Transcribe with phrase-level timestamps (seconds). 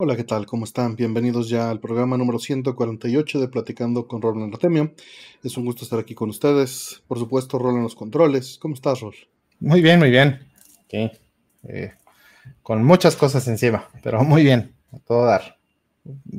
[0.00, 0.46] Hola, ¿qué tal?
[0.46, 0.94] ¿Cómo están?
[0.94, 4.92] Bienvenidos ya al programa número 148 de Platicando con Roland Artemio.
[5.42, 7.02] Es un gusto estar aquí con ustedes.
[7.08, 8.58] Por supuesto, Rol en los controles.
[8.58, 9.16] ¿Cómo estás, Rol?
[9.58, 10.46] Muy bien, muy bien.
[10.84, 11.10] Okay.
[11.64, 11.94] Eh,
[12.62, 15.58] con muchas cosas encima, pero muy bien, a todo dar.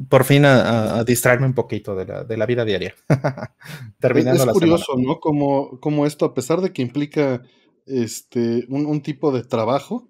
[0.08, 2.96] Por fin a, distraerme un poquito de la, de la vida diaria.
[4.00, 5.20] Terminando es, curioso, ¿no?
[5.20, 7.44] Como, como, esto, a pesar de que implica
[7.86, 10.08] este, un, tipo de trabajo,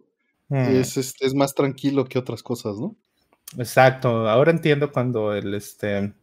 [0.49, 0.55] hmm.
[0.55, 2.95] es, es más tranquilo que otras cosas, ¿no?
[3.57, 4.29] Exacto.
[4.29, 6.13] Ahora entiendo cuando el, este,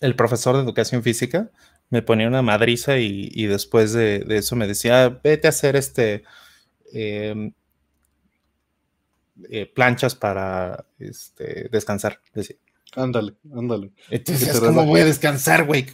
[0.00, 1.50] el profesor de educación física
[1.90, 6.24] me ponía una madriza y, después de, eso me decía, vete a hacer este
[6.92, 7.52] em,
[9.50, 12.20] eh, planchas para este, descansar.
[12.34, 12.56] Decía.
[12.96, 13.92] Ándale, ándale.
[14.10, 15.86] Entonces, ¿cómo voy a descansar, güey?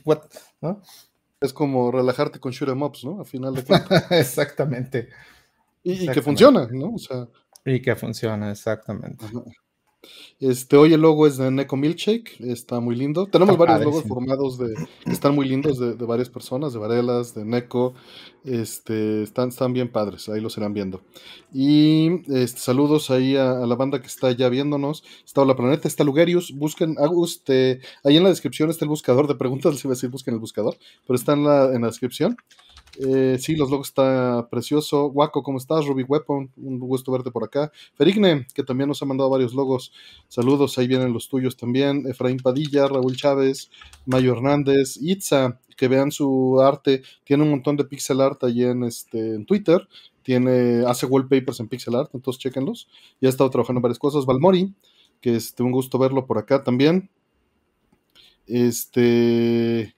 [1.40, 3.20] Es como relajarte con shoot em ups, ¿no?
[3.20, 4.06] A final de cuentas.
[4.10, 5.08] exactamente.
[5.82, 6.94] Y, que funciona, ¿no?
[6.94, 7.28] O sea.
[7.64, 9.24] Y que funciona, exactamente.
[10.40, 13.26] Este, hoy el logo es de Neko Milkshake, está muy lindo.
[13.26, 14.72] Tenemos varios logos formados de,
[15.04, 17.94] que están muy lindos de, varias personas, de Varelas, de Neko.
[18.44, 21.02] Este, están, están bien padres, ahí los irán viendo.
[21.52, 25.02] Y este, saludos ahí a, la banda que está ya viéndonos.
[25.24, 26.52] Está la Planeta, está Lugerius.
[26.54, 30.10] Busquen, este, ahí en la descripción está el buscador de preguntas, les iba a decir
[30.10, 32.36] busquen el buscador, pero está en la, en la descripción.
[33.00, 35.06] Eh, sí, los logos está precioso.
[35.06, 35.86] Waco, ¿cómo estás?
[35.86, 37.70] Ruby Weapon, un gusto verte por acá.
[37.94, 39.92] Ferigne, que también nos ha mandado varios logos.
[40.26, 42.06] Saludos, ahí vienen los tuyos también.
[42.08, 43.70] Efraín Padilla, Raúl Chávez,
[44.04, 47.02] Mayo Hernández, Itza, que vean su arte.
[47.24, 49.86] Tiene un montón de pixel art ahí en, este, en Twitter.
[50.22, 52.88] Tiene, hace wallpapers en pixel art, entonces chequenlos.
[53.20, 54.26] Ya ha estado trabajando en varias cosas.
[54.26, 54.74] Valmori,
[55.20, 57.10] que es este, un gusto verlo por acá también.
[58.46, 59.94] Este.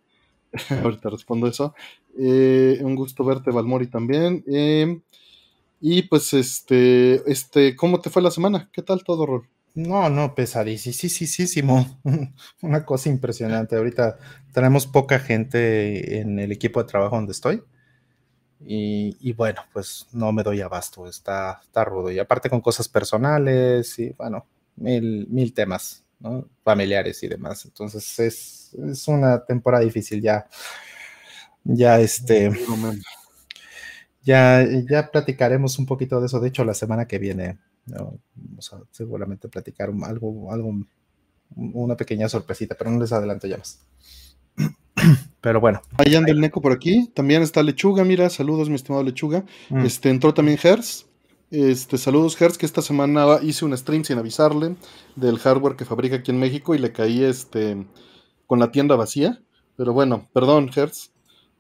[0.83, 1.75] Ahorita respondo eso.
[2.19, 4.45] Eh, un gusto verte, Valmori, también.
[4.47, 5.01] Eh,
[5.81, 8.69] y pues, este, este, ¿cómo te fue la semana?
[8.73, 9.49] ¿Qué tal todo, Rol?
[9.75, 12.01] No, no, pesadísimo.
[12.63, 13.77] Una cosa impresionante.
[13.77, 14.19] Ahorita
[14.53, 17.63] tenemos poca gente en el equipo de trabajo donde estoy.
[18.63, 22.11] Y, bueno, pues no me doy abasto, está, está rudo.
[22.11, 26.05] Y aparte con cosas personales y bueno, mil, mil temas.
[26.63, 27.65] Familiares y demás.
[27.65, 30.47] Entonces es, es una temporada difícil ya
[31.65, 32.51] ya este.
[34.23, 36.41] Ya, ya platicaremos un poquito de eso.
[36.41, 40.73] De hecho, la semana que viene vamos a seguramente platicar algo, algo,
[41.57, 43.81] una pequeña sorpresita, pero no les adelanto ya más.
[45.41, 45.81] Pero bueno.
[45.97, 47.11] Ahí anda el Neco por aquí.
[47.15, 49.45] También está Lechuga, mira, saludos, mi estimado Lechuga.
[49.71, 49.87] Mm.
[49.87, 51.07] Este, entró también Hers.
[51.51, 54.77] Este, saludos, Hers, que esta semana hice un stream sin avisarle
[55.17, 57.87] del hardware que fabrica aquí en México y le caí este
[58.47, 59.43] con la tienda vacía.
[59.77, 61.11] Pero bueno, perdón, Hers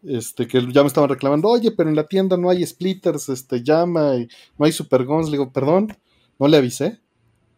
[0.03, 3.63] este, que ya me estaban reclamando, oye, pero en la tienda no hay splitters, este,
[3.63, 4.29] llama, y
[4.59, 5.27] no hay super guns.
[5.27, 5.97] Le digo, perdón,
[6.39, 7.01] no le avisé.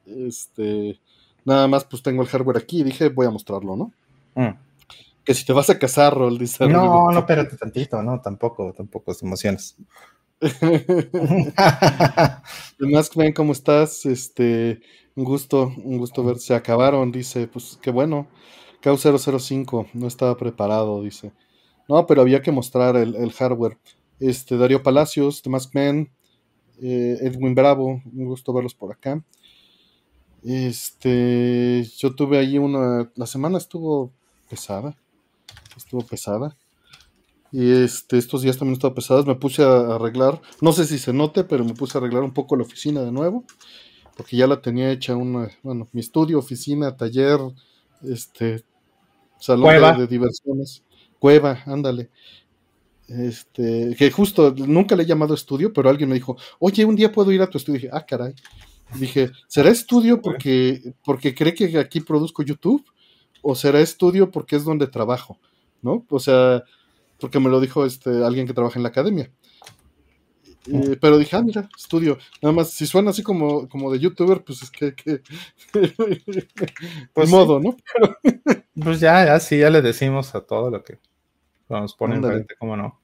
[0.06, 1.00] Este,
[1.44, 3.92] nada más pues tengo el hardware aquí y dije, voy a mostrarlo, ¿no?
[4.34, 4.56] Mm.
[5.25, 6.66] Que si te vas a casar, Rol, dice.
[6.66, 9.76] No, no, espérate tantito, no, tampoco, tampoco, emociones.
[12.81, 14.81] Además, ven cómo estás, este,
[15.14, 18.26] un gusto, un gusto ver, se acabaron, dice, pues qué bueno.
[18.82, 21.31] KU005 no estaba preparado, dice.
[21.92, 23.76] No, pero había que mostrar el, hardware.
[24.19, 26.08] Este, Darío Palacios, The Maskman,
[26.80, 29.22] eh, Edwin Bravo, un gusto verlos por acá.
[30.42, 34.10] Este, yo tuve ahí una, la semana estuvo
[34.48, 34.97] pesada,
[35.76, 36.56] estuvo pesada.
[37.50, 41.12] Y este, estos días también estuvo pesadas, me puse a arreglar, no sé si se
[41.12, 43.44] note, pero me puse a arreglar un poco la oficina de nuevo,
[44.16, 47.38] porque ya la tenía hecha una, bueno, mi estudio, oficina, taller,
[48.02, 48.64] este,
[49.38, 50.82] salón de diversiones.
[51.22, 52.10] Cueva, ándale.
[53.06, 57.12] Este, que justo nunca le he llamado estudio, pero alguien me dijo, oye, un día
[57.12, 57.78] puedo ir a tu estudio.
[57.78, 58.34] Y dije, ah, caray.
[58.97, 62.84] dije, ¿será estudio porque, porque cree que aquí produzco YouTube?
[63.41, 65.38] ¿O será estudio porque es donde trabajo?
[65.81, 66.05] ¿No?
[66.11, 66.65] O sea,
[67.21, 69.31] porque me lo dijo este, alguien que trabaja en la academia.
[70.66, 72.19] Eh, pero dije, ah, mira, estudio.
[72.41, 74.93] Nada más, si suena así como, como de youtuber, pues es que.
[74.97, 75.22] que
[77.14, 77.76] pues modo, ¿no?
[78.82, 80.99] pues ya, ya, sí, ya le decimos a todo lo que
[81.80, 83.00] nos ponen frente, ¿cómo no?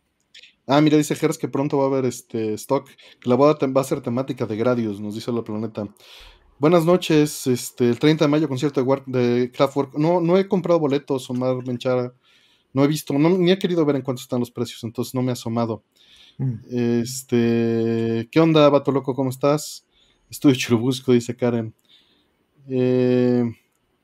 [0.66, 2.88] Ah, mira, dice Gers que pronto va a haber este stock.
[3.20, 5.88] Que la boda va a ser temática de Gradius, nos dice la planeta.
[6.58, 9.94] Buenas noches, este, el 30 de mayo, concierto de, de Kraftwerk.
[9.96, 12.12] No, no he comprado boletos, Omar Menchara.
[12.74, 15.22] No he visto, no, ni he querido ver en cuánto están los precios, entonces no
[15.22, 15.82] me he asomado.
[16.36, 16.54] Mm.
[16.70, 19.14] Este, ¿qué onda, vato loco?
[19.14, 19.86] ¿Cómo estás?
[20.28, 21.74] Estudio Churubusco, dice Karen.
[22.68, 23.44] Eh,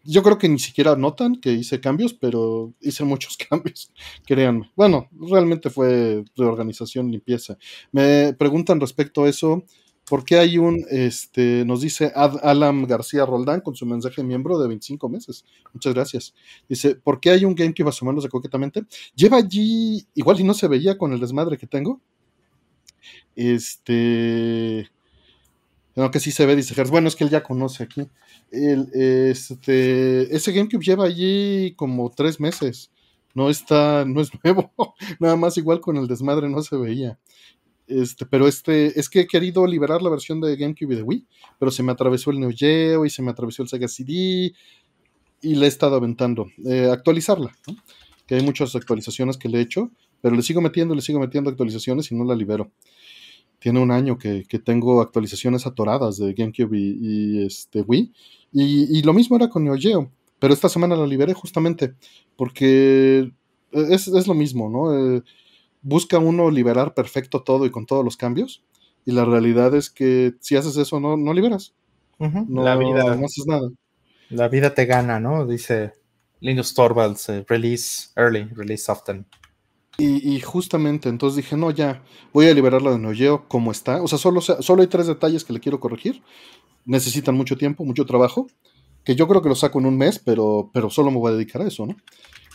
[0.05, 3.91] yo creo que ni siquiera notan que hice cambios, pero hice muchos cambios,
[4.27, 4.71] créanme.
[4.77, 7.56] Bueno, realmente fue reorganización, limpieza.
[7.93, 9.65] Me preguntan respecto a eso,
[10.06, 14.69] ¿Por qué hay un, este, nos dice Alan García Roldán con su mensaje miembro de
[14.69, 15.47] 25 meses?
[15.73, 16.35] Muchas gracias.
[16.69, 18.83] Dice, ¿por qué hay un GameCube a su de coquetamente?
[19.15, 22.03] Lleva allí, igual si no se veía con el desmadre que tengo.
[23.35, 24.91] Este,
[25.96, 28.08] aunque sí se ve, dice Bueno, es que él ya conoce aquí.
[28.50, 32.91] Este, ese GameCube lleva allí como tres meses.
[33.35, 34.73] No está, no es nuevo.
[35.20, 37.19] Nada más igual con el desmadre no se veía.
[37.87, 41.26] Este, pero este, es que he querido liberar la versión de GameCube y de Wii,
[41.58, 44.55] pero se me atravesó el Neo Geo y se me atravesó el Sega CD
[45.43, 46.47] y le he estado aventando.
[46.67, 47.55] Eh, actualizarla,
[48.26, 49.90] que hay muchas actualizaciones que le he hecho,
[50.23, 52.70] pero le sigo metiendo, le sigo metiendo actualizaciones y no la libero.
[53.64, 58.12] Tiene un año que, tengo actualizaciones atoradas de GameCube y, este, Wii.
[58.52, 61.94] Y, lo mismo era con Neo Geo, pero esta semana la liberé justamente
[62.37, 63.32] porque
[63.72, 65.16] es, es lo mismo, ¿no?
[65.16, 65.22] Eh,
[65.81, 68.62] busca uno liberar perfecto todo y con todos los cambios.
[69.06, 71.72] Y la realidad es que si haces eso, no, no liberas.
[72.19, 73.70] no, la vida, no haces nada.
[74.28, 75.46] La vida te gana, ¿no?
[75.46, 75.94] Dice
[76.40, 79.25] Linus Torvalds, eh, release early, release often.
[79.96, 82.02] Y, justamente entonces dije, no, ya,
[82.32, 84.02] voy a liberarla de Neo como está.
[84.02, 86.23] O sea, solo, solo hay tres detalles que le quiero corregir.
[86.85, 88.49] Necesitan mucho tiempo, mucho trabajo,
[89.05, 91.37] que yo creo que lo saco en un mes, pero, pero solo me voy a
[91.37, 91.96] dedicar a eso, ¿no?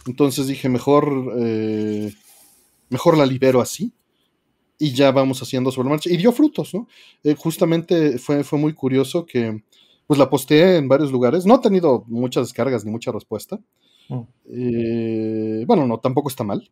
[0.06, 2.14] Entonces dije, mejor eh,
[2.90, 3.94] mejor la libero así
[4.78, 6.10] y ya vamos haciendo sobre la marcha.
[6.12, 6.88] Y dio frutos, ¿no?
[7.24, 9.64] Eh, justamente fue, fue muy curioso que
[10.08, 11.46] pues la posteé en varios lugares.
[11.46, 13.60] No ha tenido muchas descargas ni mucha respuesta.
[14.08, 14.22] Mm.
[14.52, 16.70] Eh, bueno, no, tampoco está mal.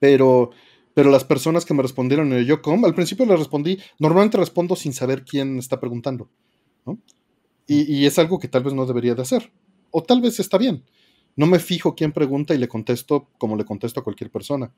[0.00, 0.50] Pero,
[0.94, 4.74] pero las personas que me respondieron en el com al principio les respondí, normalmente respondo
[4.74, 6.28] sin saber quién está preguntando,
[6.84, 6.98] ¿no?
[7.68, 9.52] Y, y, es algo que tal vez no debería de hacer.
[9.92, 10.84] O tal vez está bien.
[11.36, 14.72] No me fijo quién pregunta y le contesto como le contesto a cualquier persona.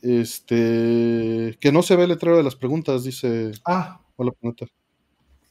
[0.00, 1.58] Este.
[1.60, 3.52] Que no se ve el letrero de las preguntas, dice.
[3.66, 4.00] Ah.
[4.16, 4.66] Hola, pregunta.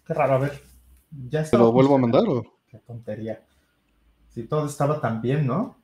[0.07, 0.63] Qué raro, a ver.
[1.29, 2.43] ¿Ya ¿Te lo vuelvo a mandar o.?
[2.67, 3.45] Qué tontería.
[4.29, 5.77] Si todo estaba tan bien, ¿no?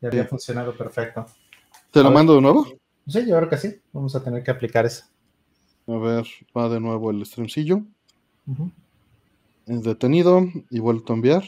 [0.00, 1.26] Ya había funcionado perfecto.
[1.96, 2.66] ¿Te lo mando de nuevo?
[3.08, 3.74] Sí, yo creo que sí.
[3.94, 5.04] Vamos a tener que aplicar eso.
[5.86, 7.80] A ver, va de nuevo el streamcillo.
[9.66, 11.44] Es detenido y vuelto a enviar.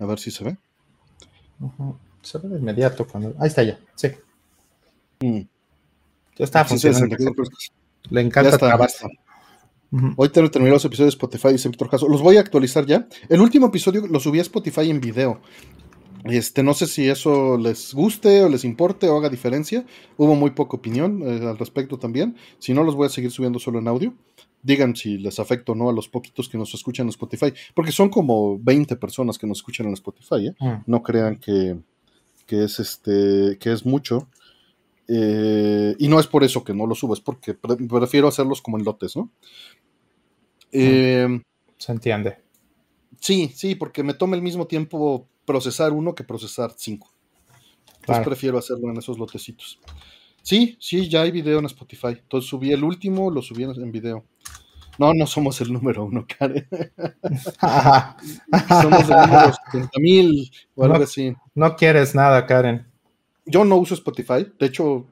[0.00, 0.56] A ver si se ve.
[2.22, 3.06] Se ve de inmediato.
[3.06, 3.36] Cuando...
[3.38, 4.08] Ahí está ya, sí.
[5.20, 5.42] Mm.
[6.38, 7.14] Ya está funcionando.
[8.10, 9.08] Le encanta trabajo.
[10.16, 12.08] Hoy te terminado los episodios de Spotify, dice Víctor Caso.
[12.08, 13.06] Los voy a actualizar ya.
[13.28, 15.40] El último episodio lo subí a Spotify en video.
[16.24, 19.84] Este, no sé si eso les guste o les importe o haga diferencia.
[20.16, 22.36] Hubo muy poca opinión eh, al respecto también.
[22.58, 24.14] Si no, los voy a seguir subiendo solo en audio.
[24.62, 27.52] Digan si les afecta o no a los poquitos que nos escuchan en Spotify.
[27.74, 30.48] Porque son como 20 personas que nos escuchan en Spotify.
[30.48, 30.54] ¿eh?
[30.60, 30.82] Mm.
[30.86, 31.78] No crean que,
[32.46, 34.28] que, es este, que es mucho.
[35.08, 38.78] Eh, y no es por eso que no lo subo, es porque prefiero hacerlos como
[38.78, 39.30] en lotes, ¿no?
[40.70, 41.42] Eh,
[41.76, 42.38] Se entiende.
[43.20, 47.12] Sí, sí, porque me toma el mismo tiempo procesar uno que procesar cinco.
[48.00, 49.78] Entonces prefiero hacerlo en esos lotecitos.
[50.42, 52.08] Sí, sí, ya hay video en Spotify.
[52.08, 54.24] Entonces subí el último, lo subí en video.
[54.98, 56.68] No, no somos el número uno, Karen.
[58.82, 61.34] somos el número 70 mil o algo así.
[61.54, 62.92] No quieres nada, Karen
[63.44, 64.52] yo no uso Spotify.
[64.58, 65.06] De hecho,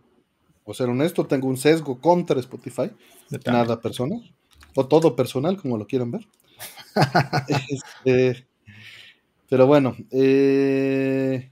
[0.65, 2.91] o ser honesto, tengo un sesgo contra Spotify.
[3.47, 4.21] Nada personal.
[4.75, 6.27] O todo personal, como lo quieran ver.
[8.05, 8.47] Este,
[9.51, 11.51] pero bueno, eh,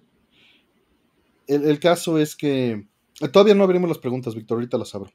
[1.48, 2.86] el, caso es que
[3.32, 4.58] todavía no abrimos las preguntas, Víctor.
[4.58, 5.10] Ahorita las abro.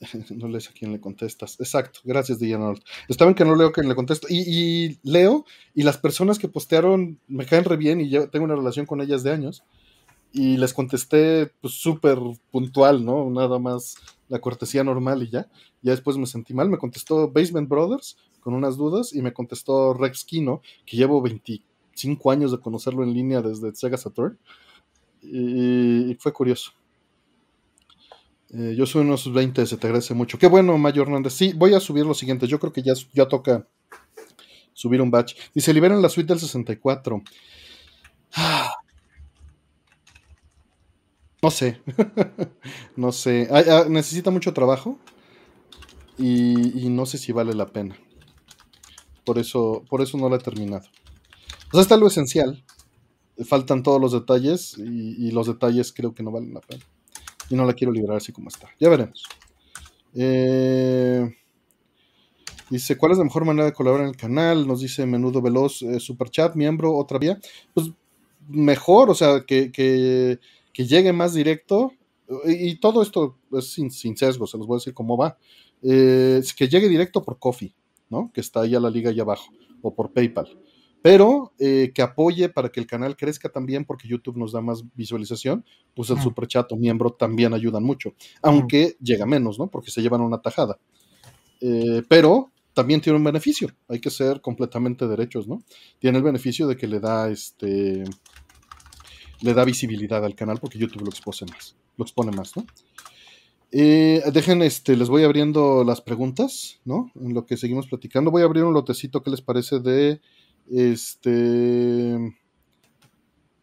[0.30, 1.58] no lees a quién le contestas.
[1.60, 2.72] Exacto, gracias, Diana.
[3.08, 4.26] Está bien que no leo a quién le contesto.
[4.28, 8.44] Y, y, leo, y las personas que postearon me caen re bien y yo tengo
[8.44, 9.62] una relación con ellas de años
[10.36, 12.18] y les contesté pues súper
[12.50, 13.30] puntual, ¿no?
[13.30, 13.96] Nada más
[14.28, 15.48] la cortesía normal y ya.
[15.80, 19.94] Ya después me sentí mal, me contestó Basement Brothers con unas dudas y me contestó
[19.94, 24.38] Rex Kino, que llevo 25 años de conocerlo en línea desde Sega Saturn.
[25.22, 26.72] Y, fue curioso.
[28.50, 30.38] Eh, yo soy unos 20, se te agradece mucho.
[30.38, 31.32] Qué bueno, Mayo Hernández.
[31.32, 32.46] Sí, voy a subir lo siguiente.
[32.46, 33.66] Yo creo que ya, ya toca
[34.74, 35.34] subir un batch.
[35.54, 37.22] Dice, liberan la suite del 64.
[38.34, 38.70] Ah,
[41.42, 41.80] no sé,
[42.96, 43.48] no sé.
[43.50, 44.98] Ah, necesita mucho trabajo
[46.18, 47.96] y, no sé si vale la pena.
[49.24, 50.86] Por eso, por eso no la he terminado.
[51.68, 52.64] O sea, está lo esencial.
[53.44, 56.84] Faltan todos los detalles y, los detalles creo que no valen la pena.
[57.50, 58.68] Y no la quiero liberar así como está.
[58.80, 59.24] Ya veremos.
[60.14, 61.36] Eh,
[62.70, 64.66] dice, ¿cuál es la mejor manera de colaborar en el canal?
[64.66, 67.38] Nos dice Menudo Veloz, eh, Super Chat, miembro, otra vía.
[67.74, 67.90] Pues
[68.48, 70.40] mejor, o sea, que
[70.76, 71.94] que llegue más directo
[72.44, 75.38] y, todo esto es sin, sesgo, se los voy a decir cómo va.
[75.82, 77.74] Eh, que llegue directo por Coffee,
[78.10, 78.30] ¿no?
[78.34, 79.46] Que está ahí a la liga ahí abajo,
[79.80, 80.48] o por PayPal.
[81.00, 84.84] Pero eh, que apoye para que el canal crezca también, porque YouTube nos da más
[84.94, 85.64] visualización,
[85.94, 88.12] pues el super chat o miembro también ayudan mucho.
[88.42, 89.68] Aunque llega menos, ¿no?
[89.68, 90.78] Porque se llevan una tajada.
[91.62, 95.62] Eh, pero también tiene un beneficio, hay que ser completamente derechos, ¿no?
[95.98, 98.04] Tiene el beneficio de que le da este
[99.40, 102.66] le da visibilidad al canal porque YouTube lo expone más, lo expone más, ¿no?
[103.72, 107.10] Eh, dejen, este, les voy abriendo las preguntas, ¿no?
[107.16, 108.30] En lo que seguimos platicando.
[108.30, 110.20] Voy a abrir un lotecito, ¿qué les parece de
[110.70, 112.34] este.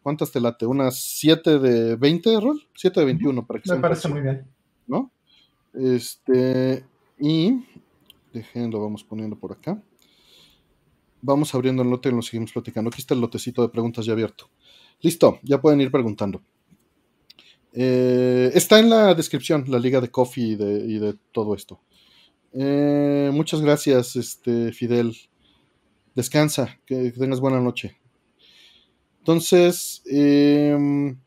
[0.02, 0.66] ¿Cuántas te late?
[0.66, 2.62] ¿Unas 7 de 20, Rol?
[2.74, 4.46] 7 de 21, para que Me parece muy bien.
[4.86, 5.10] ¿No?
[5.72, 6.84] Este.
[7.18, 7.64] Y.
[8.32, 9.82] Dejen, lo vamos poniendo por acá.
[11.22, 12.90] Vamos abriendo el lote y lo seguimos platicando.
[12.90, 14.50] Aquí está el lotecito de preguntas ya abierto.
[15.00, 16.42] Listo, ya pueden ir preguntando.
[17.76, 21.80] Eh, está en la descripción la liga de Coffee y de, todo esto.
[22.52, 25.16] Eh, muchas gracias, este, Fidel.
[26.14, 27.98] Descansa, que, tengas buena noche.
[29.18, 31.18] Entonces, em,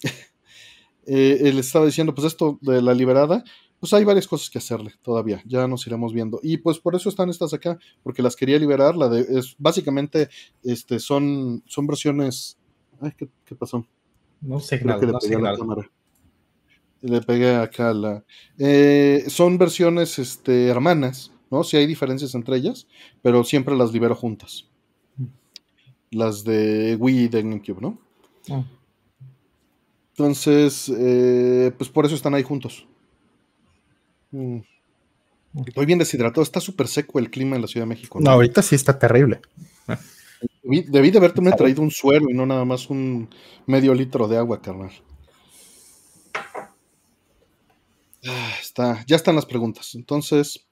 [1.06, 3.42] eh, él estaba diciendo, pues esto de la liberada,
[3.80, 6.38] pues hay varias cosas que hacerle todavía, ya nos iremos viendo.
[6.42, 10.28] Y pues por eso están estas acá, porque las quería liberar, la de, es, básicamente
[10.62, 12.58] este, son, son versiones...
[13.00, 13.86] Ay, ¿qué, pasó?
[14.40, 15.90] No sé, nada, no sé la cámara.
[17.02, 18.24] Le pegué acá la...
[18.58, 21.62] Eh, son versiones este, hermanas, ¿no?
[21.62, 22.86] Sí hay diferencias entre ellas,
[23.22, 24.66] pero siempre las libero juntas.
[26.10, 27.98] Las de Wii y de GameCube, ¿no?
[28.50, 28.64] Ah.
[30.12, 32.86] Entonces, eh, pues por eso están ahí juntos.
[34.30, 34.60] Mm.
[35.66, 38.18] Estoy bien deshidratado, está súper seco el clima en la Ciudad de México.
[38.20, 38.30] ¿no?
[38.30, 39.40] ahorita sí está terrible.
[40.68, 43.28] Debí, de haberte traído un suero y no nada más un
[43.66, 44.90] medio litro de agua, carnal.
[48.26, 49.94] Ah, está, ya están las preguntas.
[49.94, 50.66] Entonces,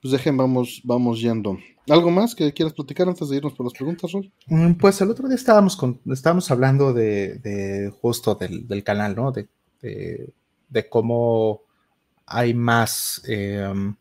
[0.00, 1.58] pues dejen, vamos, vamos yendo.
[1.88, 4.30] ¿Algo más que quieras platicar antes de irnos por las preguntas, Rol?
[4.46, 9.32] Mm, pues el otro día estábamos, con, estábamos hablando de, justo del, canal, ¿no?
[9.32, 9.48] De,
[9.80, 11.62] de, cómo
[12.26, 13.96] hay más, em,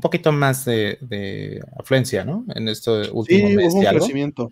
[0.00, 2.46] un poquito más de, afluencia, ¿no?
[2.54, 3.74] En este último sí, mes.
[3.74, 4.50] un crecimiento.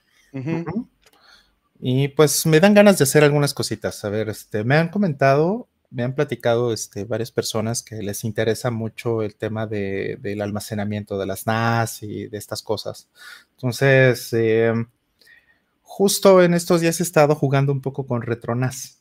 [1.80, 4.04] Y pues me dan ganas de hacer algunas cositas.
[4.04, 8.70] A ver, este, me han comentado me han platicado este, varias personas que les interesa
[8.70, 13.08] mucho el tema del almacenamiento de las NAS y de estas cosas.
[13.52, 14.74] Entonces, eh,
[15.80, 19.00] justo en estos días he estado jugando un poco con RetroNAS.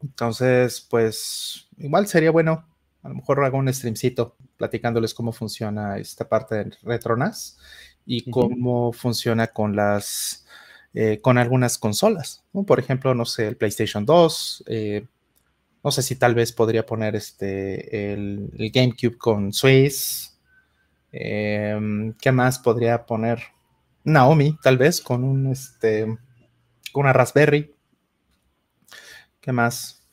[0.00, 2.68] Entonces, pues igual sería bueno,
[3.02, 7.58] a lo mejor hago un streamcito platicándoles cómo funciona esta parte de RetroNAS
[8.06, 10.46] y cómo funciona con las,
[10.92, 12.44] eh, con algunas consolas.
[12.66, 15.06] Por ejemplo, no sé, el PlayStation 2, eh,
[15.82, 20.38] no sé si tal vez podría poner este, el, GameCube con Swiss.
[21.12, 23.40] Em, ¿Qué más podría poner?
[24.02, 26.06] Naomi, tal vez, con un este.
[26.92, 27.74] con una Raspberry.
[29.40, 30.06] ¿Qué más?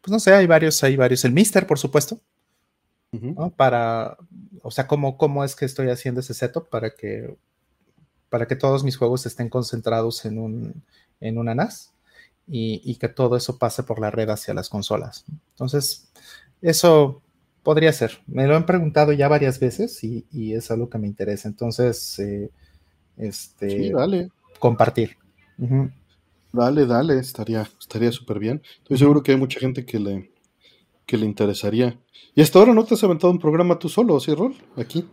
[0.00, 1.24] Pues no sé, hay varios, hay varios.
[1.24, 2.20] El Mister, por supuesto.
[3.56, 4.16] Para.
[4.62, 7.36] O sea, ¿cómo, ¿cómo es que estoy haciendo ese setup para que.
[8.28, 10.84] para que todos mis juegos estén concentrados en un.
[11.20, 11.92] en una NAS
[12.48, 15.24] y, que todo eso pase por la red hacia las consolas.
[15.50, 16.08] Entonces,
[16.62, 17.22] eso
[17.62, 18.20] podría ser.
[18.26, 21.48] Me lo han preguntado ya varias veces y, es algo que me interesa.
[21.48, 22.50] Entonces, eh,
[23.16, 24.30] este, dale.
[24.58, 25.16] compartir.
[26.52, 28.62] Dale, dale, estaría estaría súper bien.
[28.78, 30.30] Estoy seguro que hay mucha gente que le,
[31.06, 31.98] que le interesaría.
[32.34, 34.54] Y hasta ahora no te has aventado un programa tú solo, ¿sí, Rol?
[34.76, 35.06] Aquí.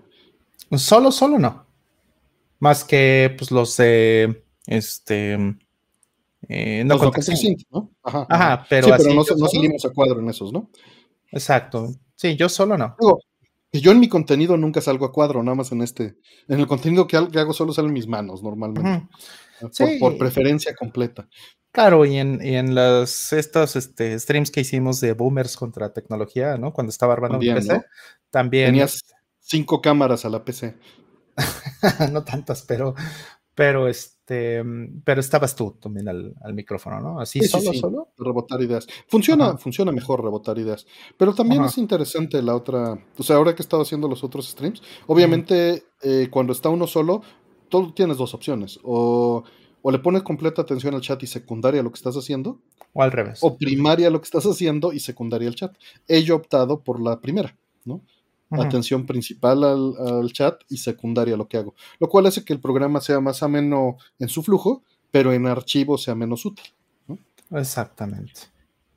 [0.75, 1.65] Solo, solo no.
[2.59, 5.37] Más que pues los de este
[6.49, 7.91] eh, no, ¿no?
[8.03, 10.69] Ajá, pero, sí, pero no, salimos a cuadro en esos, ¿no?
[11.31, 11.93] Exacto.
[12.15, 12.95] Sí, yo solo no.
[13.71, 16.17] yo en mi contenido nunca salgo a cuadro, nada más en este.
[16.47, 19.07] En el contenido que hago solo salen mis manos normalmente.
[19.99, 21.27] por, preferencia completa.
[21.73, 26.55] Claro, y en, y en las, estos este, streams que hicimos de boomers contra tecnología,
[26.55, 26.71] ¿no?
[26.71, 27.83] Cuando estaba armando mi PC,
[28.29, 28.67] también.
[28.67, 29.01] Tenías
[29.39, 30.77] cinco cámaras a la PC.
[32.11, 32.93] no tantas, pero,
[33.55, 34.63] pero este,
[35.03, 37.19] pero estabas tú también al, micrófono, ¿no?
[37.19, 38.13] Así solo, solo.
[38.19, 38.85] Rebotar ideas.
[39.07, 40.85] Funciona, funciona mejor rebotar ideas.
[41.17, 43.03] Pero también es interesante la otra.
[43.17, 46.85] O sea, ahora que he estado haciendo los otros streams, obviamente eh, cuando está uno
[46.85, 47.23] solo,
[47.67, 48.79] tú tienes dos opciones.
[48.83, 49.43] O,
[49.83, 52.59] o le pones completa atención al chat y secundaria a lo que estás haciendo.
[52.93, 53.39] O al revés.
[53.41, 55.75] O primaria a lo que estás haciendo y secundaria al chat.
[56.07, 58.01] He optado por la primera, ¿no?
[58.51, 61.75] atención principal al, chat y secundaria a lo que hago.
[61.99, 65.97] Lo cual hace que el programa sea más ameno en su flujo, pero en archivo
[65.97, 66.65] sea menos útil.
[67.51, 68.41] Exactamente.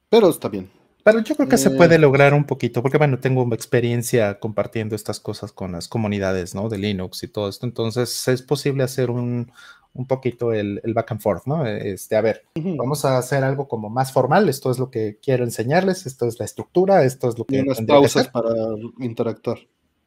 [0.09, 0.71] Pero está bien.
[1.03, 1.99] Pero yo creo que se puede eh.
[1.99, 6.69] lograr un poquito, porque bueno, tengo experiencia compartiendo estas cosas con las comunidades, ¿no?
[6.69, 7.65] De Linux y todo esto.
[7.65, 9.53] Entonces es posible hacer un,
[9.97, 11.67] un poquito el, back and forth, ¿no?
[11.67, 14.49] Este, a ver, vamos a hacer algo como más formal.
[14.49, 17.57] Esto es lo que quiero enseñarles, esto es la estructura, esto es lo que.
[17.57, 18.53] Y unas pausas para
[18.99, 19.59] interactuar.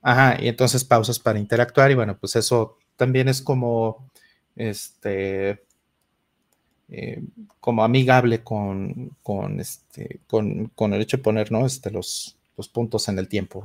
[0.01, 4.10] Ajá, y entonces pausas para interactuar, y bueno, pues eso también es como
[4.55, 5.63] este
[6.91, 7.22] eh,
[7.60, 11.65] como amigable con, con, este, con, con, el hecho de poner ¿no?
[11.65, 13.63] este, los, los puntos en el tiempo.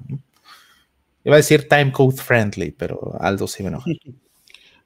[1.25, 3.91] Iba a decir time code friendly, pero Aldo sí me enoja.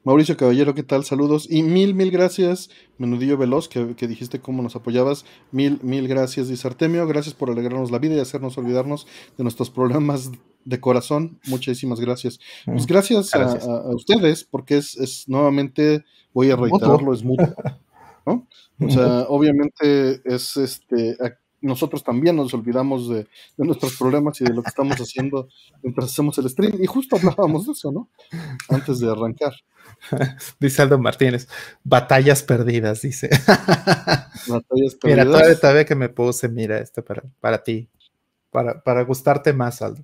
[0.03, 1.03] Mauricio Caballero, ¿qué tal?
[1.03, 1.45] Saludos.
[1.49, 5.25] Y mil, mil gracias, Menudillo Veloz, que, que, dijiste cómo nos apoyabas.
[5.51, 7.05] Mil, mil gracias, dice Artemio.
[7.05, 10.31] Gracias por alegrarnos la vida y hacernos olvidarnos de nuestros problemas
[10.63, 11.39] de corazón.
[11.47, 12.39] Muchísimas gracias.
[12.65, 13.57] Pues gracias, A,
[13.93, 17.53] ustedes, porque es, es, nuevamente, voy a reiterarlo, es mutuo.
[18.25, 21.17] O sea, obviamente es este,
[21.61, 23.27] nosotros también nos olvidamos de,
[23.57, 25.49] nuestros problemas y de lo que estamos haciendo
[25.83, 26.81] mientras hacemos el stream.
[26.81, 28.09] Y justo hablábamos de eso, ¿no?
[28.69, 29.53] Antes de arrancar.
[30.59, 31.47] dice Aldo Martínez,
[31.83, 33.29] batallas perdidas, dice.
[34.47, 35.27] batallas perdidas.
[35.27, 37.89] Mira, todavía, que me puse, mira, este para, para ti,
[38.51, 40.03] para, para gustarte más, Aldo.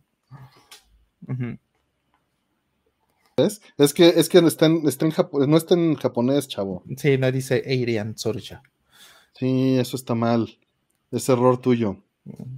[3.38, 5.14] Es que, es que está en, está en
[5.50, 6.84] no está en japonés, chavo.
[6.98, 8.64] Sí, no dice Arian Sorja.
[9.34, 10.58] Sí, eso está mal.
[11.12, 11.98] Es error tuyo.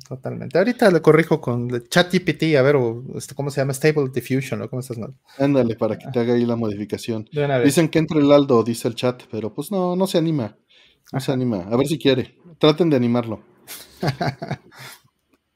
[0.07, 0.57] Totalmente.
[0.57, 3.73] Ahorita lo corrijo con ChatGPT, a ver, o, este, ¿cómo se llama?
[3.73, 4.69] Stable Diffusion, ¿no?
[4.69, 4.97] ¿Cómo estás?
[5.37, 7.27] Ándale, para que te haga ahí la modificación.
[7.63, 10.55] Dicen que entre el Aldo, dice el chat, pero pues no, no se anima.
[11.11, 11.67] No se anima.
[11.69, 12.37] A ver si quiere.
[12.59, 13.41] Traten de animarlo.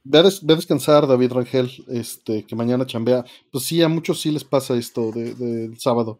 [0.03, 3.24] Ve a, descansar, David Rangel, este, que mañana chambea.
[3.51, 6.20] Pues sí, a muchos sí les pasa esto del de, sábado.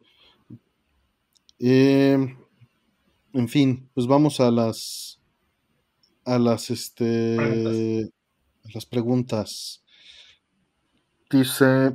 [1.60, 2.36] Eh,
[3.34, 5.11] en fin, pues vamos a las
[6.26, 8.10] a las este
[8.74, 9.84] las preguntas.
[11.30, 11.94] Dice,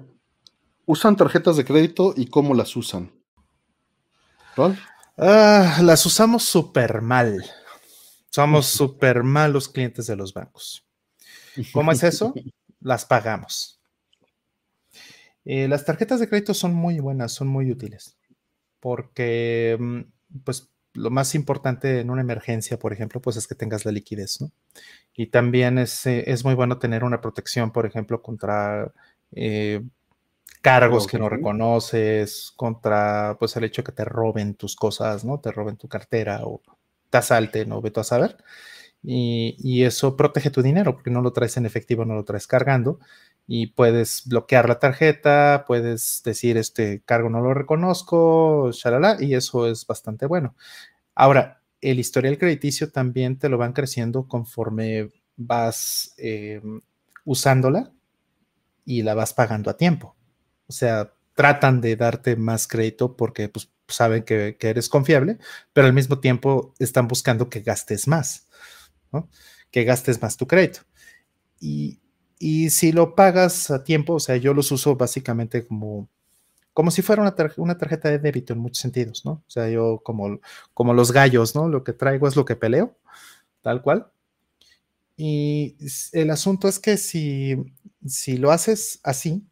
[0.84, 3.12] ¿usan tarjetas de crédito y cómo las usan?
[4.54, 4.78] ¿Cuál?
[5.16, 7.44] Ah, las usamos súper mal.
[8.30, 10.86] Somos súper malos clientes de los bancos.
[11.72, 12.34] ¿Cómo es eso?
[12.80, 13.80] Las pagamos.
[15.44, 18.18] Eh, las tarjetas de crédito son muy buenas, son muy útiles,
[18.80, 20.00] porque mm,
[20.44, 24.40] pues lo más importante en una emergencia, por ejemplo, pues es que tengas la liquidez,
[24.40, 24.50] ¿no?
[25.14, 28.92] Y también es, eh, es muy bueno tener una protección, por ejemplo, contra
[29.32, 29.82] eh,
[30.62, 35.40] cargos que no reconoces, contra pues el hecho de que te roben tus cosas, ¿no?
[35.40, 36.60] Te roben tu cartera o
[37.10, 38.36] te asalten o veto a saber
[39.08, 42.98] y, eso protege tu dinero porque no lo traes en efectivo, no lo traes cargando
[43.46, 49.68] y puedes bloquear la tarjeta, puedes decir este cargo no lo reconozco, shalala, y eso
[49.68, 50.56] es bastante bueno.
[51.14, 56.60] Ahora, el historial crediticio también te lo van creciendo conforme vas eh,
[57.24, 57.92] usándola
[58.84, 60.16] y la vas pagando a tiempo.
[60.66, 65.38] O sea, tratan de darte más crédito porque pues, saben que, que eres confiable,
[65.72, 68.48] pero al mismo tiempo están buscando que gastes más.
[69.70, 70.80] Que gastes más tu crédito.
[71.60, 72.00] Y,
[72.38, 76.08] si lo pagas a tiempo, o sea, yo los uso básicamente como,
[76.72, 79.32] como si fuera una, una, tarjeta de débito en muchos sentidos, ¿no?
[79.32, 80.40] O sea, yo como,
[80.74, 81.68] como los gallos, ¿no?
[81.68, 82.96] Lo que traigo es lo que peleo,
[83.62, 84.10] tal cual.
[85.16, 85.76] Y
[86.12, 87.56] el asunto es que si,
[88.06, 89.46] si lo haces así,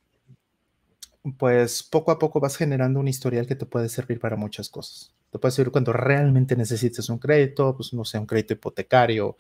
[1.39, 5.15] pues poco a poco vas generando un historial que te puede servir para muchas cosas.
[5.31, 9.37] Te puede servir cuando realmente necesites un crédito, pues no sé, un crédito hipotecario,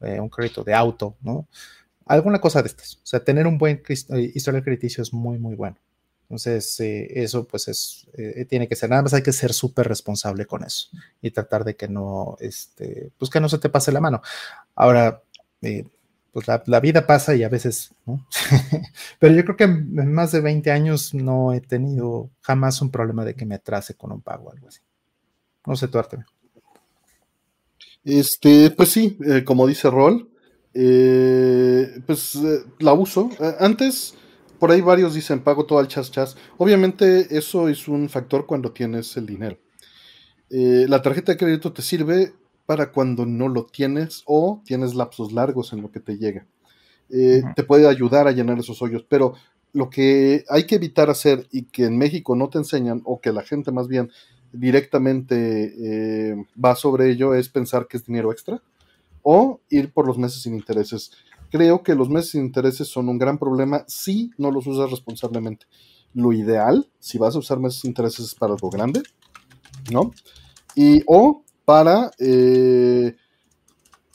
[0.00, 1.46] eh, un crédito de auto, ¿no?
[2.08, 2.96] Alguna cosa de estas.
[2.96, 5.76] O sea, tener un buen eh, historial crediticio es muy, muy bueno.
[6.22, 8.06] Entonces, eh, eso pues es,
[8.48, 10.88] tiene que ser, nada más hay que ser súper responsable con eso
[11.22, 14.20] y tratar de que no, este, pues que no se te pase la mano.
[14.74, 15.22] Ahora,
[16.32, 18.26] pues la, vida pasa y a veces, ¿no?
[19.18, 23.24] Pero yo creo que en, más de 20 años no he tenido jamás un problema
[23.24, 24.80] de que me atrase con un pago o algo así.
[25.66, 26.18] No sé arte.
[28.04, 30.30] Este, pues sí, eh, como dice Rol,
[30.74, 33.30] eh, pues eh, la uso.
[33.58, 34.14] antes,
[34.58, 36.36] por ahí varios dicen pago todo al chas chas.
[36.56, 39.58] Obviamente eso es un factor cuando tienes el dinero.
[40.50, 42.32] la tarjeta de crédito te sirve
[42.66, 46.46] para cuando no lo tienes o tienes lapsos largos en lo que te llega.
[47.08, 49.34] Te puede ayudar a llenar esos hoyos, pero
[49.72, 53.32] lo que hay que evitar hacer y que en México no te enseñan, o que
[53.32, 54.10] la gente más bien
[54.52, 58.62] directamente eh, va sobre ello es pensar que es dinero extra
[59.30, 61.10] o ir por los meses sin intereses.
[61.50, 65.66] Creo que los meses sin intereses son un gran problema si no los usas responsablemente.
[66.14, 69.02] Lo ideal, si vas a usar meses sin intereses, es para algo grande,
[69.92, 70.12] ¿no?
[70.74, 73.16] Y o para, eh,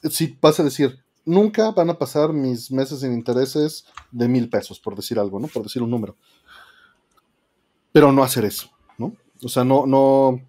[0.10, 4.80] si vas a decir, nunca van a pasar mis meses sin intereses de mil pesos,
[4.80, 5.48] por decir algo, ¿no?
[5.48, 6.18] Por decir un número.
[7.92, 9.14] Pero no hacer eso, ¿no?
[9.44, 10.42] O sea, no, no,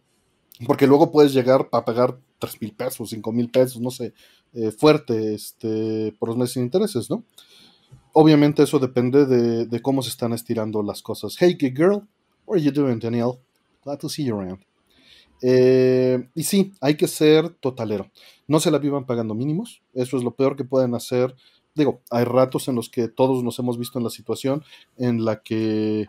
[0.67, 4.15] porque luego puedes llegar a pagar tres mil pesos, cinco mil pesos, no sé,
[4.55, 7.25] eh, fuerte, este, por los meses sin intereses, ¿no?
[8.13, 11.37] Obviamente eso depende de, cómo se están estirando las cosas.
[11.39, 12.09] Hey, good girl,
[12.47, 13.41] what are you doing, Daniel?
[13.83, 14.61] Glad to see you around.
[15.43, 18.11] Eh, y sí, hay que ser totalero.
[18.47, 19.83] No se la vivan pagando mínimos.
[19.93, 21.35] Eso es lo peor que pueden hacer.
[21.75, 24.63] Digo, hay ratos en los que todos nos hemos visto en la situación
[24.97, 26.07] en la que,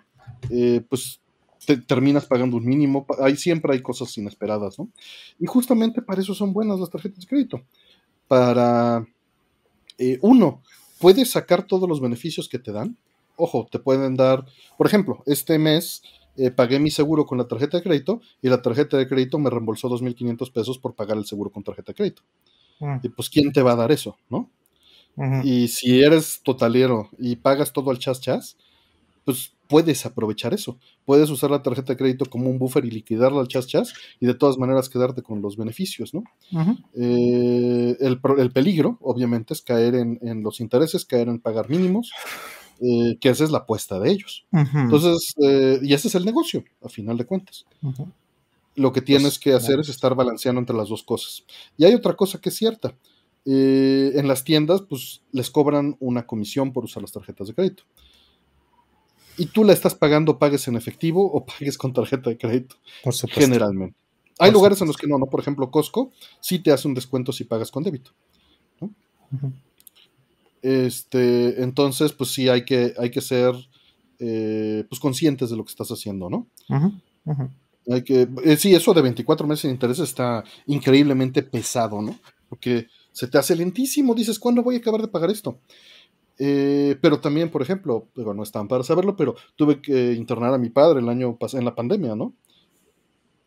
[0.52, 1.22] eh, pues,
[1.66, 3.08] te terminas pagando un mínimo.
[3.20, 4.90] Ahí siempre hay cosas inesperadas, ¿no?
[5.40, 7.62] Y justamente para eso son buenas las tarjetas de crédito.
[8.28, 9.06] Para,
[9.98, 10.62] eh, uno,
[11.00, 12.98] puedes sacar todos los beneficios que te dan.
[13.36, 14.46] Ojo, te pueden dar,
[14.78, 16.02] por ejemplo, este mes
[16.38, 19.50] eh, pagué mi seguro con la tarjeta de crédito y la tarjeta de crédito me
[19.50, 22.22] reembolsó 2.500 pesos por pagar el seguro con tarjeta de crédito.
[22.80, 22.98] Mm.
[23.04, 24.50] Y pues, ¿quién te va a dar eso, no?
[25.46, 28.58] Y si eres totalero y pagas todo al chas chas,
[29.24, 30.78] pues puedes aprovechar eso.
[31.06, 34.26] Puedes usar la tarjeta de crédito como un buffer y liquidarla al chas chas y
[34.26, 36.24] de todas maneras quedarte con los beneficios, ¿no?
[36.94, 42.12] Eh, el, peligro, obviamente, es caer en, en, los intereses, caer en pagar mínimos
[42.82, 44.46] eh, que esa es la apuesta de ellos.
[44.52, 47.66] Entonces, eh, y ese es el negocio, a final de cuentas.
[48.76, 51.46] Lo que tienes pues, que hacer es estar balanceando entre las dos cosas.
[51.78, 52.94] Y hay otra cosa que es cierta.
[53.46, 57.84] Eh, en las tiendas, pues les cobran una comisión por usar las tarjetas de crédito.
[59.38, 62.76] Y tú la estás pagando, pagues en efectivo o pagues con tarjeta de crédito.
[63.04, 63.42] Por supuesto.
[63.42, 63.98] Generalmente.
[64.40, 65.28] Hay lugares en los que no, ¿no?
[65.28, 68.12] Por ejemplo, Costco sí te hace un descuento si pagas con débito.
[68.82, 68.92] ¿no?
[70.62, 73.54] Este, entonces, pues sí, hay que, hay que ser
[74.20, 76.48] eh, pues conscientes de lo que estás haciendo, ¿no?
[77.88, 82.18] Hay que, eh, sí, eso de 24 meses de interés está increíblemente pesado, ¿no?
[82.50, 85.60] Porque se te hace lentísimo, dices, ¿cuándo voy a acabar de pagar esto?
[86.38, 90.58] Eh, pero también, por ejemplo, bueno, no están para saberlo, pero tuve que internar a
[90.58, 92.34] mi padre el año pasado en la pandemia, ¿no?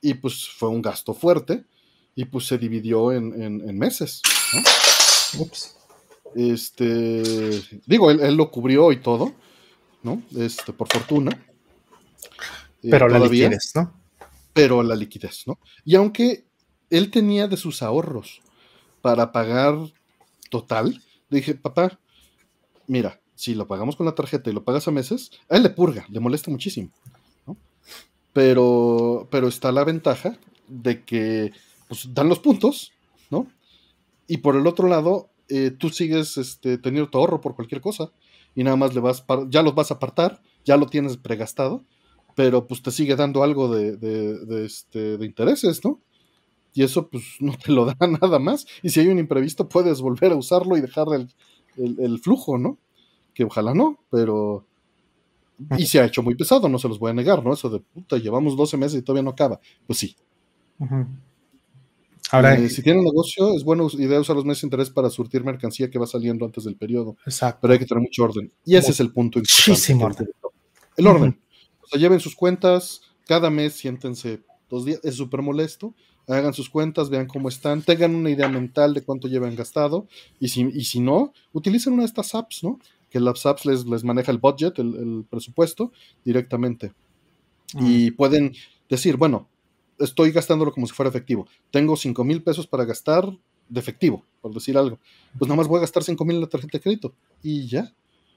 [0.01, 1.65] Y pues fue un gasto fuerte
[2.15, 4.23] y pues se dividió en, en meses,
[4.55, 5.43] ¿no?
[5.43, 5.79] Ups.
[6.35, 9.35] Este, digo, él, lo cubrió y todo,
[10.03, 10.23] ¿no?
[10.37, 11.31] Este, por fortuna.
[12.83, 13.93] Eh, pero la liquidez, ¿no?
[14.53, 15.59] Pero la liquidez, ¿no?
[15.85, 16.47] Y aunque
[16.91, 18.41] él tenía de sus ahorros
[19.01, 19.77] para pagar
[20.51, 21.99] total, dije, papá,
[22.89, 25.71] mira, si lo pagamos con la tarjeta y lo pagas a meses, a él le
[25.71, 26.91] purga, le molesta muchísimo,
[27.47, 27.57] ¿no?
[28.33, 31.53] Pero, pero está la ventaja de que
[31.87, 32.93] pues, dan los puntos,
[33.31, 33.47] ¿no?
[34.27, 38.11] Y por el otro lado, eh, tú sigues este, teniendo tu ahorro por cualquier cosa
[38.55, 41.85] y nada más le vas, ya los vas a apartar, ya lo tienes pregastado,
[42.35, 46.01] pero pues te sigue dando algo de, de, este, de intereses, ¿no?
[46.75, 48.67] Y eso pues no te lo da nada más.
[48.83, 51.29] Y si hay un imprevisto puedes volver a usarlo y dejar el,
[51.79, 52.79] el, flujo, ¿no?
[53.35, 54.65] Que ojalá no, pero...
[55.77, 57.53] Y se ha hecho muy pesado, no se los voy a negar, ¿no?
[57.53, 59.61] Eso de puta, llevamos 12 meses y todavía no acaba.
[59.87, 60.17] Pues sí.
[62.31, 65.11] Ahora, eh, si tiene un negocio, es buena idea usar los meses de interés para
[65.11, 67.17] surtir mercancía que va saliendo antes del periodo.
[67.25, 67.61] Exacto.
[67.63, 68.53] Pero hay que tener mucho orden.
[68.65, 70.29] Y ese es el punto Muchísimo orden.
[70.97, 71.41] El orden.
[71.83, 75.95] O sea, lleven sus cuentas, cada mes siéntense dos días, es súper molesto.
[76.29, 80.07] Hagan sus cuentas, vean cómo están, tengan una idea mental de cuánto llevan gastado.
[80.39, 82.79] Y si, y si no, utilicen una de estas apps, ¿no?
[83.09, 85.91] Que las apps les, les maneja el budget, el, presupuesto,
[86.25, 86.93] directamente.
[87.75, 88.55] Y pueden
[88.91, 89.49] decir, bueno,
[89.99, 91.47] estoy gastándolo como si fuera efectivo.
[91.71, 93.31] Tengo 5 mil pesos para gastar
[93.69, 94.99] de efectivo, por decir algo.
[95.39, 97.93] Pues nada más voy a gastar 5 mil en la tarjeta de crédito y ya,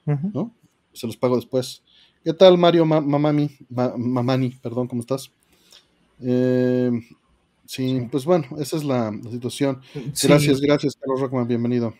[0.06, 0.50] ¿no?
[0.94, 1.82] Se los pago después.
[2.24, 3.50] ¿Qué tal, Mario Mamami?
[3.68, 5.30] Mamani, perdón, ¿cómo estás?
[6.20, 6.90] Eh,
[7.72, 9.80] sí, pues bueno, esa es la, situación.
[10.22, 11.94] Gracias, gracias, Carlos Rockman, bienvenido.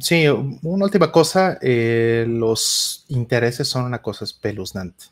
[0.00, 0.26] Sí,
[0.62, 5.06] una última cosa, eh, los intereses son una cosa espeluznante.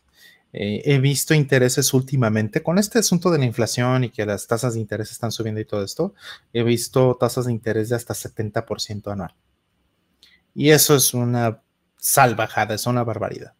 [0.52, 4.74] Eh, he visto intereses últimamente con este asunto de la inflación y que las tasas
[4.74, 6.14] de interés están subiendo y todo esto.
[6.52, 9.34] He visto tasas de interés de hasta 70% anual.
[10.54, 11.62] Y eso es una
[11.96, 13.54] salvajada, es una barbaridad.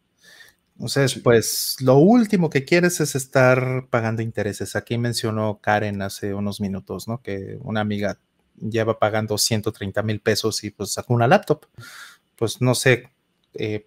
[0.74, 4.74] Entonces, pues lo último que quieres es estar pagando intereses.
[4.74, 7.22] Aquí mencionó Karen hace unos minutos, ¿no?
[7.22, 8.18] Que una amiga
[8.56, 11.66] lleva pagando 130 mil pesos y pues sacó una laptop.
[12.36, 13.10] Pues no sé,
[13.54, 13.86] eh,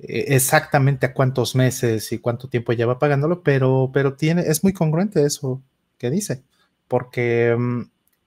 [0.00, 4.72] e-, exactamente a cuántos meses y cuánto tiempo lleva pagándolo, pero, pero tiene, es muy
[4.72, 5.62] congruente eso
[5.98, 6.42] que dice,
[6.88, 7.82] porque, mm,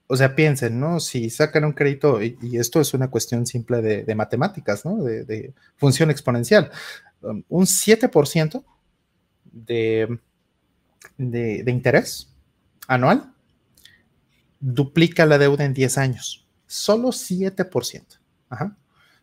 [0.07, 0.99] o sea, piensen, ¿no?
[0.99, 5.03] Si sacan un crédito, y, esto es una cuestión simple de, matemáticas, ¿no?
[5.03, 6.71] De, función exponencial,
[7.25, 8.63] um, un 7%
[9.43, 10.19] de,
[11.17, 12.33] de, de interés
[12.87, 13.35] anual
[14.59, 18.19] duplica la deuda en 10 años, solo 7%.
[18.49, 18.77] Ajá.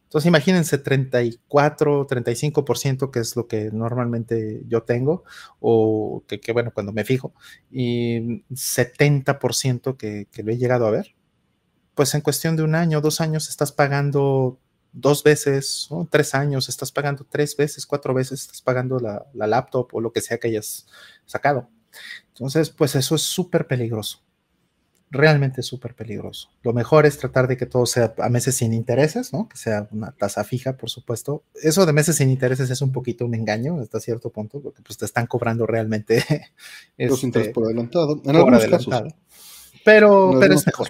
[0.04, 5.24] Entonces imagínense 34, 35% que es lo que normalmente yo tengo,
[5.58, 7.32] o que, bueno, cuando me fijo,
[7.70, 11.14] y 70% que, que lo he llegado a ver.
[11.94, 14.60] Pues en cuestión de un año, dos años, estás pagando
[14.92, 19.88] dos veces, tres años, estás pagando tres veces, cuatro veces, estás pagando la, la laptop
[19.92, 20.86] o lo que sea que hayas
[21.26, 21.68] sacado.
[22.28, 24.22] Entonces, pues eso es súper peligroso
[25.12, 26.48] realmente súper peligroso.
[26.62, 29.46] Lo mejor es tratar de que todo sea a meses sin intereses, ¿no?
[29.46, 31.44] Que sea una tasa fija, por supuesto.
[31.54, 34.96] Eso de meses sin intereses es un poquito un engaño hasta cierto punto, porque pues
[34.96, 36.24] te están cobrando realmente
[36.96, 38.22] los este, intereses por adelantado.
[38.24, 38.94] En algunos casos.
[39.84, 40.88] Pero, pero es mejor.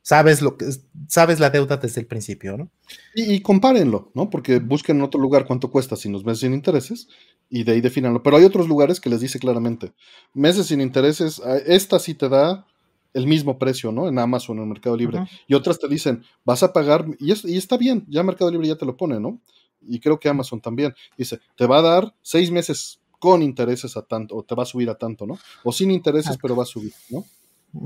[0.00, 0.66] Sabes lo que
[1.08, 2.70] sabes la deuda desde el principio, ¿no?
[3.14, 4.30] Y, compárenlo, ¿no?
[4.30, 7.08] Porque busquen en otro lugar cuánto cuesta sin los meses sin intereses
[7.50, 8.22] y de ahí definanlo.
[8.22, 9.92] Pero hay otros lugares que les dice claramente,
[10.32, 12.66] meses sin intereses, esta sí te da
[13.12, 14.08] el mismo precio, ¿no?
[14.08, 15.24] En Amazon, en Mercado Libre.
[15.46, 18.76] Y otras te dicen, vas a pagar, y, y está bien, ya Mercado Libre ya
[18.76, 19.40] te lo pone, ¿no?
[19.86, 20.94] Y creo que Amazon también.
[21.16, 24.66] Dice, te va a dar seis meses con intereses a tanto, o te va a
[24.66, 25.38] subir a tanto, ¿no?
[25.62, 27.24] O sin intereses, pero va a subir, ¿no?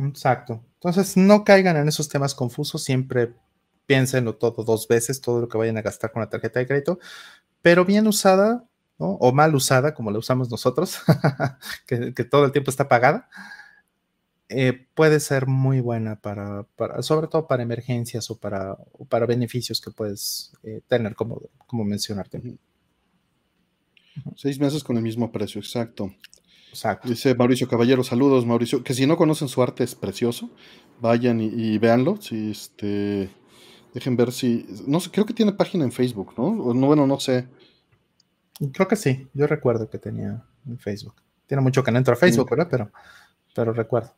[0.07, 0.65] Exacto.
[0.75, 3.35] Entonces, no caigan en esos temas confusos, siempre
[3.87, 6.99] piénsenlo todo dos veces, todo lo que vayan a gastar con la tarjeta de crédito,
[7.63, 8.65] pero bien usada,
[8.99, 9.13] ¿no?
[9.13, 10.99] O mal usada, como la usamos nosotros,
[11.87, 13.29] que, todo el tiempo está pagada
[14.51, 16.67] eh, puede ser muy buena para,
[17.01, 22.57] sobre todo para emergencias o para, para beneficios que puedes eh, tener, como, como mencionarte.
[24.37, 26.15] Seis meses con el mismo precio, exacto.
[26.79, 27.09] Exacto.
[27.09, 30.49] Dice Mauricio Caballero, saludos Mauricio, que si no conocen su arte es precioso,
[31.01, 33.31] vayan y, véanlo, si este,
[33.93, 36.45] dejen ver si, no sé, creo que tiene página en Facebook, ¿no?
[36.45, 37.49] O, no bueno, no sé.
[38.73, 41.17] Creo que sí, yo recuerdo que tenía en Facebook.
[41.49, 42.69] Tiene mucho que no entro a Facebook, ¿verdad?
[42.71, 42.93] Pero,
[43.57, 44.15] pero recuerdo.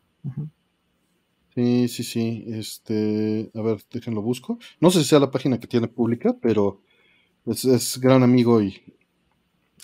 [1.55, 2.45] Sí, sí, sí.
[2.47, 4.59] Este, a ver, déjenlo busco.
[4.81, 6.83] No sé si sea la página que tiene pública, pero
[7.47, 8.83] es, gran amigo y.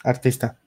[0.05, 0.61] Artista.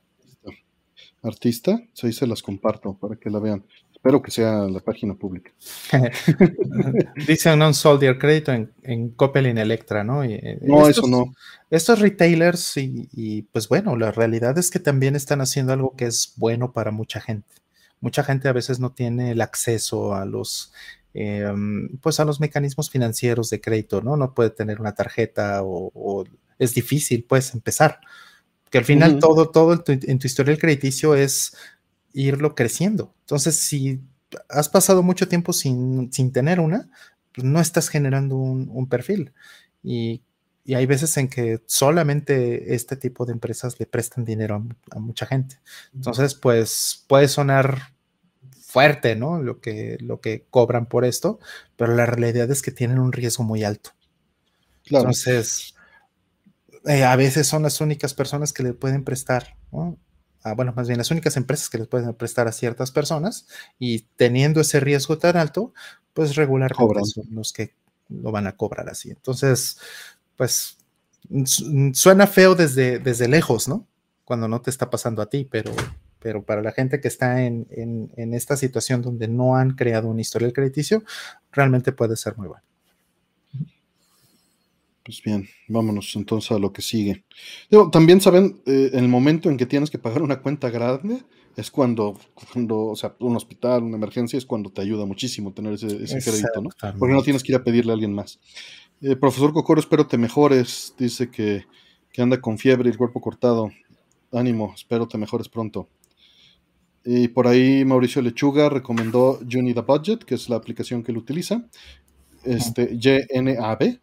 [1.23, 1.79] Artista.
[2.03, 3.63] Ahí se las comparto para que la vean.
[3.93, 5.51] Espero que sea la página pública.
[7.27, 10.23] Dice un soldier crédito en, en Coppel y en Electra, ¿no?
[10.23, 11.33] Eh, no, eso no.
[11.69, 16.05] Estos retailers, y, y pues bueno, la realidad es que también están haciendo algo que
[16.05, 17.59] es bueno para mucha gente
[18.01, 20.73] mucha gente a veces no tiene el acceso a los,
[21.13, 24.17] em, pues a los mecanismos financieros de crédito, ¿no?
[24.17, 26.25] No puede tener una tarjeta o,
[26.57, 27.99] es difícil, pues, empezar.
[28.69, 31.55] Que al final todo, todo en tu, en tu historial crediticio es
[32.13, 33.13] irlo creciendo.
[33.21, 34.01] Entonces, si
[34.49, 36.89] has pasado mucho tiempo sin, tener una,
[37.33, 39.33] pues no estás generando un, perfil.
[39.83, 40.21] Y,
[40.67, 45.59] hay veces en que solamente este tipo de empresas le prestan dinero a mucha gente.
[45.95, 47.93] Entonces, pues puede sonar
[48.61, 49.41] fuerte, ¿no?
[49.41, 51.39] Lo que, lo que cobran por esto,
[51.75, 53.91] pero la realidad es que tienen un riesgo muy alto.
[54.85, 55.73] Entonces,
[56.85, 59.97] eh, a veces son las únicas personas que le pueden prestar, ¿no?
[60.43, 64.01] Ah, bueno, más bien las únicas empresas que les pueden prestar a ciertas personas y
[64.15, 65.73] teniendo ese riesgo tan alto,
[66.13, 67.75] pues regularmente son los que
[68.07, 69.09] lo van a cobrar así.
[69.09, 69.79] Entonces,
[70.37, 70.77] pues
[71.93, 73.85] suena feo desde, desde lejos, ¿no?
[74.23, 75.73] Cuando no te está pasando a ti, pero
[76.19, 77.67] pero para la gente que está en,
[78.33, 81.03] esta situación donde no han creado un historial crediticio,
[81.51, 82.63] realmente puede ser muy bueno.
[85.09, 87.23] Pues bien, vámonos entonces a lo que sigue.
[87.91, 91.23] también saben, eh, el momento en que tienes que pagar una cuenta grande
[91.55, 92.15] es cuando,
[92.53, 96.61] cuando, o sea, un hospital, una emergencia, es cuando te ayuda muchísimo tener ese, crédito,
[96.61, 96.69] ¿no?
[96.99, 98.39] Porque no tienes que ir a pedirle a alguien más.
[99.01, 100.93] Eh, profesor Cocoro, espero te mejores.
[100.99, 101.65] Dice que,
[102.13, 103.71] que anda con fiebre y el cuerpo cortado.
[104.31, 105.89] Ánimo, espero te mejores pronto.
[107.03, 111.11] Y por ahí Mauricio Lechuga recomendó You Need a Budget, que es la aplicación que
[111.11, 111.65] él utiliza,
[112.43, 113.99] este, YNAB,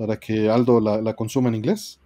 [0.00, 2.00] para que Aldo la, consuma en inglés.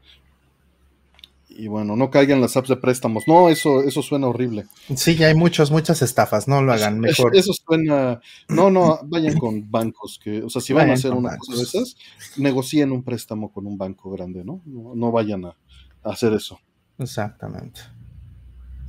[1.49, 3.23] Y bueno, no caigan las apps de préstamos.
[3.29, 4.67] No, eso, eso suena horrible.
[4.97, 7.37] Sí, ya hay muchos, muchas estafas, no lo hagan mejor.
[7.37, 8.21] Eso, suena.
[8.49, 11.63] No, no, vayan con bancos, que, o sea, si van a hacer una cosa de
[11.63, 11.97] esas,
[12.37, 14.61] negocien un préstamo con un banco grande, ¿no?
[14.67, 15.57] No, vayan a
[16.03, 16.59] hacer eso.
[16.99, 17.81] Exactamente.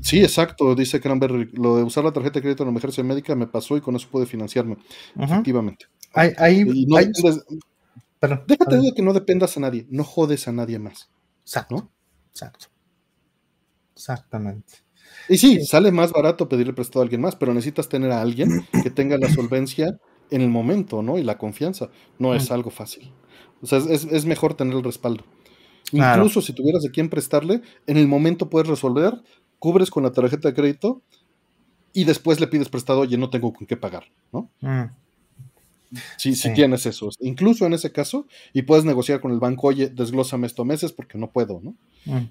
[0.02, 1.52] Sí, exacto, dice Cranberry.
[1.54, 3.96] Lo de usar la tarjeta de crédito en la emergencia médica me pasó y con
[3.96, 4.78] eso pude financiarme.
[5.15, 5.86] Efectivamente.
[6.12, 6.65] Hay,
[8.48, 11.10] déjate de que no dependas a nadie, no jodes a nadie más.
[11.42, 11.90] Exacto.
[12.32, 12.68] Exacto.
[13.96, 14.74] Exactamente.
[15.30, 18.68] Y sí, sale más barato pedirle prestado a alguien más, pero necesitas tener a alguien
[18.84, 21.18] que tenga la solvencia en el momento, ¿no?
[21.18, 21.90] Y la confianza.
[22.20, 23.12] No es algo fácil.
[23.62, 25.24] O sea, es, mejor tener el respaldo.
[25.92, 29.22] Incluso si tuvieras de quién prestarle, en el momento puedes resolver
[29.60, 31.02] cubres con la tarjeta de crédito
[31.94, 34.52] y después le pides prestado, oye, no tengo con qué pagar, ¿no?
[34.62, 34.84] Mm.
[36.17, 39.89] Si, si tienes eso, incluso en ese caso, y puedes negociar con el banco, oye,
[39.89, 41.76] desglósame estos meses porque no puedo, ¿no?
[42.06, 42.28] Mm.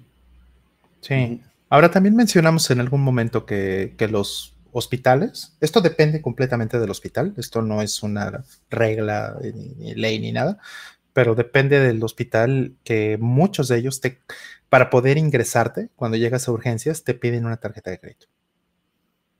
[1.01, 1.41] Sí.
[1.69, 7.61] Ahora también mencionamos en algún momento que, los hospitales, esto depende completamente del hospital, esto
[7.61, 10.57] no es una regla, ni, ley ni nada,
[11.13, 14.19] pero depende del hospital que muchos de ellos te,
[14.69, 18.27] para poder ingresarte cuando llegas a urgencias, te piden una tarjeta de crédito.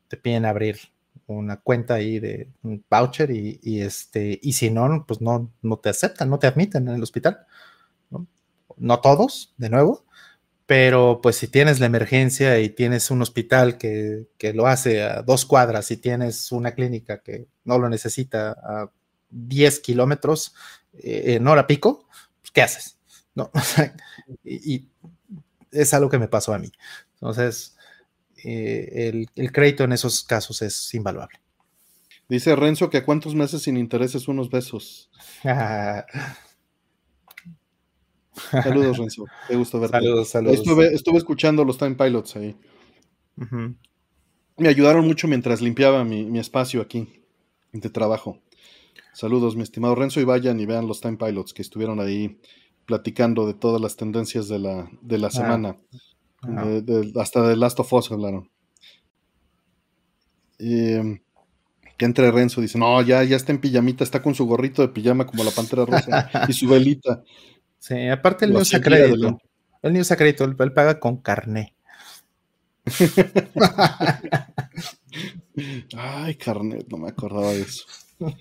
[0.08, 0.78] Te piden abrir
[1.28, 5.90] una cuenta ahí de un voucher y, este, y si no, pues no, no te
[5.90, 7.46] aceptan, no te admiten en el hospital.
[8.78, 9.00] ¿no?
[9.00, 10.06] todos, de nuevo,
[10.66, 15.46] pero pues si tienes la emergencia y tienes un hospital que, lo hace a dos
[15.46, 18.92] cuadras y tienes una clínica que no lo necesita a
[19.30, 20.54] 10 kilómetros
[20.94, 22.08] eh, en hora pico,
[22.42, 23.00] pues, ¿qué haces?
[23.36, 23.52] ¿No?
[24.44, 24.90] y,
[25.72, 26.72] es algo que me pasó a mí.
[27.16, 27.75] Entonces,
[28.44, 31.40] eh, el, crédito en esos casos es invaluable.
[32.28, 35.12] Dice Renzo que a cuántos meses sin intereses unos besos.
[38.52, 39.26] saludos, Renzo.
[39.48, 39.98] Qué gusto verte.
[39.98, 40.58] Saludos, saludos.
[40.58, 42.58] Estuve, escuchando los Time Pilots ahí.
[44.58, 47.22] Me ayudaron mucho mientras limpiaba mi, espacio aquí
[47.74, 48.42] de trabajo.
[49.14, 52.40] Saludos, mi estimado Renzo, y vayan y vean los Time Pilots que estuvieron ahí
[52.86, 55.78] platicando de todas las tendencias de la, de la ah.
[57.20, 58.50] Hasta de Last of Us hablaron.
[60.60, 61.20] Em,
[61.98, 64.90] que entre Renzo, dice, no, ya, ya está en pijamita, está con su gorrito de
[64.90, 67.24] pijama como la pantera rosa y su velita.
[67.80, 69.40] Sí, aparte el niño usa crédito.
[69.84, 71.74] Usa crédito, él, paga con carné.
[75.96, 77.86] Ay, carnet, no me acordaba de eso.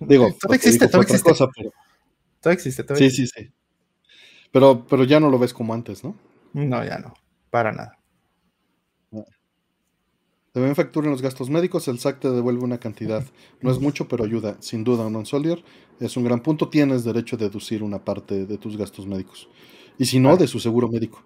[0.00, 1.32] Digo, todo existe, todo existe.
[1.32, 3.50] Todo existe, todo Sí, sí, sí.
[4.50, 6.16] Pero, pero ya no lo ves como antes, ¿no?
[6.52, 7.14] No, ya no,
[7.54, 8.00] para nada.
[10.52, 13.24] Deben facturar los gastos médicos, el SAC te devuelve una cantidad.
[13.60, 14.56] No es mucho, pero ayuda.
[14.58, 15.62] Sin duda, un Solier
[16.00, 16.68] es un gran punto.
[16.68, 19.48] Tienes derecho a deducir una parte de tus gastos médicos.
[19.98, 21.22] Y si no, de su seguro médico.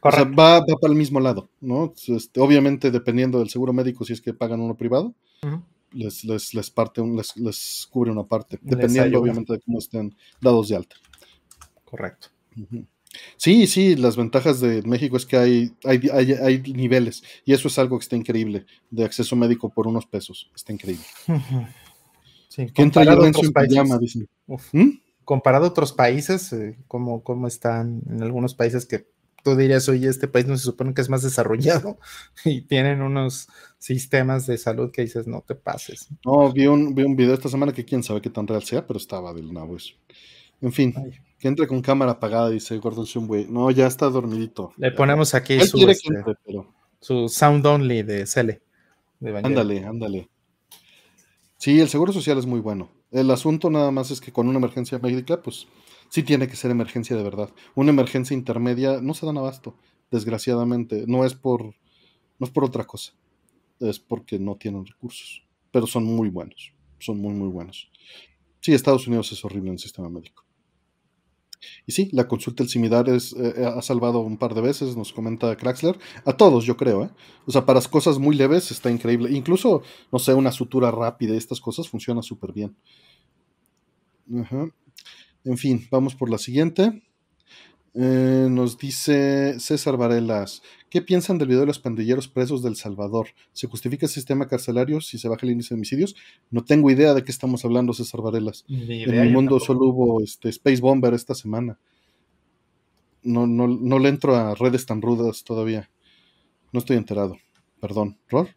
[0.00, 1.92] O sea, va, para el mismo lado, ¿no?
[2.06, 5.14] Este, obviamente, dependiendo del seguro médico, si es que pagan uno privado,
[5.92, 7.02] les, les, parte
[7.36, 8.58] les, cubre una parte.
[8.62, 10.96] Dependiendo, obviamente, de cómo estén dados de alta.
[11.84, 12.28] Correcto.
[13.38, 17.96] Sí, sí, las ventajas de México es que hay, hay, niveles y eso es algo
[17.96, 21.04] que está increíble, de acceso médico por unos pesos, está increíble.
[22.50, 24.16] Sí, comparado a otros países,
[24.72, 24.88] ¿Mm?
[25.22, 29.06] Comparado a otros países, eh, como, están en algunos países que
[29.44, 31.98] tú dirías, oye, este país no se supone que es más desarrollado
[32.46, 33.48] y tienen unos
[33.78, 36.08] sistemas de salud que dices, no te pases.
[36.24, 38.86] No, vi un, vi un video esta semana que quién sabe qué tan real sea,
[38.86, 39.94] pero estaba del nabo eso.
[40.60, 40.94] En fin,
[41.38, 43.46] que entre con cámara apagada, dice Gordon Shumway.
[43.48, 44.72] No, ya está dormidito.
[44.76, 46.10] Le ponemos aquí su, este,
[47.00, 48.60] su sound only de Cele.
[49.42, 50.28] ándale, ándale.
[51.56, 52.90] Sí, el seguro social es muy bueno.
[53.10, 55.66] El asunto nada más es que con una emergencia médica, pues
[56.08, 57.50] sí tiene que ser emergencia de verdad.
[57.74, 59.76] Una emergencia intermedia no se dan abasto,
[60.10, 61.04] desgraciadamente.
[61.06, 63.12] No es por, no es por otra cosa.
[63.80, 65.44] Es porque no tienen recursos.
[65.70, 66.72] Pero son muy buenos.
[66.98, 67.90] Son muy, muy buenos.
[68.60, 70.47] Sí, Estados Unidos es horrible en el sistema médico.
[71.86, 74.96] Y sí, la consulta del similar es, eh, eh, ha salvado un par de veces,
[74.96, 75.98] nos comenta Craxler.
[76.24, 77.10] A todos, yo creo, ¿eh?
[77.46, 79.30] O sea, para cosas muy leves está increíble.
[79.32, 82.76] Incluso, no sé, una sutura rápida y estas cosas funciona súper bien.
[85.44, 87.02] En fin, vamos por la siguiente.
[87.94, 93.28] Eh, nos dice César Varelas, ¿qué piensan del video de los pandilleros presos del Salvador?
[93.52, 96.14] ¿Se justifica el sistema carcelario si se baja el índice de homicidios?
[96.50, 98.64] No tengo idea de qué estamos hablando, César Varelas.
[98.68, 101.78] en el mundo solo hubo este, Space Bomber esta semana.
[103.22, 105.90] No, no, no le entro a redes tan rudas todavía.
[106.72, 107.36] No estoy enterado.
[107.80, 108.18] Perdón.
[108.28, 108.48] ¿Rol?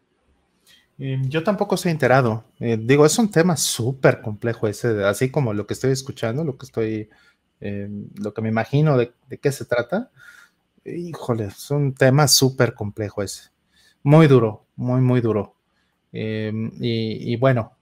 [0.98, 2.44] Eh, yo tampoco estoy enterado.
[2.60, 6.56] Eh, digo, es un tema súper complejo ese, así como lo que estoy escuchando, lo
[6.56, 7.08] que estoy
[7.62, 10.10] eh, lo que me imagino de, qué se trata,
[10.84, 13.50] híjole, es un tema súper complejo ese.
[14.02, 15.54] Muy duro, muy, muy duro.
[16.12, 17.76] Eh, y, bueno,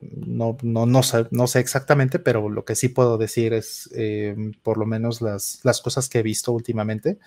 [0.00, 4.34] no, no, no, sé, no, sé, exactamente, pero lo que sí puedo decir es eh,
[4.62, 7.18] por lo menos las, las, cosas que he visto últimamente.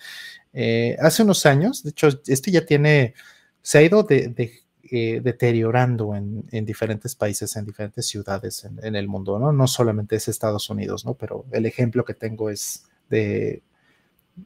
[1.00, 3.14] hace unos años, de hecho, esto ya tiene,
[3.62, 4.60] se ha ido de,
[4.94, 9.50] eh, deteriorando en, diferentes países, en diferentes ciudades en, el mundo, ¿no?
[9.50, 11.14] No solamente es Estados Unidos, ¿no?
[11.14, 13.62] Pero el ejemplo que tengo es de,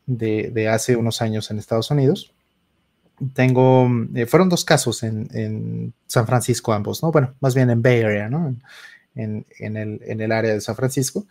[0.06, 2.32] de, hace unos años en Estados Unidos.
[3.34, 7.10] Tengo, eh, fueron dos casos en, San Francisco ambos, ¿no?
[7.10, 8.54] Bueno, más bien en Bay Area, ¿no?
[9.16, 11.26] En, el, en el, área de San Francisco.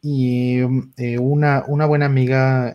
[0.00, 0.60] Y
[0.96, 2.74] eh, una, una, buena amiga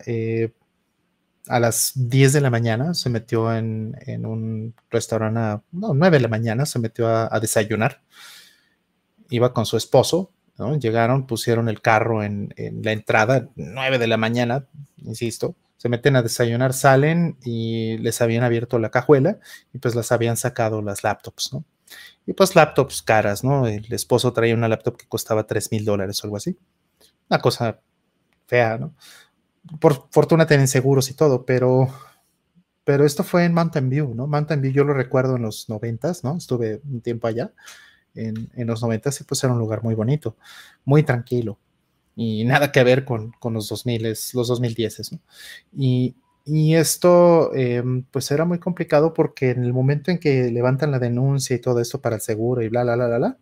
[1.48, 3.94] a las 10 de la mañana se metió en,
[4.24, 8.02] un restaurante, no, 9 de la mañana se metió a, desayunar.
[9.30, 10.78] iba con su esposo, ¿no?
[10.78, 14.66] Llegaron, pusieron el carro en, la entrada, 9 de la mañana,
[14.98, 19.38] insisto, se meten a desayunar, salen y les habían abierto la cajuela
[19.72, 21.64] y pues las habían sacado las laptops, ¿no?
[22.26, 23.66] Y pues laptops caras, ¿no?
[23.68, 26.58] El esposo traía una laptop que costaba 3 mil dólares o algo así.
[27.28, 27.80] Una cosa
[28.46, 28.94] fea, ¿no?
[29.80, 31.88] Por fortuna tienen seguros y todo, pero,
[32.84, 34.26] pero esto fue en Mountain View, ¿no?
[34.26, 36.36] Mountain View yo lo recuerdo en los noventas, ¿no?
[36.36, 37.52] Estuve un tiempo allá
[38.14, 40.36] en, en los noventas y pues era un lugar muy bonito,
[40.84, 41.58] muy tranquilo
[42.16, 45.20] y nada que ver con, con los 2000, los 2010, ¿no?
[45.76, 50.92] Y, y esto, em, pues era muy complicado porque en el momento en que levantan
[50.92, 53.38] la denuncia y todo esto para el seguro y bla, bla, bla, bla, bla,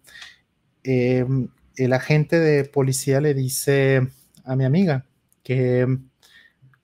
[0.83, 4.09] em, el agente de policía le dice
[4.45, 5.07] a mi amiga
[5.43, 5.87] que,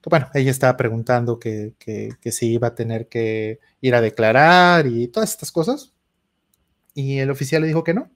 [0.09, 4.87] bueno, ella estaba preguntando que, que, que si iba a tener que ir a declarar
[4.87, 5.93] y todas estas cosas.
[6.93, 8.11] Y el oficial le dijo que no,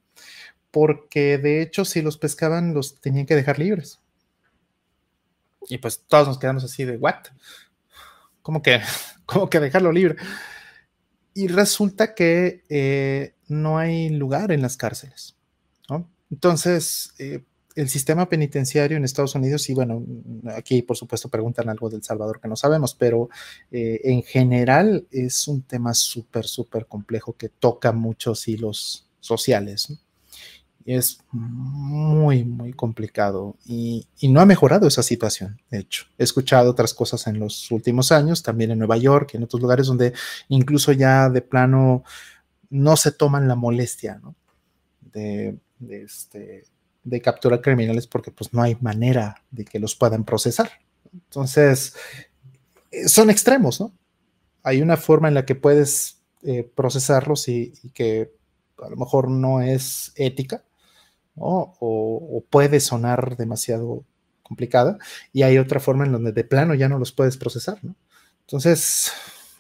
[0.72, 4.00] porque de hecho si los pescaban los tenían que dejar libres.
[5.68, 7.28] Y pues todos nos quedamos así de, ¿what?
[8.42, 8.82] ¿Cómo que,
[9.26, 10.18] cómo que dejarlo libre?
[11.34, 15.36] Y resulta que eh, no hay lugar en las cárceles.
[16.32, 17.44] Entonces, eh,
[17.76, 20.04] el sistema penitenciario en Estados Unidos, y bueno,
[20.56, 23.30] aquí por supuesto preguntan algo del Salvador que no sabemos, pero
[23.72, 29.90] eh, en general es un tema súper, súper complejo que toca muchos hilos sociales.
[29.90, 29.98] ¿no?
[30.86, 36.06] es muy, muy complicado y, no ha mejorado esa situación, de hecho.
[36.18, 39.62] He escuchado otras cosas en los últimos años, también en Nueva York y en otros
[39.62, 40.14] lugares donde
[40.48, 42.04] incluso ya de plano
[42.70, 44.22] no se toman la molestia
[45.02, 45.58] de,
[45.90, 46.66] este,
[47.06, 50.70] de capturar criminales porque pues no hay manera de que los puedan procesar.
[51.14, 51.96] Entonces,
[52.92, 53.94] eh, son extremos, ¿no?
[54.64, 58.34] Hay una forma en la que puedes eh, procesarlos y que
[58.84, 60.66] a lo mejor no es ética,
[61.36, 64.06] o, puede sonar demasiado
[64.44, 64.98] complicada
[65.34, 67.96] y hay otra forma en donde de plano ya no los puedes procesar, ¿no?
[68.42, 69.12] Entonces,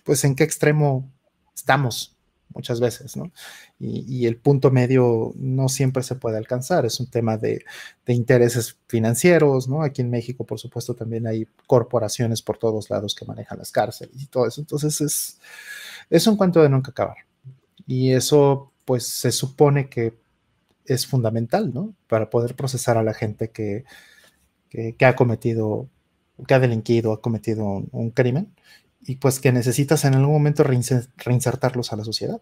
[0.03, 1.11] pues en qué extremo
[1.55, 2.14] estamos
[2.55, 3.31] muchas veces, ¿no?
[3.79, 7.63] Y, el punto medio no siempre se puede alcanzar, es un tema de,
[8.07, 9.83] intereses financieros, ¿no?
[9.83, 14.15] Aquí en México, por supuesto, también hay corporaciones por todos lados que manejan las cárceles
[14.21, 15.39] y todo eso, entonces es,
[16.09, 17.17] es un cuento de nunca acabar.
[17.87, 20.13] Y eso, pues se supone que
[20.85, 21.93] es fundamental, ¿no?
[22.07, 23.85] Para poder procesar a la gente que,
[25.05, 25.89] ha cometido,
[26.47, 28.53] que ha delinquido, ha cometido un, crimen,
[29.05, 32.41] y pues que necesitas en algún momento reinsertarlos a la sociedad.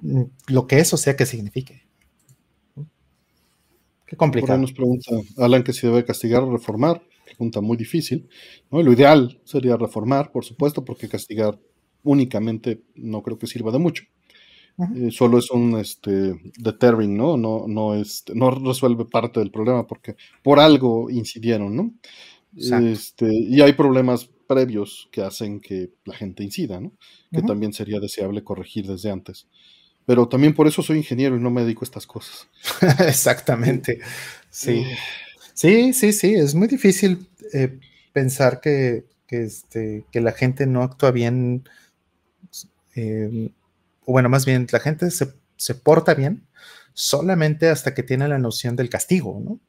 [0.00, 1.82] Mm, lo que eso sea que signifique.
[4.06, 4.58] Qué complicado.
[4.58, 7.02] nos pregunta Alan que si debe castigar o reformar.
[7.24, 8.28] Pregunta muy difícil.
[8.70, 8.82] ¿no?
[8.82, 11.58] Lo ideal sería reformar, por supuesto, porque castigar
[12.02, 14.04] únicamente no creo que sirva de mucho.
[14.96, 17.36] Eh, solo es un este, deterring, ¿no?
[17.36, 21.92] No, no, este, no resuelve parte del problema porque por algo incidieron, ¿no?
[22.56, 26.92] Este, y hay problemas previos que hacen que la gente incida, ¿no?
[27.30, 29.46] Que también sería deseable corregir desde antes.
[30.06, 32.48] Pero también por eso soy ingeniero y no me dedico a estas cosas.
[33.06, 34.00] Exactamente.
[34.50, 34.84] Sí.
[35.54, 36.34] Sí, sí, sí.
[36.34, 37.78] Es muy difícil eh,
[38.12, 41.62] pensar que, que, este, que la gente no actúa bien
[42.96, 43.52] eh,
[44.04, 46.48] o bueno, más bien la gente se, porta bien
[46.94, 49.60] solamente hasta que tiene la noción del castigo, ¿no?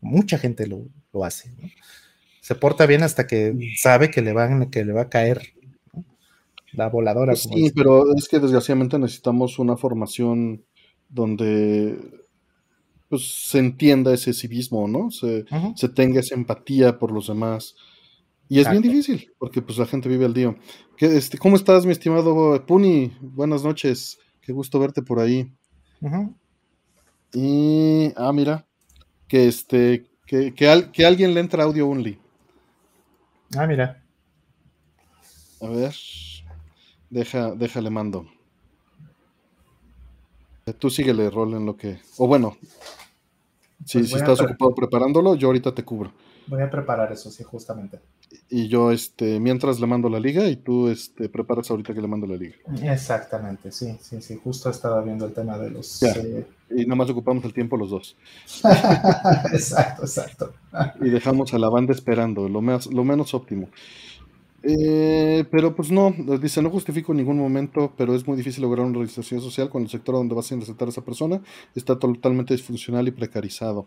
[0.00, 0.88] Mucha gente lo,
[1.24, 1.68] hace, ¿no?
[2.48, 5.52] Se porta bien hasta que sabe que le, van, que le va a caer
[6.72, 7.32] la voladora.
[7.32, 10.64] Pues sí, pero es que desgraciadamente necesitamos una formación
[11.10, 11.98] donde
[13.10, 15.10] pues, se entienda ese civismo, ¿no?
[15.10, 15.44] Se,
[15.90, 17.74] tenga esa empatía por los demás.
[18.48, 20.56] Y es bien difícil, porque pues la gente vive al día.
[21.00, 23.12] Este, ¿Cómo estás, mi estimado Puni?
[23.20, 24.16] Buenas noches.
[24.40, 25.52] Qué gusto verte por ahí.
[27.34, 28.66] Y, ah, mira,
[29.26, 32.18] que este, que, que, alguien le entra audio only.
[33.56, 34.02] Ah, mira.
[35.60, 35.94] A ver,
[37.10, 38.26] deja, déjale mando.
[40.78, 41.98] Tú síguele, rol en lo que.
[42.18, 42.56] O bueno,
[43.84, 46.12] si, pues si estás ocupado preparándolo, yo ahorita te cubro.
[46.46, 48.00] Voy a preparar eso, sí, justamente.
[48.50, 52.08] Y yo, este, mientras le mando la liga y tú, este, preparas ahorita que le
[52.08, 52.54] mando la liga.
[52.82, 54.40] Exactamente, sí, sí, sí.
[54.42, 56.02] Justo estaba viendo el tema de los.
[56.02, 58.16] Eh, y nada más ocupamos el tiempo los dos.
[59.52, 60.52] exacto, exacto.
[61.00, 63.68] y dejamos a la banda esperando, lo, más, lo menos óptimo.
[64.62, 68.86] Eh, pero pues no, dice, no justifico en ningún momento, pero es muy difícil lograr
[68.86, 71.40] una realización social cuando el sector donde vas a insertar a esa persona
[71.74, 73.86] está totalmente disfuncional y precarizado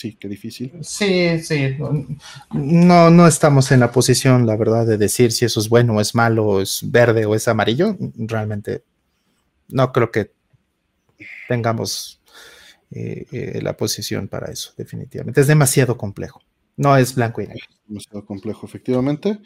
[0.00, 0.72] sí, qué difícil.
[0.80, 1.76] Sí, sí.
[2.52, 6.00] No, no estamos en la posición, la verdad, de decir si eso es bueno o
[6.00, 7.96] es malo, es verde o es amarillo.
[8.16, 8.82] Realmente
[9.68, 10.32] no creo que
[11.48, 12.22] tengamos
[12.90, 15.42] eh, eh, la posición para eso, definitivamente.
[15.42, 16.40] Es demasiado complejo.
[16.76, 17.66] No es blanco y negro.
[17.86, 19.38] Demasiado complejo, efectivamente.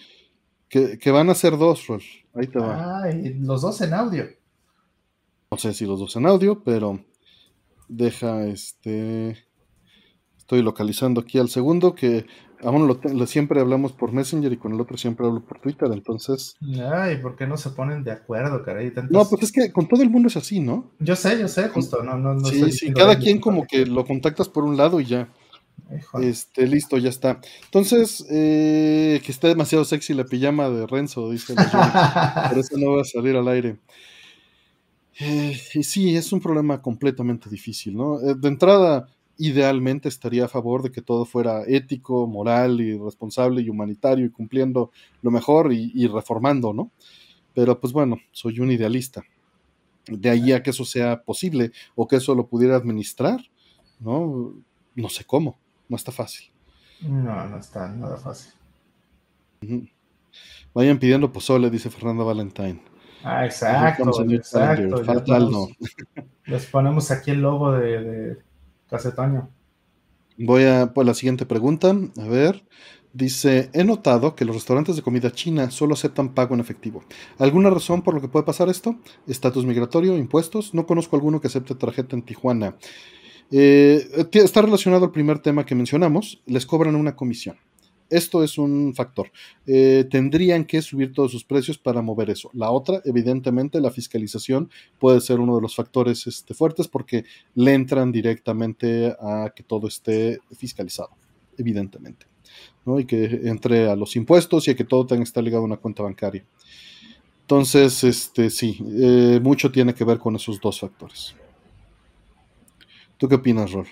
[0.68, 2.02] Que, van a ser dos, Rol.
[2.34, 3.05] Ahí te va.
[3.05, 4.26] Ah, los dos en audio.
[5.50, 7.05] No sé si los dos en audio, pero
[7.88, 9.44] deja este.
[10.45, 12.26] Estoy localizando aquí al segundo, que
[12.62, 16.55] aún lo, siempre hablamos por Messenger y con el otro siempre hablo por Twitter, entonces.
[16.92, 18.92] Ay, ¿por qué no se ponen de acuerdo, caray?
[19.09, 20.90] No, pues es que con todo el mundo es así, ¿no?
[20.99, 24.05] Yo sé, yo sé, justo, no, no, no Sí, sí, cada quien como que lo
[24.05, 25.30] contactas por un lado y ya.
[26.20, 27.40] Este, listo, ya está.
[27.64, 31.55] Entonces, eh, que está demasiado sexy la pijama de Renzo, dice.
[32.51, 33.78] Por eso no va a salir al aire.
[35.20, 38.20] Eh, y sí, es un problema completamente difícil, ¿no?
[38.20, 39.09] Eh, de entrada,
[39.39, 44.30] idealmente estaría a favor de que todo fuera ético, moral y responsable y humanitario y
[44.30, 44.91] cumpliendo
[45.22, 46.91] lo mejor y, reformando, ¿no?
[47.55, 49.22] Pero pues bueno, soy un idealista.
[50.07, 53.41] De ahí a que eso sea posible o que eso lo pudiera administrar,
[54.01, 54.55] ¿no?
[54.95, 55.59] No sé cómo,
[55.89, 56.51] no está fácil.
[57.01, 58.53] No, no está nada fácil.
[60.74, 62.82] Vayan pidiendo pozole, dice Fernando Valentine.
[63.22, 64.30] Ah, exacto.
[64.30, 65.68] exacto.
[66.45, 68.37] Les ponemos aquí el logo de
[68.89, 69.49] Cacetaño.
[70.39, 71.97] Voy a por la siguiente pregunta.
[72.18, 72.64] A ver.
[73.14, 77.05] Dice, he notado que los restaurantes de comida china solo aceptan pago en efectivo.
[77.39, 78.97] ¿Alguna razón por lo que puede pasar esto?
[79.28, 80.18] ¿Estatus migratorio?
[80.18, 80.74] ¿Impuestos?
[80.74, 82.74] No conozco alguno que acepte tarjeta en Tijuana.
[83.53, 86.43] Eh, está relacionado al primer tema que mencionamos.
[86.47, 87.57] Les cobran una comisión.
[88.11, 89.30] Esto es un factor.
[89.66, 92.50] Eh, tendrían que subir todos sus precios para mover eso.
[92.52, 97.24] La otra, evidentemente, la fiscalización puede ser uno de los factores este, fuertes porque
[97.55, 101.11] le entran directamente a que todo esté fiscalizado,
[101.57, 102.26] evidentemente.
[102.84, 103.00] ¿no?
[103.00, 105.66] Y que entre a los impuestos y a que todo tenga que estar ligado a
[105.66, 106.44] una cuenta bancaria.
[107.40, 111.34] Entonces, este, sí, eh, mucho tiene que ver con esos dos factores.
[113.18, 113.86] ¿Tú qué opinas, Rol?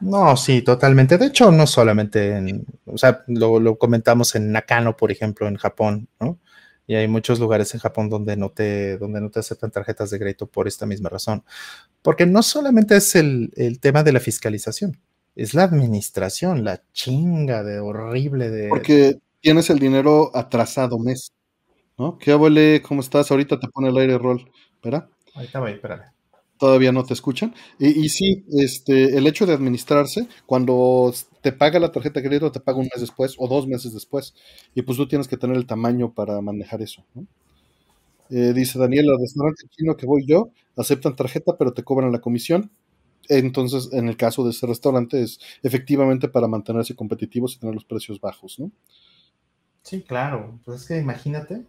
[0.00, 1.18] No, sí, totalmente.
[1.18, 6.08] De hecho, no solamente en, o sea, lo, comentamos en Nakano, por ejemplo, en Japón,
[6.20, 6.38] ¿no?
[6.86, 10.18] Y hay muchos lugares en Japón donde no te, donde no te aceptan tarjetas de
[10.18, 11.44] crédito por esta misma razón.
[12.00, 14.98] Porque no solamente es el, tema de la fiscalización,
[15.36, 18.68] es la administración, la chinga de horrible de.
[18.68, 21.32] Porque tienes el dinero atrasado mes,
[21.98, 22.16] ¿no?
[22.18, 22.80] ¿Qué abuele?
[22.80, 23.30] ¿Cómo estás?
[23.30, 24.50] Ahorita te pone el aire rol.
[24.74, 25.08] ¿Espera?
[25.34, 26.17] Ahorita voy, espérame
[26.58, 27.54] todavía no te escuchan.
[27.78, 32.60] Y, sí, este, el hecho de administrarse, cuando te paga la tarjeta de crédito, te
[32.60, 34.34] paga un mes después o dos meses después.
[34.74, 37.04] Y pues tú tienes que tener el tamaño para manejar eso.
[38.30, 42.20] Eh, dice Daniel, el restaurante chino que voy yo, aceptan tarjeta, pero te cobran la
[42.20, 42.70] comisión.
[43.28, 47.84] Entonces, en el caso de ese restaurante, es efectivamente para mantenerse competitivos y tener los
[47.84, 48.70] precios bajos, ¿no?
[49.82, 50.58] Sí, claro.
[50.64, 51.66] Pues es que imagínate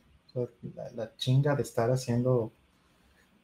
[0.96, 2.54] la chinga de estar haciendo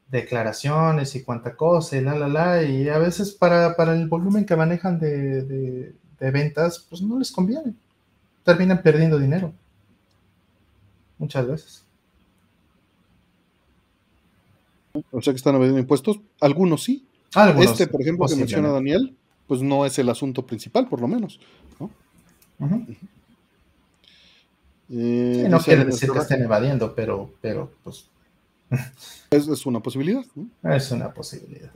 [0.08, 4.56] declaraciones y cuánta cosa y la, la, la, y a veces para, el volumen que
[4.56, 7.74] manejan de, ventas, pues no les conviene.
[8.44, 9.52] Terminan perdiendo dinero.
[11.18, 11.84] Muchas veces.
[15.10, 16.20] O sea que están evadiendo impuestos.
[16.40, 17.06] Algunos sí.
[17.58, 21.40] este, por ejemplo, que menciona Daniel, pues no es el asunto principal, por lo menos.
[21.80, 21.90] ¿no?
[24.88, 28.08] Eh, no quiere decir que estén evadiendo, pero, pero pues
[29.30, 30.24] es, una posibilidad.
[30.64, 31.70] Es una posibilidad.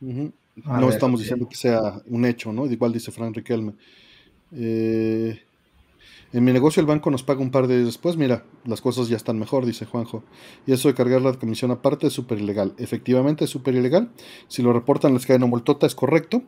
[0.00, 2.66] No estamos diciendo que sea un hecho, ¿no?
[2.66, 3.74] Igual dice Frank Riquelme.
[4.52, 5.40] Eh,
[6.32, 8.16] en mi negocio el banco nos paga un par de días después.
[8.16, 10.22] Mira, las cosas ya están mejor, dice Juanjo.
[10.66, 12.74] Y eso de cargar la comisión aparte es súper ilegal.
[12.78, 14.10] Efectivamente es súper ilegal.
[14.48, 16.44] Si lo reportan les cae una multota, es correcto.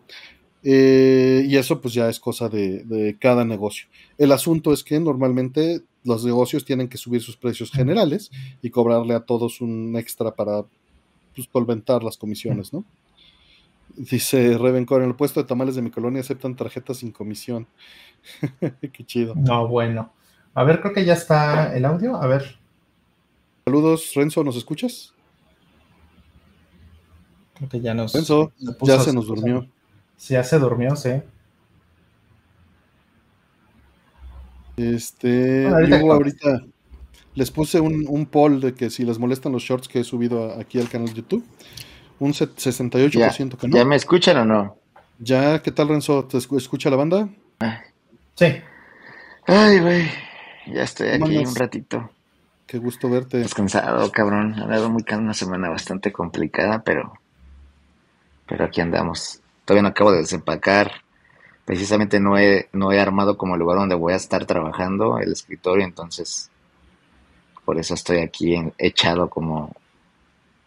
[0.65, 3.89] Eh, y eso pues ya es cosa de, de, cada negocio.
[4.19, 8.31] El asunto es que normalmente los negocios tienen que subir sus precios generales
[8.61, 10.65] y cobrarle a todos un extra para
[11.35, 12.85] pues, solventar las comisiones, ¿no?
[13.97, 17.67] Dice Revencor, en el puesto de tamales de mi colonia aceptan tarjetas sin comisión.
[18.61, 19.35] Qué chido.
[19.35, 20.13] No, bueno.
[20.55, 22.17] A ver, creo que ya está el audio.
[22.17, 22.59] A ver.
[23.65, 25.13] Saludos, Renzo, ¿nos escuchas?
[27.55, 28.13] Creo que ya nos.
[28.13, 29.69] Renzo, ya se nos durmió.
[30.17, 31.11] Sí, ya se durmió, sí.
[34.91, 36.65] Este, yo ahorita
[37.35, 40.59] les puse un, un, poll de que si les molestan los shorts que he subido
[40.59, 41.45] aquí al canal de YouTube,
[42.19, 43.77] un 68% que no.
[43.77, 44.77] ¿Ya me escuchan o no?
[45.19, 45.63] ¿Ya?
[45.63, 46.25] ¿Qué tal, Renzo?
[46.25, 47.29] ¿Te escucha la banda?
[48.35, 48.47] Sí.
[49.47, 50.11] Ay, güey,
[50.67, 52.11] ya estoy aquí un ratito.
[52.67, 53.39] Qué gusto verte.
[53.39, 54.55] Descansado, cabrón.
[54.55, 57.13] Ha dado muy una semana bastante complicada, pero,
[58.47, 59.41] pero aquí andamos.
[59.65, 61.02] Todavía no acabo de desempacar
[61.65, 65.33] precisamente no he, no he armado como el lugar donde voy a estar trabajando el
[65.33, 66.51] escritorio, entonces
[67.65, 69.73] por eso estoy aquí echado como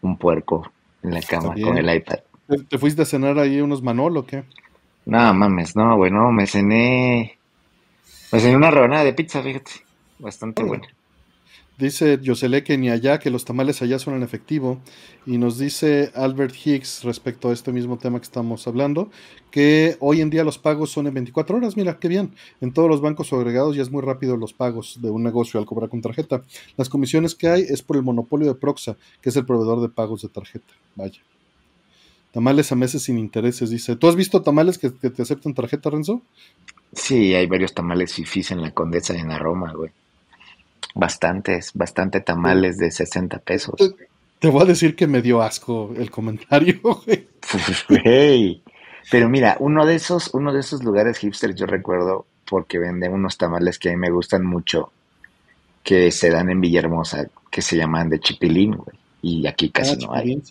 [0.02, 0.70] un puerco
[1.02, 2.18] en la cama con el iPad.
[2.68, 4.44] ¿Te, fuiste a cenar ahí unos Manol o qué?
[5.04, 7.38] No, mames, no, güey, no, me cené.
[8.32, 9.72] Me cené una rebanada de pizza, fíjate.
[10.18, 10.88] Bastante buena.
[11.78, 14.80] Dice Yosele que ni allá, que los tamales allá son en efectivo.
[15.26, 19.10] Y nos dice Albert Hicks respecto a este mismo tema que estamos hablando,
[19.50, 21.76] que hoy en día los pagos son en 24 horas.
[21.76, 22.30] Mira, qué bien.
[22.62, 25.66] En todos los bancos agregados ya es muy rápido los pagos de un negocio al
[25.66, 26.42] cobrar con tarjeta.
[26.78, 29.90] Las comisiones que hay es por el monopolio de Proxa, que es el proveedor de
[29.90, 30.72] pagos de tarjeta.
[30.94, 31.20] Vaya.
[32.32, 33.96] Tamales a meses sin intereses, dice.
[33.96, 36.22] ¿Tú has visto tamales que, te aceptan tarjeta, Renzo?
[36.92, 39.90] Sí, hay varios tamales fifís en la Condesa y en la Roma, güey.
[40.98, 43.74] Bastantes, bastante tamales de 60 pesos.
[44.38, 46.80] Te, voy a decir que me dio asco el comentario,
[47.88, 48.62] güey.
[49.10, 53.36] Pero mira, uno de esos, uno de esos lugares hipsters yo recuerdo porque venden unos
[53.36, 54.90] tamales que a mí me gustan mucho,
[55.82, 58.96] que se dan en Villahermosa, que se llaman de chipilín, güey.
[59.22, 60.42] Y aquí casi ah, no hay.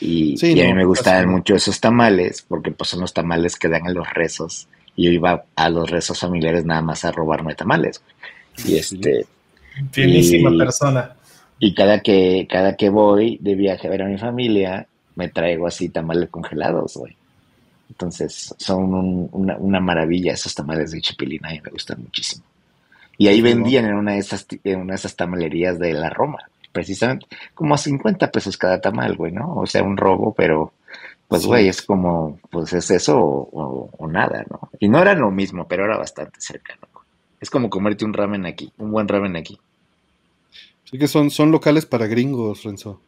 [0.00, 3.86] Y, a mí me gustaban mucho esos tamales, porque pues son los tamales que dan
[3.86, 4.68] a los rezos.
[4.94, 8.02] Y yo iba a los rezos familiares nada más a robarme tamales.
[8.64, 9.26] Y este,
[9.92, 11.14] Finísima persona.
[11.58, 15.66] Y cada que, cada que voy de viaje a ver a mi familia, me traigo
[15.66, 17.14] así tamales congelados, güey.
[17.90, 22.44] Entonces, son una, maravilla esos tamales de chipilina y me gustan muchísimo.
[23.18, 26.38] Y ahí vendían en una de esas, en una de esas tamalerías de la Roma,
[26.72, 29.56] precisamente, como a 50 pesos cada tamal, güey, ¿no?
[29.56, 30.72] O sea, un robo, pero
[31.28, 34.70] pues, güey, es como, pues es eso o, o, nada, ¿no?
[34.78, 36.88] Y no era lo mismo, pero era bastante cercano.
[37.40, 39.58] Es como comerte un ramen aquí, un buen ramen aquí.
[40.84, 43.00] Sí que son, son locales para gringos, Renzo.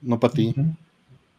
[0.00, 0.54] No para ti.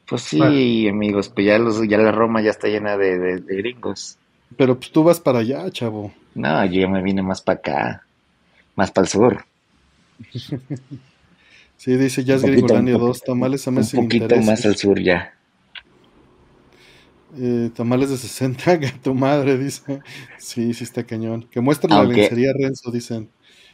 [0.07, 4.17] Pues sí, amigos, pues ya, los, ya la Roma ya está llena de, gringos.
[4.55, 6.13] Pero pues tú vas para allá, chavo.
[6.33, 8.05] No, yo ya me vine más para acá,
[8.75, 9.45] más para el sur.
[11.77, 15.36] sí, dice Jazz Gringolandia, dos tamales a Un poquito más al sur ya.
[17.39, 20.01] Eh, tamales de 60, que tu madre dice.
[20.37, 21.47] Sí, sí está cañón.
[21.51, 23.29] Que muestre la lencería, Renzo, dicen.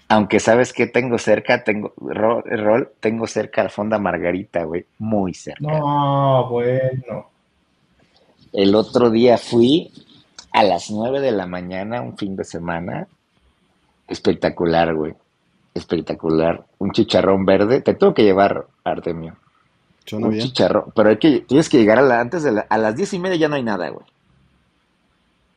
[0.09, 5.61] Aunque sabes que tengo cerca, tengo, rol, tengo cerca la Fonda Margarita, güey, muy cerca.
[5.61, 7.30] No, bueno.
[8.51, 9.91] El otro día fui
[10.51, 13.07] a las 9 de la mañana, un fin de semana.
[14.07, 15.14] Espectacular, güey.
[15.74, 16.66] Espectacular.
[16.78, 17.82] Un chicharrón verde.
[17.82, 19.38] Te tengo que llevar, Artemio
[20.11, 20.91] un chicharrón.
[20.95, 23.37] Pero hay que, tienes que llegar a la, antes de a las diez y media
[23.37, 24.05] ya no hay nada, güey.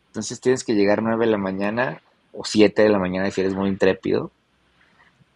[0.08, 2.00] Entonces tienes que llegar nueve de la mañana
[2.32, 4.30] o siete de la mañana si eres muy intrépido.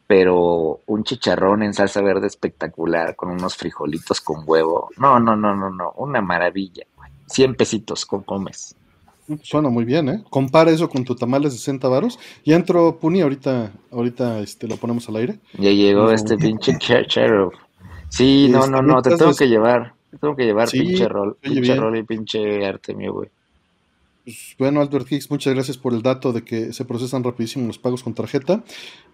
[0.07, 4.91] Pero un chicharrón en salsa verde espectacular con unos frijolitos con huevo.
[4.97, 5.93] No, no, no, no, no.
[5.97, 7.11] Una maravilla, güey.
[7.27, 8.75] 100 pesitos con comes.
[9.43, 10.25] Suena muy bien, ¿eh?
[10.29, 12.19] Compara eso con tu tamal de 60 varos.
[12.45, 15.39] Ya entró Puni, ahorita, ahorita este, lo ponemos al aire.
[15.59, 16.77] Ya llegó este pinche.
[18.11, 19.95] Sí, no, no, no, te tengo que llevar.
[20.11, 23.31] Te tengo que llevar pinche rol, pinche rol y pinche Artemio, güey.
[24.25, 27.79] Pues, bueno, Albert Hicks, muchas gracias por el dato de que se procesan rapidísimo los
[27.79, 28.63] pagos con tarjeta.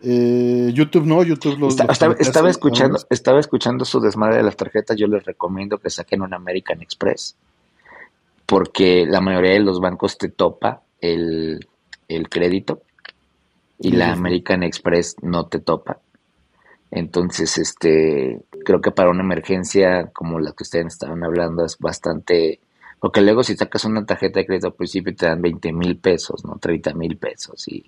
[0.02, 1.78] Eh, YouTube no, YouTube los.
[1.78, 4.96] estaba, escuchando, estaba escuchando su desmadre de las tarjetas.
[4.96, 7.36] Yo les recomiendo que saquen un American Express.
[8.46, 11.66] Porque la mayoría de los bancos te topa el,
[12.08, 12.82] el crédito.
[13.78, 15.98] Y la American Express no te topa.
[16.96, 22.58] Entonces, este, creo que para una emergencia como la que ustedes estaban hablando es bastante,
[22.98, 26.42] porque luego si sacas una tarjeta de crédito al principio te dan 20 mil pesos,
[26.46, 26.56] ¿no?
[26.58, 27.84] 30 mil pesos y,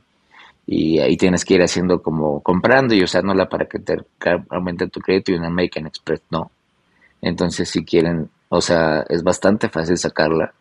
[0.67, 3.97] y ahí tienes que ir haciendo como comprando y usándola para que te
[4.51, 6.51] aumente tu crédito y una American Express no.
[7.23, 10.53] Entonces, si quieren, o sea, es bastante fácil sacarla.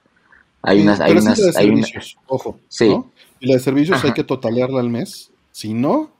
[0.61, 1.81] Hay unas, hay unas, hay
[2.27, 2.57] ojo.
[2.69, 2.97] Sí.
[3.41, 5.31] Y la de servicios hay que totalearla al mes.
[5.51, 6.11] Si no,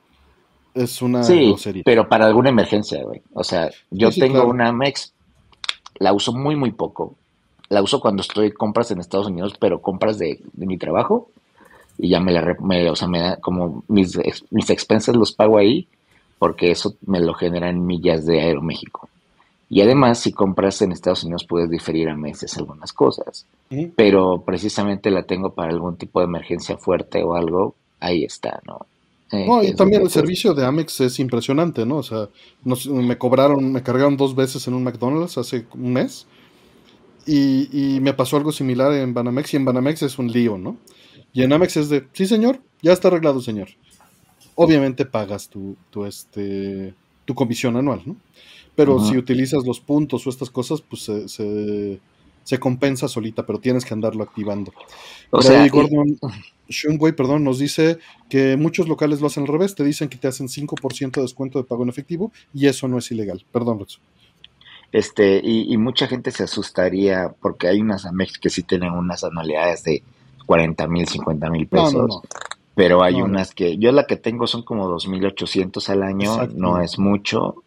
[0.82, 1.54] es una sí,
[1.84, 3.22] pero para alguna emergencia, güey.
[3.34, 5.12] O sea, yo tengo una Mex,
[5.98, 7.14] la uso muy, muy poco.
[7.68, 11.30] La uso cuando estoy compras en Estados Unidos, pero compras de, mi trabajo.
[11.98, 14.18] Y ya me la, me, o sea, me da como mis,
[14.50, 15.88] mis expenses los pago ahí,
[16.38, 19.08] porque eso me lo genera en millas de Aeroméxico.
[19.70, 23.44] Y además, si compras en Estados Unidos, puedes diferir a meses algunas cosas.
[23.96, 28.86] Pero precisamente la tengo para algún tipo de emergencia fuerte o algo, ahí está, ¿no?
[29.30, 31.96] No, y también el servicio de Amex es impresionante, ¿no?
[31.98, 32.28] O sea,
[32.64, 36.26] me cobraron, me cargaron dos veces en un McDonald's hace un mes
[37.26, 40.78] y, me pasó algo similar en Banamex y en Banamex es un lío, ¿no?
[41.34, 43.68] Y en Amex es de, sí señor, ya está arreglado señor.
[44.54, 46.94] Obviamente pagas tu, tu, este,
[47.26, 48.16] tu comisión anual, ¿no?
[48.74, 52.00] Pero si utilizas los puntos o estas cosas, pues se, se,
[52.56, 54.72] compensa solita, pero tienes que andarlo activando.
[55.30, 56.18] O sea, Gordon,
[56.68, 57.98] Shunway, perdón, nos dice
[58.30, 61.58] que muchos locales lo hacen al revés, te dicen que te hacen 5% de descuento
[61.58, 63.44] de pago en efectivo y eso no es ilegal.
[63.52, 63.98] Perdón, Rezo.
[64.90, 69.84] Este, y, mucha gente se asustaría porque hay unas Amex que sí tienen unas anualidades
[69.84, 70.02] de
[70.46, 72.22] 40 mil, 50 mil pesos.
[72.74, 76.98] Pero hay unas que, yo la que tengo son como 2.800 al año, no es
[76.98, 77.62] mucho.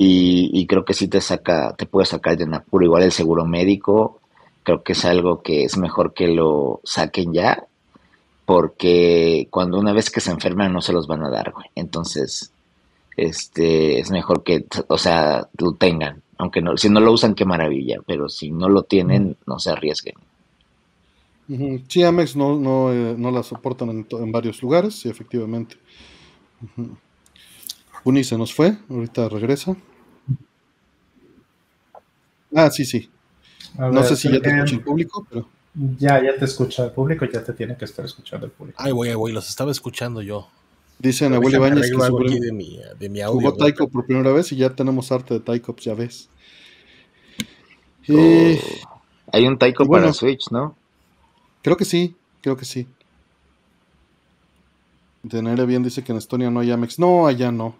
[0.00, 2.84] Y, y, creo que sí te saca, te puede sacar de apuro.
[2.84, 4.20] Igual el seguro médico,
[4.62, 7.66] creo que es algo que es mejor que lo saquen ya,
[8.46, 11.66] porque cuando una vez que se enferman no se los van a dar, güey.
[11.74, 12.52] Entonces,
[13.16, 16.22] este, es mejor que, o sea, lo tengan.
[16.38, 19.70] Aunque no, si no lo usan, qué maravilla, pero si no lo tienen, no se
[19.70, 20.14] arriesguen.
[21.88, 25.76] Sí, Amex no, no, eh, no la soportan en, varios lugares, sí, efectivamente.
[28.04, 29.76] Uni se nos fue, ahorita regresa.
[32.54, 33.10] Ah, sí, sí.
[33.76, 35.48] no sé si ya te escucha el público, pero.
[35.98, 38.82] Ya, ya te escucha el público, ya te tiene que estar escuchando el público.
[38.82, 40.48] Ay, güey, güey, los estaba escuchando yo.
[40.98, 44.56] Dice Nahuel Ibáñez que de mi, de mi audio, jugó Taiko por primera vez y
[44.56, 46.28] ya tenemos arte de Taiko, ya ves.
[48.10, 48.56] Oh,
[49.32, 50.74] hay un Taiko para Switch, ¿no?
[51.62, 52.88] Creo que sí, creo que sí.
[55.28, 56.98] Tener bien dice que en Estonia no hay Amex.
[56.98, 57.76] No, allá no.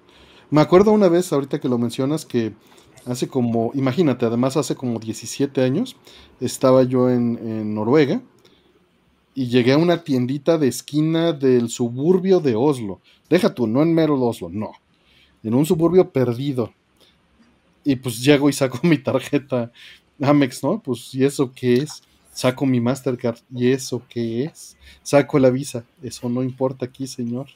[0.51, 2.55] Me acuerdo una vez, ahorita que lo mencionas, que
[3.07, 5.97] hace como, imagínate, además hace como 17 años,
[6.41, 8.23] estaba yo en, en Noruega
[9.35, 13.01] y llegué a una tiendita de esquina del suburbio de Oslo.
[13.29, 14.73] Deja tú, no en mero Oslo, no.
[15.43, 16.73] En un suburbio perdido.
[17.85, 19.71] Y pues llego y saco mi tarjeta
[20.21, 20.81] Amex, ¿no?
[20.81, 22.03] Pues, ¿y eso qué es?
[22.33, 23.39] Saco mi Mastercard.
[23.55, 24.77] ¿Y eso qué es?
[25.03, 25.85] Saco la visa.
[26.03, 27.47] Eso no importa aquí, señor.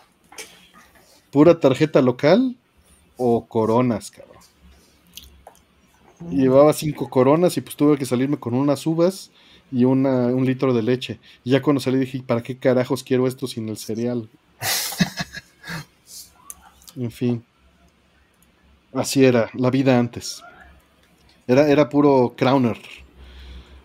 [1.30, 2.56] ¿Pura tarjeta local
[3.16, 4.42] o coronas, cabrón?
[6.30, 9.30] Llevaba cinco coronas y pues tuve que salirme con unas uvas
[9.72, 11.18] y una, un litro de leche.
[11.44, 14.28] Y ya cuando salí dije, ¿para qué carajos quiero esto sin el cereal?
[16.96, 17.44] en fin.
[18.92, 20.42] Así era, la vida antes.
[21.46, 22.78] Era, era puro crowner.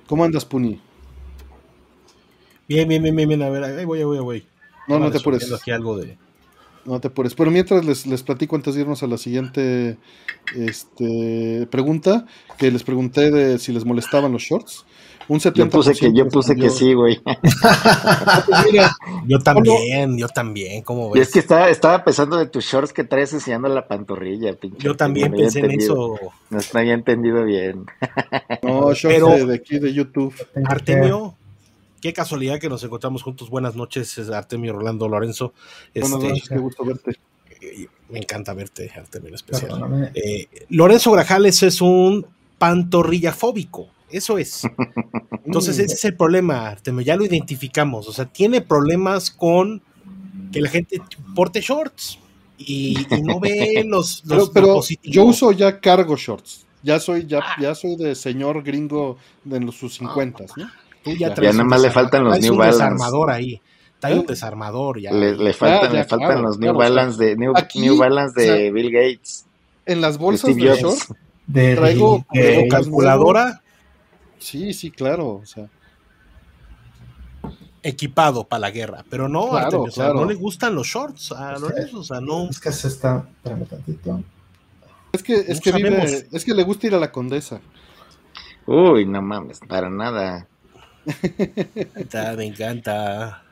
[0.08, 0.80] ¿Cómo andas, Puni?
[2.68, 4.48] Bien, bien, bien, bien, A ver, ahí voy, ahí voy, ahí voy.
[4.88, 5.52] No, no te apures.
[5.52, 6.18] Aquí algo de...
[6.88, 7.36] No te apures.
[7.36, 9.98] Pero mientras les, les platico antes de irnos a la siguiente
[10.56, 12.26] este, pregunta,
[12.58, 14.86] que les pregunté de si les molestaban los shorts.
[15.28, 15.56] Un 70%.
[15.56, 17.20] Yo puse que, yo puse que sí, güey.
[19.28, 21.20] yo también, yo también, ¿cómo ves?
[21.20, 24.78] Y es que estaba, estaba pensando de tus shorts que traes enseñando la pantorrilla, pinche.
[24.80, 26.18] Yo también pensé en eso.
[26.50, 27.86] No había entendido bien.
[28.64, 30.34] No, shorts de, aquí de YouTube.
[30.64, 31.36] Artemio,
[32.08, 33.50] qué casualidad que nos encontramos juntos.
[33.50, 35.54] Buenas noches, Artemio Rolando Lorenzo.
[35.94, 37.20] Buenas este, noches, qué gusto verte.
[37.60, 40.12] Eh, me encanta verte, Artemio en especial.
[40.16, 42.26] Eh, Lorenzo Grajales es un
[42.58, 43.90] pantorrilla fóbico.
[44.10, 44.62] Eso es.
[45.46, 47.02] Entonces, ese es el problema, Artemio.
[47.02, 48.08] Ya lo identificamos.
[48.08, 49.82] O sea, tiene problemas con
[50.54, 51.02] que la gente
[51.36, 52.20] porte shorts
[52.58, 56.66] y, no ve los, los pero, yo uso ya cargo shorts.
[56.84, 57.58] Ya soy, ya, ah.
[57.60, 60.70] ya soy de señor gringo de los sus 50, ¿no?
[61.16, 62.84] Ya, nada más le faltan los New Balance.
[62.84, 63.62] desarmador ahí.
[63.94, 65.12] Está un desarmador ya.
[65.12, 69.46] Le, faltan, le faltan los New Balance de New, Balance de Bill Gates.
[69.86, 71.08] En las bolsas de, shorts
[71.52, 72.26] traigo,
[72.70, 73.62] calculadora
[74.40, 75.42] Sí, sí, claro.
[75.42, 75.68] O sea.
[77.84, 82.20] Equipado para la guerra, pero no, no le gustan los shorts a Lorenzo, o sea,
[82.20, 82.50] no.
[82.50, 83.28] Es que se está.
[83.38, 84.24] Espérame tantito.
[85.14, 87.62] Es que, es, que vive, es que le gusta ir a la condesa.
[88.66, 90.48] Uy, no mames, para nada.
[92.38, 93.44] Me encanta.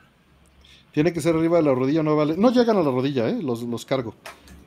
[0.92, 2.36] Tiene que ser arriba de la rodilla, no vale.
[2.36, 3.40] No llegan a la rodilla, ¿eh?
[3.42, 4.14] Los, los cargo.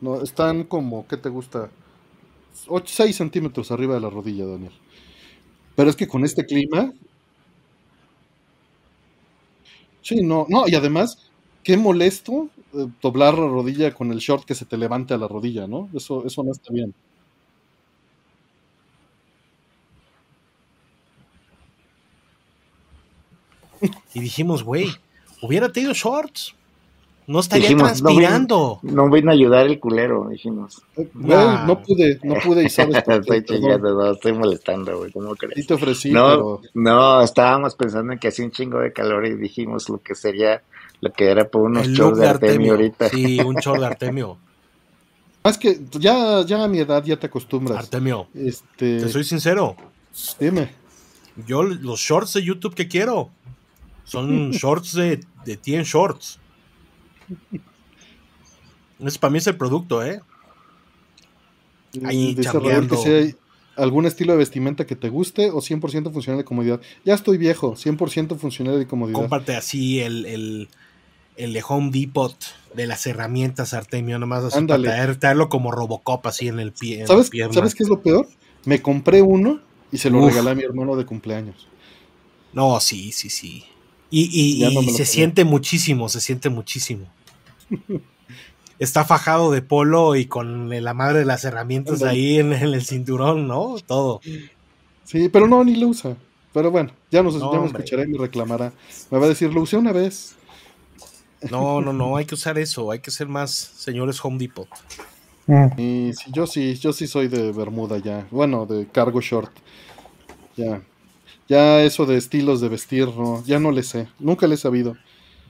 [0.02, 1.70] No, están como, ¿qué te gusta?
[2.68, 4.74] 8, 6 centímetros arriba de la rodilla, Daniel.
[5.76, 6.94] Pero es que con este clima.
[10.02, 11.30] Sí, no, no, y además,
[11.64, 15.28] qué molesto eh, doblar la rodilla con el short que se te levante a la
[15.28, 15.90] rodilla, ¿no?
[15.94, 16.94] Eso, eso no está bien.
[24.14, 24.90] Y dijimos, güey,
[25.42, 26.56] hubiera tenido shorts.
[27.28, 28.80] No estaría transpirando.
[28.82, 30.82] No, vino, a ayudar el culero, dijimos.
[31.14, 33.04] no pude, no pude y sabes.
[33.08, 35.54] estoy chingando, no, estoy molestando, güey, ¿cómo crees?
[35.54, 39.36] Sí te ofrecí, no, no, estábamos pensando en que hacía un chingo de calor y
[39.36, 40.64] dijimos lo que sería,
[41.02, 43.10] lo que era por unos shows de Artemio, ahorita.
[43.10, 44.38] Sí, un show de Artemio.
[45.42, 47.80] Es que ya, ya a mi edad ya te acostumbras.
[47.80, 49.00] Artemio, este...
[49.00, 49.76] te soy sincero.
[50.40, 50.70] Dime.
[51.48, 53.30] Yo los shorts de YouTube que quiero
[54.10, 56.40] son shorts de, de 10 shorts.
[59.00, 60.22] Ese para mí es el producto, ¿eh?
[62.04, 63.36] Ahí que
[63.76, 66.82] algún estilo de vestimenta que te guste o 100% funcional de comodidad.
[67.06, 69.18] Ya estoy viejo, 100% funcional de comodidad.
[69.18, 70.70] Comparte así el, el,
[71.38, 72.36] el, de Home Depot
[72.74, 77.08] de las herramientas Artemio, nomás así para traerlo como Robocop así en el pie.
[77.08, 78.28] ¿Sabes, ¿Sabes qué es lo peor?
[78.66, 79.62] Me compré uno
[79.94, 81.68] y se lo regalé a mi hermano de cumpleaños.
[82.52, 83.64] No, sí, sí, sí.
[84.12, 87.06] Y, se siente muchísimo, se siente muchísimo.
[88.80, 93.48] Está fajado de polo y con la madre de las herramientas ahí en, el cinturón,
[93.48, 93.76] ¿no?
[93.86, 94.22] Todo.
[95.04, 96.16] Sí, pero no, ni lo usa.
[96.54, 98.72] Pero bueno, ya nos, ya me escuchará y me reclamará.
[99.12, 100.36] Me va a decir, lo usé una vez.
[101.52, 104.68] No, no, no, hay que usar eso, hay que ser más señores Home Depot.
[105.78, 108.28] Y sí, yo sí, yo sí soy de Bermuda ya.
[108.30, 109.52] Bueno, de cargo short.
[110.56, 110.82] Ya.
[111.50, 114.08] Ya eso de estilos de vestir, no, ya no le sé.
[114.20, 114.96] Nunca le he sabido.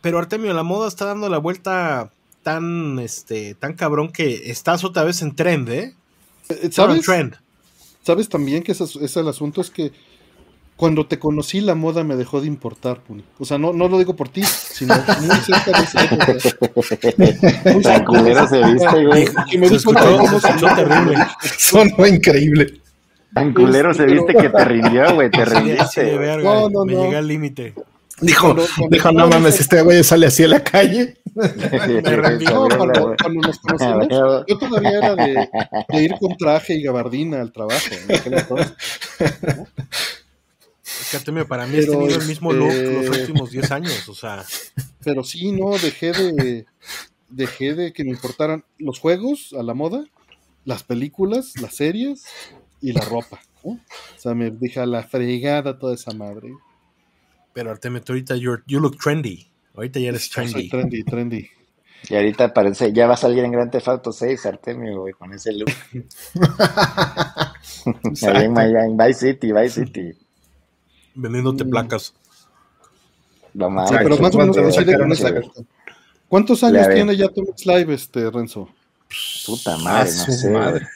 [0.02, 5.04] Pero Artemio, la moda está dando la vuelta tan, este, tan cabrón que estás otra
[5.04, 5.94] vez en trend, ¿eh?
[6.48, 7.06] eh ¿Sabes?
[7.06, 7.36] Trend.
[8.02, 9.60] ¿Sabes también que ese es el asunto?
[9.60, 9.92] Es que
[10.78, 13.26] cuando te conocí la moda me dejó de importar, Puni.
[13.38, 16.38] O sea, no, no lo digo por ti, sino muy cerca de esa época.
[17.84, 19.28] Tan culero se viste, güey.
[19.52, 21.18] Y me dijo cómo sonó terrible.
[21.58, 22.82] Sonó increíble.
[23.34, 26.38] Tan culero se viste que te rindió, güey, te rindiste.
[26.44, 27.04] no, no, me no.
[27.04, 27.74] llegué al límite.
[28.22, 28.56] Dijo,
[28.90, 31.18] dijo, no mames, este güey sale así a la calle.
[31.36, 34.08] me rendió cuando, cuando, nos conocimos.
[34.48, 35.50] Yo todavía era de,
[35.88, 37.80] de, ir con traje y gabardina al trabajo.
[38.50, 38.58] ¿no?
[41.14, 44.44] Es para mí pero, tenido el mismo look los este, últimos 10 años, o sea.
[45.04, 46.66] Pero sí, no, dejé de.
[47.30, 50.04] Dejé de que me importaran los juegos a la moda,
[50.66, 52.24] las películas, las series
[52.82, 53.40] y la ropa.
[53.64, 53.78] O
[54.18, 56.54] sea, me dije a la fregada toda esa madre.
[57.54, 59.50] Pero Artemio, tú ahorita you look trendy.
[59.76, 60.52] Ahorita ya eres trendy.
[60.52, 61.50] Soy trendy, trendy.
[62.10, 65.34] Y ahorita parece, ya va a salir en Grand Theft Auto 6, Artemio, güey, con
[65.34, 65.70] ese look.
[68.22, 70.18] en, en Vice City, Vice City
[71.20, 71.70] vendiéndote mm.
[71.70, 72.14] placas.
[73.54, 73.92] pero más
[74.36, 75.32] o menos con esa
[76.28, 78.70] ¿Cuántos años tiene ya Atomic Live, este, Renzo?
[79.46, 80.50] Puta madre, no sé.
[80.52, 80.88] Madre.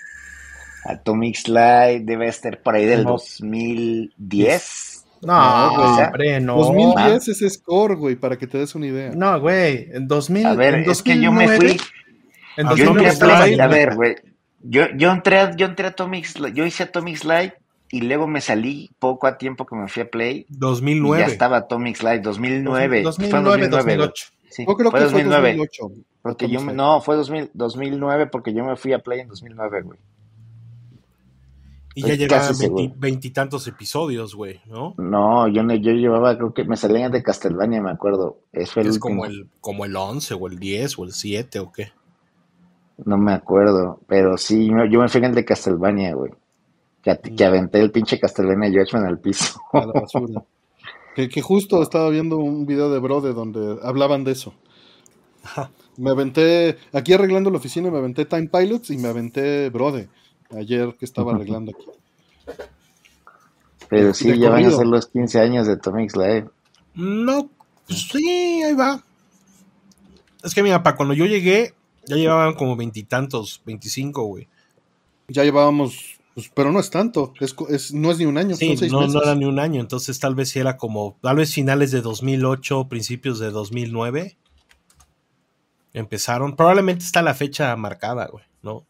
[0.85, 5.05] Atomic Live debe estar por ahí del 2010.
[5.21, 5.71] No,
[6.15, 6.57] güey, no.
[6.57, 9.11] 2010 es Score, güey, para que te des una idea.
[9.15, 10.45] No, güey, en 2000.
[10.45, 11.79] A ver, es que yo me fui.
[12.57, 14.15] En 2009, a ver, güey.
[14.65, 17.53] Yo, yo, entré, yo entré a Atomic yo hice Atomic Live
[17.91, 20.45] y luego me salí poco a tiempo que me fui a Play.
[20.49, 21.25] 2009.
[21.25, 23.03] ya estaba Atomic Live, 2009.
[23.03, 24.25] 2009, 2008.
[24.49, 25.41] Sí, yo creo fue que 2009.
[25.41, 26.05] fue 2008.
[26.21, 29.99] Porque yo no, fue 2000, 2009 porque yo me fui a Play en 2009, güey.
[31.95, 32.55] Y ya llevaban
[32.97, 34.95] veintitantos episodios, güey, ¿no?
[34.97, 38.39] No, yo, yo llevaba, creo que me salían de Castlevania, me acuerdo.
[38.51, 41.91] es como el, como el 11 o el 10 o el 7 o qué.
[43.05, 46.31] No me acuerdo, pero sí, yo me fui en el de Castlevania, güey.
[47.01, 49.59] Que, aventé el pinche Castlevania Judgment al piso.
[49.73, 50.43] A la basura.
[51.15, 54.53] que, justo estaba viendo un video de Brode donde hablaban de eso.
[55.97, 60.09] Me aventé, aquí arreglando la oficina, me aventé Time Pilots y me aventé Brode,
[60.57, 61.89] ayer que estaba arreglando aquí.
[63.89, 66.49] Pero sí, ya van a ser los 15 años de Tomix Live.
[66.95, 67.49] No,
[67.87, 69.03] pues sí, ahí va.
[70.43, 71.73] Es que mira, para cuando yo llegué,
[72.05, 74.47] ya llevaban como veintitantos, veinticinco, güey.
[75.27, 78.55] Ya llevábamos pues, pero no es tanto, es, no es ni un año.
[78.55, 81.91] Sí, no, no era ni un año, entonces tal vez era como, tal vez finales
[81.91, 84.35] de 2008, principios de 2009.
[85.93, 88.83] Empezaron, probablemente está la fecha marcada, güey, ¿no?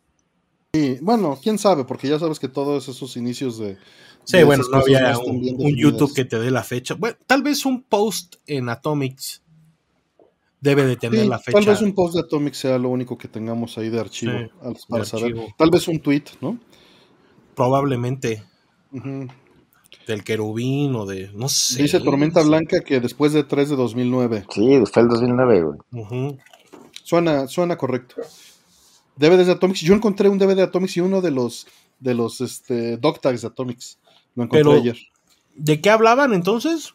[0.73, 3.77] Sí, bueno, quién sabe, porque ya sabes que todos esos inicios de...
[4.23, 6.95] Sí, bueno, no había un, YouTube que te dé la fecha.
[6.95, 9.43] Bueno, tal vez un post en Atomics
[10.61, 11.57] debe de tener la fecha.
[11.57, 14.33] Tal vez un post de Atomics sea lo único que tengamos ahí de archivo
[14.87, 15.35] para saber.
[15.57, 16.57] Tal vez un tweet, ¿no?
[17.53, 18.43] probablemente.
[20.07, 21.31] Del querubín o de.
[21.33, 21.81] No sé.
[21.81, 24.45] Dice Tormenta Blanca que después de 3 de 2009.
[24.49, 26.37] Sí, fue el 2009, güey.
[27.03, 28.15] Suena, suena correcto.
[29.15, 29.81] DVDs de Atomics.
[29.81, 31.67] Yo encontré un DVD de Atomics y uno de los
[31.99, 33.97] de los este, dog tags de Atomics.
[34.35, 34.97] Lo encontré ayer.
[35.55, 36.93] ¿De qué hablaban entonces?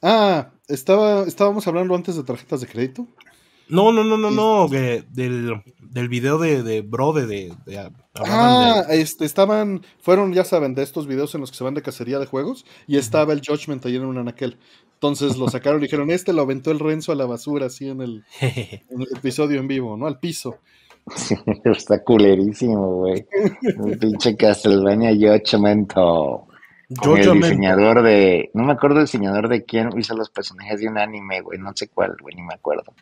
[0.00, 3.06] Ah, estaba, estábamos hablando antes de tarjetas de crédito.
[3.68, 7.54] No, no, no, no, no, del, del video de, de Brode, de,
[8.16, 11.80] ah, este, estaban, fueron, ya saben, de estos videos en los que se van de
[11.80, 14.58] cacería de juegos, y estaba el Judgment ahí en un anaquel.
[14.94, 18.02] Entonces lo sacaron y dijeron, este lo aventó el Renzo a la basura, así en
[18.02, 18.24] el,
[19.16, 20.06] episodio en vivo, ¿no?
[20.06, 20.58] Al piso.
[21.64, 23.26] está culerísimo, güey.
[23.78, 25.92] Un pinche Castlevania Judgment.
[26.88, 28.50] el diseñador de.
[28.54, 31.58] No me acuerdo el diseñador de quién hizo los personajes de un anime, güey.
[31.58, 32.94] No sé cuál, güey, ni me acuerdo.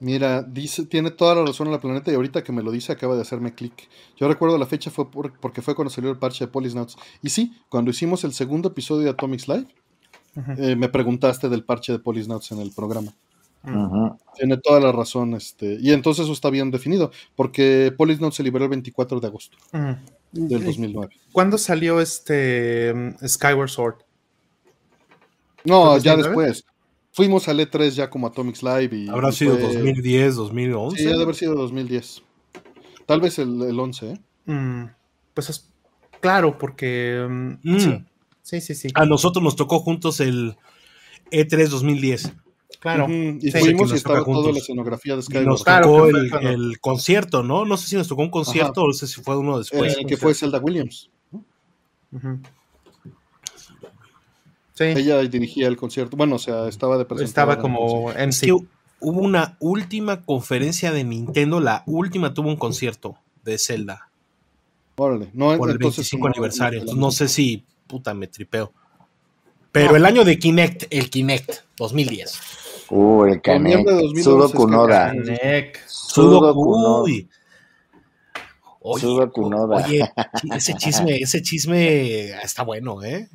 [0.00, 2.92] Mira, dice, tiene toda la razón en la planeta y ahorita que me lo dice
[2.92, 3.88] acaba de hacerme clic.
[4.16, 6.96] Yo recuerdo la fecha fue porque fue cuando salió el parche de Polisnauts.
[7.20, 9.66] Y sí, cuando hicimos el segundo episodio de Atomics Live,
[10.56, 13.12] eh, me preguntaste del parche de Polisnauts en el programa.
[14.36, 18.64] Tiene toda la razón, este, y entonces eso está bien definido, porque Polisnauts se liberó
[18.64, 19.58] el 24 de agosto.
[20.32, 21.14] del 2009.
[21.32, 23.96] ¿Cuándo salió este mm, Skyward Sword?
[25.64, 26.64] No, ya después.
[27.12, 29.08] Fuimos al E3 ya como Atomics Live y...
[29.08, 30.98] Habrá sido 2010, 2011.
[30.98, 32.22] Sí, debe haber sido 2010.
[33.06, 34.20] Tal vez el, el 11, ¿eh?
[34.46, 34.84] Mm,
[35.34, 35.68] pues es
[36.20, 37.26] claro, porque...
[37.28, 38.06] Mm, mm.
[38.42, 38.60] Sí.
[38.60, 40.56] sí, sí, A nosotros nos tocó juntos el
[41.32, 42.32] E3 2010.
[42.80, 43.06] Claro.
[43.08, 45.46] Y fuimos y estaba toda la escenografía de Skyward.
[45.46, 47.64] nos tocó el, concierto, ¿no?
[47.64, 49.96] No sé si nos tocó un concierto o no sé si fue uno después.
[50.06, 51.10] que fue Zelda Williams.
[54.78, 56.16] Ella dirigía el concierto.
[56.16, 57.54] Bueno, o sea, estaba de presentadora.
[57.54, 58.52] Estaba como MC.
[59.00, 64.10] hubo una última conferencia de Nintendo, la última tuvo un concierto de Zelda.
[64.96, 66.84] Órale, no por el 25 aniversario.
[66.96, 68.72] No, sé si puta me tripeo.
[69.72, 72.40] Pero el año de Kinect, el Kinect 2010.
[72.90, 73.88] Uh, el Kinect.
[74.22, 75.12] Sudoku Noda.
[75.86, 77.26] Sudoku.
[78.80, 80.10] Oye, oye,
[80.54, 83.28] ese chisme, ese chisme está bueno, ¿eh?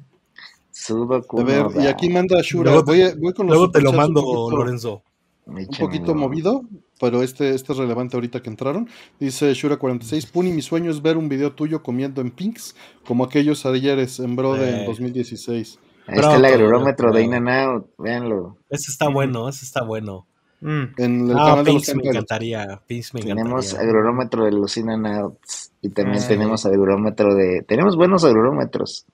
[0.90, 2.72] A ver, y aquí manda Shura.
[2.72, 2.86] Luego,
[3.20, 5.04] voy, con los luego te lo mando, Lorenzo.
[5.46, 6.64] Un poquito movido,
[7.00, 8.90] pero este, este es relevante ahorita que entraron.
[9.20, 12.76] Dice Shura46, Puni, mi sueño es ver un video tuyo comiendo en Pinks,
[13.06, 15.80] como aquellos ayeres en Brode en 2016.
[16.08, 18.58] Ahí está el agrómetro de In and Out, véanlo.
[18.70, 20.28] Ese está bueno, ese está bueno.
[20.60, 20.84] Mm.
[20.98, 22.82] En el ah, canal Pinks de los me encantaría.
[22.88, 27.64] Pinks me tenemos agrómetro de los In and Outs y también tenemos agrómetro de...
[27.64, 29.06] Tenemos buenos agrómetros.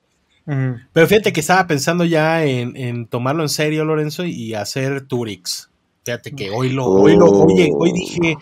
[0.93, 5.69] Pero fíjate que estaba pensando ya en, tomarlo en serio, Lorenzo, y hacer Turix.
[6.03, 8.35] Fíjate que hoy lo, hoy lo, oye, hoy dije,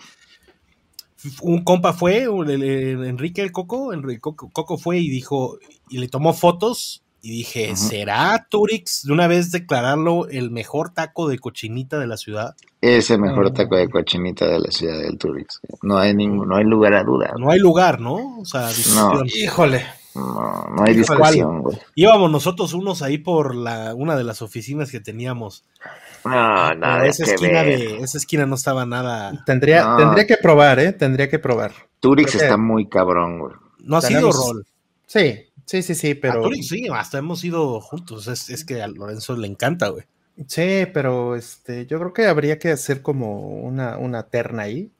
[1.42, 5.58] un compa fue, Enrique el Coco, Enrique Coco fue y dijo,
[5.90, 11.28] y le tomó fotos y dije, ¿será Turix de una vez declararlo el mejor taco
[11.28, 12.54] de cochinita de la ciudad?
[12.80, 15.60] Es el mejor taco de cochinita de la ciudad del Turix.
[15.82, 17.34] No hay ningún, no hay lugar a duda.
[17.38, 18.38] No hay lugar, ¿no?
[18.38, 19.24] O sea, no.
[19.24, 19.84] híjole.
[20.14, 21.78] No, no hay discusión, güey.
[21.94, 25.64] Íbamos nosotros unos ahí por la, una de las oficinas que teníamos.
[26.24, 29.44] No, no, esa esquina, de, esa esquina no estaba nada.
[29.44, 30.92] Tendría, tendría que probar, ¿eh?
[30.92, 31.72] Tendría que probar.
[32.00, 33.54] Turix está muy cabrón, güey.
[33.80, 34.66] No ha sido rol.
[35.06, 36.40] Sí, sí, sí, sí, pero.
[36.40, 38.26] A Turix sí, hasta hemos ido juntos.
[38.26, 40.04] Es, es que a Lorenzo le encanta, güey.
[40.46, 44.90] Sí, pero este, yo creo que habría que hacer como una, una terna ahí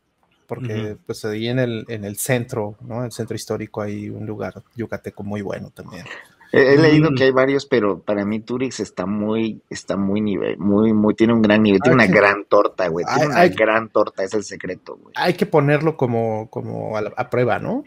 [0.49, 3.01] porque pues ahí en el, en el centro, ¿no?
[3.01, 6.07] En el centro histórico hay un lugar yucateco muy bueno también.
[6.51, 7.15] He, leído mm.
[7.15, 11.35] que hay varios, pero para mí Turix está muy, está muy nivel, muy, muy, tiene
[11.35, 14.97] un gran nivel, tiene una gran torta, güey, tiene una gran torta, es el secreto,
[14.97, 15.13] güey.
[15.17, 17.85] Hay que ponerlo como, como a, prueba, ¿no?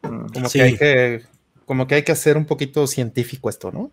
[0.00, 0.32] Mm.
[0.32, 1.22] Como que hay que,
[1.68, 3.92] como que hay que hacer un poquito científico esto, ¿no?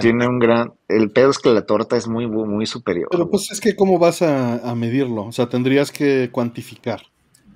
[0.00, 0.72] Tiene un gran.
[0.88, 3.08] El pedo es que la torta es muy, muy superior.
[3.10, 5.24] Pero pues es que, ¿cómo vas a, a medirlo?
[5.24, 7.02] O sea, tendrías que cuantificar.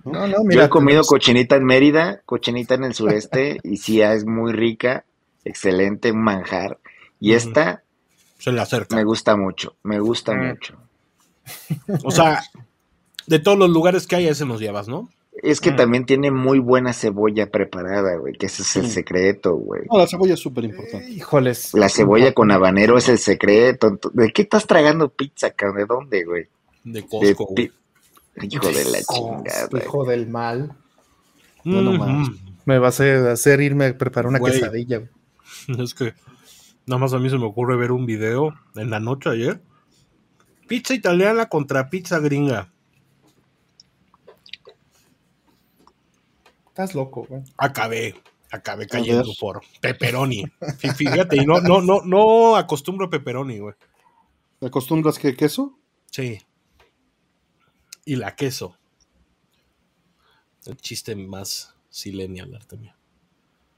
[0.04, 4.00] No, no, mira, Yo he comido cochinita en Mérida, cochinita en el sureste, y sí,
[4.00, 5.04] es muy rica,
[5.44, 6.78] excelente, un manjar.
[7.20, 7.82] Y esta
[8.38, 8.96] se le acerca.
[8.96, 10.46] Me gusta mucho, me gusta mm.
[10.46, 10.76] mucho.
[12.04, 12.42] O sea,
[13.26, 15.08] de todos los lugares que hay, a ese nos llevas, ¿no?
[15.42, 15.76] Es que mm.
[15.76, 19.82] también tiene muy buena cebolla preparada, güey, que ese es el secreto, güey.
[19.90, 21.10] No, la cebolla es súper importante.
[21.10, 21.74] híjoles.
[21.74, 23.98] La cebolla con habanero es el secreto.
[24.12, 25.76] ¿De qué estás tragando pizza, cabrón?
[25.76, 26.46] ¿De dónde, güey?
[26.84, 27.54] De Costco,
[28.42, 29.84] Hijo de la chingada.
[29.84, 30.76] Hijo del mal.
[31.64, 32.28] No, no
[32.64, 35.02] Me vas a hacer irme a preparar una quesadilla.
[35.78, 36.12] Es que
[36.86, 39.60] nada más a mí se me ocurre ver un video en la noche ayer.
[40.66, 42.72] Pizza italiana contra pizza gringa.
[46.76, 47.42] Estás loco, güey.
[47.56, 48.14] Acabé,
[48.50, 50.44] acabé cayendo por pepperoni.
[50.96, 53.74] Fíjate, y no, no, no, no acostumbro pepperoni, güey.
[54.60, 55.78] ¿Acostumbras que queso?
[56.10, 56.38] Sí
[58.06, 58.78] y la queso.
[60.64, 62.94] El chiste más silenial también.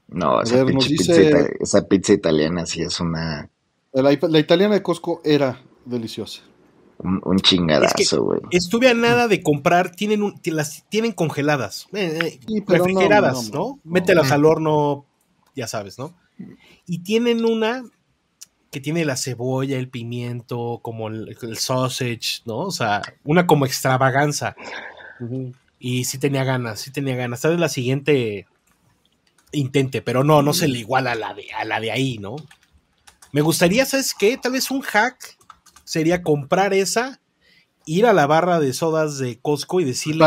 [0.07, 3.49] No, esa, pizza, pizza, italiana sí es una...
[3.91, 6.41] La, italiana de Costco era deliciosa.
[7.01, 8.41] Un, chingadazo, güey.
[8.51, 13.79] estuve a nada de comprar, tienen las tienen congeladas, eh, eh, refrigeradas, ¿no?
[13.85, 15.05] Mételas al horno,
[15.55, 16.13] ya sabes, ¿no?
[16.85, 17.83] Y tienen una
[18.69, 22.57] que tiene la cebolla, el pimiento, como el, sausage, ¿no?
[22.59, 24.57] O sea, una como extravaganza.
[25.79, 27.41] Y sí tenía ganas, sí tenía ganas.
[27.41, 28.45] Tal vez la siguiente
[29.53, 32.35] intente, pero no, no se le iguala a la de, a la de ahí, ¿no?
[33.31, 34.37] Me gustaría, ¿sabes qué?
[34.37, 35.38] Tal vez un hack
[35.89, 37.19] sería comprar esa,
[37.83, 40.23] ir a la barra de sodas de Costco y decirle,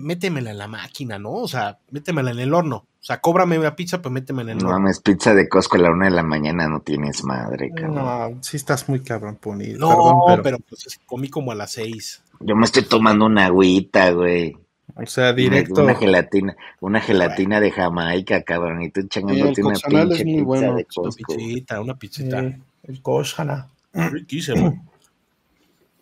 [0.00, 1.30] métemela en la máquina, ¿no?
[1.30, 2.78] O sea, métemela en el horno.
[2.78, 5.82] O sea, cóbrame una pizza, pues méteme en el No mames, pizza de Costco a
[5.82, 7.94] la una de la mañana no tienes madre, cabrón.
[7.94, 9.78] No, sí estás muy cabrón, ponido.
[9.78, 10.42] No, pero...
[10.42, 10.58] pero...
[10.68, 12.24] pues comí como a las seis.
[12.40, 14.56] Yo me estoy tomando una agüita, güey.
[14.96, 15.84] O sea, directo.
[15.84, 20.74] Una, gelatina, una gelatina de Jamaica, cabrón, y tú echándote una pinche es muy bueno.
[20.74, 22.38] de Una pizzita, una pizzita.
[22.82, 23.68] el Koshana.
[23.92, 24.84] Riquísimo.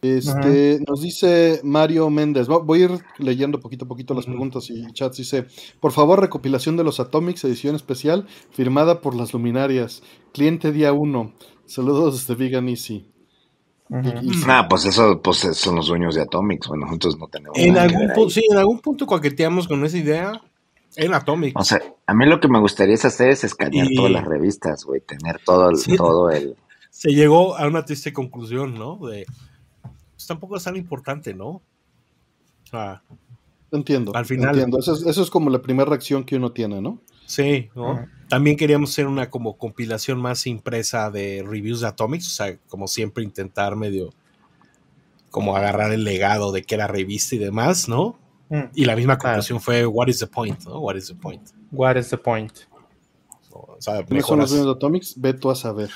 [0.04, 4.84] Este, nos dice Mario Méndez, voy a ir leyendo poquito a poquito las preguntas y
[4.92, 5.16] chats.
[5.16, 5.46] Dice,
[5.80, 10.02] por favor, recopilación de los Atomics, edición especial, firmada por las luminarias.
[10.34, 11.32] Cliente día 1.
[11.64, 13.10] Saludos desde Vegan Easy.
[14.46, 16.68] Ah, pues eso pues son los dueños de Atomics.
[16.68, 17.56] Bueno, nosotros no tenemos.
[17.56, 20.42] En algún punto, sí, en algún punto coqueteamos con esa idea
[20.96, 21.58] en Atomics.
[21.58, 25.00] O sea, a mí lo que me gustaría hacer es escanear todas las revistas, güey,
[25.00, 26.56] tener todo el, todo el.
[26.90, 28.98] Se llegó a una triste conclusión, ¿no?
[28.98, 29.24] De
[30.24, 31.60] pues, tampoco es tan importante, ¿no?
[33.70, 34.16] entiendo.
[34.16, 34.50] Al final.
[34.50, 34.78] Entiendo.
[34.78, 36.98] Eso es, eso es como la primera reacción que uno tiene, ¿no?
[37.26, 38.06] Sí, ¿no?
[38.28, 42.88] También queríamos hacer una como compilación más impresa de reviews de Atomics, o sea, como
[42.88, 44.10] siempre intentar medio
[45.30, 48.18] como agarrar el legado de que era revista y demás, ¿no?
[48.48, 48.62] Mm.
[48.74, 50.78] Y la misma conclusión fue What is the point, ¿no?
[50.80, 51.50] What is the point?
[51.70, 52.52] What is the point?
[53.50, 55.14] O sea, son los de Atomics?
[55.20, 55.90] Ve tú a saber.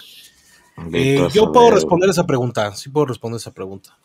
[0.92, 3.98] Eh, yo puedo responder esa pregunta, sí puedo responder esa pregunta.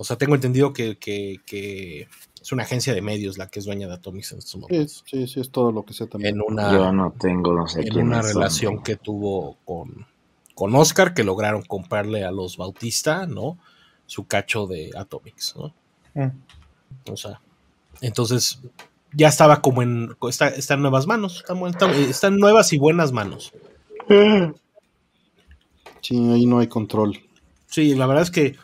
[0.00, 0.96] O sea, tengo entendido que,
[2.40, 5.04] es una agencia de medios la que es dueña de Atomics en estos momentos.
[5.04, 6.36] Sí, sí, es todo lo que sé también.
[6.36, 10.06] En una, Yo no tengo, no sé En una relación que tuvo con,
[10.54, 13.58] con Oscar, que lograron comprarle a los Bautista, ¿no?
[14.06, 15.74] Su cacho de Atomics, ¿no?
[16.14, 17.10] Mm.
[17.10, 17.40] O sea,
[18.00, 18.60] entonces
[19.12, 20.16] ya estaba como en.
[20.28, 21.44] Está, está en nuevas manos.
[22.08, 23.52] Están, nuevas y buenas manos.
[26.00, 27.18] Sí, ahí no hay control.
[27.66, 28.56] Sí, la verdad es que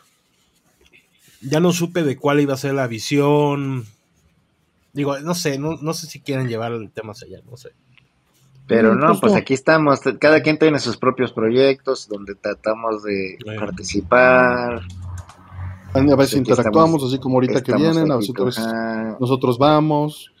[1.49, 3.85] ya no supe de cuál iba a ser la visión.
[4.93, 7.71] Digo, no sé, no, no sé si quieren llevar el tema hacia allá, no sé.
[8.67, 13.03] Pero mm, no, pues, pues aquí estamos, cada quien tiene sus propios proyectos donde tratamos
[13.03, 14.81] de participar.
[15.93, 18.33] A veces pues interactuamos, así como ahorita que vienen, a veces
[19.19, 20.34] nosotros vamos.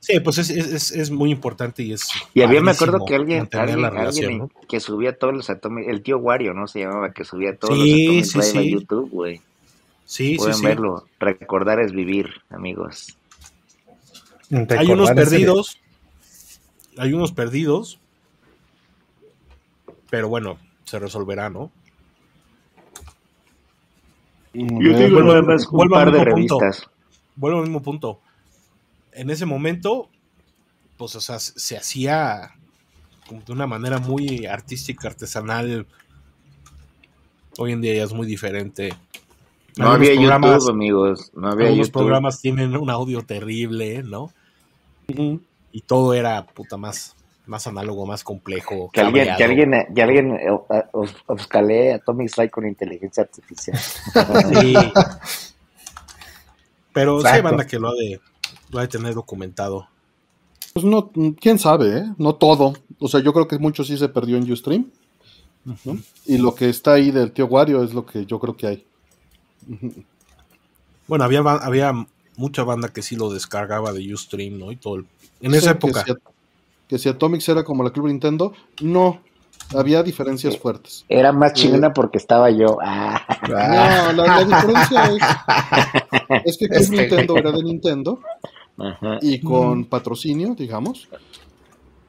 [0.00, 2.08] Sí, pues es, muy importante y es.
[2.32, 6.54] Y había, me acuerdo que alguien, alguien, que subía todos los atomics, el tío Wario,
[6.54, 6.68] ¿no?
[6.68, 9.40] Se llamaba, que subía todos los atomics en YouTube, güey.
[10.04, 11.06] Sí, Pueden verlo.
[11.18, 13.16] Recordar es vivir, amigos.
[14.78, 15.80] hay unos perdidos.
[16.96, 17.98] Hay unos perdidos.
[20.10, 21.72] Pero bueno, se resolverá, ¿no?
[24.52, 25.18] Yo tengo
[25.72, 26.88] un par de revistas.
[27.34, 28.20] Vuelvo al mismo punto
[29.14, 30.08] en ese momento,
[30.96, 32.52] pues, o sea, se hacía
[33.46, 35.86] de una manera muy artística, artesanal.
[37.58, 38.92] Hoy en día ya es muy diferente.
[39.76, 41.30] No había YouTube, amigos.
[41.34, 44.30] No había algunos programas tienen un audio terrible, ¿no?
[45.06, 48.90] Y todo era puta más, más análogo, más complejo.
[48.92, 53.78] Que alguien, que alguien, que alguien eh, Atomic Strike con inteligencia artificial.
[54.60, 54.74] Sí.
[56.92, 58.20] Pero sí hay banda que lo ha de
[58.74, 59.86] lo hay tener documentado.
[60.72, 62.04] Pues no, quién sabe, ¿eh?
[62.18, 62.74] No todo.
[62.98, 64.90] O sea, yo creo que mucho sí se perdió en Ustream.
[66.26, 68.86] Y lo que está ahí del tío Wario es lo que yo creo que hay.
[71.06, 71.92] Bueno, había, había
[72.36, 74.72] mucha banda que sí lo descargaba de Ustream, ¿no?
[74.72, 75.04] Y todo
[75.40, 76.04] En esa época.
[76.88, 78.52] Que si, Atomics era como la Club Nintendo,
[78.82, 79.20] no.
[79.74, 81.06] Había diferencias fuertes.
[81.08, 82.76] Era más eh, chingona porque estaba yo.
[82.82, 83.22] Ah.
[83.48, 86.96] No, la, diferencia es, es que Club este.
[86.96, 88.20] Nintendo era de Nintendo
[89.22, 91.08] y con patrocinio, digamos.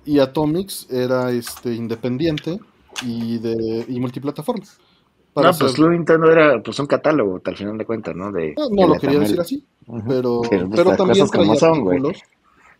[0.06, 2.60] Y Atomics era este independiente
[3.04, 4.66] y de y multiplataforma.
[5.36, 8.32] no, pues Nintendo era pues un catálogo, al final de cuentas, ¿no?
[8.32, 9.66] De, no, lo quería decir así,
[10.08, 10.42] pero,
[10.74, 12.22] pero, también traía artículos.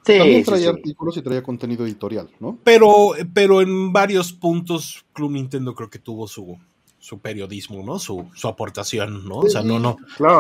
[0.04, 2.60] también traía artículos y traía contenido editorial, ¿no?
[2.64, 6.58] Pero, pero en varios puntos Club Nintendo creo que tuvo su,
[7.06, 8.00] su periodismo, ¿no?
[8.00, 9.38] Su, su aportación, ¿no?
[9.38, 9.96] O sea, no, no.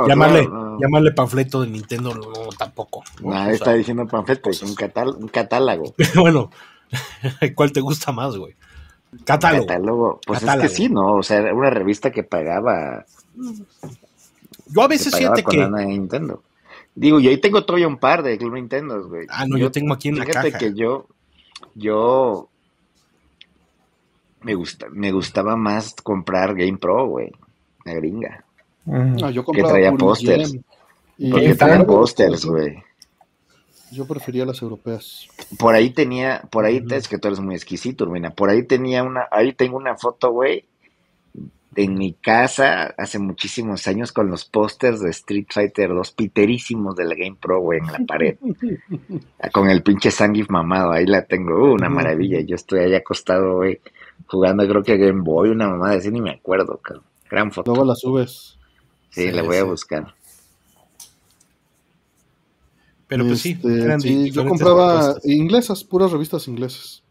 [0.08, 0.50] llamarle,
[0.82, 3.04] llamarle panfleto de Nintendo, no, tampoco.
[3.22, 3.50] ¿no?
[3.52, 5.94] está diciendo panfleto, es un, un catálogo.
[6.16, 6.50] bueno,
[7.56, 8.56] ¿cuál te gusta más, güey?
[9.26, 9.68] Catálogo.
[9.68, 10.20] Catálogo.
[10.26, 11.18] Pues es que sí, ¿no?
[11.18, 13.06] O sea, era una revista que pagaba.
[14.66, 15.68] Yo a veces siento que.
[15.68, 16.42] Nintendo.
[16.96, 19.28] Digo, yo ahí tengo todavía un par de Club Nintendo, güey.
[19.30, 20.42] Ah, no, yo, tengo aquí en la caja.
[20.42, 21.06] Fíjate que yo,
[21.76, 22.50] yo
[24.45, 27.31] me, gusta, me gustaba más comprar Game Pro, güey.
[27.84, 28.45] La gringa.
[28.88, 30.55] Ah, yo que traía pósters.
[31.31, 32.84] Porque traía pósters, güey.
[33.91, 35.27] Yo prefería las europeas.
[35.57, 38.31] Por ahí tenía, por ahí, es que tú eres muy exquisito, Urbina.
[38.31, 40.65] Por ahí tenía una, ahí tengo una foto, güey,
[41.76, 47.05] en mi casa hace muchísimos años con los pósters de Street Fighter 2 piterísimos de
[47.05, 48.38] la Game Pro, güey, en la pared.
[49.51, 52.41] con el pinche Sangif mamado, ahí la tengo, uh, una maravilla.
[52.41, 53.80] Yo estoy ahí acostado, güey,
[54.28, 57.04] jugando creo que Game Boy, una mamá de así, ni me acuerdo, cabrón.
[57.30, 57.72] Gran foto.
[57.72, 58.58] Luego la subes.
[59.10, 60.14] Sí, la voy a buscar.
[63.08, 67.04] Pero pues sí, este, yo compraba inglesas, puras revistas inglesas.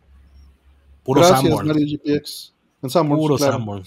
[1.04, 2.54] Puros Gracias, Mario GPX.
[2.82, 3.82] En Puros claro.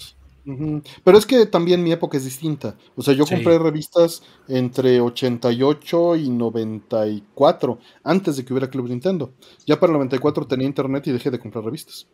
[1.04, 2.74] Pero es que también mi época es distinta.
[2.96, 9.32] O sea, yo compré revistas entre 88 y 94, antes de que hubiera Club Nintendo.
[9.66, 12.06] Ya para el 94 tenía internet y dejé de comprar revistas.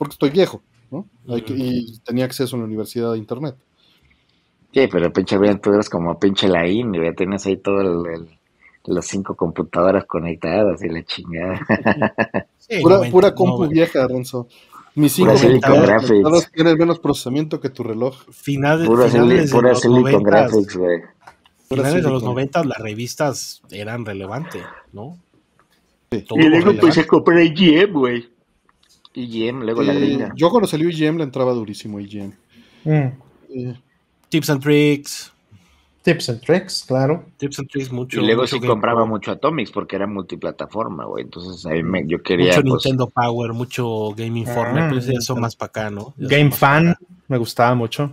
[0.00, 1.06] Porque estoy viejo, ¿no?
[1.26, 3.54] y tenía acceso en la universidad a internet.
[4.72, 8.26] Sí, pero pinche bien, tú eres como pinche la ya tienes ahí todo el,
[8.84, 11.60] las cinco computadoras conectadas y la chingada.
[12.80, 14.48] pura, pura compu vieja, Renzo.
[14.94, 18.16] Mis cinco computadoras tienen menos procesamiento que tu reloj.
[18.30, 21.00] Final, pura finales pura de Silicon Graphics, güey.
[21.68, 24.62] Finales de los 90 las revistas eran relevantes,
[24.94, 25.18] ¿no?
[26.10, 26.24] Sí.
[26.30, 28.39] Y luego pues se compró IGM, güey.
[29.14, 30.32] IGM, luego la gringa.
[30.36, 32.32] Yo cuando salió IGM le entraba durísimo IGM.
[32.84, 33.72] Mm.
[34.28, 35.32] Tips and Tricks.
[36.02, 37.26] Tips and Tricks, claro.
[37.36, 38.20] Tips and Tricks, mucho.
[38.20, 41.24] Y luego sí compraba mucho Atomics porque era multiplataforma, güey.
[41.24, 42.56] Entonces ahí me, yo quería.
[42.56, 46.14] Mucho pues, Nintendo Power, mucho Game Informer, ah, pues eso más para acá, ¿no?
[46.16, 46.96] Game Fan,
[47.28, 48.12] me gustaba mucho.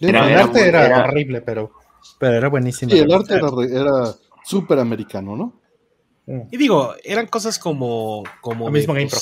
[0.00, 1.72] el arte era, horrible, pero,
[2.18, 2.90] pero era buenísimo.
[2.92, 4.14] Sí, el arte era, era
[4.44, 5.52] súper americano, ¿no?
[6.50, 8.22] Y digo, eran cosas como.
[8.42, 9.18] como mismo Game Pro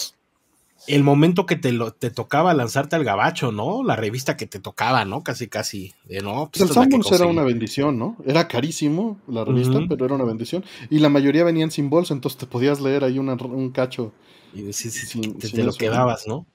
[0.87, 3.83] el momento que te, lo, te tocaba lanzarte al gabacho, ¿no?
[3.83, 5.23] La revista que te tocaba, ¿no?
[5.23, 5.93] Casi, casi.
[6.05, 8.17] De, no, pues el Sanborns era una bendición, ¿no?
[8.27, 10.65] Era carísimo la revista, pero era una bendición.
[10.91, 14.13] Y la mayoría venían sin bolsa, entonces te podías leer ahí un cacho.
[14.55, 16.47] Y decís, si, te, lo quedabas, ¿no?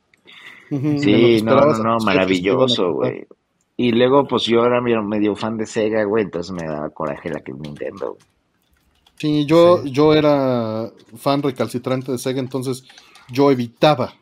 [0.69, 3.25] sí, no, no, no, maravilloso, güey.
[3.75, 7.39] Y luego, pues yo era medio fan de Sega, güey, entonces me daba coraje la
[7.41, 8.17] que es Nintendo.
[9.17, 12.83] Sí, yo, yo era fan recalcitrante de Sega, entonces
[13.31, 14.13] yo evitaba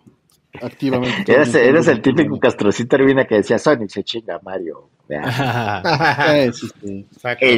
[0.61, 1.33] activamente.
[1.33, 4.89] Eres, el típico castrocito Urbina que decía Sonic se chinga Mario.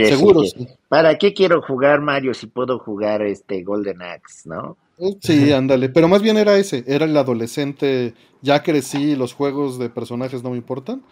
[0.10, 0.68] Seguro, sí.
[0.90, 4.78] ¿Para qué quiero jugar Mario si puedo jugar este Golden Axe, no?
[5.22, 9.90] Sí, ándale, pero más bien era ese, era el adolescente, ya crecí, los juegos de
[9.90, 11.04] personajes no me importan,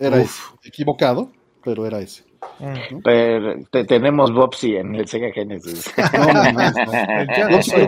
[0.00, 0.24] era
[0.64, 1.30] equivocado,
[1.62, 2.24] pero era ese.
[3.04, 3.54] Pero
[3.86, 5.92] tenemos Bobsy en el Sega Genesis.
[6.12, 6.70] No, no, no,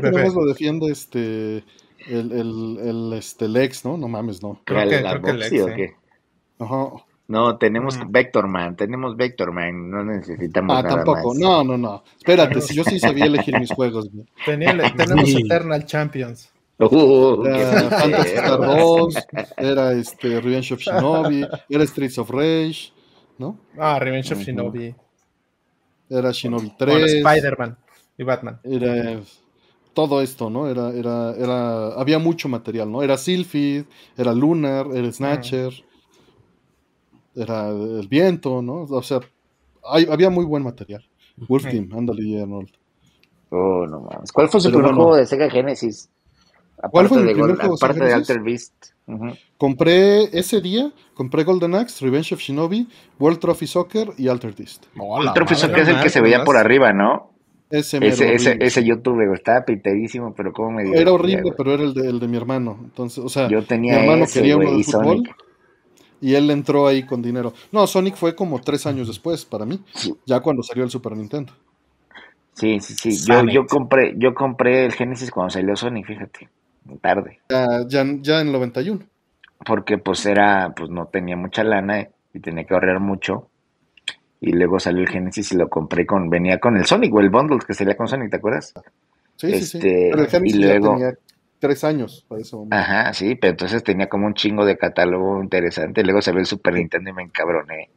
[0.03, 0.35] no.
[0.41, 1.65] lo defiende este
[2.09, 3.97] el, el, el, este, Lex, ¿no?
[3.97, 4.61] No mames, no.
[4.65, 5.95] Creo que, creo que Lex, ¿o qué?
[6.59, 6.91] Ajá.
[7.31, 8.11] No, tenemos mm.
[8.11, 12.03] Vectorman, tenemos Vectorman, no necesitamos ah, nada tampoco, no, no, no.
[12.19, 14.11] Espérate, si yo sí sabía elegir mis juegos.
[14.45, 16.51] tenemos Eternal Champions.
[16.79, 19.15] Uh, era Fantasy Star 2,
[19.59, 22.93] era este, Revenge of Shinobi, era Streets of Rage,
[23.39, 23.61] ¿no?
[23.79, 24.93] Ah, Revenge of Shinobi.
[26.09, 27.15] Era Shinobi 3.
[27.15, 27.79] Spider-Man
[28.19, 28.61] y Batman.
[28.65, 29.21] Era
[29.95, 30.69] todo esto, ¿no?
[30.69, 33.03] Era, era, era, había mucho material, ¿no?
[33.03, 33.85] Era Sylphid,
[34.17, 35.73] era Lunar, era Snatcher,
[37.35, 38.83] era El Viento, ¿no?
[38.83, 39.21] O sea,
[39.83, 41.05] había muy buen material.
[41.49, 42.71] Wolf Team, ándale, Arnold.
[43.51, 44.31] Oh, no mames.
[44.33, 46.11] ¿Cuál fue su primer juego de Sega Genesis?
[46.91, 48.75] ¿Cuál fue mi primer juego aparte de Alter Beast?
[49.59, 52.89] Compré ese día, compré Golden Axe, Revenge of Shinobi,
[53.19, 54.87] World Trophy Soccer y Alter Beast.
[54.97, 57.33] World Trophy Soccer es el que se veía por arriba, ¿no?
[57.71, 60.95] Ese, ese, ese, YouTube estaba pintadísimo, pero como me dio.
[60.95, 62.77] Era horrible, pero era el de, el de mi hermano.
[62.83, 65.23] Entonces, o sea, Yo tenía mi hermano quería uno de fútbol
[66.21, 67.55] y él entró ahí con dinero.
[67.71, 69.81] No, Sonic fue como tres años después para mí,
[70.27, 71.53] ya cuando salió el Super Nintendo.
[72.55, 73.25] Sí, sí, sí.
[73.25, 76.49] Yo, yo, compré, yo compré el Genesis cuando salió Sonic, fíjate,
[77.01, 77.39] tarde.
[77.49, 79.01] Ya, ya, ya en el 91.
[79.65, 83.50] Porque pues era, pues no tenía mucha lana y tenía que ahorrar mucho
[84.41, 87.31] y luego salió el Genesis y lo compré con, venía con el Sonic o el
[87.31, 88.73] bundle que salía con Sonic, ¿te acuerdas?
[89.37, 89.79] Sí, sí, sí.
[89.79, 91.15] Este, pero el Genesis y luego, tenía
[91.59, 92.67] tres años para eso.
[92.71, 96.03] Ajá, sí, pero entonces tenía como un chingo de catálogo interesante.
[96.03, 97.91] Luego salió el Super Nintendo y me encabroné.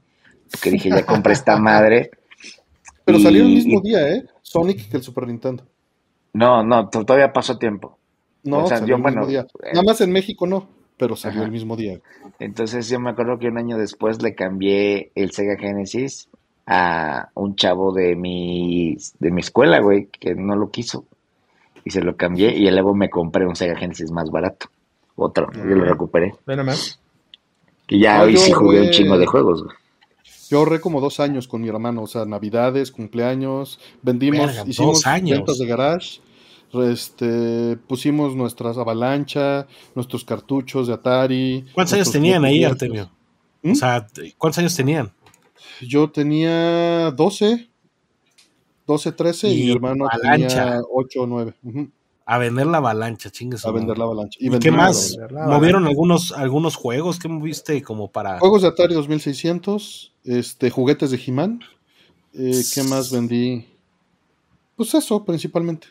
[0.52, 2.12] Porque dije, ya compré esta madre.
[3.06, 4.24] Pero salió el mismo día, ¿eh?
[4.42, 5.66] Sonic que el Super Nintendo.
[6.34, 7.98] No, no, todavía pasó tiempo.
[8.44, 9.42] No, salió el mismo día.
[9.62, 12.00] Eh, Nada más en México no, pero salió el mismo día.
[12.40, 16.30] Entonces yo me acuerdo que un año después le cambié el Sega Genesis
[16.66, 21.06] a un chavo de mi, de mi escuela, güey, que no lo quiso.
[21.86, 24.68] Y se lo cambié y luego me compré un Sega Genesis más barato.
[25.16, 26.34] Otro, yo lo recuperé.
[26.46, 27.00] Ven más.
[27.88, 29.76] Y ya hoy sí jugué un chingo de juegos, güey.
[30.50, 35.58] Yo ahorré como dos años con mi hermano, o sea, navidades, cumpleaños, vendimos, hicimos ventas
[35.58, 36.22] de garage,
[36.82, 41.66] este, pusimos nuestras avalancha, nuestros cartuchos de Atari.
[41.74, 43.12] ¿Cuántos años tenían ahí, Artemio?
[43.64, 43.76] O ¿Mm?
[43.76, 45.14] sea, ¿cuántos años tenían?
[45.82, 47.70] Yo tenía 12,
[48.88, 51.54] 12, 13 y, mi hermano tenía 8 o 9.
[52.26, 53.66] A vender la avalancha, chingues.
[53.66, 54.38] A vender la avalancha.
[54.42, 55.18] ¿Y, qué más?
[55.32, 57.20] ¿Movieron algunos, algunos juegos?
[57.20, 58.40] ¿Qué moviste como para...?
[58.40, 61.60] Juegos de Atari 2600, este, juguetes de He-Man.
[62.34, 63.68] Eh, ¿Qué más vendí?
[64.76, 65.88] Pues eso, principalmente.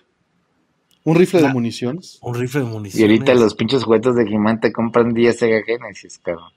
[1.05, 2.19] Un rifle de municiones.
[2.23, 3.01] Un rifle de municiones.
[3.01, 6.53] Y ahorita los pinches juguetes de he te compran 10 Sega Genesis, cabrón.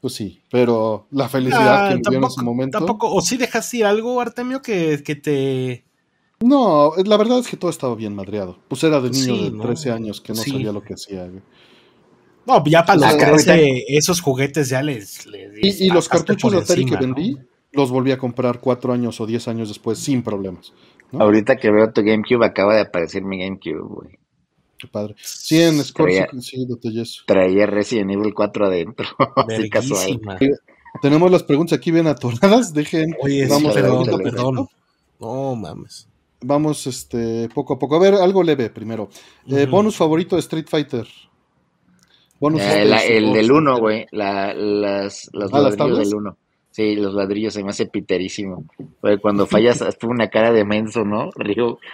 [0.00, 2.78] Pues sí, pero la felicidad que me dio en ese momento.
[2.78, 5.84] Tampoco, o sí dejaste ir algo, Artemio, que, que te.
[6.40, 8.58] No, la verdad es que todo estaba bien madreado.
[8.68, 11.28] Pues era de niño de 13 años que no sabía lo que hacía.
[12.46, 15.26] No, ya para los esos juguetes ya les.
[15.62, 17.36] y, los cartuchos de Atari que vendí,
[17.72, 20.72] los volví a comprar cuatro años o diez años después sin problemas.
[21.18, 24.18] Ahorita que veo tu GameCube, acaba de aparecer mi GameCube, güey.
[24.78, 25.14] Qué padre.
[25.18, 26.66] Sí, en Scorpio sí,
[26.98, 27.22] eso.
[27.26, 29.06] Traía Resident Evil 4 adentro.
[29.36, 30.20] así casual.
[31.02, 32.72] Tenemos las preguntas aquí bien atoradas.
[32.72, 33.14] Dejen.
[33.20, 34.68] Oye, vamos, perdón, perdón.
[35.20, 36.08] No mames.
[36.42, 37.96] Vamos, este, poco a poco.
[37.96, 39.10] A ver, algo leve primero.
[39.46, 41.06] Eh, bonus favorito de Street Fighter.
[42.38, 44.06] Bonus eh, el del 1, güey.
[44.12, 46.36] La, las, los ah, ladrillos del 1.
[46.70, 48.64] Sí, los ladrillos se me hace piterísimo.
[49.20, 51.30] cuando fallas, hasta una cara de menso, ¿no?
[51.36, 51.78] Río.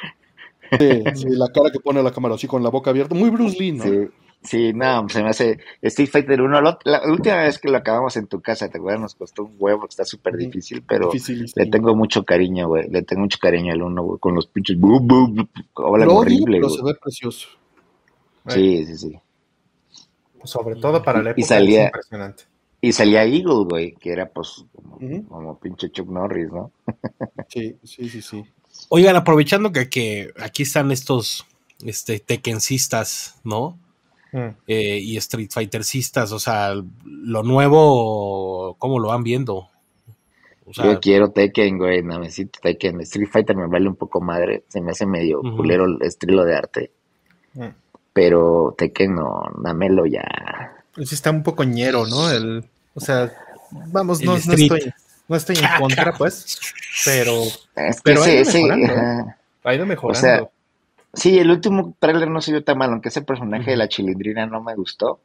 [0.69, 3.15] Sí, la cara que pone la cámara así con la boca abierta.
[3.15, 3.85] Muy Bruce Lee, ¿no?
[3.85, 4.09] Sí.
[4.43, 6.61] Sí, no, se me hace Street Fighter 1.
[6.85, 9.01] La, última vez que lo acabamos en tu casa, ¿te acuerdas?
[9.01, 11.11] Nos costó un huevo, está súper difícil, pero
[11.57, 12.89] le tengo mucho cariño, güey.
[12.89, 14.77] Le tengo mucho cariño al 1, güey, con los pinches.
[15.75, 17.49] Hola, horrible, pero se ve precioso.
[18.47, 19.19] Sí, sí, sí.
[20.45, 21.41] Sobre todo para la época.
[21.41, 22.45] Y salía, impresionante.
[22.81, 24.65] Y salía Eagle, güey, que era pues
[25.29, 26.71] como, pinche Chuck Norris, ¿no?
[27.49, 28.45] sí, sí, sí, sí.
[28.91, 31.47] Oigan, aprovechando que, que aquí están estos
[31.85, 33.79] este, tequencistas, ¿no?
[34.33, 34.49] Mm.
[34.67, 36.75] Eh, y Street Fightercistas, o sea,
[37.05, 39.69] lo nuevo, ¿cómo lo van viendo?
[40.67, 43.01] Yo quiero Tekken, güey, no necesito Tekken.
[43.03, 46.57] Street Fighter me vale un poco madre, se me hace medio culero el estilo de
[46.57, 46.91] arte.
[47.55, 47.69] Mm.
[48.13, 50.25] Pero Tekken no, dámelo ya.
[51.05, 52.31] Sí está un poco ñero, ¿no?
[52.31, 52.65] El,
[52.95, 53.33] o sea,
[53.71, 54.93] vamos, no, estoy,
[55.29, 56.59] no estoy en contra, pues,
[57.05, 57.43] pero,
[58.03, 60.19] pero ha, ido mejorando, ha ido mejorando.
[60.19, 60.49] O sea,
[61.13, 64.47] sí, el último trailer no se vio tan mal, aunque ese personaje de la chilindrina
[64.47, 65.21] no me gustó.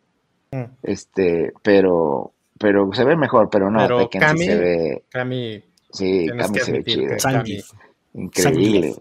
[0.52, 0.64] Mm.
[0.84, 5.04] Este, pero, pero se ve mejor, pero no, pero Tekken sí se ve.
[5.10, 7.16] Kami, sí, Kami se ve chido.
[8.14, 8.96] Increíble.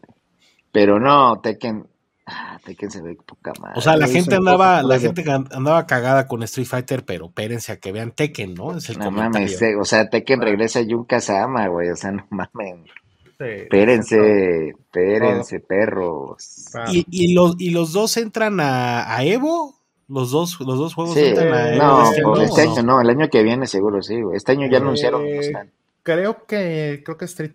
[0.70, 1.84] Pero no, Tekken,
[2.32, 3.74] Ah, Tekken se ve poca madre.
[3.76, 7.78] O sea, la gente andaba, la gente andaba cagada con Street Fighter, pero espérense a
[7.78, 8.76] que vean Tekken, ¿no?
[8.76, 12.26] Es el no mames, o sea, Tekken regresa a Yun Kazama, güey, o sea, no
[12.30, 12.90] mames.
[13.38, 16.70] espérense, espérense, perros.
[16.92, 19.74] ¿Y, y, los, ¿Y los dos entran a, a Evo?
[20.06, 21.84] Los dos, los dos juegos entran a Evo.
[21.84, 24.36] No, este, año, este año no, el año que viene seguro sí, güey.
[24.36, 25.72] Este año ya anunciaron cómo están.
[26.04, 27.54] Creo que, creo que Street,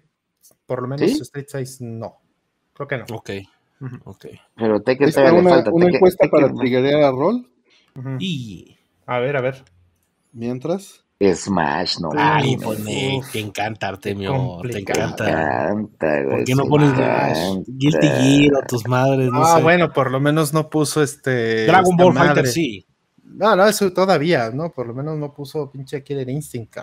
[0.66, 2.18] por lo menos Street 6 no.
[2.74, 3.06] Creo que no.
[3.14, 3.30] Ok.
[4.04, 4.26] Ok.
[4.56, 5.72] Pero Tekken ¿Es una, falta.
[5.72, 7.50] una encuesta para triggerear a rol?
[8.20, 8.78] Y...
[9.06, 9.64] A ver, a ver.
[10.34, 11.06] Mientras.
[11.22, 12.10] Smash, no.
[12.18, 12.84] Ay, pues
[13.32, 14.60] te encanta, Artemio.
[14.70, 15.74] Te encanta.
[15.98, 16.92] ¿Por qué no pones
[17.68, 19.32] Guilty Gear o tus madres?
[19.32, 21.66] No ah, bueno, por lo menos no puso este.
[21.68, 22.86] Dragon Ball Fighter, sí.
[23.24, 24.72] No, no, eso todavía, ¿no?
[24.72, 26.80] Por lo menos no puso pinche Killer Instinct.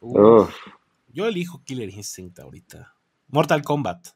[0.00, 2.94] Yo elijo Killer Instinct ahorita.
[3.28, 4.08] Mortal Kombat.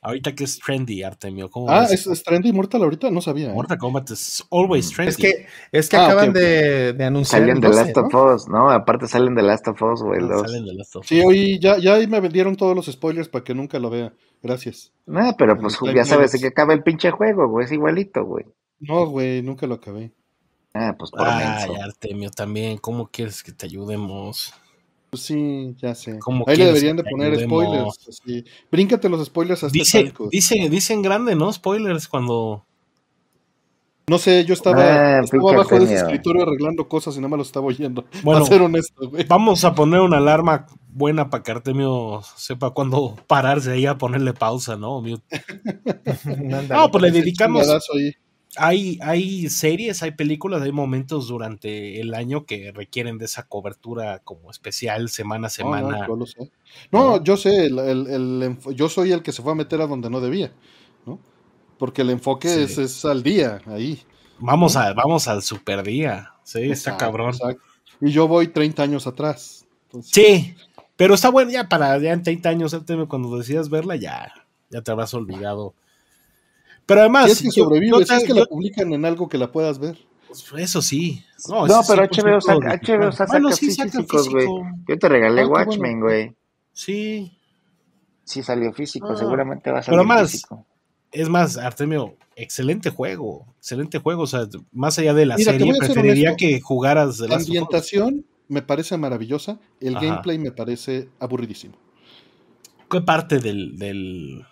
[0.00, 1.50] Ahorita que es trendy, Artemio.
[1.68, 3.10] ah, ¿es, trendy Mortal ahorita?
[3.10, 3.50] No sabía.
[3.50, 3.54] ¿eh?
[3.54, 5.10] Mortal Kombat es always trendy.
[5.10, 7.42] Es que, es que ah, acaban De, de, anunciar.
[7.42, 8.70] Salen de Last of Us, ¿no?
[8.70, 10.20] Aparte salen de Last of Us, güey.
[10.22, 11.08] Ah, salen de Last of Us.
[11.08, 14.12] Sí, hoy ya, ya me vendieron todos los spoilers para que nunca lo vea.
[14.42, 14.92] Gracias.
[15.06, 17.66] No, pero pues ya sabes que acaba el pinche juego, güey.
[17.66, 18.44] Es igualito, güey.
[18.80, 20.12] No, güey, nunca lo acabé.
[20.74, 22.78] Ah, pues por Ay, Artemio, también.
[22.78, 24.54] ¿Cómo quieres que te ayudemos?
[25.12, 26.18] Pues sí, ya sé.
[26.46, 28.08] Ahí le deberían de poner spoilers.
[28.08, 28.46] Así.
[28.70, 31.52] Bríncate los spoilers hasta dice, dice, dice en grande, ¿no?
[31.52, 32.64] Spoilers cuando.
[34.08, 37.36] No sé, yo estaba, ah, estaba abajo de ese escritorio arreglando cosas y nada más
[37.36, 38.06] lo estaba oyendo.
[38.24, 43.72] Bueno, ser honesto, vamos a poner una alarma buena para que Artemio sepa cuándo pararse
[43.72, 45.02] ahí a ponerle pausa, ¿no?
[46.70, 47.68] no, pues le dedicamos
[48.56, 54.18] hay, hay series, hay películas, hay momentos durante el año que requieren de esa cobertura
[54.20, 55.98] como especial semana a semana.
[56.00, 56.50] No, yo lo sé.
[56.90, 60.20] No, yo sé, el, yo soy el que se fue a meter a donde no
[60.20, 60.52] debía,
[61.06, 61.18] ¿no?
[61.78, 64.02] Porque el enfoque es, al día, ahí.
[64.38, 67.34] Vamos, a, vamos al super día, sí, está cabrón.
[68.00, 69.66] Y yo voy 30 años atrás.
[70.02, 70.54] Sí,
[70.96, 72.76] pero está bueno ya para ya en 30 años,
[73.08, 74.32] cuando decidas verla, ya,
[74.70, 75.74] ya te habrás olvidado
[76.86, 77.26] pero además.
[77.26, 79.98] Si es que sobrevive, si es que la publican en algo que la puedas ver.
[80.28, 81.22] Pues, eso sí.
[81.48, 84.46] No, pero HBO, saca, HBO saca, bueno, sí, físicos, güey.
[84.88, 86.34] Yo te regalé ah, Watchmen, güey.
[86.72, 87.36] Sí.
[88.24, 89.16] Sí salió físico, ah.
[89.16, 90.64] seguramente va a salir pero más, físico.
[91.10, 94.22] Es más, Artemio, excelente juego, excelente juego.
[94.22, 99.58] O sea, más allá de la serie, preferiría que jugaras La ambientación me parece maravillosa,
[99.80, 101.74] el gameplay me parece aburridísimo.
[102.90, 104.44] ¿Qué parte del, del,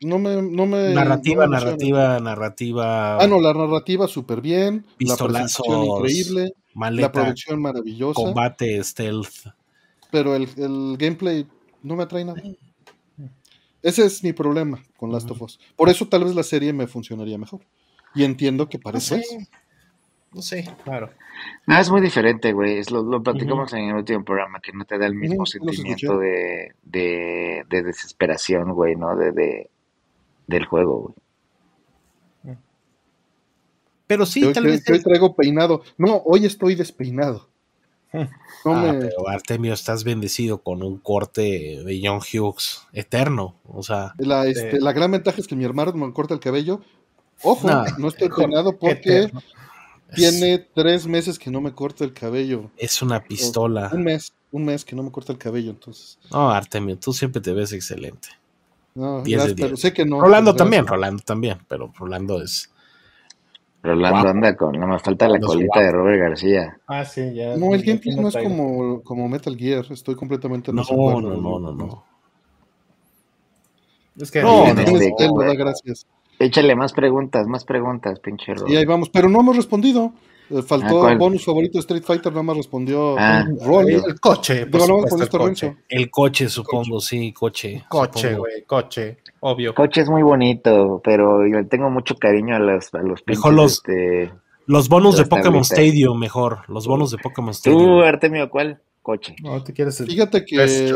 [0.00, 3.16] no me, no me narrativa, narrativa, narrativa.
[3.18, 8.14] Ah, no, la narrativa súper bien, la presentación increíble, la producción maravillosa.
[8.14, 9.48] Combate, stealth.
[10.10, 11.46] Pero el, el gameplay
[11.82, 12.40] no me atrae nada.
[13.82, 15.60] Ese es mi problema con Last of Us.
[15.76, 17.60] Por eso tal vez la serie me funcionaría mejor.
[18.14, 19.36] Y entiendo que parece eso.
[20.32, 21.10] No sé, claro.
[21.66, 22.82] No, es muy diferente, güey.
[22.90, 26.74] Lo, lo platicamos en el último programa, que no te da el mismo sentimiento de,
[26.82, 29.16] de, de, desesperación, güey, ¿no?
[29.16, 29.70] De, de,
[30.48, 31.14] del juego, güey.
[34.08, 34.82] Pero sí, tal vez.
[34.90, 35.82] Hoy traigo peinado.
[35.98, 37.48] No, hoy estoy despeinado.
[38.64, 43.54] No ah, pero Artemio, estás bendecido con un corte de John Hughes eterno.
[43.64, 46.80] O sea, la, este, la gran ventaja es que mi hermano me corta el cabello.
[47.42, 47.68] Ojo,
[47.98, 49.30] no, estoy peinado porque
[50.14, 52.70] tiene tres meses que no me corta el cabello.
[52.76, 53.90] Es una pistola.
[53.92, 56.18] Un mes, un mes que no me corta el cabello, entonces.
[56.32, 58.28] No, Artemio, tú siempre te ves excelente.
[58.98, 59.22] No,
[59.56, 60.20] pero sé que no.
[60.20, 62.68] Rolando también, Rolando también, pero Rolando es
[63.80, 66.78] Rolando anda con, no me falta la colita de Robert García.
[66.88, 67.56] Ah, sí, ya.
[67.56, 71.72] No, el gameplay no es como, como Metal Gear, estoy completamente no, no, no, no,
[71.72, 72.04] no,
[74.20, 76.06] Es que no, no, gracias.
[76.40, 78.70] Échale más preguntas, más preguntas, pinche Robert.
[78.70, 80.12] Y ahí vamos, pero no hemos respondido.
[80.50, 83.58] Eh, faltó el ah, bonus favorito de Street Fighter, nada más respondió ah, el,
[84.20, 84.62] coche.
[84.62, 85.76] el, coche.
[85.88, 87.84] el coche, supongo, sí, coche.
[87.88, 89.74] Coche, güey, coche, obvio.
[89.74, 93.72] Coche es muy bonito, pero yo tengo mucho cariño a los, a los Mejor los,
[93.74, 94.32] este,
[94.64, 96.60] los bonus de Pokémon Stadium, mejor.
[96.68, 97.82] Los bonus de Pokémon Stadium.
[97.82, 98.80] Tú, Artemio, ¿cuál?
[99.02, 99.36] Coche.
[99.42, 100.92] No, te quieres Fíjate que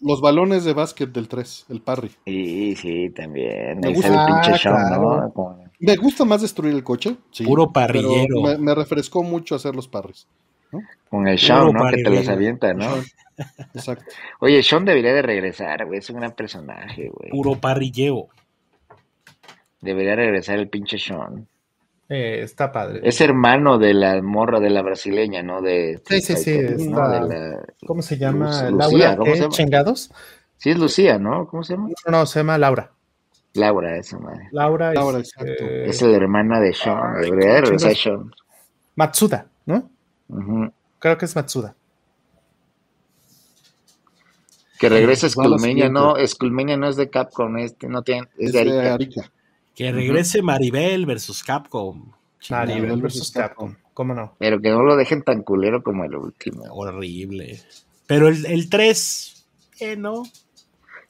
[0.00, 2.10] los balones de básquet del 3, el parry.
[2.24, 3.80] Sí, sí, también.
[3.80, 5.65] Me gusta, el pinche show, ¿no?
[5.78, 7.16] Me gusta más destruir el coche.
[7.44, 8.58] Puro parrillero.
[8.58, 10.26] Me, refrescó mucho hacer los parries.
[11.08, 11.88] Con el Sean, ¿no?
[11.90, 12.86] Que te los avienta, ¿no?
[13.74, 14.04] Exacto.
[14.40, 15.98] Oye, Sean debería de regresar, güey.
[15.98, 17.30] Es un gran personaje, güey.
[17.30, 18.28] Puro parrilleo.
[19.80, 21.46] Debería regresar el pinche Sean.
[22.08, 23.00] Eh, está padre.
[23.02, 25.60] Es hermano de la morra de la brasileña, ¿no?
[25.60, 26.92] De, sí, sí, sí.
[27.86, 28.70] ¿Cómo se llama?
[28.70, 29.52] Laura, ¿cómo se llama?
[29.52, 30.10] ¿Chingados?
[30.56, 31.46] Sí, es Lucía, ¿no?
[31.48, 31.88] ¿Cómo se llama?
[32.06, 32.92] No, no, se llama Laura.
[33.56, 34.48] Laura, esa madre.
[34.52, 35.64] Laura, Laura es, exacto.
[35.64, 38.30] es la hermana de Sean, debería regresar Sean.
[38.94, 39.90] Matsuda, ¿no?
[40.98, 41.74] Creo que es Matsuda.
[44.78, 49.30] Que regrese Skullmania, no, Skullmania no es de Capcom, este, no tiene, es, de, Arica.
[49.74, 52.12] Que regrese Maribel versus Capcom.
[52.50, 54.34] Maribel versus Capcom, ¿cómo no?
[54.38, 56.64] Pero que no lo dejen tan culero como el último.
[56.70, 57.60] Horrible.
[58.06, 59.46] Pero el, el 3,
[59.80, 60.24] eh, no.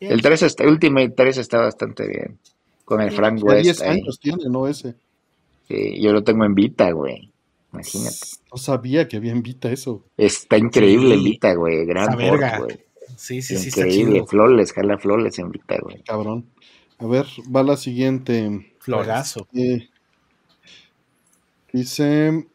[0.00, 2.38] El 3 está, Ultimate 3 está bastante bien.
[2.84, 3.64] Con el Frank West.
[3.64, 4.68] 10 años tiene, ¿no?
[4.68, 4.94] Ese.
[5.68, 7.32] Sí, yo lo tengo en Vita, güey.
[7.72, 8.16] Imagínate.
[8.52, 10.04] No sabía que había en Vita eso.
[10.16, 11.84] Está increíble en Vita, güey.
[11.84, 12.78] Gran port, güey.
[13.16, 13.68] Sí, sí, sí.
[13.68, 14.24] Increíble.
[14.26, 16.02] Flores, jala Flores en Vita, güey.
[16.02, 16.46] Cabrón.
[16.98, 18.72] A ver, va la siguiente.
[18.78, 19.48] Florazo.
[19.52, 19.88] Eh,
[21.72, 22.46] dice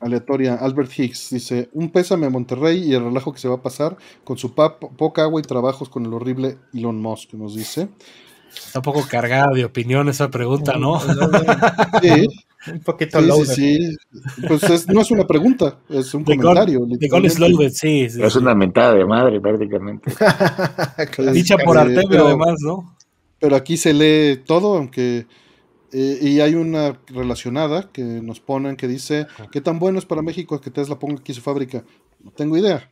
[0.00, 3.62] aleatoria, Albert Hicks dice, un pésame a Monterrey y el relajo que se va a
[3.62, 7.88] pasar con su poca agua y trabajos con el horrible Elon Musk, nos dice.
[8.52, 11.00] Está un poco cargada de opinión esa pregunta, ¿no?
[12.02, 12.26] Sí.
[12.72, 13.96] un poquito sí, sí,
[14.46, 16.86] Pues no es una pregunta, es un comentario.
[17.70, 20.12] sí, Es una mentada de madre, prácticamente.
[21.32, 22.96] Dicha por Artemio, además, ¿no?
[23.38, 25.26] Pero aquí se lee todo, aunque
[25.92, 30.22] eh, y hay una relacionada que nos ponen que dice, ¿qué tan bueno es para
[30.22, 31.84] México que Tesla ponga aquí su fábrica?
[32.22, 32.90] No tengo idea.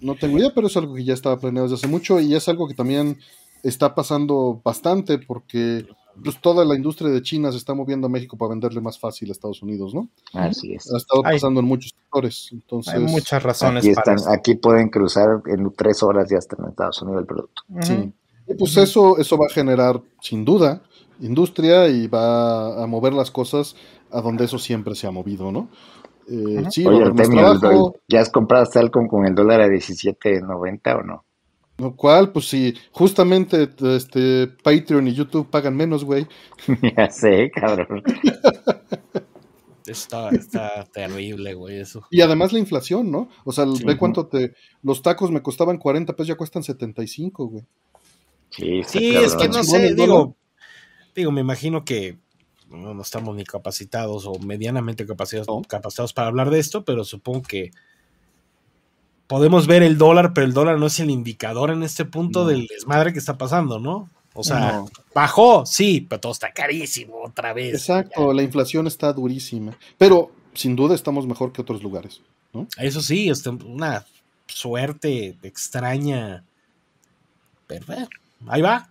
[0.00, 2.48] No tengo idea, pero es algo que ya estaba planeado desde hace mucho y es
[2.48, 3.18] algo que también
[3.62, 5.86] está pasando bastante porque
[6.22, 9.28] pues, toda la industria de China se está moviendo a México para venderle más fácil
[9.28, 10.08] a Estados Unidos, ¿no?
[10.32, 10.92] Así es.
[10.92, 12.48] Ha estado pasando en muchos sectores.
[12.52, 16.70] Entonces, hay muchas razones aquí, para aquí pueden cruzar en tres horas ya está en
[16.70, 17.62] Estados Unidos el producto.
[17.82, 18.12] Sí.
[18.48, 20.82] Y pues eso, eso va a generar, sin duda,
[21.20, 23.76] industria y va a mover las cosas
[24.10, 25.68] a donde eso siempre se ha movido, ¿no?
[26.30, 27.10] Eh, sí, Oye,
[28.06, 31.24] ¿ya has comprado Salcom con el dólar a 17.90 o no?
[31.78, 36.26] Lo cual, pues sí, justamente este Patreon y YouTube pagan menos, güey.
[36.96, 38.02] ya sé, cabrón.
[39.86, 42.04] Está, está terrible, güey, eso.
[42.10, 43.28] Y además la inflación, ¿no?
[43.44, 44.54] O sea, ve cuánto te.
[44.82, 47.64] Los tacos me costaban 40 pesos, ya cuestan 75, güey.
[48.50, 50.34] Sí, sí es que no sé, digo,
[51.18, 52.16] Digo, me imagino que
[52.70, 57.72] no, estamos ni capacitados o medianamente capacitados, capacitados para hablar de esto, pero supongo que
[59.26, 62.68] podemos ver el dólar, pero el dólar no es el indicador en este punto del
[62.68, 64.08] desmadre que está pasando, ¿no?
[64.32, 67.74] O sea, bajó, sí, pero todo está carísimo otra vez.
[67.74, 72.20] Exacto, la inflación está durísima, pero sin duda estamos mejor que otros lugares,
[72.52, 72.68] ¿no?
[72.76, 74.06] Eso sí, es una
[74.46, 76.44] suerte extraña.
[77.66, 77.86] Pero
[78.46, 78.88] ahí va,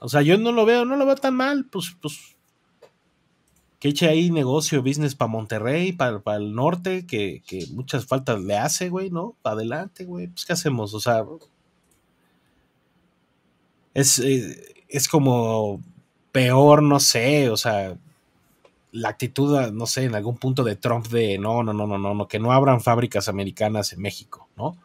[0.00, 2.36] O sea, yo no lo veo, no lo veo tan mal, pues, pues
[3.78, 8.90] que eche ahí negocio, business para Monterrey, para, el norte, que, muchas faltas le hace,
[8.90, 9.36] güey, ¿no?
[9.42, 10.28] Para adelante, güey.
[10.28, 10.92] Pues, ¿qué hacemos?
[10.92, 11.24] O sea,
[13.94, 15.80] es, eh, es como
[16.30, 17.96] peor, no sé, o sea,
[18.92, 22.14] la actitud, no sé, en algún punto de Trump de no, no, no, no, no,
[22.14, 24.76] no, que no abran fábricas americanas en México, ¿no?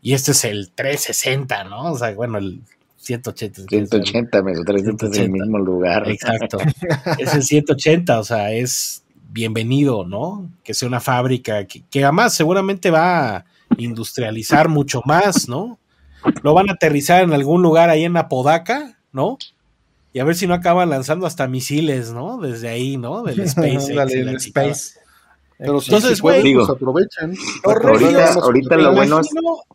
[0.00, 1.92] Y este es el 360, ¿no?
[1.92, 2.62] O sea, bueno, el
[3.06, 3.62] 180.
[3.68, 6.08] 180, menos 300 en el mismo lugar.
[6.10, 6.58] Exacto.
[7.18, 10.50] es el 180, o sea, es bienvenido, ¿no?
[10.64, 13.44] Que sea una fábrica que, que además seguramente va a
[13.78, 15.78] industrializar mucho más, ¿no?
[16.42, 19.38] Lo van a aterrizar en algún lugar ahí en Apodaca, ¿no?
[20.12, 22.38] Y a ver si no acaban lanzando hasta misiles, ¿no?
[22.38, 23.22] Desde ahí, ¿no?
[23.22, 23.36] Del.
[23.54, 24.98] Dale, space.
[25.58, 27.34] Pero Entonces, güey, pues aprovechan.
[27.64, 29.28] Los regios, ahorita, lo bueno es...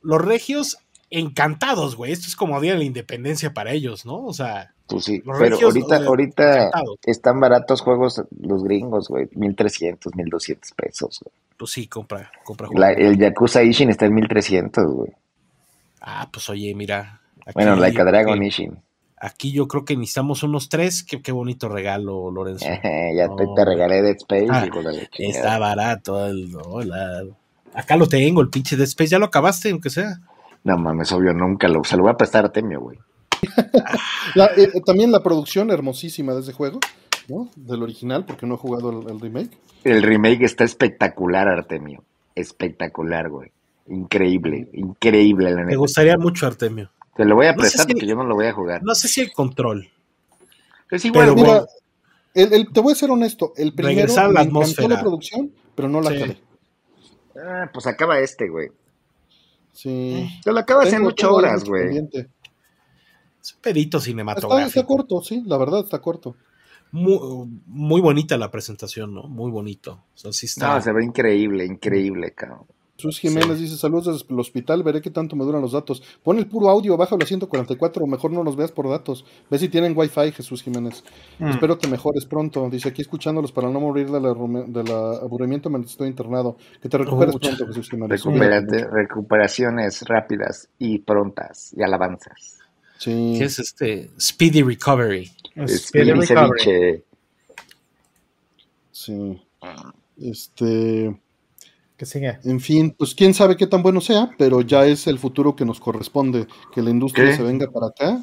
[0.03, 0.78] Los regios
[1.11, 2.11] encantados, güey.
[2.11, 4.25] Esto es como Día de la Independencia para ellos, ¿no?
[4.25, 4.73] O sea.
[4.88, 6.71] Pues sí, pero ahorita, ahorita
[7.05, 9.29] están baratos juegos los gringos, güey.
[9.35, 11.33] 1300, 1200 pesos, güey.
[11.57, 12.97] Pues sí, compra, compra juegos.
[12.97, 15.11] el Yakuza Ishin está en 1300, güey.
[16.01, 17.21] Ah, pues oye, mira.
[17.53, 18.79] bueno, Like a Dragon Ishin.
[19.17, 21.03] Aquí yo creo que necesitamos unos tres.
[21.03, 22.65] Qué, qué bonito regalo, Lorenzo.
[23.15, 24.47] ya te, regalé Dead Space.
[24.49, 24.67] Ah,
[25.19, 27.25] está barato el dólar.
[27.73, 29.11] Acá lo tengo, el pinche Dead Space.
[29.11, 30.19] ¿Ya lo acabaste, aunque sea?
[30.63, 31.83] No mames, obvio, nunca lo.
[31.83, 32.97] Se lo voy a prestar a Temio, güey.
[34.55, 36.79] Eh, también la producción hermosísima de ese juego,
[37.27, 37.49] ¿no?
[37.55, 39.57] Del original, porque no he jugado el, remake.
[39.83, 42.03] El remake está espectacular, Artemio.
[42.35, 43.51] Espectacular, güey.
[43.88, 45.51] Increíble, increíble.
[45.53, 46.91] La Me gustaría mucho, Artemio.
[47.15, 48.81] Te lo voy a prestar porque yo no lo voy a jugar.
[48.83, 49.89] No sé si el control.
[50.89, 51.65] Es igual, mira,
[52.33, 53.53] te voy a ser honesto.
[53.57, 56.38] El primero me la encantó la producción, pero no la sí.
[57.35, 58.69] Ah, pues acaba este, güey.
[59.73, 60.27] Sí.
[60.43, 61.98] Te lo acabas en ocho horas, güey.
[61.98, 64.68] Es un pedito cinematográfico.
[64.68, 66.35] Está, corto, sí, la verdad está corto.
[66.91, 69.23] Muy, bonita la presentación, ¿no?
[69.23, 70.03] Muy bonito.
[70.23, 70.76] O sí está...
[70.76, 72.65] No, se ve increíble, increíble, cabrón.
[73.02, 76.03] Sus Jiménez dice, saludos desde el hospital, veré qué tanto me duran los datos.
[76.22, 79.26] Pon el puro audio, bájalo a 144, o mejor no los veas por datos.
[79.49, 81.03] Ve si tienen wifi, Jesús Jiménez.
[81.40, 81.48] Mm.
[81.48, 82.69] Espero que mejores pronto.
[82.69, 86.57] Dice, aquí escuchándolos para no morir del aburrimiento me estoy internado.
[86.80, 88.23] Que te recuperes pronto, Jesús Jiménez.
[88.91, 92.60] recuperaciones rápidas y prontas y alabanzas.
[92.99, 93.36] Sí.
[93.40, 94.11] ¿Qué es este?
[94.19, 95.32] Speedy Recovery.
[95.68, 97.03] Speedy Recovery.
[98.91, 99.41] Sí.
[100.22, 101.19] Este...
[102.02, 105.56] Que En fin, pues quién sabe qué tan bueno sea, pero ya es el futuro
[105.56, 108.19] que nos corresponde, que la industria se venga para acá.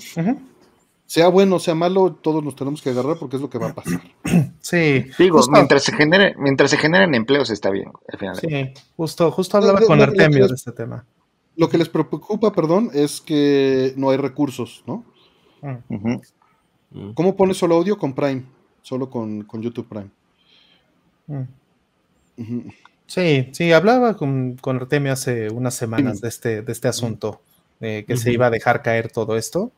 [1.06, 3.74] Sea bueno, sea malo, todos nos tenemos que agarrar porque es lo que va a
[3.74, 4.00] pasar.
[4.60, 5.06] Sí.
[5.16, 8.36] Digo, mientras se genere, mientras se generen empleos está bien, al final.
[8.36, 11.06] Sí, justo, justo hablaba con Artemio de este tema.
[11.56, 15.04] Lo que les preocupa, perdón, es que no hay recursos, ¿no?
[15.62, 17.14] Mm.
[17.14, 18.44] ¿Cómo pones solo audio con Prime?
[18.82, 20.10] Solo con, YouTube Prime.
[21.28, 22.68] Mm.
[23.08, 27.40] Sí, sí, hablaba con, con Artemio hace unas semanas de este, de este asunto,
[27.80, 29.72] de que se iba a dejar caer todo esto,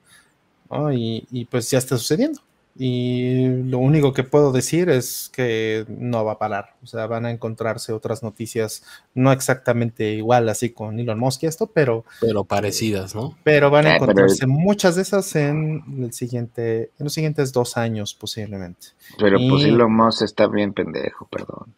[0.92, 2.40] y, y, pues ya está sucediendo.
[2.76, 7.24] Y lo único que puedo decir es que no va a parar, o sea, van
[7.26, 8.82] a encontrarse otras noticias,
[9.14, 12.04] no exactamente igual así con Elon Musk y esto, pero...
[12.20, 13.36] Pero parecidas, ¿no?
[13.44, 17.76] Pero van a eh, encontrarse muchas de esas en, el siguiente, en los siguientes dos
[17.76, 18.88] años posiblemente.
[19.18, 21.74] Pero pues Elon Musk está bien pendejo, perdón.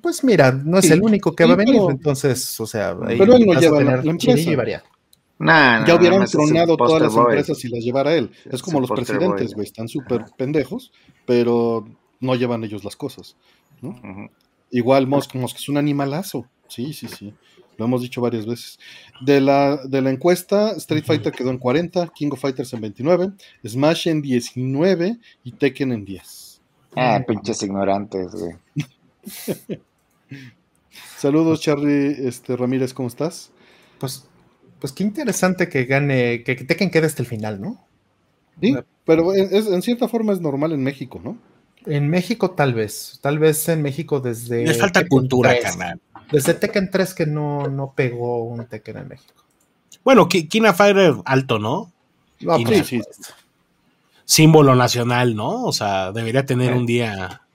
[0.00, 3.36] Pues mira, no es el único que va a venir, entonces, o sea, ahí pero
[3.36, 4.82] él no lleva la, empresa.
[5.86, 8.30] ya hubieran tronado todas las empresas si las llevara él.
[8.50, 10.92] Es como los presidentes, güey, están súper pendejos,
[11.26, 11.86] pero
[12.20, 13.36] no llevan ellos las cosas.
[13.82, 13.94] ¿no?
[14.70, 16.46] Igual Musk, Musk es un animalazo.
[16.68, 17.34] Sí, sí, sí.
[17.76, 18.78] Lo hemos dicho varias veces.
[19.20, 23.32] De la, de la encuesta, Street Fighter quedó en 40, King of Fighters en 29,
[23.66, 26.62] Smash en 19 y Tekken en 10.
[26.96, 28.54] Ah, pinches ignorantes, güey.
[31.16, 33.50] Saludos, Charlie este, Ramírez, ¿cómo estás?
[33.98, 34.28] Pues,
[34.80, 37.84] pues qué interesante que gane, que Tekken quede hasta el final, ¿no?
[38.60, 38.74] Sí,
[39.04, 41.38] pero en cierta forma es normal en México, ¿no?
[41.84, 44.66] En México tal vez, tal vez en México desde...
[44.66, 46.00] Le falta cultura, carnal.
[46.32, 49.44] Desde Tekken 3 que no, no pegó un Tekken en México.
[50.04, 51.92] Bueno, Kina Fire alto, ¿no?
[52.40, 53.02] no sí, sí.
[54.24, 55.64] Símbolo nacional, ¿no?
[55.64, 57.45] O sea, debería tener un día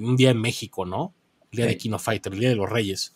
[0.00, 1.14] un día en México, ¿no?
[1.50, 3.12] El día de Kino Fighter, el día de los Reyes.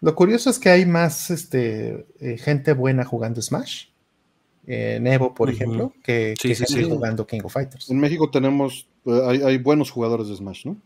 [0.00, 3.86] Lo curioso es que hay más este, eh, gente buena jugando Smash.
[4.66, 7.90] En Evo, por ejemplo, que, gente jugando King of Fighters.
[7.90, 10.76] En México tenemos, eh, hay, buenos jugadores de Smash, ¿no?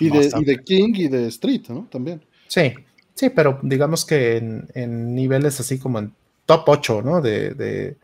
[0.00, 1.86] y, de, King y de Street, ¿no?
[1.90, 2.22] También.
[2.48, 2.72] Sí,
[3.14, 4.38] sí, pero digamos que
[4.74, 6.14] en, niveles así como en
[6.46, 7.20] top 8, ¿no?
[7.20, 7.96] De,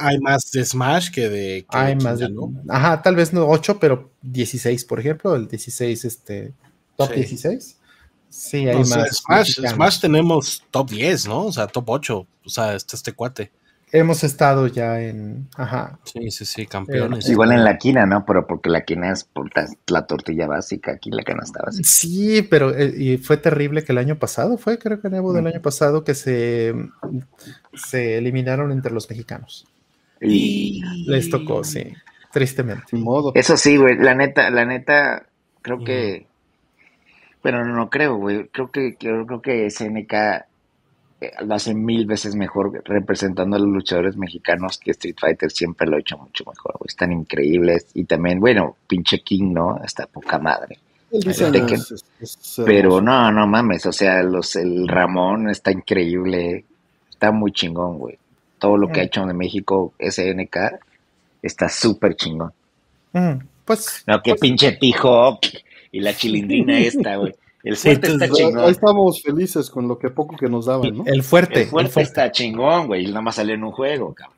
[0.00, 1.66] Hay más de Smash que de.
[1.68, 2.28] hay más de.
[2.68, 5.34] Ajá, tal vez no 8, pero 16, por ejemplo.
[5.34, 6.54] El 16, este.
[6.96, 7.78] Top 16.
[8.28, 9.16] Sí, hay más.
[9.18, 11.46] Smash, Smash, tenemos top 10, ¿no?
[11.46, 12.26] O sea, top 8.
[12.44, 13.50] O sea, está este cuate.
[13.92, 15.48] Hemos estado ya en.
[15.56, 15.98] Ajá.
[16.02, 17.28] Sí, sí, sí, campeones.
[17.28, 18.26] Igual en la quina, ¿no?
[18.26, 19.28] Pero porque la quina es
[19.86, 21.88] la, tortilla básica, aquí la canasta básica.
[21.88, 25.32] Sí, pero eh, y fue terrible que el año pasado, fue creo que en Evo
[25.32, 26.74] del año pasado, que se,
[27.74, 29.66] se eliminaron entre los mexicanos.
[30.20, 31.92] Y les tocó, sí,
[32.32, 32.96] tristemente.
[32.96, 33.30] Modo.
[33.36, 35.26] Eso sí, güey, la neta, la neta,
[35.62, 36.26] creo que.
[37.40, 38.48] Bueno, no, no creo, güey.
[38.48, 40.44] Creo que, creo, creo que SNK eh,
[41.44, 45.96] lo hace mil veces mejor representando a los luchadores mexicanos que Street Fighter siempre lo
[45.96, 47.86] ha hecho mucho mejor, Están increíbles.
[47.94, 49.82] Y también, bueno, pinche King, ¿no?
[49.82, 50.78] Está poca madre.
[52.64, 56.64] pero no, no mames, o sea, los, el Ramón está increíble,
[57.08, 58.18] está muy chingón, güey.
[58.58, 60.56] Todo lo que ha hecho de México SNK
[61.42, 62.52] está súper chingón.
[63.12, 64.04] Mm, pues.
[64.06, 65.38] No, qué pues pinche pijo
[65.92, 67.34] y la chilindrina esta, güey.
[67.66, 68.64] El fuerte está chingón.
[68.64, 71.04] Ahí estamos felices con lo que poco que nos daban, ¿no?
[71.04, 71.62] El fuerte.
[71.62, 73.06] El fuerte, está chingón, güey.
[73.08, 74.36] Nada más sale en un juego, cabrón.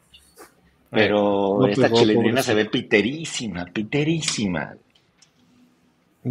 [0.91, 4.77] Pero esta chilindrina se ve piterísima, piterísima.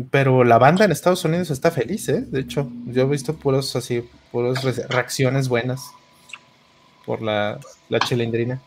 [0.09, 2.21] Pero la banda en Estados Unidos está feliz, ¿eh?
[2.21, 5.91] De hecho, yo he visto puros así, puras reacciones buenas
[7.05, 7.59] por la,
[7.89, 8.59] la chilindrina.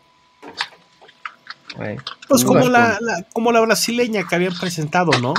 [2.29, 2.97] Pues como la,
[3.33, 5.33] como la brasileña que habían presentado, ¿no?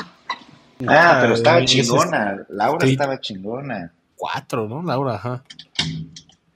[0.88, 2.46] Ah, pero estaba chingona.
[2.48, 3.92] Laura estaba chingona.
[4.16, 4.82] Cuatro, ¿no?
[4.82, 5.44] Laura, ajá.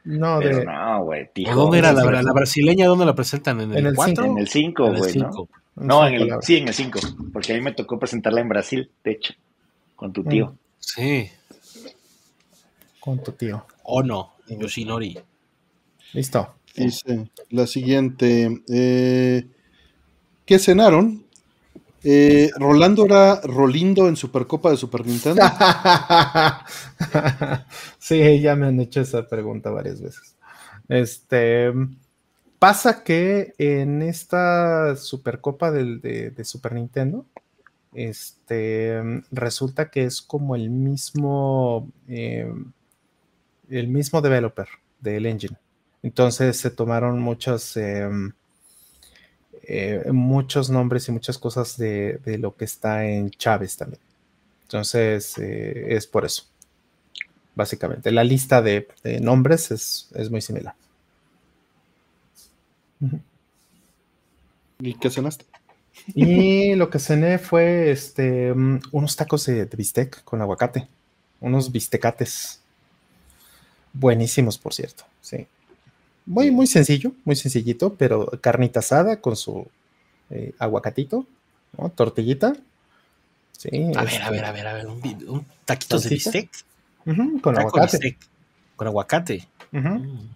[0.05, 0.65] No, de...
[0.65, 1.29] no, güey.
[1.53, 2.87] ¿Dónde era la, la, brasileña?
[2.87, 3.61] ¿Dónde la presentan?
[3.61, 4.25] ¿En el 4?
[4.25, 5.49] En el 5, güey, ¿no?
[5.75, 7.01] No, en el, sí, en el 5.
[7.33, 9.35] Porque a mí me tocó presentarla en Brasil, de hecho.
[9.97, 10.47] Con tu tío.
[10.47, 10.59] Mm.
[10.79, 11.31] Sí.
[13.01, 13.67] Con tu tío.
[13.83, 15.19] O no, en Yoshinori.
[16.13, 16.55] Listo.
[16.75, 18.63] Dice la siguiente.
[18.69, 19.47] Eh,
[20.45, 21.26] ¿Qué cenaron?
[22.09, 25.43] Eh, Rolando era Rolindo en Supercopa de Super Nintendo.
[27.99, 30.37] sí, ya me han hecho esa pregunta varias veces.
[30.89, 31.73] Este
[32.61, 37.27] pasa que en esta Supercopa de, Super Nintendo,
[37.93, 39.03] este
[39.33, 42.49] resulta que es como el mismo, eh,
[43.69, 44.69] el mismo developer
[45.01, 45.57] del engine.
[46.05, 48.33] Entonces se tomaron muchas em,
[49.69, 54.01] eh, muchos nombres y muchas cosas de, lo que está en Chávez también.
[54.63, 56.45] Entonces, eh, es por eso.
[57.57, 58.87] Básicamente, la lista de,
[59.21, 60.75] nombres es, muy similar.
[64.79, 65.45] ¿Y qué cenaste?
[66.15, 70.87] Y lo que cené fue este, mm, unos tacos de, de, bistec con aguacate.
[71.41, 72.61] Unos bistecates.
[73.93, 75.05] Buenísimos, por cierto.
[75.21, 75.49] Sí.
[76.27, 79.67] Muy, muy sencillo, muy sencillito, pero carnita asada con su
[80.31, 81.25] eh, aguacatito,
[81.79, 81.89] ¿no?
[81.91, 82.55] Tortillita.
[83.53, 86.51] Sí, a ver, a ver, a ver, a ver, un, taquito de bistec.
[87.41, 88.19] con, aguacate.
[88.75, 89.49] con aguacate.
[89.71, 90.27] Mm.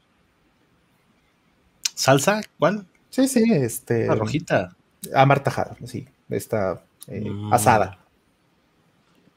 [1.95, 2.41] ¿Salsa?
[2.59, 2.87] ¿Cuál?
[3.11, 4.07] Sí, sí, este.
[4.07, 4.77] La rojita.
[5.12, 7.53] Amartajada, sí, esta eh, mm.
[7.53, 7.99] asada.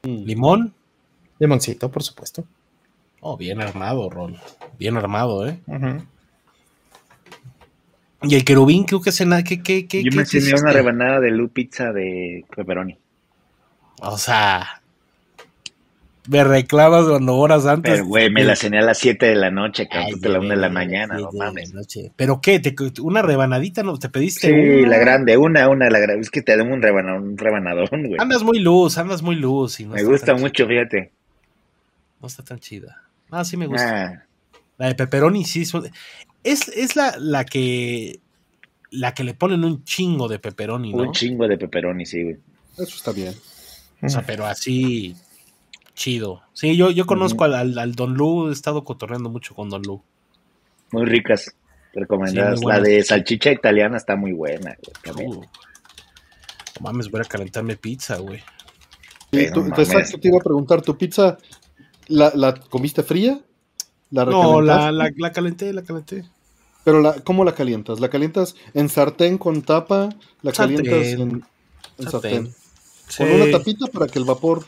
[0.02, 0.72] ¿Limón?
[1.38, 2.44] Limoncito, por supuesto.
[3.20, 4.36] Oh, bien armado, Ron.
[4.78, 5.60] Bien armado, ¿eh?
[8.28, 9.42] Y el querubín, ¿qué cena?
[9.44, 12.98] ¿Qué, qué, qué, Yo me cené una rebanada de lu pizza de pepperoni.
[14.00, 14.82] O sea,
[16.28, 17.92] me reclamas cuando horas antes.
[17.92, 20.48] Pero, güey, me la cené a las 7 de la noche, cabrón, a la 1
[20.48, 21.72] de la mañana, no mames.
[22.16, 22.60] ¿Pero qué?
[22.60, 24.48] ¿Te, ¿Una rebanadita no te pediste?
[24.48, 26.22] Sí, la grande, una, una, la grande.
[26.22, 28.16] Es que te dan un, rebanador, un rebanadón, güey.
[28.18, 29.80] Andas muy luz, andas muy luz.
[29.80, 31.12] me gusta mucho, fíjate.
[32.20, 33.02] No está tan chida.
[33.30, 34.06] Ah, sí me gusta.
[34.06, 34.24] Ah.
[34.78, 35.64] La de pepperoni sí.
[36.44, 38.20] Es, es la, la que
[38.90, 41.02] la que le ponen un chingo de pepperoni, ¿no?
[41.04, 42.36] Un chingo de pepperoni, sí, güey.
[42.78, 43.34] Eso está bien.
[44.02, 45.16] O sea, pero así
[45.94, 46.42] chido.
[46.52, 50.02] Sí, yo, yo conozco al, Don Lu, he estado cotorreando mucho con Don Lu.
[50.92, 51.54] Muy ricas,
[51.94, 52.62] recomendadas.
[52.64, 55.26] la de salchicha italiana está muy buena, güey.
[55.26, 55.44] Uh,
[56.80, 58.40] mames, voy a calentarme pizza, güey.
[59.30, 61.38] tú, te iba a preguntar, ¿tu pizza
[62.08, 63.40] la, la comiste fría?
[64.10, 66.24] ¿La no, la, la, la calenté, la calenté.
[66.84, 68.00] Pero la, ¿cómo la calientas?
[68.00, 70.10] ¿La calientas en sartén con tapa?
[70.42, 71.42] ¿La calientas en,
[71.98, 72.54] sartén?
[73.16, 74.64] ¿Con una tapita para que el vapor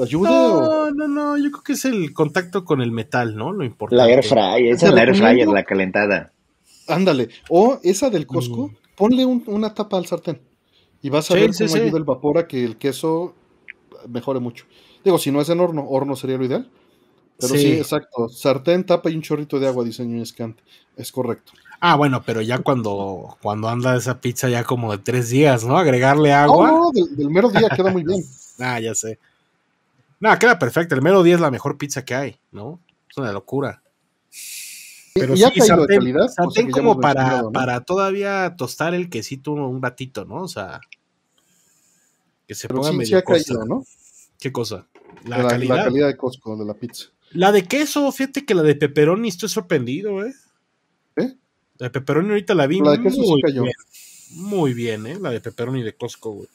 [0.00, 0.28] ayude?
[0.28, 3.52] No, no, no, yo creo que es el contacto con el metal, ¿no?
[3.52, 3.96] Lo importante.
[4.02, 6.32] La air fryer, esa es la air fryer, la calentada.
[6.86, 8.76] Ándale, o esa del Costco, mm.
[8.96, 10.40] ponle una tapa al sartén
[11.02, 13.34] y vas a ver cómo ayuda el vapor a que el queso
[14.08, 14.64] mejore mucho.
[15.04, 16.70] Digo, si no es en horno, horno sería lo ideal,
[17.38, 17.72] Pero sí.
[17.74, 18.28] exacto.
[18.28, 20.62] Sartén, tapa y un chorrito de agua, dice Núñez Cante.
[20.96, 21.52] Es correcto.
[21.80, 25.78] Ah, bueno, pero ya cuando, cuando anda esa pizza ya como de tres días, ¿no?
[25.78, 26.70] Agregarle agua.
[26.70, 28.24] No, del, mero día queda muy bien.
[28.58, 29.18] ah, ya sé.
[30.18, 30.96] No, queda perfecto.
[30.96, 32.80] El mero día es la mejor pizza que hay, ¿no?
[33.08, 33.80] Es una locura.
[35.14, 36.28] Pero ya sí, sartén, de calidad.
[36.28, 40.42] Sartén como para, para todavía tostar el quesito un ratito, ¿no?
[40.42, 40.80] O sea,
[42.48, 43.84] que se ponga medio caído, ¿no?
[44.40, 44.86] ¿Qué cosa?
[45.24, 45.76] La, calidad.
[45.76, 47.06] La calidad de Costco, de la pizza.
[47.32, 50.34] La de queso, fíjate que la de pepperoni estoy sorprendido, ¿eh?
[51.16, 51.34] ¿Eh?
[51.78, 53.62] La de pepperoni ahorita la vi la de queso muy, cayó.
[53.62, 53.74] bien,
[54.30, 55.18] muy bien, ¿eh?
[55.20, 56.48] La de pepperoni de Costco, güey.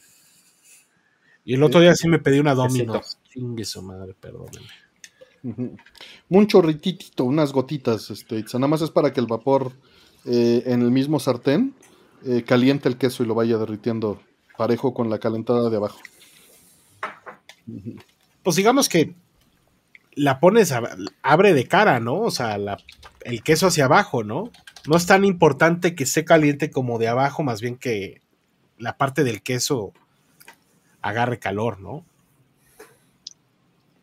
[1.46, 3.18] Y el otro día sí me pedí una Domino's.
[3.32, 4.68] Chingue su madre, perdóneme.
[6.30, 9.74] Un chorritito, unas gotitas, este, nada más es para que el vapor
[10.26, 11.76] eh, en el mismo sartén
[12.26, 14.22] eh, caliente el queso y lo vaya derritiendo
[14.58, 16.00] parejo con la calentada de abajo.
[18.42, 19.14] Pues digamos que
[20.16, 20.74] la pones,
[21.22, 22.22] abre de cara, ¿no?
[22.22, 22.58] O sea,
[23.22, 24.52] el queso hacia abajo, ¿no?
[24.88, 28.22] No es tan importante que esté caliente como de abajo, más bien que
[28.78, 29.94] la parte del queso
[31.02, 32.06] agarre calor, ¿no?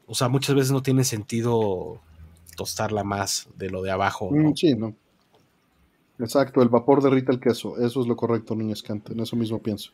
[0.06, 2.00] O sea, muchas veces no tiene sentido
[2.56, 4.30] tostarla más de lo de abajo.
[4.32, 4.50] ¿no?
[4.50, 4.94] Mm, sí, no.
[6.18, 7.78] Exacto, el vapor derrita el queso.
[7.78, 9.12] Eso es lo correcto, niña Escante.
[9.12, 9.92] En eso mismo pienso.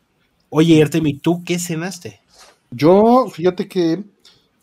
[0.48, 2.20] Oye, Ertemi, ¿tú qué cenaste?
[2.70, 4.02] Yo, fíjate que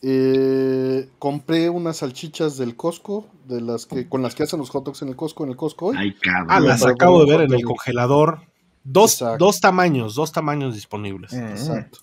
[0.04, 4.86] eh, compré unas salchichas del Costco, de las que, con las que hacen los hot
[4.86, 5.96] dogs en el Costco, en el Costco hoy.
[5.98, 6.48] Ay, cabrón.
[6.50, 8.42] Ah, las acabo de ver en el congelador.
[8.84, 11.34] Dos, dos tamaños, dos tamaños disponibles.
[11.34, 12.00] Exacto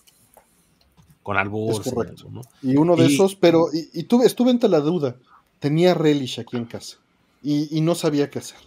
[1.23, 1.81] con albur.
[1.81, 2.29] Es correcto.
[2.61, 5.15] Y uno de esos, pero y, tuve, estuve entre la duda.
[5.59, 6.97] Tenía relish aquí en casa
[7.43, 8.57] y, no sabía qué hacer.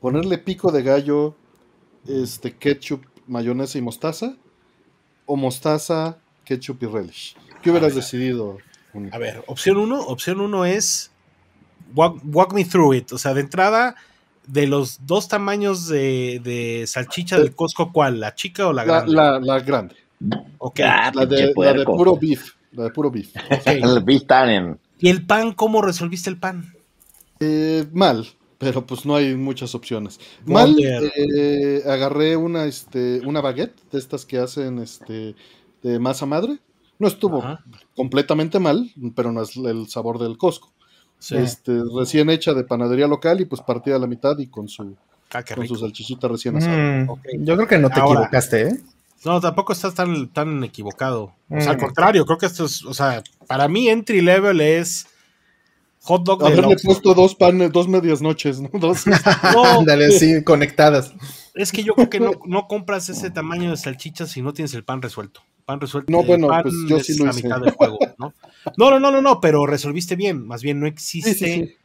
[0.00, 1.34] Ponerle pico de gallo,
[2.06, 4.36] este ketchup, mayonesa y mostaza,
[5.26, 7.36] o mostaza, ketchup y relish.
[7.62, 8.58] ¿Qué hubieras decidido?
[9.12, 11.10] A ver, opción uno, opción uno es
[11.94, 13.12] walk, me through it.
[13.12, 13.94] O sea, de entrada,
[14.46, 18.20] de los dos tamaños de, salchicha del Costco, ¿cuál?
[18.20, 19.12] ¿La chica o la grande?
[19.12, 19.94] la grande.
[20.58, 20.80] Ok.
[20.80, 22.54] Ah, la, de, puro beef.
[22.72, 23.32] La de puro beef.
[23.66, 24.78] el beef tannen.
[24.98, 25.52] ¿Y el pan?
[25.52, 26.74] ¿Cómo resolviste el pan?
[27.40, 28.26] Eh, mal,
[28.58, 30.18] pero pues no hay muchas opciones.
[30.44, 35.36] Mal, eh, agarré una, este, una baguette de estas que hacen este,
[35.82, 36.58] de masa madre.
[36.98, 37.42] No estuvo
[37.94, 40.72] completamente mal, pero no es el sabor del Costco.
[41.30, 44.96] Este, recién hecha de panadería local y pues partida a la mitad y con su,
[45.32, 47.04] ah, con su salchichita recién asada.
[47.04, 48.80] Mm, yo creo que no te equivocaste, ¿eh?
[49.24, 51.34] No, tampoco estás tan, tan equivocado.
[51.50, 51.80] O sea, al mm.
[51.80, 55.08] contrario, creo que esto es, o sea, para mí entry level es
[56.02, 56.44] hot dog.
[56.44, 58.70] Haberle puesto dos panes, dos medias noches, ¿no?
[58.78, 59.04] Dos.
[59.78, 61.12] Ándale, sí, conectadas.
[61.54, 64.84] Es que yo creo que no, compras ese tamaño de salchichas si no tienes el
[64.84, 65.42] pan resuelto.
[65.68, 66.10] Pan resuelto.
[66.10, 68.32] No, bueno, pues yo sí lo la mitad del juego, ¿no?
[68.78, 68.98] ¿no?
[68.98, 70.46] No, no, no, pero resolviste bien.
[70.46, 71.76] Más bien no existe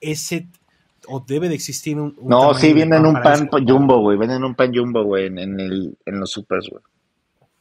[0.00, 0.46] ese
[1.08, 2.16] o debe de existir un.
[2.22, 4.16] no, sí, venden un pan jumbo, güey.
[4.16, 6.84] Venden un pan jumbo, güey, en, el, en los supers, güey.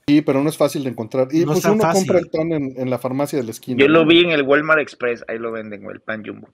[0.05, 1.29] Sí, pero no es fácil de encontrar.
[1.31, 3.79] Y pues uno compra el pan en, la farmacia de la esquina.
[3.79, 6.49] Yo lo vi en el Walmart Express, ahí lo venden, güey, el pan jumbo.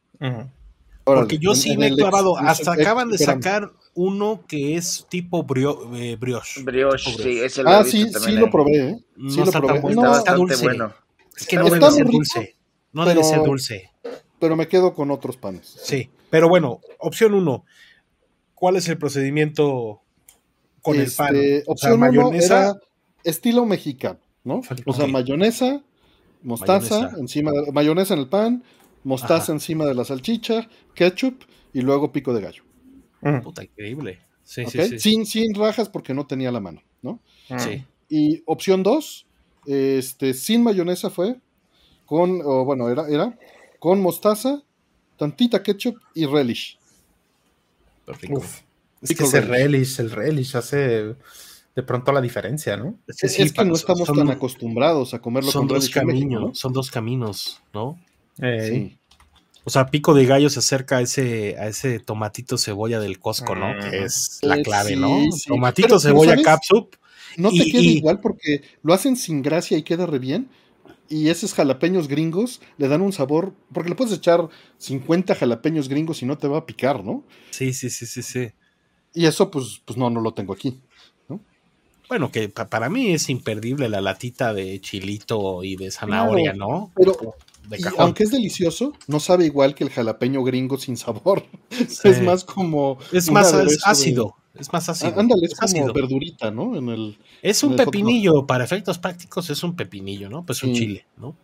[1.19, 2.37] Porque yo sí me he clavado.
[2.37, 5.45] Hasta acaban de sacar uno que es tipo
[5.95, 6.63] eh, brioche.
[6.63, 8.99] Brioche, sí, ese lo Ah, sí, sí lo probé, ¿eh?
[9.29, 9.81] Sí no lo probé.
[9.81, 10.63] Tan no, está dulce.
[10.63, 10.93] Bueno.
[11.35, 12.55] Es que no debe ser dulce.
[12.93, 13.91] No debe ser dulce.
[14.39, 15.77] Pero me quedo con otros panes.
[15.83, 16.09] Sí.
[16.29, 17.65] Pero bueno, opción uno.
[18.55, 20.01] ¿Cuál es el procedimiento
[20.81, 21.35] con el pan?
[21.35, 22.69] Este, opción mayonesa.
[22.69, 22.79] era
[23.23, 24.61] estilo mexicano, ¿no?
[24.85, 25.81] O sea, mayonesa,
[26.43, 28.63] mostaza, encima mayonesa en el pan,
[29.03, 32.63] mostaza encima de la salchicha, ketchup y luego pico de gallo.
[33.43, 34.19] Puta, increíble.
[34.43, 37.19] Sí, sí, Sin, sin rajas porque no tenía la mano, ¿no?
[37.57, 37.85] Sí.
[38.09, 39.25] Y opción dos,
[39.65, 41.37] este, sin mayonesa fue,
[42.05, 43.37] con, o bueno, era, era
[43.79, 44.61] con mostaza,
[45.17, 46.77] tantita ketchup y relish.
[49.01, 51.15] es que ese relish, el relish hace
[51.75, 52.99] de pronto la diferencia, ¿no?
[53.07, 57.97] Es, que no estamos tan acostumbrados a comerlo son dos caminos, Son dos caminos, ¿no?
[58.41, 58.97] Sí.
[59.63, 63.55] O sea, pico de gallo se acerca a ese, a ese tomatito cebolla del Costco,
[63.55, 63.77] ¿no?
[63.79, 65.19] Que es la clave, ¿no?
[65.47, 66.95] Tomatito, cebolla, capsup.
[67.37, 70.49] No te queda igual porque lo hacen sin gracia y queda re bien,
[71.11, 74.47] y esos jalapeños gringos le dan un sabor, porque le puedes echar
[74.77, 77.23] 50 jalapeños gringos y no te va a picar, ¿no?
[77.51, 78.51] Sí, sí, sí, sí, sí.
[79.13, 80.79] Y eso pues, pues no, no lo tengo aquí.
[81.27, 81.41] ¿no?
[82.07, 86.91] Bueno, que para mí es imperdible la latita de chilito y de zanahoria, ¿no?
[86.95, 87.35] Pero
[87.97, 91.45] aunque es delicioso, no sabe igual que el jalapeño gringo sin sabor.
[92.03, 92.97] Es más como...
[93.11, 93.53] Es más
[93.85, 94.35] ácido.
[94.57, 95.17] Es más ácido.
[95.19, 96.75] ándale, es, como verdurita, ¿no?
[96.75, 100.45] En el, es un pepinillo, para efectos prácticos es un pepinillo, ¿no?
[100.45, 101.35] Pues un chile, ¿no?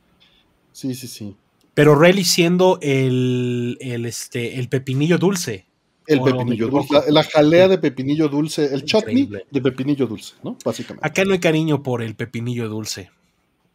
[0.74, 1.36] Sí, sí, sí.
[1.74, 5.66] Pero relish siendo el, el, este, el pepinillo dulce.
[6.06, 10.58] El pepinillo dulce, la, jalea de pepinillo dulce, el chutney de pepinillo dulce, ¿no?
[10.64, 11.08] Básicamente.
[11.08, 13.12] Acá no hay cariño por el pepinillo dulce.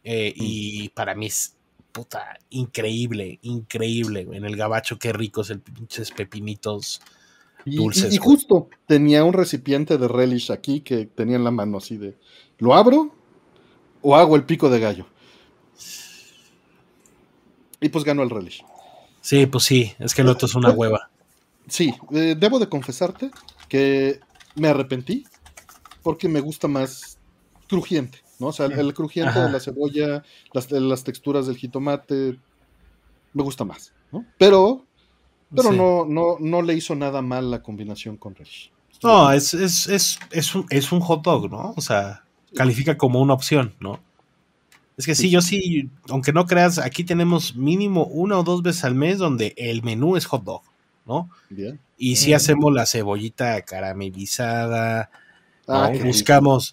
[0.03, 0.95] Eh, y mm.
[0.95, 1.55] para mí es
[1.93, 4.27] puta, increíble, increíble.
[4.33, 6.99] En el gabacho, qué ricos el pinches pepinitos
[7.65, 8.13] dulces.
[8.13, 12.17] Y, justo tenía un recipiente de relish aquí que tenía en la mano así de,
[12.57, 13.15] ¿lo abro
[14.01, 15.05] o hago el pico de gallo?
[17.79, 18.65] Y pues ganó el relish.
[19.21, 21.09] Sí, pues sí, es que el otro es una hueva.
[21.67, 23.31] Sí, eh, debo de confesarte
[23.69, 24.19] que
[24.55, 25.25] me arrepentí
[26.01, 27.17] porque me gusta más
[27.69, 28.47] crujiente, ¿no?
[28.47, 30.23] O sea, el, crujiente de la cebolla,
[30.53, 32.37] las, las, texturas del jitomate,
[33.33, 34.25] me gusta más, ¿no?
[34.37, 34.85] Pero,
[35.55, 38.71] pero no, no, no le hizo nada mal la combinación con relish.
[39.01, 41.73] No, es, es, es, es, un, es un hot dog, ¿no?
[41.75, 42.23] O sea,
[42.55, 43.99] califica como una opción, ¿no?
[44.95, 48.83] Es que sí, yo sí, aunque no creas, aquí tenemos mínimo una o dos veces
[48.83, 50.61] al mes donde el menú es hot dog.
[51.05, 51.29] ¿no?
[51.49, 51.79] Bien.
[51.97, 55.09] Y si hacemos la cebollita caramelizada,
[55.67, 56.71] ah, buscamos.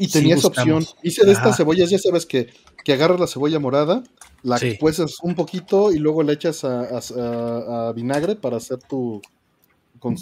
[0.00, 0.84] Y tenía esa opción.
[1.02, 2.48] Hice de estas cebollas, ya sabes que,
[2.84, 4.02] que agarras la cebolla morada,
[4.42, 4.78] la sí.
[5.22, 9.20] un poquito y luego le echas a, vinagre para hacer tu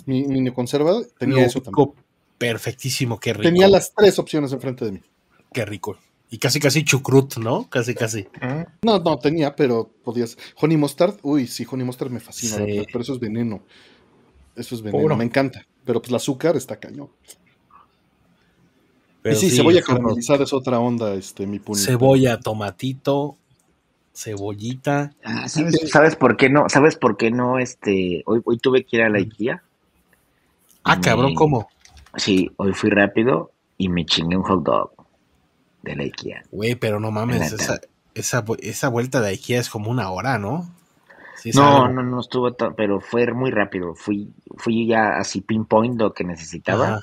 [0.07, 1.01] mini conserva.
[1.17, 1.93] Tenía eso también.
[2.39, 3.45] Perfectísimo, qué rico.
[3.45, 5.01] Tenía las tres opciones enfrente de mí.
[5.53, 5.97] Qué rico.
[6.31, 7.71] Y casi casi chucrut, ¿no?
[7.71, 8.27] Casi casi.
[8.83, 10.37] No, no tenía, pero podías.
[10.61, 13.63] Honey Mustard, uy, sí, Honey Mustard me fascina, pero eso es veneno.
[14.57, 15.65] Eso es veneno, me encanta.
[15.85, 17.11] Pero pues el azúcar está cañón.
[19.25, 21.79] Y sí, cebolla caramelizada es otra onda, este, mi puño.
[21.79, 23.37] Cebolla, tomatito,
[24.15, 25.13] cebollita.
[25.25, 26.69] Ah, ¿sabes, por qué no?
[26.69, 27.59] ¿Sabes por qué no?
[27.59, 29.63] Este, hoy, hoy tuve que ir a la IKEA.
[30.85, 31.69] Ah, cabrón, ¿cómo?
[32.17, 34.93] Sí, hoy fui rápido y me chingué un hot dog
[35.83, 36.43] de la IKEA.
[36.51, 37.81] Güey, pero no mames, esa,
[38.15, 40.69] esa, esa, vuelta de IKEA es como una hora, ¿no?
[41.55, 43.95] no, no, no estuvo, pero fue muy rápido.
[43.95, 47.01] Fui, fui ya así pinpoint lo que necesitaba.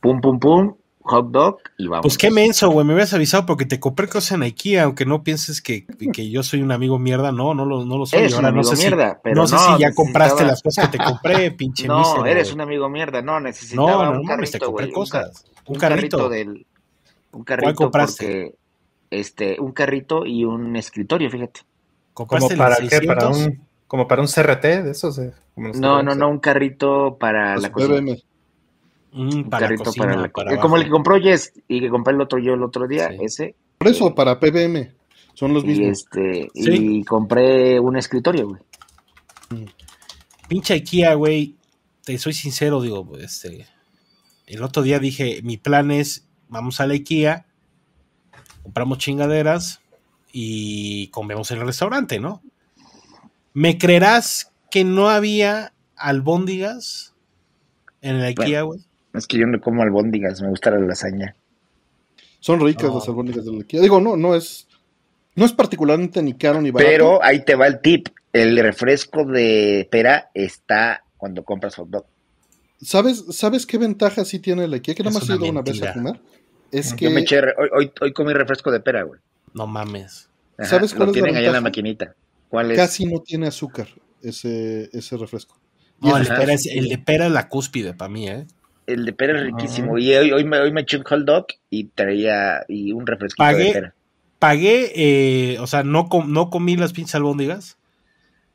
[0.00, 0.74] Pum, pum, pum,
[1.04, 2.02] hot dog y vamos.
[2.02, 5.22] Pues qué menso, güey, me habías avisado porque te compré cosas en IKEA, aunque no
[5.22, 8.32] pienses que, que yo soy un amigo mierda, no, no lo, no lo soy.
[8.32, 11.04] Ahora no sé mierda, si, pero no sé si ya compraste las cosas que te
[11.04, 14.90] compré, pinche No, eres un amigo mierda, no, necesitaba no, no, un carrito, te compré
[14.90, 15.44] cosas.
[15.66, 16.66] Un, carrito del
[17.32, 18.54] un carrito porque
[19.10, 21.60] este, un carrito y un escritorio, fíjate.
[22.14, 23.00] ¿Como para qué?
[23.06, 25.18] Para un, como para un CRT de esos.
[25.18, 28.16] Eh, no, no, no, un carrito para la cocina.
[29.14, 30.60] Mm, un carrito para la cocina.
[30.60, 33.54] Como el que compró Jess y que compré el otro yo el otro día, ese.
[33.78, 34.92] Por eso, para PBM.
[35.34, 35.88] Son los mismos.
[35.88, 38.62] Este, y compré un escritorio, güey.
[39.50, 39.68] Mm.
[40.48, 41.54] Pinche IKEA, güey.
[42.04, 43.66] Te soy sincero, digo, este.
[44.46, 47.46] El otro día dije, mi plan es vamos a la IKEA,
[48.62, 49.80] compramos chingaderas
[50.32, 52.42] y comemos en el restaurante, ¿no?
[53.52, 57.14] ¿Me creerás que no había albóndigas
[58.02, 58.80] en la IKEA, güey?
[59.14, 61.36] Es que yo no como albóndigas, me gusta la lasaña.
[62.40, 63.80] Son ricas las albóndigas de la IKEA.
[63.80, 64.66] Digo, no, no es,
[65.34, 66.90] no es particularmente ni caro ni barato.
[66.90, 68.08] Pero ahí te va el tip.
[68.32, 72.04] El refresco de pera está cuando compras hot dog.
[72.82, 74.94] ¿Sabes, ¿Sabes qué ventaja sí tiene la IKEA?
[74.96, 76.20] Que nada más he ido una vez a comer.
[76.70, 77.04] Es que...
[77.04, 77.40] Yo me eché,
[77.72, 79.20] hoy, hoy, comí refresco de pera, güey.
[79.54, 80.28] No mames.
[80.58, 82.14] ¿Sabes cuál lo es tienen allá en la maquinita.
[82.48, 82.76] ¿Cuál es?
[82.76, 83.88] Casi no tiene azúcar
[84.22, 85.56] ese, ese refresco.
[86.00, 88.46] No, el, pera es, el de pera es la cúspide para mí, ¿eh?
[88.86, 89.98] El de pera es riquísimo.
[89.98, 93.44] Y hoy, hoy, me, hoy me eché un hot dog y traía y un refresco
[93.44, 93.94] de pera.
[94.38, 97.78] Pagué, eh, o sea, no, no comí las pinches albóndigas,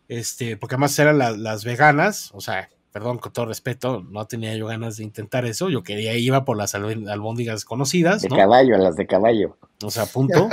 [0.08, 4.68] este, porque además eran las veganas, o sea, perdón, con todo respeto, no tenía yo
[4.68, 5.70] ganas de intentar eso.
[5.70, 8.22] Yo quería, iba por las albóndigas conocidas.
[8.22, 9.58] De caballo, a las de caballo.
[9.84, 10.50] O sea, punto.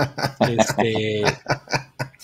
[0.48, 1.22] este,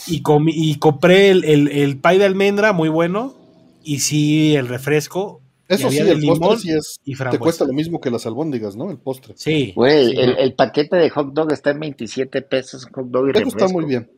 [0.07, 3.35] y, y compré el, el, pay de almendra, muy bueno.
[3.83, 5.41] Y sí, el refresco.
[5.69, 8.91] Eso sí, el postre sí es, te cuesta lo mismo que las albóndigas, ¿no?
[8.91, 9.35] El postre.
[9.37, 9.73] Sí.
[9.75, 13.59] Güey, el, paquete de hot dog está en 27 pesos, hot dog y refresco.
[13.59, 14.11] está muy bien.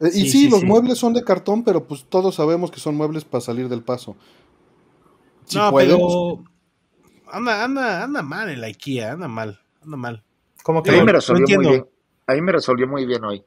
[0.00, 3.24] Eh, y sí, los muebles son de cartón, pero pues todos sabemos que son muebles
[3.24, 4.16] para salir del paso.
[5.54, 6.44] no, pero
[7.28, 10.22] anda, anda, anda mal en la IKEA, anda mal, anda mal.
[10.62, 11.86] Como que a mí me resolvió muy bien.
[12.26, 13.44] A mí me resolvió muy bien hoy.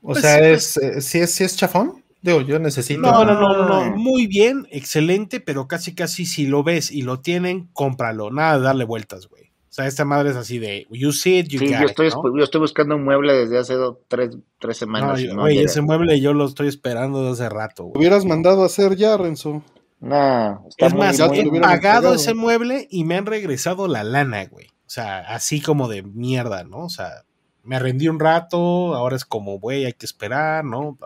[0.00, 2.03] O pues sea, es, eh, ¿sí es, es chafón?
[2.24, 3.02] Digo, yo necesito.
[3.02, 7.20] No, no, no, no, muy bien, excelente, pero casi, casi si lo ves y lo
[7.20, 8.30] tienen, cómpralo.
[8.30, 9.44] Nada de darle vueltas, güey.
[9.44, 12.42] O sea, esta madre es así de, you see it, you sí, yo estoy, yo
[12.42, 15.22] estoy buscando un mueble desde hace dos, tres, tres semanas.
[15.34, 17.92] No, ese mueble yo lo estoy esperando desde hace rato.
[17.94, 19.62] Hubieras mandado a hacer ya, Renzo.
[20.00, 24.68] No, está es más, he pagado ese mueble y me han regresado la lana, güey.
[24.68, 26.84] O sea, así como de mierda, ¿no?
[26.84, 27.24] O sea,
[27.62, 30.96] me rendí un rato, ahora es como, güey, hay que esperar, ¿no?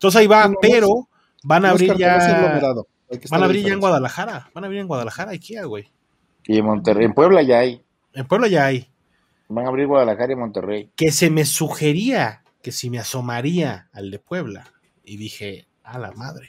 [0.00, 1.10] Entonces ahí va, pero
[1.42, 2.16] van a abrir ya.
[3.30, 4.48] Van a abrir ya en Guadalajara.
[4.54, 5.90] Van a abrir en Guadalajara, IKEA, güey.
[6.46, 7.84] Y en Monterrey, en Puebla ya hay.
[8.14, 8.88] En Puebla ya hay.
[9.48, 10.90] Van a abrir Guadalajara y Monterrey.
[10.96, 14.72] Que se me sugería que si me asomaría al de Puebla.
[15.04, 16.48] Y dije, a la madre.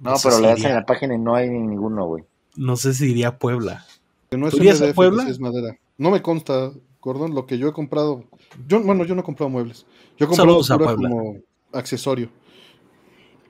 [0.00, 2.24] No, pero le das en la página y no hay ninguno, güey.
[2.56, 3.86] No sé si iría a Puebla.
[4.28, 5.28] Que no es MDF, Puebla?
[5.28, 5.78] es madera.
[5.98, 8.24] No me consta, Gordon, lo que yo he comprado.
[8.66, 9.86] Yo, bueno, yo no he comprado muebles.
[10.18, 10.60] Yo he comprado
[10.96, 11.36] como
[11.74, 12.30] accesorio.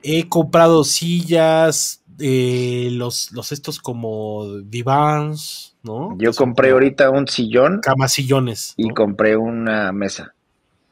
[0.03, 6.15] He comprado sillas, eh, los, los estos como divans, ¿no?
[6.17, 7.79] Yo compré ahorita un sillón.
[7.81, 8.73] Camasillones.
[8.77, 10.33] Y compré una mesa.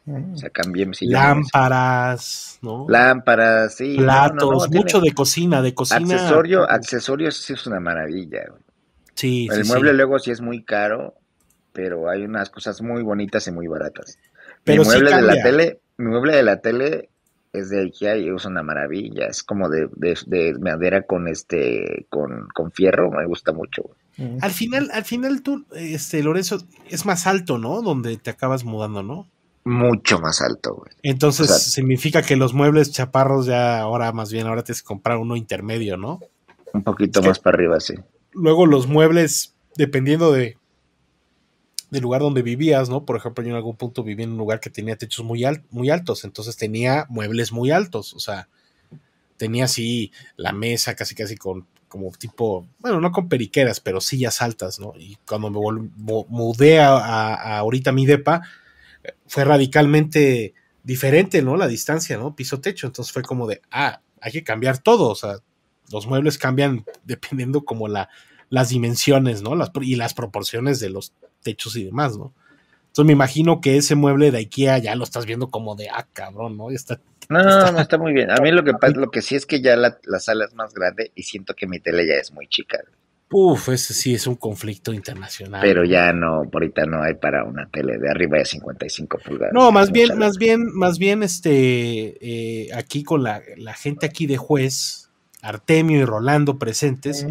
[0.06, 1.14] O sea, cambié mi sillón.
[1.14, 2.86] Lámparas, ¿no?
[2.90, 3.96] Lámparas, sí.
[3.98, 6.16] Platos, mucho de cocina, de cocina.
[6.16, 8.42] Accesorio, accesorios sí es una maravilla.
[9.16, 11.16] Sí, El mueble luego sí es muy caro,
[11.72, 14.18] pero hay unas cosas muy bonitas y muy baratas.
[14.66, 17.10] Pero mi mueble de la tele, mi mueble de la tele
[17.54, 19.28] es de IKEA y es una maravilla.
[19.28, 19.88] Es como de,
[20.60, 23.84] madera con este, con, fierro, me gusta mucho.
[24.42, 26.58] Al final, al final tú, este, Lorenzo,
[26.90, 27.82] es más alto, ¿no?
[27.82, 29.28] Donde te acabas mudando, ¿no?
[29.66, 30.92] Mucho más alto, güey.
[31.04, 35.36] Entonces significa que los muebles chaparros ya ahora más bien ahora tienes que comprar uno
[35.36, 36.20] intermedio, ¿no?
[36.74, 37.94] Un poquito más para arriba, sí.
[38.34, 40.58] Luego los muebles, dependiendo de
[41.94, 43.06] del lugar donde vivías, ¿no?
[43.06, 46.24] Por ejemplo, yo en algún punto viví en un lugar que tenía techos muy, altos,
[46.24, 48.50] entonces tenía muebles muy altos, o sea,
[49.38, 54.42] tenía así la mesa casi casi con como tipo, bueno, no con periqueras, pero sillas
[54.42, 54.94] altas, ¿no?
[54.98, 55.60] Y cuando me
[55.96, 58.42] mudé a, ahorita mi depa,
[59.28, 61.58] fue radicalmente diferente, ¿no?
[61.58, 62.36] La distancia, ¿no?
[62.36, 65.36] Piso techo, entonces fue como de, ah, hay que cambiar todo, o sea,
[65.92, 68.10] los muebles cambian dependiendo como la,
[68.50, 69.54] las dimensiones, ¿no?
[69.54, 71.14] Las, y las proporciones de los
[71.44, 72.34] techos y demás, ¿no?
[72.94, 76.06] Entonces me imagino que ese mueble de IKEA ya lo estás viendo como de, ah,
[76.14, 76.70] cabrón, ¿no?
[76.70, 78.30] Está, no, no, no, está muy bien.
[78.30, 80.76] A mí lo que pasa, lo que sí es que ya la, sala es más
[80.76, 82.78] grande y siento que mi tele ya es muy chica.
[83.32, 85.62] Uf, ese sí es un conflicto internacional.
[85.64, 89.54] Pero ya no, ahorita no hay para una tele de arriba de 55 pulgadas.
[89.56, 93.42] No, más bien, más bien, más bien, este, eh, aquí con la,
[93.76, 95.10] gente aquí de juez,
[95.42, 97.26] Artemio y Rolando presentes,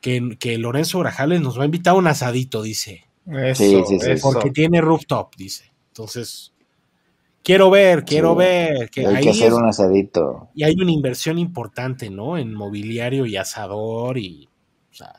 [0.00, 3.07] que, que Lorenzo Grajales nos va a invitar a un asadito, dice
[3.54, 5.72] sí, sí, sí, porque tiene rooftop, dice.
[5.88, 6.52] Entonces,
[7.42, 8.90] quiero ver, quiero ver.
[8.90, 10.48] Que hay que hacer un asadito.
[10.54, 12.38] Y hay una inversión importante, ¿no?
[12.38, 14.48] En mobiliario y asador y.
[14.90, 15.12] O sea,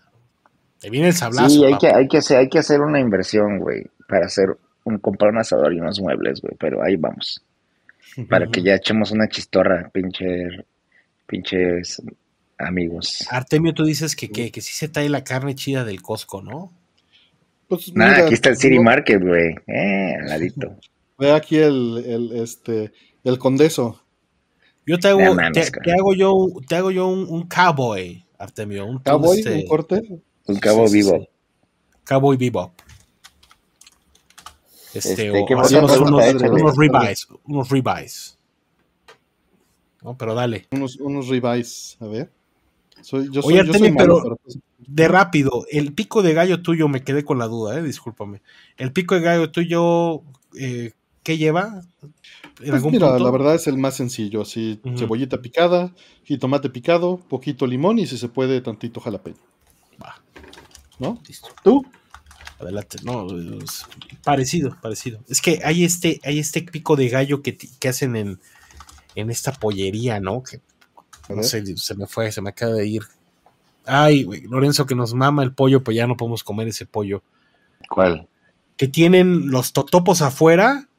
[0.79, 1.49] te viene el sablazo.
[1.49, 4.99] Sí, hay que, hay, que hacer, hay que hacer una inversión, güey, para hacer un,
[4.99, 7.43] comprar un asador y unos muebles, güey, pero ahí vamos.
[8.29, 10.65] Para que ya echemos una chistorra, pinche,
[11.27, 12.01] pinches
[12.57, 13.27] amigos.
[13.29, 16.71] Artemio, tú dices que, que, que sí se trae la carne chida del Costco, ¿no?
[17.69, 19.55] Pues, aquí está el City Market, güey.
[19.67, 20.75] Eh, al ladito.
[21.19, 22.91] Ve aquí el, el, este,
[23.23, 24.01] el condeso.
[24.87, 25.19] Yo te hago,
[25.53, 28.85] te, hago yo, te hago yo un, cowboy, Artemio.
[28.87, 30.01] Un cowboy, este, un corte.
[30.47, 31.27] Un cowboy vivo.
[32.05, 32.73] Cowboy vivo.
[34.93, 38.39] Este, este o unos, unos, ribeyes, unos ribeyes.
[40.01, 40.65] No, pero dale.
[40.71, 42.31] Unos, unos ribeyes, a ver.
[43.01, 47.03] Soy, yo soy, Oye, Artemio, pero, pues, de rápido, el pico de gallo tuyo, me
[47.03, 48.41] quedé con la duda, eh, discúlpame.
[48.77, 50.23] El pico de gallo tuyo,
[50.57, 50.93] eh,
[51.23, 51.81] ¿qué lleva?
[52.57, 55.93] Pues mira, la verdad es el más sencillo, así, cebollita picada,
[56.23, 59.37] jitomate picado, poquito limón y si se puede, tantito jalapeño.
[60.01, 60.21] Va.
[60.97, 61.21] ¿No?
[61.27, 61.49] Listo.
[61.63, 61.85] ¿Tú?
[62.59, 63.25] Adelante, no,
[64.23, 65.23] parecido, parecido.
[65.29, 68.39] Es que hay este, hay este pico de gallo que, que hacen en,
[69.15, 70.43] en esta pollería, ¿no?
[70.43, 70.59] Que
[71.29, 73.03] no sé, se me fue, se me acaba de ir.
[73.85, 77.23] Ay, güey, Lorenzo, que nos mama el pollo, pues ya no podemos comer ese pollo.
[77.89, 78.27] ¿Cuál?
[78.77, 80.89] Que tienen los totopos afuera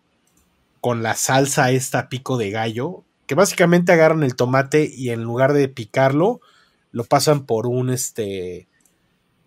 [0.80, 5.52] con la salsa esta pico de gallo, que básicamente agarran el tomate y en lugar
[5.52, 6.40] de picarlo,
[6.90, 8.68] lo pasan por un este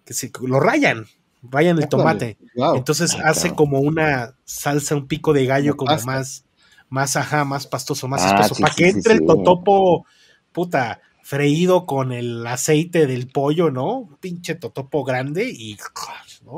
[0.05, 1.07] que se, lo rayan,
[1.41, 2.38] rayan el tomate.
[2.76, 6.45] Entonces hace como una salsa, un pico de gallo como más,
[6.89, 10.05] más ajá, más pastoso, más ah, espeso, para que entre el totopo,
[10.53, 14.09] puta, freído con el aceite del pollo, ¿no?
[14.19, 15.77] pinche totopo grande y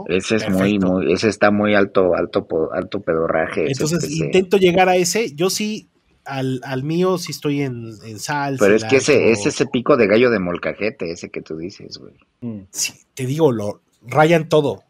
[0.07, 3.67] Ese es muy, muy, ese está muy alto, alto, alto pedorraje.
[3.67, 5.87] Entonces intento llegar a ese, yo sí,
[6.25, 8.65] al, al mío sí estoy en, en salsa.
[8.65, 11.99] Pero es que ese, es ese pico de gallo de molcajete, ese que tú dices,
[11.99, 12.15] güey.
[12.41, 12.65] Mm.
[12.71, 14.83] Sí, te digo, lo rayan todo.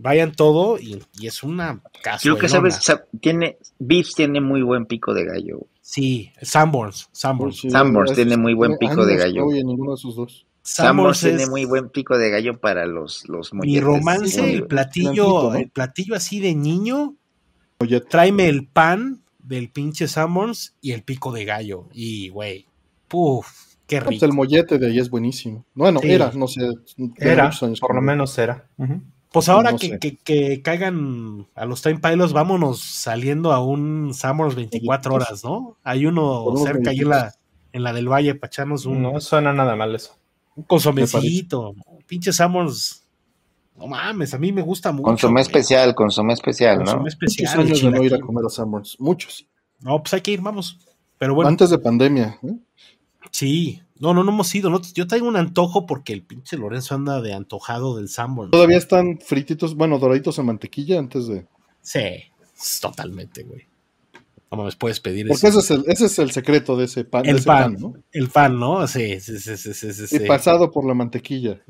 [0.00, 2.20] Rayan todo y, es una casa.
[2.22, 2.78] Creo que sabes,
[3.20, 5.66] tiene, Beef tiene muy buen pico de gallo.
[5.80, 7.08] Sí, Sanborns.
[7.12, 9.46] Sanborns, Sanborns tiene muy buen pico de gallo.
[9.46, 10.46] ninguno de esos dos.
[10.62, 15.70] Sanborns tiene muy buen pico de gallo para los, los Mi romance, el platillo, el
[15.70, 17.16] platillo así de niño,
[18.08, 21.88] tráeme el pan del pinche Summons y el pico de gallo.
[21.92, 22.66] Y, güey,
[23.08, 23.48] puf,
[23.86, 24.26] qué pues rico.
[24.26, 25.64] el mollete de ahí es buenísimo.
[25.74, 26.68] Bueno, era, no sé.
[27.16, 27.50] Era,
[27.80, 28.68] por lo menos era.
[29.30, 35.44] Pues ahora que, caigan a los Time Pilots, vámonos saliendo a un Summers 24 horas,
[35.44, 35.76] ¿no?
[35.84, 37.34] Hay uno cerca ahí en la,
[37.72, 39.02] en la del Valle para echarnos un.
[39.02, 40.16] No suena nada mal eso.
[40.56, 41.74] Un consomecito.
[42.06, 43.04] Pinche Summers.
[43.76, 45.04] No mames, a mí me gusta mucho.
[45.04, 47.06] Consomé especial, consomé especial, ¿no?
[47.06, 47.58] especial.
[47.58, 48.96] Muchos años de no ir a comer a Summers.
[48.98, 49.46] Muchos.
[49.80, 50.78] No, pues hay que ir, vamos.
[51.18, 51.48] Pero bueno.
[51.48, 52.38] Antes de pandemia.
[52.42, 52.56] ¿eh?
[53.30, 54.70] Sí, no, no, no hemos ido.
[54.70, 58.50] No, yo tengo un antojo porque el pinche Lorenzo anda de antojado del Sanborn.
[58.50, 61.46] Todavía están frititos, bueno, doraditos en mantequilla antes de.
[61.80, 62.00] Sí,
[62.80, 63.66] totalmente, güey.
[64.48, 67.26] ¿Cómo me puedes pedir Porque ese es, el, ese es el secreto de ese pan.
[67.26, 67.94] El pan, ¿no?
[68.10, 68.86] El pan, ¿no?
[68.86, 71.60] Sí, sí, sí, sí, sí, Y pasado por la mantequilla.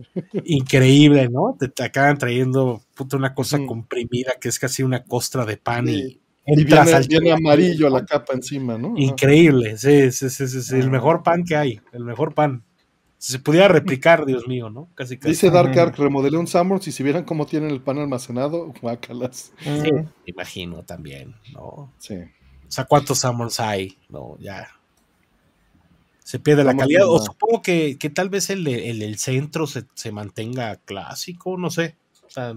[0.44, 1.56] Increíble, ¿no?
[1.58, 6.20] Te, acaban trayendo puta, una cosa comprimida que es casi una costra de pan y
[6.56, 8.94] y viene, viene, amarillo la capa encima, ¿no?
[8.96, 12.64] Increíble, sí, sí, sí, sí, el mejor pan que hay, el mejor pan.
[13.18, 14.88] Si se pudiera replicar, Dios mío, ¿no?
[14.94, 15.30] Casi, casi.
[15.30, 19.52] Dice Dark Ark, remodelé un Summers y si vieran cómo tienen el pan almacenado, guácalas.
[19.58, 19.90] Sí,
[20.24, 21.92] imagino también, ¿no?
[21.98, 22.14] Sí.
[22.14, 23.98] O sea, ¿cuántos Summers hay?
[24.08, 24.68] No, ya.
[26.22, 27.08] Se pierde la calidad.
[27.08, 31.70] O supongo que, que, tal vez el, el, el centro se, se, mantenga clásico, no
[31.70, 31.96] sé.
[32.24, 32.54] O sea,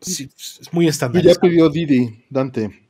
[0.00, 1.22] es muy estándar.
[1.22, 2.88] ya pidió Didi, Dante.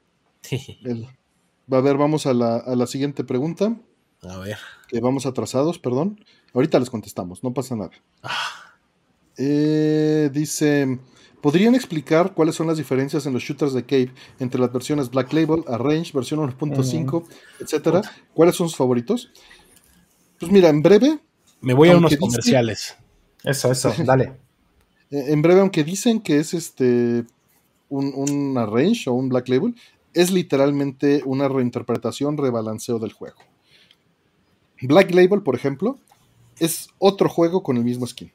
[1.71, 3.77] a ver, vamos a la, a la, siguiente pregunta.
[4.23, 4.59] A ver.
[4.89, 6.25] Que vamos atrasados, perdón.
[6.53, 7.91] Ahorita les contestamos, no pasa nada.
[8.23, 8.71] Ah.
[9.37, 10.99] Eh, dice,
[11.41, 15.33] ¿podrían explicar cuáles son las diferencias en los shooters de Cave entre las versiones Black
[15.33, 17.25] Label, Arrange, versión 1.5,
[17.61, 18.03] etcétera?
[18.35, 19.31] ¿Cuáles son sus favoritos?
[20.39, 21.19] Pues mira, en breve.
[21.61, 22.97] Me voy a unos comerciales.
[23.45, 24.37] Eso, eso, dale.
[25.11, 27.25] Eh, en breve, aunque dicen que es este
[27.89, 29.75] un, un arrange o un black label,
[30.15, 33.39] es literalmente una reinterpretación, rebalanceo del juego.
[34.83, 35.99] Black Label, por ejemplo,
[36.59, 38.33] es otro juego con el mismo skin.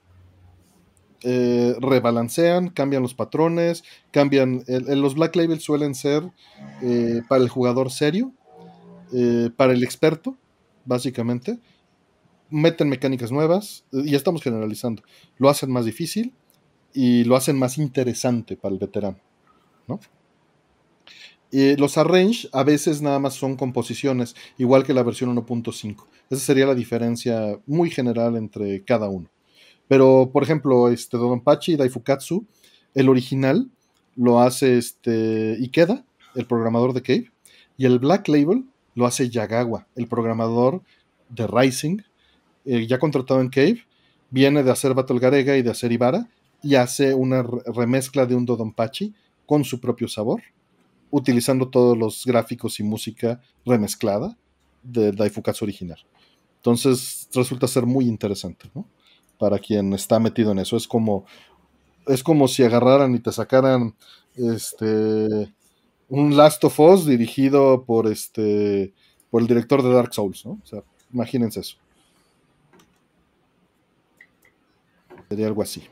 [1.23, 4.64] Eh, rebalancean, cambian los patrones, cambian.
[4.68, 6.31] los Black Label suelen ser
[6.84, 8.31] eh, para el jugador serio,
[9.56, 10.38] para el experto,
[10.85, 11.57] básicamente.
[12.52, 15.02] Meten mecánicas nuevas, y estamos generalizando.
[15.38, 16.34] Lo hacen más difícil,
[16.96, 19.20] y lo hacen más interesante para el veterano.
[19.88, 20.00] ¿no?
[21.52, 26.06] los arrange a veces nada más son composiciones, igual que la versión 1.5.
[26.30, 29.30] Esa sería la diferencia muy general entre cada uno.
[29.88, 32.46] Pero, por ejemplo, este Dodonpachi Daifukatsu,
[32.94, 33.70] el original
[34.16, 36.04] lo hace este Ikeda,
[36.36, 37.32] el programador de Cave,
[37.78, 38.66] y el Black Label
[38.96, 40.82] lo hace Yagawa, el programador
[41.30, 42.00] de Rising,
[42.66, 43.86] eh, ya contratado en Cave,
[44.30, 46.28] viene de hacer Battle Garega y de hacer Ibara,
[46.61, 49.14] y hace una remezcla de un Dodonpachi
[49.45, 50.41] con su propio sabor,
[51.11, 54.38] utilizando todos los gráficos y música remezclada
[54.84, 55.99] del Daifukatsu original.
[56.57, 58.88] Entonces resulta ser muy interesante, ¿no?
[59.38, 60.77] Para quien está metido en eso.
[60.77, 61.26] Es como,
[62.07, 63.95] es como si agarraran y te sacaran
[64.36, 65.53] este,
[66.10, 68.94] un Last of Us dirigido por, este,
[69.30, 70.60] por el director de Dark Souls, ¿no?
[70.64, 70.82] O sea,
[71.14, 71.77] imagínense eso.
[75.30, 75.84] Sería algo así.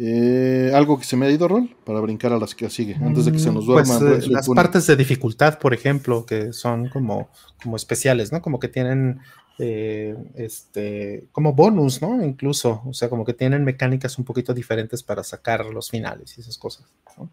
[0.00, 1.74] Eh, ¿Algo que se me ha ido, Rol?
[1.84, 3.98] Para brincar a las que sigue, antes de que se nos duerma.
[3.98, 7.30] Pues, eh, las partes de dificultad, por ejemplo, que son como,
[7.60, 8.40] como especiales, ¿no?
[8.40, 9.20] Como que tienen
[9.58, 12.24] eh, este, como bonus, ¿no?
[12.24, 16.42] Incluso, o sea, como que tienen mecánicas un poquito diferentes para sacar los finales y
[16.42, 16.86] esas cosas.
[17.16, 17.28] No,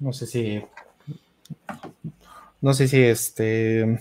[0.00, 0.60] no sé si.
[2.60, 4.00] No sé si este.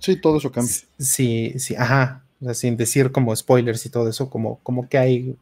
[0.00, 0.74] Sí, todo eso cambia.
[0.98, 2.24] Sí, sí, ajá.
[2.40, 5.36] O sea, sin decir como spoilers y todo eso, como, como que hay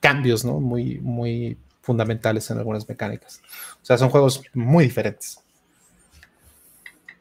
[0.00, 0.60] cambios ¿no?
[0.60, 3.40] muy, muy fundamentales en algunas mecánicas.
[3.82, 5.38] O sea, son juegos muy diferentes.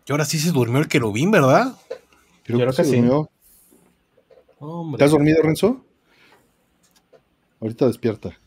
[0.05, 1.75] Y ahora sí se durmió el querubín, ¿verdad?
[2.43, 3.01] Creo, que, sí.
[4.97, 5.85] ¿Te has dormido, Renzo?
[7.61, 8.37] Ahorita despierta.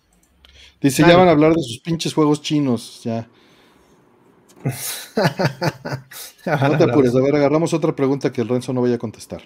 [0.80, 3.26] Dice, ya van a hablar de sus pinches juegos chinos, ya.
[6.46, 9.42] no te apures, a ver, agarramos otra pregunta que el Renzo no vaya a contestar.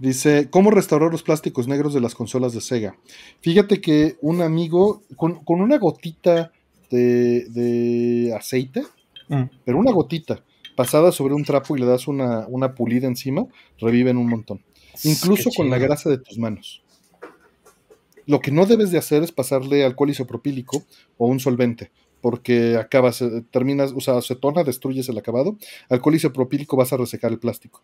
[0.00, 2.96] Dice, ¿cómo restaurar los plásticos negros de las consolas de Sega?
[3.42, 6.52] Fíjate que un amigo, con, una gotita
[6.90, 8.82] de, aceite,
[9.28, 9.42] mm.
[9.62, 10.42] pero una gotita,
[10.74, 13.44] pasada sobre un trapo y le das una, una pulida encima,
[13.78, 14.62] reviven un montón.
[15.04, 16.82] Incluso con la grasa de tus manos.
[18.24, 20.82] Lo que no debes de hacer es pasarle alcohol isopropílico
[21.18, 21.90] o un solvente,
[22.22, 25.58] porque acabas, terminas, o sea, acetona, destruyes el acabado.
[25.90, 27.82] Alcohol isopropílico vas a resecar el plástico.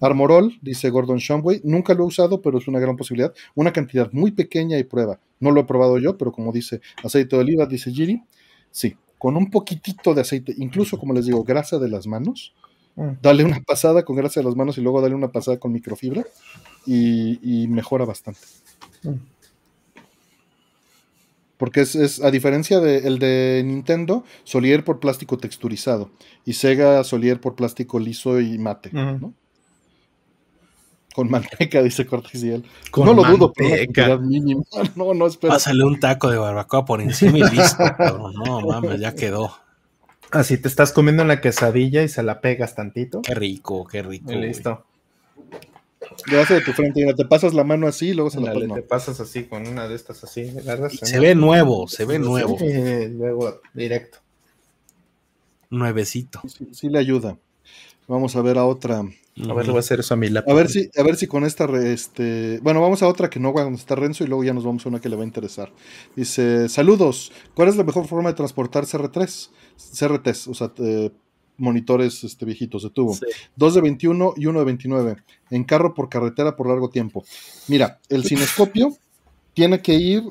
[0.00, 3.32] Armorol, dice Gordon Shumway, nunca lo he usado, pero es una gran posibilidad.
[3.54, 5.18] Una cantidad muy pequeña y prueba.
[5.40, 8.22] No lo he probado yo, pero como dice aceite de oliva, dice Giri,
[8.70, 12.54] sí, con un poquitito de aceite, incluso como les digo, grasa de las manos,
[12.96, 13.10] mm.
[13.22, 16.24] dale una pasada con grasa de las manos y luego dale una pasada con microfibra
[16.86, 18.40] y, mejora bastante.
[19.02, 19.14] Mm.
[21.56, 26.10] Porque es, a diferencia del de Nintendo, solía ir por plástico texturizado
[26.44, 29.32] y Sega solía ir por plástico liso y mate, ¿no?
[31.16, 32.62] Con manteca, dice Cortesiel.
[32.94, 34.62] no lo dudo, pero mínima.
[34.96, 35.54] No, no, espera.
[35.54, 37.84] Pásale un taco de barbacoa por encima y listo.
[38.44, 39.56] no, mames, ya quedó.
[40.30, 43.22] Así te estás comiendo la quesadilla y se la pegas tantito.
[43.22, 44.30] Qué rico, qué rico.
[44.32, 44.84] listo.
[46.30, 48.52] Le hace de tu frente, y te pasas la mano así y luego se la
[48.52, 48.74] pasas.
[48.74, 50.52] Te pasas así con una de estas así,
[51.02, 52.58] Se ve nuevo, se ve nuevo.
[52.60, 54.18] luego directo.
[55.70, 56.42] Nuevecito.
[56.72, 57.38] Sí, le ayuda.
[58.06, 59.02] Vamos a ver a otra.
[59.44, 60.50] A ver, le voy a hacer eso a mi lápiz.
[60.50, 63.52] A ver si, a ver si con esta, este, bueno, vamos a otra que no
[63.52, 65.72] cuando está Renzo y luego ya nos vamos a una que le va a interesar.
[66.14, 69.50] Dice, saludos, ¿cuál es la mejor forma de transportar CR3?
[69.76, 71.10] CRTs, o sea, eh,
[71.58, 73.16] monitores este, viejitos de tubo.
[73.56, 75.16] Dos de 21 y uno de 29.
[75.50, 77.24] En carro por carretera por largo tiempo.
[77.68, 78.96] Mira, el cinescopio
[79.52, 80.24] tiene que ir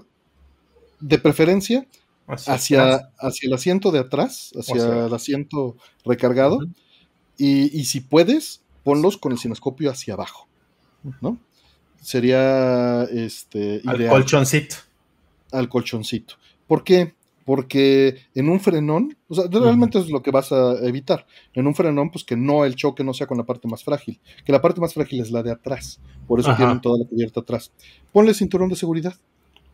[0.99, 1.85] de preferencia
[2.27, 6.59] hacia, hacia, el asiento de atrás, hacia el asiento recargado.
[7.37, 10.47] y, y, si puedes, ponlos con el cinescopio hacia abajo.
[11.21, 11.37] ¿No?
[12.01, 13.81] Sería este.
[13.85, 14.77] Al colchoncito.
[15.51, 16.35] Al colchoncito.
[16.67, 17.13] ¿Por qué?
[17.45, 21.27] porque en un frenón, o sea, realmente es lo que vas a evitar.
[21.53, 24.19] En un frenón, pues que no el choque no sea con la parte más frágil,
[24.43, 27.41] que la parte más frágil es la de atrás, por eso tienen toda la cubierta
[27.41, 27.71] atrás.
[28.11, 29.15] Ponle cinturón de seguridad,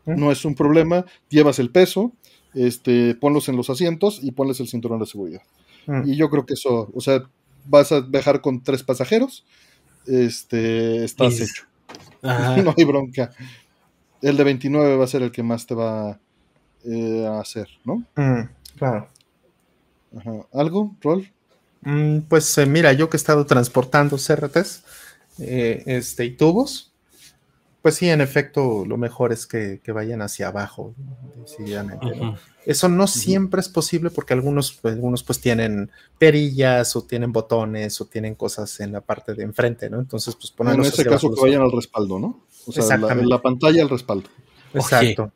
[0.06, 2.12] no es un problema, llevas el peso,
[2.54, 5.42] este, ponlos en los asientos y ponles el cinturón de seguridad.
[6.06, 7.24] Y yo creo que eso, o sea,
[7.66, 9.46] vas a viajar con tres pasajeros,
[10.06, 11.66] este, estás hecho.
[12.22, 13.32] no hay bronca.
[14.22, 16.20] El de 29 va a ser el que más te va
[16.86, 18.04] eh, a hacer, ¿no?
[18.16, 19.10] Mm, claro.
[20.54, 21.32] ¿Algo, Rol?
[21.82, 24.84] Mm, pues eh, mira, yo que he estado transportando CRTs
[25.40, 26.91] eh, este, y tubos,
[27.82, 30.94] pues sí, en efecto, lo mejor es que, vayan hacia abajo,
[32.66, 35.90] Eso no siempre es posible porque algunos, pues, algunos pues tienen
[36.20, 40.00] perillas o tienen botones o tienen cosas en la parte de enfrente, ¿no?
[40.00, 42.46] Entonces, pues ponerlos En ese caso que vayan al respaldo, ¿no?
[42.68, 44.30] O sea, la, la, pantalla al respaldo.
[44.76, 45.32] Exacto.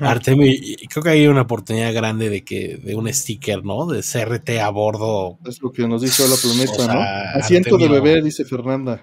[0.00, 0.52] Artemio,
[0.90, 3.86] creo que hay una oportunidad grande de que de un sticker, ¿no?
[3.86, 5.38] De CRT a bordo.
[5.46, 7.00] Es lo que nos dice la planeta, ¿no?
[7.40, 9.02] Asiento de bebé, dice Fernanda.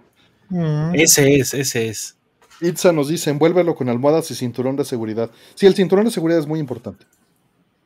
[0.50, 0.94] Mm.
[0.94, 2.15] Ese es, ese es.
[2.62, 5.32] Itza nos dice, envuélvelo con almohadas y cinturón de seguridad.
[5.56, 7.06] Sí, el cinturón de seguridad es muy importante.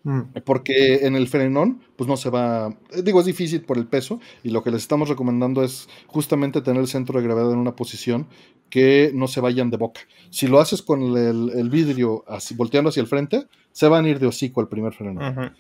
[0.04, 0.22] Mm.
[0.46, 2.74] Porque en el frenón, pues no se va,
[3.04, 6.82] digo, es difícil por el peso y lo que les estamos recomendando es justamente tener
[6.82, 8.28] el centro de gravedad en una posición
[8.70, 10.02] que no se vayan de boca.
[10.30, 14.20] Si lo haces con el, vidrio así, volteando hacia el frente, se van a ir
[14.20, 15.54] de hocico al primer frenón.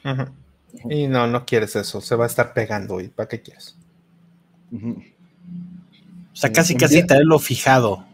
[0.89, 3.75] Y no, no quieres eso, se va a estar pegando y ¿para qué quieres?
[4.71, 8.05] O sea, casi casi tenerlo fijado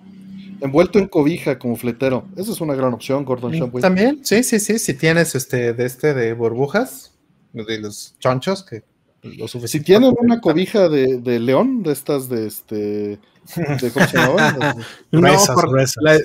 [0.61, 2.26] envuelto en cobija como fletero.
[2.36, 3.82] Esa es una gran opción, Gordon Shumway.
[3.82, 4.80] También, sí, sí, sí.
[4.80, 7.14] Si tienes este de este de burbujas,
[7.53, 8.84] de los chonchos, que
[9.23, 13.19] lo Si tienen una cobija de, león, de estas de este.
[13.56, 14.76] De, ¿Cómo se llama?
[15.11, 15.22] no,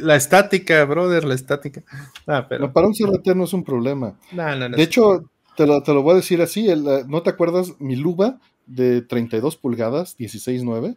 [0.02, 1.82] La, estática, brother, la estática.
[2.26, 2.72] Ah, pero...
[2.72, 4.18] para un CRT no es un problema.
[4.32, 6.68] de hecho, te lo, te lo, voy a decir así:
[7.06, 7.74] ¿no te acuerdas?
[7.78, 10.96] Mi luba de 32 pulgadas, 16.9,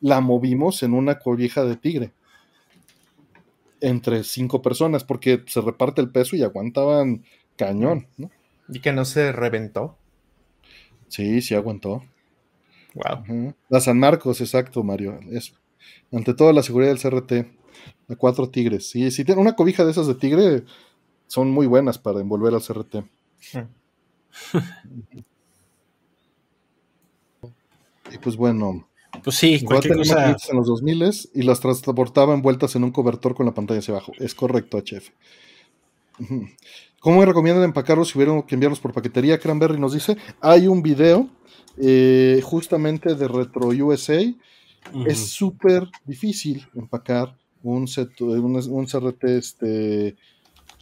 [0.00, 2.12] la movimos en una cobija de tigre
[3.80, 7.24] entre cinco personas porque se reparte el peso y aguantaban
[7.56, 8.30] cañón, ¿no?
[8.68, 9.96] ¿Y que no se reventó?
[11.08, 12.04] Sí, sí aguantó.
[12.94, 13.54] Wow.
[13.68, 15.18] La San Marcos, exacto, Mario.
[15.30, 15.54] Eso.
[16.12, 17.32] Ante todo, la seguridad del CRT.
[18.08, 18.88] A cuatro tigres.
[18.88, 20.64] Sí, si tiene una cobija de esas de tigre,
[21.26, 23.04] son muy buenas para envolver al CRT.
[28.12, 28.88] y pues bueno,
[29.22, 30.36] pues sí, cualquier cosa.
[30.48, 34.12] En los 2000 y las transportaba envueltas en un cobertor con la pantalla hacia abajo.
[34.18, 35.10] Es correcto, HF.
[37.00, 39.38] ¿Cómo me recomiendan empacarlos si hubieran que enviarlos por paquetería?
[39.38, 41.28] Cranberry nos dice, hay un video
[41.78, 44.20] eh, justamente de Retro USA.
[45.06, 49.24] Es súper difícil empacar un, set, un, un CRT.
[49.24, 50.16] Este,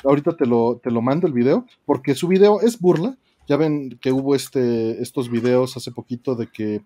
[0.05, 3.16] ahorita te lo, te lo mando el video, porque su video es burla,
[3.48, 6.82] ya ven que hubo este, estos videos hace poquito de que,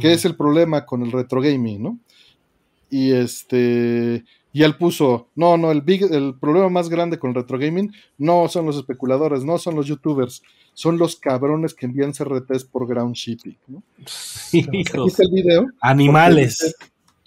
[0.00, 1.98] ¿qué es el problema con el retro gaming, no?
[2.88, 7.34] Y este, y él puso, no, no, el, big, el problema más grande con el
[7.34, 10.42] retro gaming no son los especuladores, no son los youtubers,
[10.74, 13.82] son los cabrones que envían CRTs por ground shipping, ¿no?
[14.06, 15.66] Sí, el video.
[15.80, 16.76] Animales.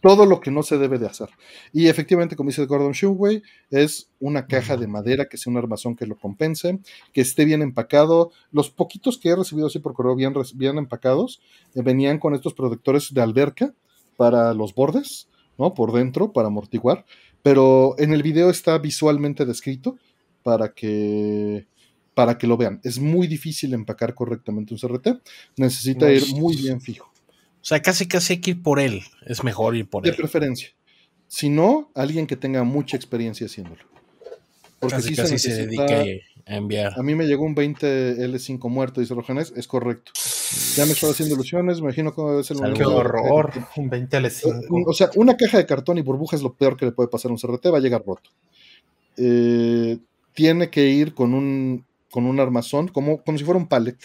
[0.02, 1.30] Todo lo que no se debe de hacer.
[1.74, 3.42] Y efectivamente, como dice Gordon Shumway,
[3.72, 6.80] es una caja de madera que sea un armazón que lo compense,
[7.14, 8.32] que esté bien empacado.
[8.52, 11.42] Los poquitos que he recibido así por correo bien, bien empacados
[11.76, 13.74] eh, venían con estos protectores de alberca
[14.18, 15.74] para los bordes, ¿no?
[15.74, 17.06] Por dentro, para amortiguar.
[17.42, 19.98] Pero en el video está visualmente descrito
[20.44, 21.68] para que
[22.14, 22.80] para que lo vean.
[22.84, 25.22] Es muy difícil empacar correctamente un CRT.
[25.56, 27.12] Necesita ir muy bien fijo.
[27.62, 29.04] O sea, casi casi hay que ir por él.
[29.26, 30.12] Es mejor ir por él.
[30.12, 30.70] De preferencia.
[31.28, 33.84] Si no, alguien que tenga mucha experiencia haciéndolo.
[34.80, 36.94] Porque si se, se dedique a enviar.
[36.98, 40.12] A mí me llegó un 20 L5 muerto, dice Rojanes, es correcto.
[40.76, 42.74] Ya me estoy haciendo ilusiones, me imagino cómo debe ser un.
[42.74, 43.52] ¡Qué horror!
[43.76, 44.84] Un 20 L5.
[44.86, 47.32] O sea, una caja de cartón y burbuja es lo peor que le puede pasar
[47.32, 48.30] a un CRT, va a llegar roto.
[49.18, 49.98] Eh,
[50.34, 53.98] tiene que ir con un, con un armazón, como, como si fuera un pallet.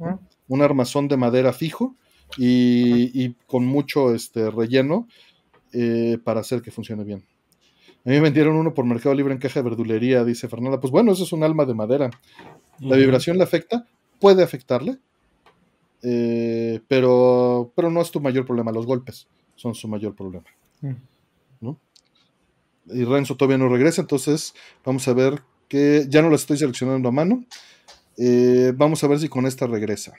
[0.00, 0.18] Ah.
[0.48, 1.96] Un armazón de madera fijo
[2.36, 5.08] y, con mucho este, relleno
[5.72, 7.24] eh, para hacer que funcione bien.
[8.04, 10.80] A mí me vendieron uno por Mercado Libre en caja de verdulería, dice Fernanda.
[10.80, 12.10] Pues bueno, eso es un alma de madera.
[12.80, 13.86] La vibración le afecta,
[14.18, 14.98] puede afectarle,
[16.02, 18.72] eh, pero, pero no es tu mayor problema.
[18.72, 20.46] Los golpes son su mayor problema.
[20.80, 20.94] Mm.
[22.86, 24.54] Y Renzo todavía no regresa, entonces
[24.84, 27.44] vamos a ver que ya no lo estoy seleccionando a mano.
[28.18, 30.12] Eh, vamos a ver si con esta regresa.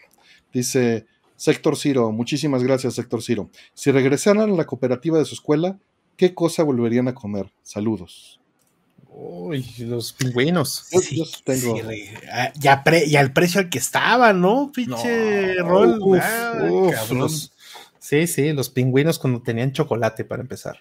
[0.53, 1.05] Dice
[1.35, 3.49] Sector Ciro, muchísimas gracias, Sector Ciro.
[3.73, 5.77] Si regresaran a la cooperativa de su escuela,
[6.17, 7.51] ¿qué cosa volverían a comer?
[7.63, 8.39] Saludos.
[9.15, 10.85] Uy, los pingüinos.
[10.89, 11.77] sí, tengo.
[12.31, 12.83] Ah, ya,
[13.21, 14.71] el precio al que estaba, ¿no?
[14.73, 15.99] Pinche rol.
[17.99, 20.77] sí, sí, los pingüinos cuando tenían chocolate para empezar.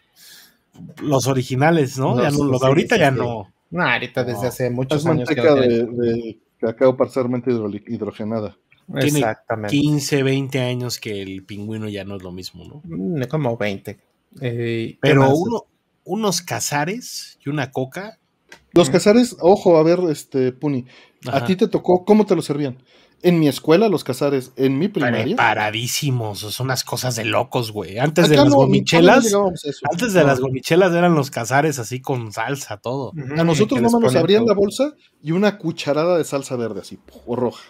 [1.03, 2.21] Los originales, ¿no?
[2.23, 3.53] ya no los de ahorita ya no.
[3.71, 5.29] No, ahorita desde hace muchos años.
[5.29, 7.51] que de, de cacao parcialmente
[7.87, 8.57] hidrogenada.
[8.95, 9.77] Exactamente.
[9.77, 12.83] 15, 20 años que el pingüino ya no es lo mismo, ¿no?
[12.85, 13.99] Mm, como 20.
[14.41, 15.65] Eh, Pero uno,
[16.05, 18.19] unos cazares y una coca.
[18.73, 20.87] Los cazares, ojo, a ver, este, Puni,
[21.31, 22.83] a ti te tocó, ¿cómo te lo servían?
[23.25, 25.37] En mi escuela, los cazares, en mi primaria.
[25.37, 27.99] Paradísimos, son unas cosas de locos, güey.
[27.99, 29.33] Antes de las gomichelas,
[29.91, 33.13] antes de las gomichelas eran los cazares así con salsa, todo.
[33.37, 37.37] A nosotros nomás nos abrían la bolsa y una cucharada de salsa verde así, o
[37.37, 37.63] roja.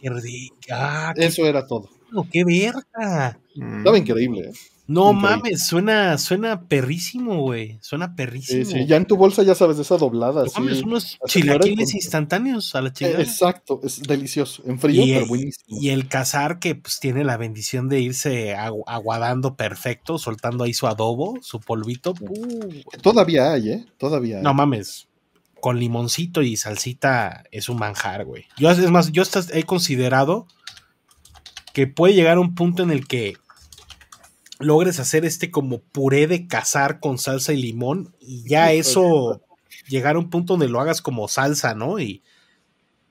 [0.00, 1.12] Qué rica.
[1.16, 1.88] Eso era todo.
[2.30, 3.38] ¡Qué verga!
[3.54, 4.52] Estaba increíble, ¿eh?
[4.88, 7.78] No mames, suena, suena perrísimo, güey.
[7.82, 8.64] Suena perrísimo.
[8.64, 10.44] Sí, sí, ya en tu bolsa ya sabes de esa doblada.
[10.44, 13.22] No mames, unos chilaquiles instantáneos a la chingada.
[13.22, 14.62] exacto, es delicioso.
[14.64, 15.78] En frío, pero buenísimo.
[15.78, 20.86] Y el cazar que pues tiene la bendición de irse aguadando perfecto, soltando ahí su
[20.86, 22.14] adobo, su polvito.
[23.02, 23.86] Todavía hay, ¿eh?
[23.98, 24.42] Todavía hay.
[24.42, 25.07] No mames
[25.60, 28.46] con limoncito y salsita es un manjar, güey.
[28.56, 29.22] Yo, es más, yo
[29.52, 30.46] he considerado
[31.72, 33.36] que puede llegar a un punto en el que
[34.58, 39.42] logres hacer este como puré de cazar con salsa y limón y ya eso
[39.86, 41.98] llegar a un punto donde lo hagas como salsa, ¿no?
[41.98, 42.22] Y,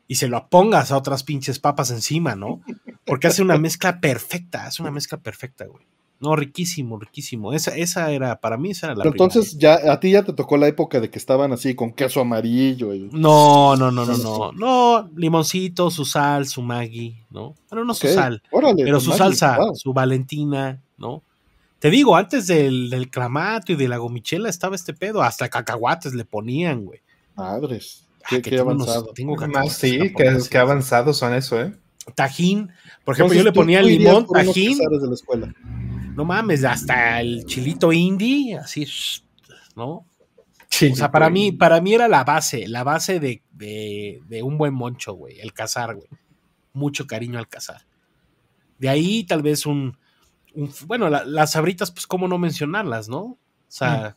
[0.07, 2.61] y se lo pongas a otras pinches papas encima, ¿no?
[3.05, 5.85] Porque hace una mezcla perfecta, hace una mezcla perfecta, güey.
[6.19, 7.53] No, riquísimo, riquísimo.
[7.53, 10.33] Esa, esa era, para mí, esa era la Pero entonces ya, a ti ya te
[10.33, 12.93] tocó la época de que estaban así con queso amarillo.
[12.95, 13.09] Y...
[13.11, 14.51] No, no, no, no, no.
[14.51, 17.53] No, limoncito, su sal, su Maggi, ¿no?
[17.69, 18.41] Bueno, no su sal.
[18.77, 21.21] pero su salsa, su Valentina, ¿no?
[21.77, 25.21] Te digo, antes del, del, clamato y de la gomichela estaba este pedo.
[25.21, 27.01] Hasta cacahuates le ponían, güey.
[27.35, 28.07] Madres.
[28.27, 29.13] Qué, qué avanzado.
[29.13, 29.35] tengo
[29.69, 30.11] sí,
[30.49, 31.75] qué, avanzados son eso, ¿eh?
[32.15, 32.71] Tajín.
[33.05, 34.79] Por ejemplo, yo le ponía limón, tajín.
[34.79, 35.53] De la escuela
[36.17, 38.87] no mames, hasta el chilito indie, así,
[39.75, 40.03] ¿no?
[40.91, 44.73] o sea, para mí, para mí era la base, la base de, de, un buen
[44.73, 46.07] moncho, güey, el cazar, güey.
[46.73, 47.85] Mucho cariño al cazar.
[48.79, 49.95] De ahí tal vez un,
[50.87, 53.21] bueno, las sabritas, pues cómo no mencionarlas, ¿no?
[53.21, 54.15] O sea,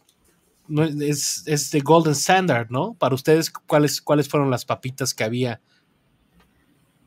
[0.68, 0.74] mm.
[0.74, 2.94] no, es, es de Golden Standard, ¿no?
[2.94, 5.60] Para ustedes, ¿cuáles, ¿cuáles fueron las papitas que había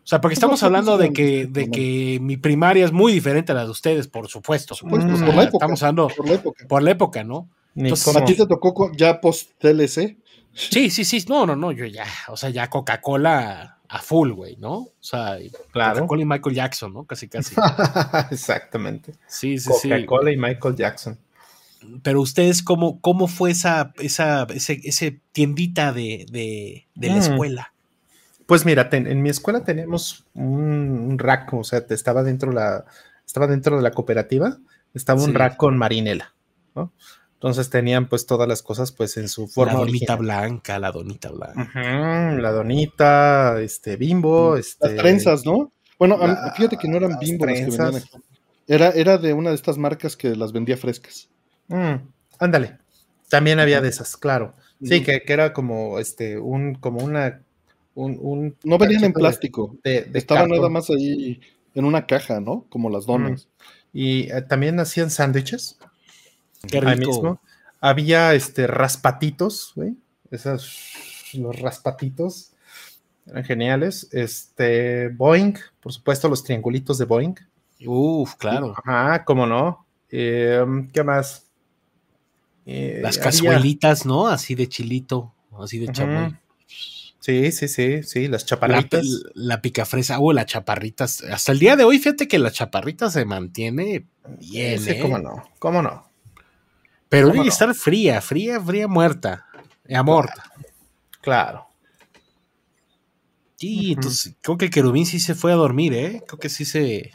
[0.03, 3.55] o sea, porque estamos hablando de que, de que mi primaria es muy diferente a
[3.55, 4.75] la de ustedes, por supuesto.
[4.75, 5.65] por la época.
[5.65, 7.49] Estamos hablando por la época, por la época ¿no?
[7.73, 10.17] Entonces, ¿A ti te tocó ya post-TLC?
[10.53, 11.23] Sí, sí, sí.
[11.29, 11.71] No, no, no.
[11.71, 14.73] Yo ya, o sea, ya Coca-Cola a full, güey, ¿no?
[14.75, 15.37] O sea,
[15.71, 15.95] claro.
[16.01, 17.05] Coca-Cola y Michael Jackson, ¿no?
[17.05, 17.55] Casi, casi.
[18.31, 19.13] Exactamente.
[19.25, 19.89] Sí, sí, sí.
[19.89, 21.17] Coca-Cola y Michael Jackson.
[22.01, 27.19] Pero ustedes, ¿cómo, cómo fue esa, esa ese, ese tiendita de, de, de la mm.
[27.19, 27.72] escuela?
[28.45, 32.85] Pues mira, en mi escuela tenemos un, rack, o sea, estaba dentro la,
[33.25, 34.57] estaba dentro de la cooperativa,
[34.93, 36.33] estaba un rack con marinela,
[36.75, 36.91] ¿no?
[37.35, 39.73] Entonces tenían pues todas las cosas pues en su forma.
[39.73, 41.69] La donita blanca, la donita blanca.
[41.73, 44.87] la donita, este, bimbo, este.
[44.87, 45.71] Las trenzas, ¿no?
[45.99, 46.17] Bueno,
[46.55, 48.19] fíjate que no eran bimbo las que
[48.67, 51.29] Era, era de una de estas marcas que las vendía frescas.
[51.67, 51.95] Mm,
[52.39, 52.77] ándale.
[53.29, 54.53] También había de esas, claro.
[54.81, 57.41] Sí, que, era como este, un, como una.
[57.95, 59.77] Un, no venían en plástico.
[59.83, 61.39] Estaban nada más ahí
[61.75, 62.65] en una caja, ¿no?
[62.69, 63.47] Como las donas.
[63.91, 65.77] Y eh, también hacían sándwiches.
[66.67, 67.39] Qué rico.
[67.79, 69.95] Había este raspatitos, güey.
[70.31, 72.53] Esos, los raspatitos
[73.27, 74.07] eran geniales.
[74.11, 77.35] Este, Boeing, por supuesto, los triangulitos de Boeing.
[77.85, 78.73] Uf, claro.
[78.83, 79.85] Ajá, cómo no.
[80.09, 81.47] Em, ¿Qué más?
[82.65, 84.27] Eh, Las cazuelitas, ¿no?
[84.27, 86.35] Así de chilito, así de chamoy.
[87.23, 89.05] Sí, sí, sí, sí, las chaparritas.
[89.33, 91.23] La, picafresa, o las chaparritas.
[91.23, 94.07] Hasta el día de hoy, fíjate que la chaparrita se mantiene
[94.41, 94.77] bien.
[94.77, 94.99] Sí, ¿eh?
[94.99, 96.11] cómo no, cómo no.
[97.07, 99.45] Pero tiene que estar fría, fría, fría, muerta.
[99.95, 100.31] Amor.
[101.21, 101.69] Claro.
[103.55, 106.23] Sí, entonces creo que el querubín sí se fue a dormir, ¿eh?
[106.27, 107.13] Creo que sí se.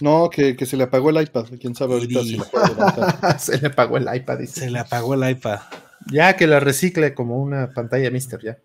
[0.00, 1.48] No, que, se le apagó el iPad.
[1.60, 2.40] Quién sabe ahorita si
[3.38, 4.38] Se le apagó el iPad.
[4.46, 5.60] Se le apagó el iPad.
[6.06, 8.56] Ya que la recicle como una pantalla Mister, ya.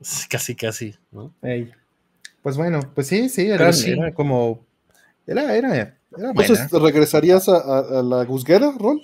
[0.30, 1.34] Casi, casi, ¿no?
[2.42, 3.70] Pues bueno, pues sí, sí, era,
[4.14, 4.64] como.
[5.26, 5.76] Era, era.
[5.76, 9.02] era Entonces, ¿regresarías a, la gusguera, Rol?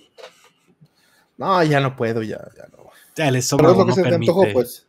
[1.36, 2.90] No, ya no puedo, ya, ya no.
[3.14, 3.68] Ya le sobra.
[3.68, 4.86] Pero es lo que se te antojó, pues.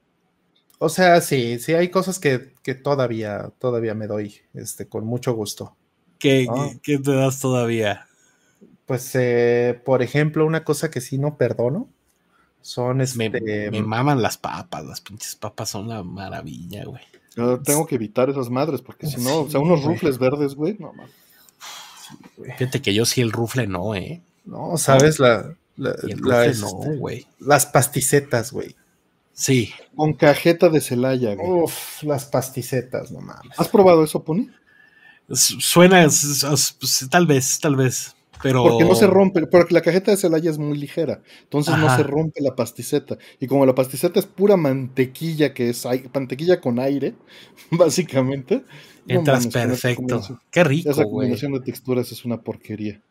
[0.79, 2.53] O sea, sí, sí, hay cosas que,
[2.83, 5.75] todavía, todavía me doy, este, con mucho gusto.
[6.19, 6.47] ¿Qué,
[6.83, 8.07] te das todavía?
[8.85, 11.89] Pues, eh, por ejemplo, una cosa que sí no perdono
[12.61, 13.71] son este.
[13.71, 17.03] Me, maman las papas, las pinches papas son la maravilla, güey.
[17.35, 20.75] Yo tengo que evitar esas madres, porque si no, o sea, unos rufles verdes, güey,
[20.79, 21.13] no mames.
[22.57, 24.21] Fíjate que yo sí el rufle no, eh.
[24.45, 25.53] No, sabes, la.
[25.75, 25.93] la,
[26.59, 27.27] no, güey.
[27.39, 28.75] Las pasticetas, güey.
[29.33, 29.71] Sí.
[29.95, 31.63] Con cajeta de Celaya, güey.
[31.63, 33.59] Uf, las pasticetas, no mames.
[33.59, 34.47] ¿Has probado eso, Pony?
[35.31, 36.07] Suena,
[37.11, 38.15] tal vez, tal vez.
[38.41, 38.63] Pero...
[38.63, 42.03] Porque no se rompe, porque la cajeta de Celaya es muy ligera, entonces no se
[42.03, 43.17] rompe la pasticeta.
[43.39, 47.15] Y como la pasticeta es pura mantequilla, que es mantequilla con aire,
[47.71, 48.63] básicamente.
[49.07, 50.21] Entras perfecto.
[50.51, 50.89] Qué rico.
[50.89, 53.01] Esa combinación de texturas es una porquería.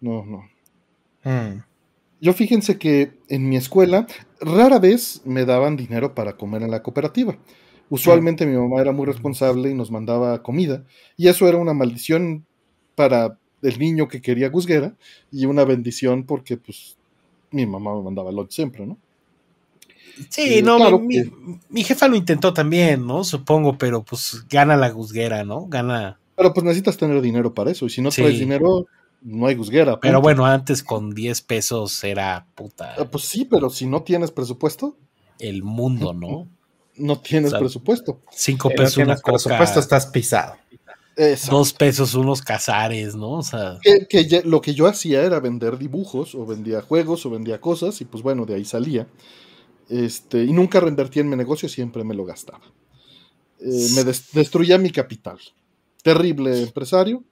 [0.00, 0.48] No, no.
[1.24, 1.62] Mm.
[2.22, 4.06] Yo fíjense que en mi escuela
[4.40, 7.38] rara vez me daban dinero para comer en la cooperativa.
[7.88, 10.84] Usualmente mi mamá era muy responsable y nos mandaba comida,
[11.16, 12.46] y eso era una maldición
[12.94, 14.94] para el niño que quería gusguera
[15.30, 16.96] y una bendición porque pues
[17.50, 18.98] mi mamá me mandaba lunch siempre, ¿no?
[20.28, 23.24] Sí, no, mi, jefa lo intentó también, ¿no?
[23.24, 25.66] Supongo, pero pues gana la gusguera, ¿no?
[25.66, 26.18] Gana.
[26.36, 28.86] Pero pues necesitas tener dinero para eso, y si no traes dinero,
[29.22, 29.98] no hay gusguera.
[30.00, 32.94] Pero bueno, antes con 10 pesos era puta.
[32.98, 34.96] Ah, pues sí, pero si no tienes presupuesto.
[35.38, 36.48] El mundo, ¿no?
[36.96, 38.20] No tienes presupuesto.
[38.30, 39.32] 5 pesos una coca.
[39.32, 40.56] presupuesto estás pisado.
[41.50, 43.32] Dos pesos unos cazares, ¿no?
[43.32, 43.78] O sea.
[43.82, 48.04] Que, lo que yo hacía era vender dibujos, o vendía juegos, o vendía cosas, y
[48.04, 49.06] pues bueno, de ahí salía.
[49.88, 52.62] Este, y nunca reinvertía en mi negocio, siempre me lo gastaba.
[53.60, 55.38] Eh, me destruía mi capital.
[56.02, 57.22] Terrible empresario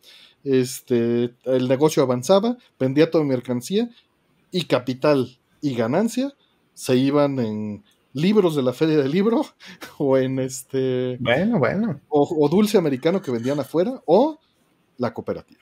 [0.45, 3.91] este, el negocio avanzaba, vendía toda mi mercancía
[4.51, 6.33] y capital y ganancia
[6.75, 7.85] se iban en
[8.21, 9.45] libros de la feria del libro
[9.99, 12.01] o en este bueno bueno.
[12.09, 14.39] o, dulce americano que vendían afuera o
[14.97, 15.61] la cooperativa.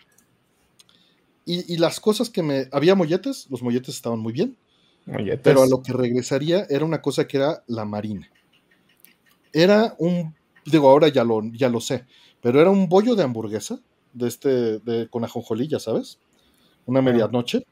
[1.48, 4.56] Y, las cosas que me había molletes los molletes estaban muy bien
[5.44, 8.28] pero a lo que regresaría era una cosa que era la marina.
[9.52, 10.34] Era un
[10.64, 12.04] digo ahora ya lo ya lo sé
[12.40, 13.80] pero era un bollo de hamburguesa
[14.12, 16.18] de este, de, con ajonjolí, ya sabes,
[16.86, 17.66] una medianoche,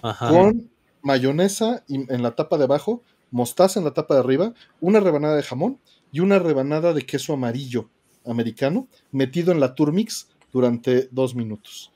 [0.00, 0.70] con
[1.02, 5.42] mayonesa en la tapa de abajo, mostaza en la tapa de arriba, una rebanada de
[5.42, 5.78] jamón
[6.12, 7.88] y una rebanada de queso amarillo
[8.26, 11.92] americano metido en la Turmix durante dos minutos.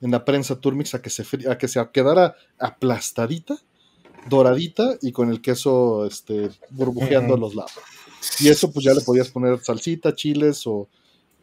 [0.00, 3.58] En la prensa Turmix a que se, a que se quedara aplastadita,
[4.28, 7.72] doradita y con el queso este, burbujeando a los lados.
[8.38, 10.88] Y eso pues ya le podías poner salsita, chiles o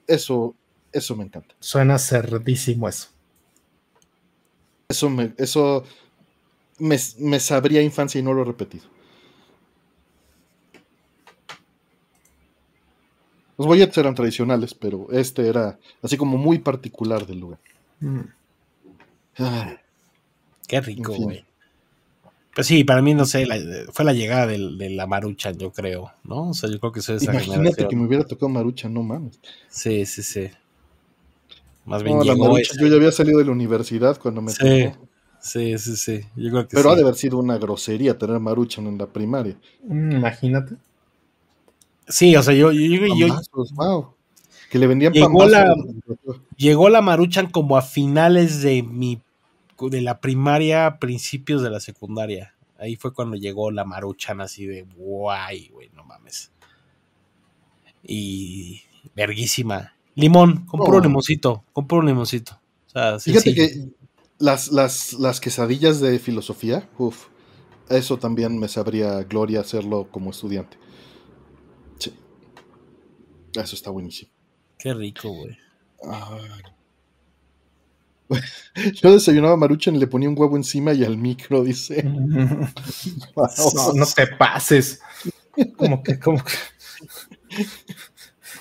[0.07, 0.55] eso
[0.91, 1.55] eso me encanta.
[1.59, 3.09] Suena cerdísimo eso.
[4.89, 5.84] Eso me, eso
[6.80, 8.85] me, sabría infancia y no lo he repetido.
[13.58, 17.60] Los bolletes eran tradicionales, pero este era así como muy particular del lugar.
[18.00, 18.22] Mm.
[20.68, 21.46] Qué rico, güey.
[22.54, 23.48] Pues sí, para mí, no sé,
[23.92, 26.50] fue la llegada de la Marucha, yo creo, ¿no?
[26.50, 29.40] O sea, yo creo que eso es Imagínate que me hubiera tocado Marucha, no mames.
[29.70, 30.50] Sí, sí, sí.
[31.86, 32.36] Más bien Yo
[32.88, 34.90] ya había salido de la universidad cuando me sí,
[35.40, 36.22] Sí, sí, sí.
[36.70, 39.56] Pero ha de haber sido una grosería tener Maruchan en la primaria.
[39.84, 40.76] Mm, imagínate.
[42.08, 42.72] Sí, o sea, yo.
[42.72, 43.38] yo,
[43.74, 44.14] wow.
[44.70, 45.74] Que le vendían llegó la,
[46.58, 49.22] llegó la Maruchan como a finales de mi
[49.80, 52.56] de la primaria, principios de la secundaria.
[52.80, 56.52] Ahí fue cuando llegó la Maruchan así de guay, güey, no mames.
[58.04, 58.82] Y
[59.16, 59.94] verguísima.
[60.16, 61.04] Limón, compro un oh.
[61.04, 62.60] limoncito, compro un limoncito.
[63.20, 63.90] Fíjate que
[64.40, 67.28] las, las, las quesadillas de filosofía, uff,
[67.90, 70.78] eso también me sabría gloria hacerlo como estudiante.
[73.64, 74.32] Eso está buenísimo.
[74.78, 75.58] Qué rico, güey.
[79.02, 82.04] Yo desayunaba maruchan y le ponía un huevo encima y al micro, dice.
[83.96, 85.02] no, te pases.
[85.78, 86.54] Como que, como que.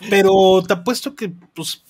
[0.09, 1.85] Pero te apuesto que, pues,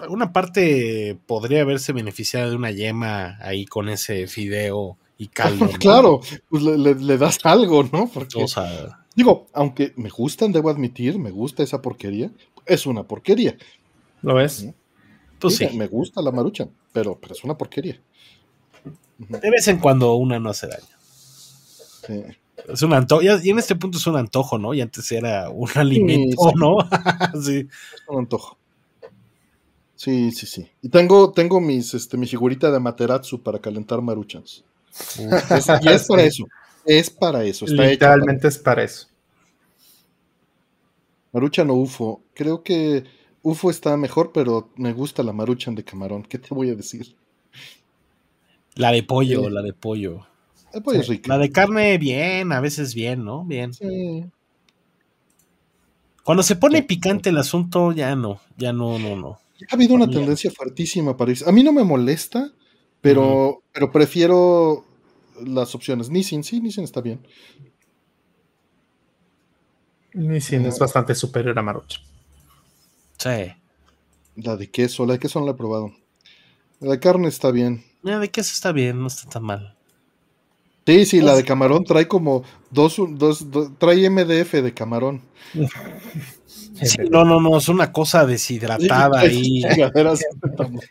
[0.00, 5.68] alguna parte podría haberse beneficiado de una yema ahí con ese fideo y caldo.
[5.80, 8.10] claro, pues le, das algo, ¿no?
[8.12, 12.30] Porque, o sea, digo, aunque me gustan, debo admitir, me gusta esa porquería,
[12.64, 13.56] es una porquería.
[14.22, 14.68] ¿Lo ves?
[15.40, 18.00] Pues sí, Me gusta la marucha, pero, pero es una porquería.
[19.18, 20.84] De vez en cuando una no hace daño.
[22.06, 22.22] Sí.
[22.68, 24.72] Es un antojo, y en este punto es un antojo, ¿no?
[24.74, 26.78] Y antes era un alimento, ¿no?
[27.42, 27.58] sí.
[27.68, 28.58] Es un antojo.
[29.94, 30.68] Sí, sí, sí.
[30.82, 34.64] Y tengo, tengo mis, este, mi figurita de Materatsu para calentar maruchans.
[35.18, 36.46] y es para eso.
[36.86, 37.66] Es para eso.
[37.66, 39.08] Está Literalmente es para eso.
[41.32, 42.22] Maruchan o UFO.
[42.32, 43.04] Creo que
[43.42, 46.22] UFO está mejor, pero me gusta la Maruchan de camarón.
[46.22, 47.14] ¿Qué te voy a decir?
[48.74, 50.26] La de pollo, la de pollo.
[50.64, 51.28] La de pollo rica.
[51.28, 53.44] La de carne, bien, a veces bien, ¿no?
[53.44, 53.74] Bien.
[53.74, 54.24] Sí.
[56.24, 59.38] Cuando se pone picante el asunto, ya no, ya no, no, no.
[59.70, 61.48] Ha habido una tendencia fuertísima para irse.
[61.48, 62.50] A mí no me molesta,
[63.00, 64.85] pero, pero prefiero
[65.44, 66.10] las opciones.
[66.10, 67.26] Nissin, sí, Nissin está bien.
[70.14, 72.02] Nissin es bastante superior a Maruchan.
[73.18, 73.52] Sí.
[74.36, 75.92] La de queso, la de queso no la he probado.
[76.80, 77.84] La de carne está bien.
[78.02, 79.76] La de queso está bien, no está tan mal.
[80.86, 85.20] Sí, sí, la de camarón trae como dos, dos, dos trae MDF de camarón.
[87.10, 89.64] no, no, no, es una cosa deshidratada ahí.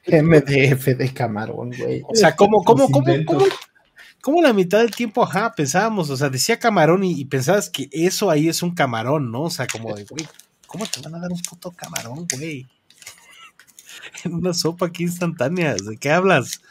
[0.05, 2.01] MDF de camarón, güey.
[2.05, 3.45] O sea, ¿cómo, cómo, cómo, cómo,
[4.41, 8.47] la mitad del tiempo, ajá, pensábamos, o sea, decía camarón y, pensabas que eso ahí
[8.47, 9.43] es un camarón, ¿no?
[9.43, 10.27] O sea, como de, güey,
[10.65, 12.67] ¿cómo te van a dar un puto camarón, güey?
[14.23, 16.61] En una sopa aquí instantánea, ¿de qué hablas?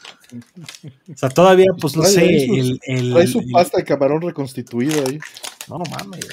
[1.13, 5.19] O sea, todavía, pues no sé, el, el, Trae su pasta de camarón reconstituido ahí.
[5.67, 6.27] No mames.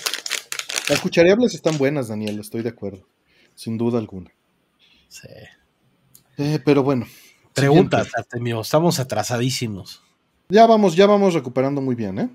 [0.88, 3.06] Las cuchareables están buenas, Daniel, estoy de acuerdo.
[3.54, 4.32] Sin duda alguna.
[5.08, 5.28] Sí.
[6.38, 7.06] Eh, pero bueno.
[7.52, 10.02] Pregunta, Artemio, estamos atrasadísimos.
[10.52, 12.28] Ya vamos, ya vamos recuperando muy bien, ¿eh?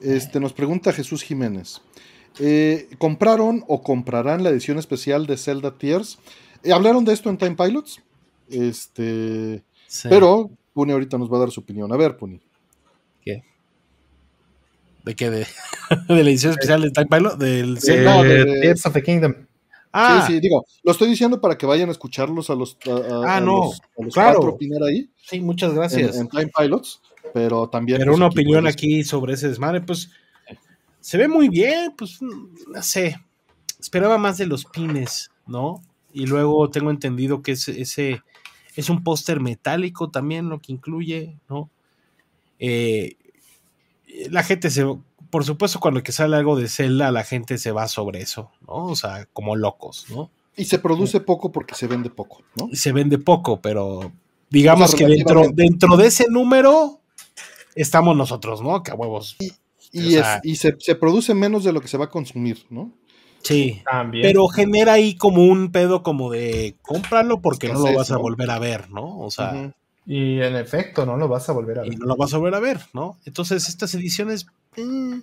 [0.00, 1.82] Este, nos pregunta Jesús Jiménez.
[2.38, 6.18] Eh, ¿Compraron o comprarán la edición especial de Zelda Tears?
[6.62, 8.00] Eh, ¿Hablaron de esto en Time Pilots?
[8.48, 9.62] Este.
[10.04, 11.92] Pero Puni ahorita nos va a dar su opinión.
[11.92, 12.40] A ver, Puni.
[15.04, 15.30] ¿De qué?
[15.30, 15.46] ¿De,
[16.08, 17.36] la edición especial de Time Pilot?
[17.36, 17.74] Del
[18.04, 19.34] no, de, Tears of the Kingdom.
[19.92, 20.24] Ah.
[20.26, 23.40] Sí, sí, digo, lo estoy diciendo para que vayan a escucharlos a los, a, ah,
[23.40, 24.38] no, los, claro.
[24.38, 25.10] cuatro opinar ahí.
[25.16, 26.16] Sí, muchas gracias.
[26.16, 27.00] En, Time Pilots,
[27.32, 27.98] pero también.
[27.98, 30.10] Pero pues, una opinión aquí sobre ese desmadre, pues
[31.00, 33.20] se ve muy bien, pues no sé.
[33.78, 35.82] Esperaba más de los pines, ¿no?
[36.12, 38.22] Y luego tengo entendido que ese, ese
[38.76, 41.70] es un póster metálico también, lo que incluye, ¿no?
[42.58, 43.16] Eh,
[44.30, 44.84] la gente se,
[45.30, 48.86] por supuesto, cuando que sale algo de Zelda, la gente se va sobre eso, ¿no?
[48.86, 50.30] O sea, como locos, ¿no?
[50.56, 52.68] Y se produce poco porque se vende poco, ¿no?
[52.72, 54.12] Se vende poco, pero
[54.50, 56.99] digamos que dentro, dentro de ese número
[57.74, 58.82] estamos nosotros, ¿no?
[58.82, 59.36] Que a huevos.
[59.92, 62.92] Y, se, produce menos de lo que se va a consumir, ¿no?
[63.42, 64.22] Sí, También.
[64.22, 68.50] pero genera ahí como un pedo como de cómpralo porque no lo vas a volver
[68.50, 69.18] a ver, ¿no?
[69.18, 69.72] O sea,
[70.06, 71.92] y en efecto, no lo vas a volver a ver.
[71.92, 73.16] Y no lo vas a volver a ver, ¿no?
[73.24, 74.46] Entonces, estas ediciones.
[74.76, 75.20] Eh,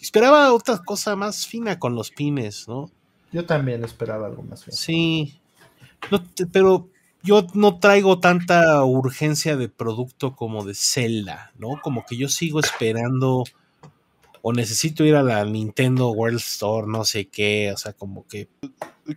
[0.00, 2.90] esperaba otra cosa más fina con los pines, ¿no?
[3.32, 4.76] Yo también esperaba algo más fino.
[4.76, 5.40] Sí.
[6.52, 6.88] pero
[7.24, 11.80] yo no traigo tanta urgencia de producto como de Zelda, ¿no?
[11.82, 13.44] Como que yo sigo esperando
[14.42, 18.48] o necesito ir a la Nintendo World Store, no sé qué, o sea, como que...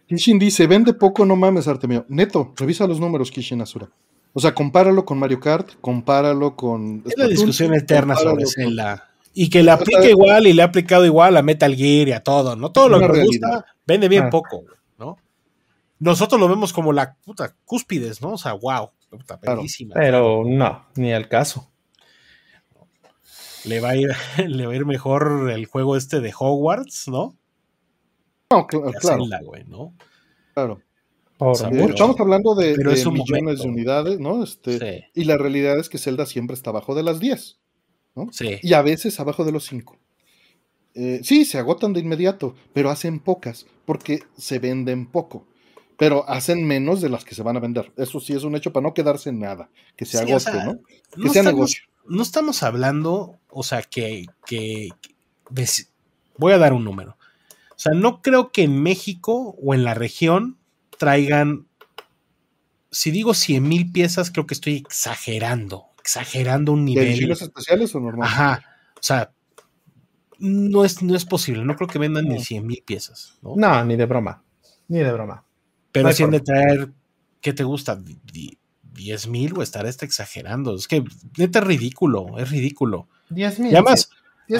[0.07, 2.05] Kishin dice, vende poco, no mames, Artemio.
[2.07, 3.89] Neto, revisa los números, Kishin Asura.
[4.31, 7.03] O sea, compáralo con Mario Kart, compáralo con.
[7.05, 9.09] Es la discusión eterna sobre Zelda.
[9.33, 12.21] Y que le aplique igual y le ha aplicado igual a Metal Gear y a
[12.21, 12.71] todo, ¿no?
[12.71, 14.29] Todo lo que me gusta vende bien ah.
[14.29, 14.63] poco,
[15.99, 18.33] ¿no?Nosotros lo vemos como la puta cúspides, ¿no?
[18.33, 19.39] O sea, wow, puta,
[19.93, 21.69] Pero no, ni al caso.
[23.65, 24.09] Le va, a ir,
[24.47, 27.35] le va a ir mejor el juego este de Hogwarts, ¿no?
[28.51, 28.91] No, claro.
[29.01, 29.93] Zelda, güey, ¿no?
[30.53, 30.81] Claro.
[31.59, 34.43] estamos hablando de, millones de unidades, ¿no?
[34.43, 37.59] Este, Y la realidad es que Zelda siempre está abajo de las 10,
[38.15, 38.27] ¿no?
[38.31, 38.57] Sí.
[38.61, 39.97] Y a veces abajo de los 5.
[40.95, 45.45] Eh, sí, se agotan de inmediato, pero hacen pocas, porque se venden poco.
[45.97, 47.91] Pero hacen menos de las que se van a vender.
[47.97, 49.69] Eso sí es un hecho para no quedarse en nada.
[49.95, 50.79] Que se agote, ¿no?
[51.21, 51.83] Que sea negocio.
[52.05, 54.89] No estamos hablando, o sea, que, que
[56.37, 57.17] voy a dar un número.
[57.71, 60.57] O sea, no creo que en México o en la región
[60.97, 61.67] traigan,
[62.91, 67.27] si digo 100 mil piezas, creo que estoy exagerando, exagerando un nivel.
[67.27, 68.33] ¿De especiales o normales?
[68.33, 68.63] Ajá.
[68.95, 69.31] O sea,
[70.39, 71.65] no es, no es posible.
[71.65, 73.37] No creo que vendan ni 100 mil piezas.
[73.41, 73.55] ¿no?
[73.55, 73.85] ¿no?
[73.85, 74.43] ni de broma.
[74.87, 75.43] Ni de broma.
[75.97, 76.89] Pero si han de traer,
[77.41, 77.99] ¿qué te gusta?
[78.93, 80.75] 10 mil o estar está exagerando.
[80.75, 81.03] Es que
[81.37, 83.07] neta es ridículo, es ridículo.
[83.29, 83.71] 10 mil.
[83.71, 84.09] Y además,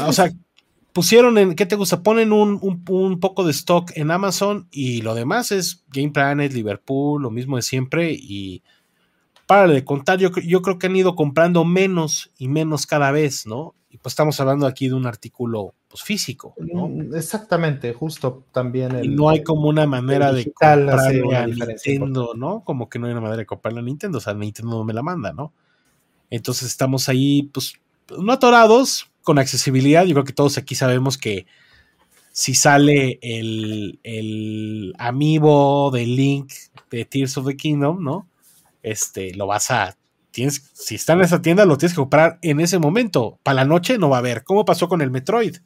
[0.06, 0.32] o sea,
[0.94, 2.04] pusieron en, ¿qué te gusta?
[2.04, 7.22] Ponen un, un, poco de stock en Amazon y lo demás es Game Planet, Liverpool,
[7.22, 8.12] lo mismo de siempre.
[8.14, 8.64] Y
[9.46, 13.46] para de contar, yo, yo creo que han ido comprando menos y menos cada vez,
[13.46, 13.76] ¿no?
[14.02, 16.54] pues estamos hablando aquí de un artículo pues, físico.
[16.58, 16.88] ¿no?
[16.88, 18.96] Mm, exactamente, justo también.
[18.96, 22.64] El, y no hay como una manera de comprarle a Nintendo, ¿no?
[22.64, 24.94] Como que no hay una manera de comprarle a Nintendo, o sea, Nintendo no me
[24.94, 25.54] la manda, ¿no?
[26.30, 27.74] Entonces estamos ahí, pues,
[28.18, 30.06] no atorados, con accesibilidad.
[30.06, 31.46] Yo creo que todos aquí sabemos que
[32.32, 36.52] si sale el, el amiibo de Link
[36.92, 38.28] de Tears of the Kingdom, ¿no?
[38.84, 39.98] Este, lo vas a
[40.74, 43.40] si está en esa tienda, lo tienes que comprar en ese momento.
[43.44, 44.44] Para la noche no va a haber.
[44.44, 45.58] ¿Cómo pasó con el Metroid?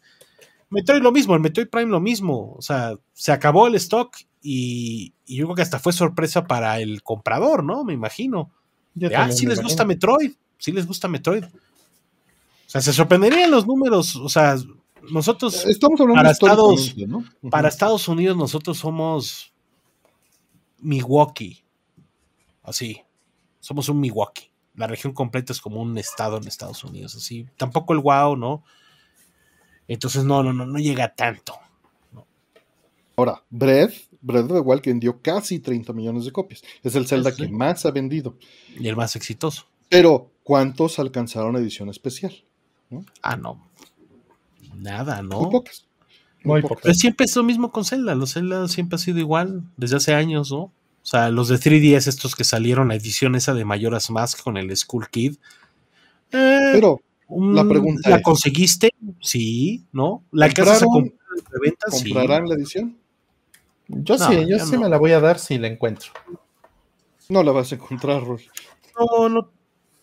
[0.70, 2.54] Metroid lo mismo, el Metroid Prime lo mismo.
[2.58, 7.04] O sea, se acabó el stock y, yo creo que hasta fue sorpresa para el
[7.04, 7.84] comprador, ¿no?
[7.84, 8.52] Me imagino.
[9.16, 10.32] ah, sí les gusta Metroid.
[10.58, 11.44] Sí les gusta Metroid.
[11.44, 11.50] O
[12.68, 14.16] sea, se sorprenderían los números.
[14.16, 14.56] O sea,
[15.12, 15.66] nosotros.
[15.66, 17.26] Estamos hablando para Estados, ¿no?
[17.50, 19.52] Para Estados Unidos, nosotros somos
[20.80, 21.62] Milwaukee.
[22.64, 23.02] Así.
[23.60, 27.48] Somos un Milwaukee la región completa es como un estado en Estados Unidos, así.
[27.58, 28.64] Tampoco el wow, ¿no?
[29.88, 31.54] Entonces no, no, no, no llega tanto.
[33.18, 36.64] Ahora, Breath, Breath of the Wild vendió casi 30 millones de copias.
[36.82, 38.38] Es el Zelda que más ha vendido.
[38.80, 39.66] Y el más exitoso.
[39.90, 42.34] Pero, ¿cuántos alcanzaron edición especial?
[43.22, 43.68] Ah, no.
[44.76, 45.42] Nada, ¿no?
[45.42, 45.86] Muy pocas.
[46.44, 46.80] Muy, pocas.
[46.84, 48.16] Pero siempre es lo mismo con Zelda.
[48.16, 50.72] Los Zelda siempre ha sido igual desde hace años, ¿no?
[51.04, 54.58] O sea, los de 3DS, estos que salieron, la edición esa de Mayoras Mask con
[54.58, 55.36] el Skull Kid.
[56.32, 58.92] Eh, Pero la pregunta ¿La conseguiste?
[59.20, 60.24] Sí, ¿no?
[60.32, 62.98] ¿La casa ¿Comprarán la edición?
[63.88, 66.12] Yo sí, yo, sí me la voy a dar si la encuentro.
[67.30, 68.46] No la vas a encontrar, Roy.
[68.98, 69.50] No, no.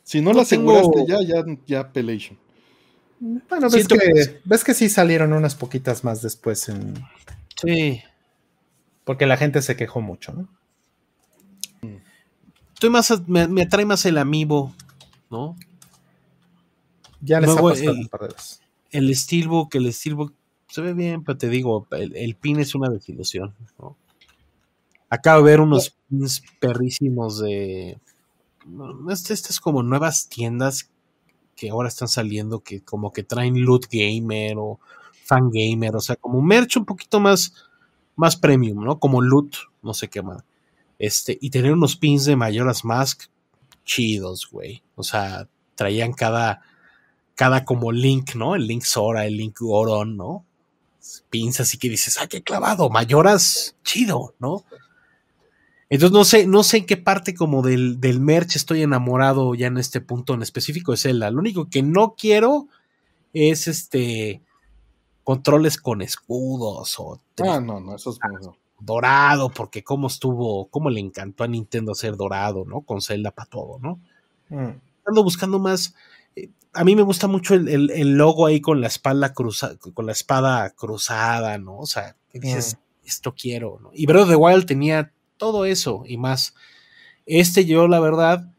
[0.02, 2.38] Si no, la aseguraste ya, ya, ya Pelation.
[3.20, 6.94] Bueno, ves que, ves que sí salieron unas poquitas más después en.
[7.60, 8.02] Sí.
[9.04, 10.48] Porque la gente se quejó mucho, ¿no?
[12.78, 14.72] Estoy más, me, atrae más el amiibo,
[15.30, 15.56] ¿no?
[17.20, 18.62] Ya les Luego, el, un par de veces.
[18.92, 20.32] El Steelbook, el Steelbook
[20.68, 23.96] se ve bien, pero te digo, el, pin es una desilusión, ¿no?
[25.10, 27.98] Acabo de ver unos pins perrísimos de.
[29.10, 30.88] Estas como nuevas tiendas
[31.56, 34.78] que ahora están saliendo que como que traen loot gamer o
[35.24, 37.54] fan gamer, o sea, como merch un poquito más,
[38.14, 39.00] más premium, ¿no?
[39.00, 40.44] Como loot, no sé qué más.
[40.98, 43.24] Este, y tener unos pins de Mayoras Mask
[43.84, 44.82] chidos, güey.
[44.96, 46.62] O sea, traían cada,
[47.34, 48.54] cada como link, ¿no?
[48.54, 50.44] El link Sora, el link Goron, ¿no?
[51.30, 52.90] Pins así que dices, ¡ay, qué clavado!
[52.90, 54.64] Mayoras, chido, ¿no?
[55.90, 59.68] Entonces no sé, no sé en qué parte como del, del merch estoy enamorado ya
[59.68, 61.30] en este punto en específico de Zelda.
[61.30, 62.68] Lo único que no quiero
[63.32, 64.42] es este
[65.24, 67.20] controles con escudos o...
[67.38, 68.18] Ah, no, no, eso es
[68.80, 72.82] dorado, porque cómo estuvo, cómo le encantó a Nintendo hacer dorado, ¿no?
[72.82, 74.00] Con Zelda para todo, ¿no?
[74.48, 74.78] Mm.
[75.06, 75.94] Ando buscando más.
[76.36, 80.12] Eh, a mí me gusta mucho el, logo ahí con la espalda cruzada, con la
[80.12, 81.78] espada cruzada, ¿no?
[81.78, 83.06] O sea, que dices, mm.
[83.06, 83.90] esto quiero, ¿no?
[83.92, 86.54] Y Breath of the Wild tenía todo eso y más.
[87.26, 88.50] Este yo, la verdad,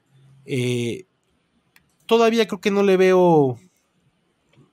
[0.46, 1.06] eh,
[2.06, 3.58] todavía creo que no le veo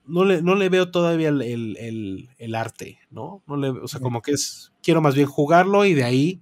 [0.06, 3.42] no le, no le veo todavía el, arte, ¿no?
[3.46, 6.40] no le, o sea, como que es, quiero más bien jugarlo y de ahí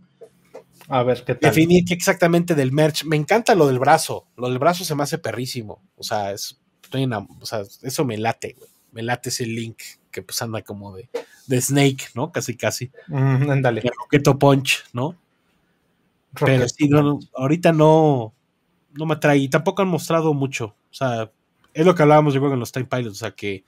[0.89, 1.51] a ver qué tal.
[1.51, 3.05] Definir qué exactamente del merch.
[3.05, 4.26] Me encanta lo del brazo.
[4.36, 5.83] Lo del brazo se me hace perrísimo.
[5.97, 8.70] O sea, es, estoy en, o sea eso me late, güey.
[8.93, 9.78] Me late ese link
[10.10, 11.09] que pues anda como de,
[11.47, 12.31] de Snake, ¿no?
[12.31, 12.91] Casi, casi.
[13.09, 13.83] Mm, ándale.
[13.99, 15.17] Roqueto Punch, ¿no?
[16.39, 16.89] Pero sí,
[17.34, 18.34] ahorita no,
[18.93, 19.39] no me atrae.
[19.39, 20.76] Y tampoco han mostrado mucho.
[20.91, 21.31] O sea,
[21.75, 23.65] es lo que hablábamos yo creo en los Time Pilots, o sea que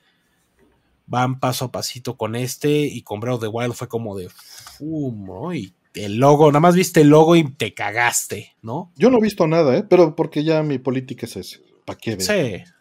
[1.07, 4.29] van paso a pasito con este y con Breath of the Wild fue como de
[4.29, 5.55] fum, ¿no?
[5.55, 8.93] Y el logo, nada más viste el logo y te cagaste, ¿no?
[8.97, 9.85] Yo no he visto nada, ¿eh?
[9.89, 11.59] Pero porque ya mi política es esa.
[11.85, 12.23] ¿Para qué ver?
[12.23, 12.73] Sí.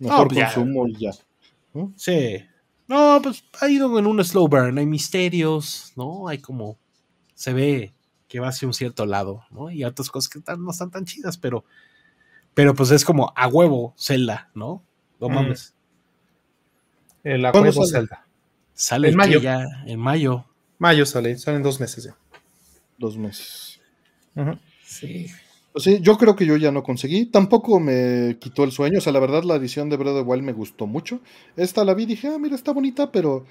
[0.00, 1.12] Mejor pues consumo y ya.
[1.96, 2.44] Sí.
[2.88, 6.28] No, pues ha ido en un slow burn, hay misterios, ¿no?
[6.28, 6.78] Hay como.
[7.34, 7.94] Se ve
[8.28, 9.70] que va hacia un cierto lado, ¿no?
[9.70, 11.64] Y otras cosas que no están tan chidas, pero.
[12.54, 14.84] Pero pues es como a huevo Zelda, ¿no?
[15.20, 15.34] No mm.
[15.34, 15.74] mames.
[17.24, 18.26] El a huevo Zelda.
[18.74, 19.40] Sale en mayo.
[19.40, 20.44] Ya, en mayo.
[20.78, 22.16] Mayo sale, salen dos meses ya.
[22.98, 23.80] Dos meses.
[24.84, 25.26] Sí.
[25.72, 27.26] Pues sí, yo creo que yo ya no conseguí.
[27.26, 28.98] Tampoco me quitó el sueño.
[28.98, 31.20] O sea, la verdad, la edición de Breath of the Wild me gustó mucho.
[31.56, 33.46] Esta la vi y dije, ah, mira, está bonita, pero,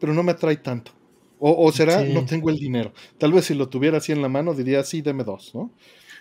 [0.00, 0.92] pero no me atrae tanto.
[1.38, 2.94] O, será, no tengo el dinero.
[3.18, 5.70] Tal vez si lo tuviera así en la mano, diría, sí, deme dos, ¿no?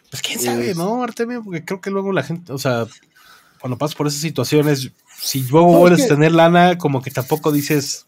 [0.10, 1.44] Pues quién sabe, ¿no, Artemio?
[1.44, 2.86] Porque creo que luego la gente, o sea,
[3.60, 8.08] cuando pasas por esas situaciones, si luego vuelves a tener lana, como que tampoco dices.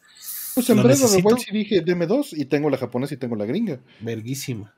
[0.53, 3.45] Pues en the Wild sí dije, deme dos, y tengo la japonesa y tengo la
[3.45, 3.79] gringa.
[3.99, 4.73] Verguísima.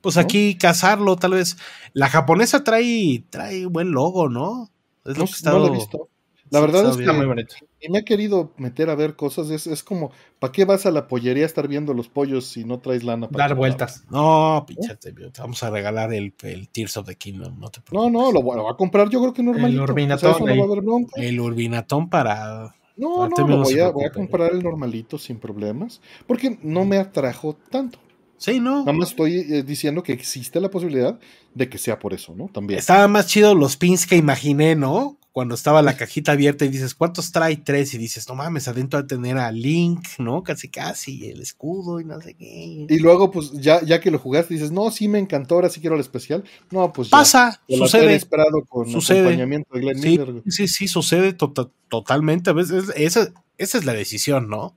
[0.00, 1.56] Pues aquí cazarlo, tal vez.
[1.92, 4.70] La japonesa trae, trae buen logo, ¿no?
[5.04, 6.08] Es lo que no lo he visto.
[6.54, 7.46] La verdad es que muy
[7.80, 9.50] y me ha querido meter a ver cosas.
[9.50, 12.78] Es, como, ¿para qué vas a la pollería a estar viendo los pollos si no
[12.78, 13.28] traes lana?
[13.28, 14.04] Para Dar vueltas.
[14.10, 17.58] No, pinchate, te vamos a regalar el, el, Tears of the Kingdom.
[17.58, 19.72] No, te no, no, lo, voy a comprar yo creo que normal.
[19.72, 21.06] El urbinatón.
[21.16, 22.74] el urbinatón para.
[22.96, 26.00] No, no, lo voy, a, voy a comprar el normalito sin problemas.
[26.26, 27.98] Porque no me atrajo tanto.
[28.38, 28.80] Sí, ¿no?
[28.80, 31.18] Nada más estoy eh, diciendo que existe la posibilidad
[31.54, 32.48] de que sea por eso, ¿no?
[32.48, 32.78] También.
[32.78, 35.18] Estaba más chido los pins que imaginé, ¿no?
[35.34, 37.56] Cuando estaba la cajita abierta y dices, ¿cuántos trae?
[37.56, 37.92] Tres.
[37.92, 40.44] Y dices, no mames, adentro de tener a Link, ¿no?
[40.44, 42.86] Casi, casi, el escudo y no sé qué.
[42.88, 45.80] Y luego, pues, ya, ya que lo jugaste, dices, no, sí me encantó, ahora sí
[45.80, 46.44] quiero el especial.
[46.70, 47.08] No, pues.
[47.08, 48.14] Pasa, sucede.
[48.14, 49.22] esperado con sucede.
[49.22, 52.50] acompañamiento de Glenn sí, Sí, sí, sucede tota-, totalmente.
[52.50, 54.76] A veces, esa, esa es la decisión, ¿no?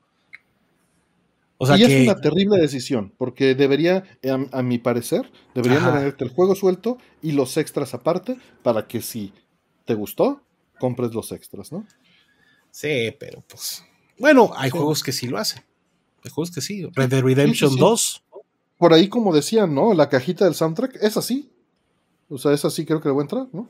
[1.60, 4.04] y es una terrible decisión, porque debería,
[4.52, 9.34] a, mi parecer, deberían tenerte el juego suelto y los extras aparte, para que si
[9.86, 10.42] te gustó,
[10.80, 11.86] compres los extras, ¿no?
[12.72, 13.84] Sí, pero pues.
[14.20, 15.64] Bueno, hay juegos que sí lo hacen.
[16.24, 16.88] Hay juegos que sí.
[16.94, 18.24] Red Dead Redemption 2.
[18.78, 19.94] Por ahí, como decían, ¿no?
[19.94, 21.50] La cajita del soundtrack es así.
[22.30, 23.70] O sea, es así, creo que le voy a entrar, ¿no?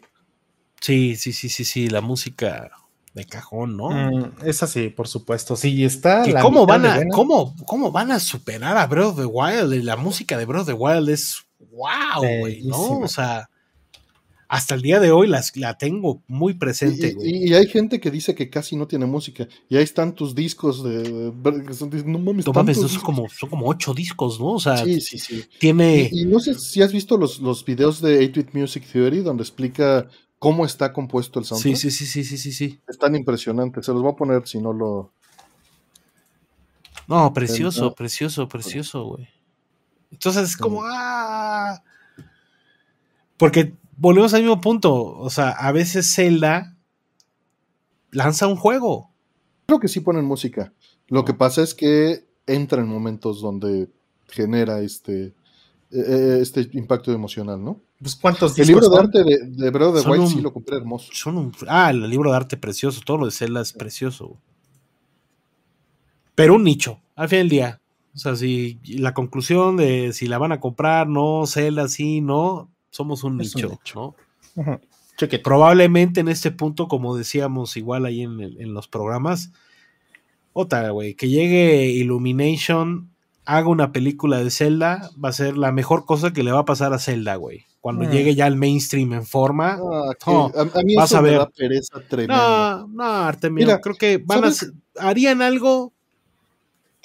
[0.82, 1.88] Sí, sí, sí, sí, sí.
[1.88, 2.72] La música
[3.14, 3.90] de cajón, ¿no?
[3.90, 5.56] Mm, es así, por supuesto.
[5.56, 6.24] Sí, está.
[6.42, 9.84] ¿cómo, van a, ¿cómo, ¿Cómo van a superar a Breath of the Wild?
[9.84, 13.00] La música de Breath of the Wild es wow, güey, ¿no?
[13.00, 13.50] O sea,
[14.50, 18.12] hasta el día de hoy las, la tengo muy presente, y, Y, hay gente que
[18.12, 19.48] dice que casi no tiene música.
[19.70, 21.34] Y ahí están tus discos de.
[22.06, 24.54] No mames, no mames son, como, son como ocho discos, ¿no?
[24.54, 25.44] O sea, sí, sí, sí.
[25.60, 26.10] Tiene.
[26.12, 30.08] Y, no sé si has visto los, los videos de 8-Bit Music Theory, donde explica
[30.40, 31.76] cómo está compuesto el soundtrack.
[31.76, 32.80] Sí, sí, sí, sí, sí, sí.
[32.88, 33.84] Es tan impresionante.
[33.84, 35.12] Se los voy a poner si no lo.
[37.08, 39.28] No, precioso, precioso, precioso, güey.
[40.12, 41.82] Entonces es como, ah.
[43.38, 44.94] Porque volvemos al mismo punto.
[44.94, 46.78] O sea, a veces Zelda
[48.12, 49.12] lanza un juego.
[49.66, 50.74] Creo que sí ponen música.
[51.08, 53.90] Lo que pasa es que entra en momentos donde
[54.28, 55.34] genera este,
[55.92, 57.82] e, e, este impacto emocional, ¿no?
[58.00, 60.78] Pues cuántos El libro de arte de, de Breath of the Wild sí lo compré
[60.78, 61.12] hermoso.
[61.68, 64.38] ah, el libro de arte precioso, todo lo de Zelda es precioso.
[66.36, 67.82] Pero un nicho, al fin del día.
[68.14, 72.70] O sea, si la conclusión de si la van a comprar, no, Zelda sí, no,
[72.98, 74.16] somos un nicho, ¿no?
[75.44, 79.52] Probablemente en este punto, como decíamos igual ahí en, en los programas,
[80.54, 83.10] otra, güey, que llegue Illumination,
[83.46, 86.66] haga una película de Zelda, va a ser la mejor cosa que le va a
[86.66, 88.10] pasar a Zelda, güey cuando mm.
[88.10, 90.12] llegue ya al mainstream en forma, ah,
[90.74, 91.32] a, mí vas a ver.
[91.32, 92.80] Me da pereza tremenda.
[92.80, 94.52] No, no, Artemio, Mira, creo que van a,
[95.00, 95.94] harían algo.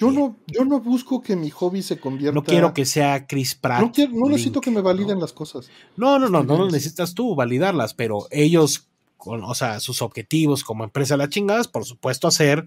[0.03, 2.35] Yo no, yo no busco que mi hobby se convierta.
[2.35, 3.97] No quiero que sea Chris Pratt.
[4.11, 5.69] No, necesito que me validen las cosas.
[5.95, 10.63] No, no, no, no, no necesitas tú validarlas, pero ellos, con, o sea, sus objetivos
[10.63, 12.65] como empresa la chingadas, por supuesto, hacer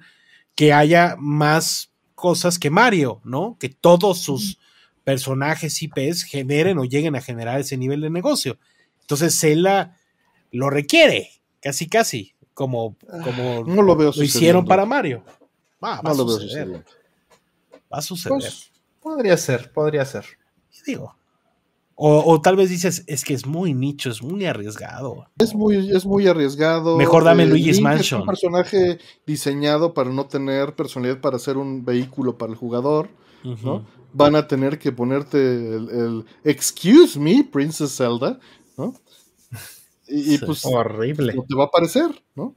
[0.55, 3.57] que haya más cosas que Mario, ¿no?
[3.61, 4.59] Que todos sus
[5.05, 8.59] personajes IPs generen o lleguen a generar ese nivel de negocio.
[9.03, 9.97] Entonces Zelda
[10.51, 15.23] lo requiere, casi casi, como, como no lo, veo hicieron para Mario.
[15.85, 16.85] Va, a suceder.
[17.93, 18.39] Va a suceder.
[18.39, 20.25] Pues, podría ser, podría ser.
[20.87, 21.17] Digo.
[21.99, 25.29] O, tal vez dices, es que es muy nicho, es muy arriesgado.
[25.39, 26.99] Es muy, es muy arriesgado.
[26.99, 28.21] Mejor dame eh, Luigi's Mansion.
[28.21, 33.09] Es un personaje diseñado para no tener personalidad para ser un vehículo para el jugador.
[33.43, 33.87] ¿no?
[34.17, 38.39] van a tener que ponerte el, Excuse me, Princess Zelda,
[38.77, 38.95] ¿no?
[40.09, 40.65] Y, pues.
[40.65, 41.35] Horrible.
[41.35, 42.55] No te va a parecer, ¿no?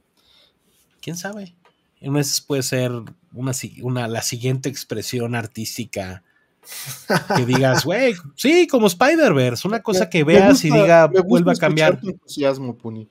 [1.00, 1.56] ¿Quién sabe?
[2.00, 2.92] En veces puede ser
[3.32, 6.22] una, una, la siguiente expresión artística
[7.36, 11.98] que digas, güey, sí, como Spider-Verse, una cosa que veas y diga, vuelve a cambiar.
[12.02, 13.08] entusiasmo, Puni.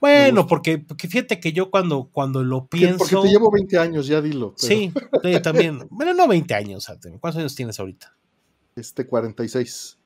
[0.00, 2.98] Bueno, porque, porque, fíjate que yo cuando, cuando lo pienso.
[2.98, 4.54] Porque te llevo 20 años, ya dilo.
[4.56, 4.92] Sí,
[5.42, 5.86] también.
[5.90, 6.86] Bueno, no 20 años,
[7.20, 8.16] ¿cuántos años tienes ahorita?
[8.76, 9.98] Este, 46.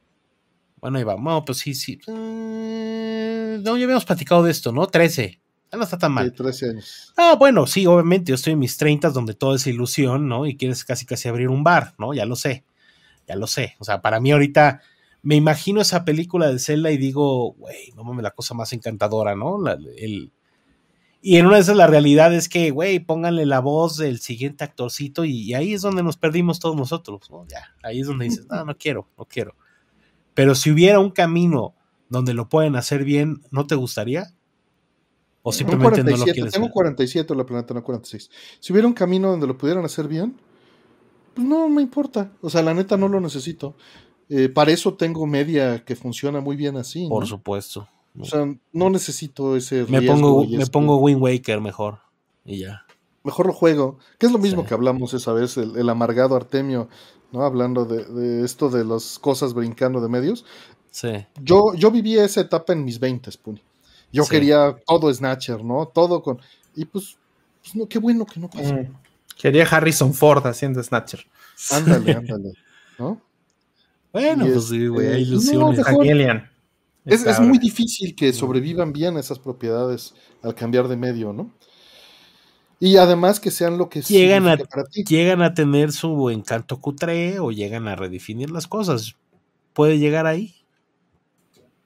[0.80, 1.98] Bueno, ahí vamos, no, pues sí, sí.
[2.08, 4.86] Eh, no, ya habíamos platicado de esto, ¿no?
[4.86, 5.41] 13.
[5.76, 6.30] No está tan mal.
[6.30, 7.12] Sí, 13 años.
[7.16, 10.46] Ah, bueno, sí, obviamente, yo estoy en mis 30 donde todo es ilusión, ¿no?
[10.46, 12.14] Y quieres casi casi abrir un bar, ¿no?
[12.14, 12.64] Ya lo sé.
[13.26, 13.76] Ya lo sé.
[13.78, 14.80] O sea, para mí ahorita
[15.22, 19.36] me imagino esa película de Zelda y digo, güey, no mames, la cosa más encantadora,
[19.36, 19.58] ¿no?
[19.96, 20.32] el,
[21.24, 24.64] y en una de esas la realidad es que, güey, pónganle la voz del siguiente
[24.64, 27.46] actorcito y, ahí es donde nos perdimos todos nosotros, ¿no?
[27.46, 29.54] Ya, ahí es donde dices, no, no quiero, no quiero.
[30.34, 31.76] Pero si hubiera un camino
[32.08, 34.34] donde lo pueden hacer bien, ¿no te gustaría?
[35.42, 38.30] ¿O simplemente no lo quieres Tengo 47 la planeta, no 46.
[38.60, 40.36] Si hubiera un camino donde lo pudieran hacer bien,
[41.34, 42.32] pues no me importa.
[42.40, 43.74] O sea, la neta no lo necesito.
[44.28, 47.08] Eh, para eso tengo media que funciona muy bien así.
[47.08, 47.88] Por supuesto.
[48.18, 49.84] O sea, no necesito ese.
[49.88, 51.98] Me pongo, me pongo Wind Waker mejor.
[52.44, 52.84] Y ya.
[53.24, 53.98] Mejor lo juego.
[54.18, 56.88] Que es lo mismo que hablamos esa vez, el, amargado Artemio,
[57.32, 57.42] ¿no?
[57.44, 60.44] Hablando de, esto de las cosas brincando de medios.
[60.90, 61.26] Sí.
[61.40, 63.62] Yo, yo viví esa etapa en mis 20, Puni.
[64.12, 65.86] Yo quería todo Snatcher, ¿no?
[65.88, 66.38] Todo con.
[66.76, 67.16] Y pues,
[67.62, 68.74] pues no, qué bueno que no pasó.
[68.74, 68.94] Mm.
[69.38, 71.26] Quería Harrison Ford haciendo Snatcher.
[71.70, 72.52] Ándale, ándale.
[72.98, 73.20] ¿No?
[74.12, 76.42] Bueno, pues sí, güey, hay este, ilusiones.
[77.06, 81.50] es, muy difícil que sobrevivan bien esas propiedades al cambiar de medio, ¿no?
[82.78, 84.58] Y además que sean lo que llegan a,
[85.06, 89.14] llegan a tener su encanto cutre o llegan a redefinir las cosas.
[89.72, 90.61] Puede llegar ahí.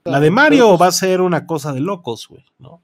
[0.07, 2.81] La de Mario pues va a ser una cosa de locos, güey, ¿no?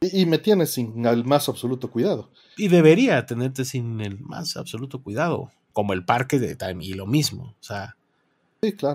[0.00, 2.30] Y, me tienes sin el más absoluto cuidado.
[2.56, 5.50] Y debería tenerte sin el más absoluto cuidado.
[5.72, 7.54] Como el parque de Time y lo mismo.
[7.58, 7.96] O sea,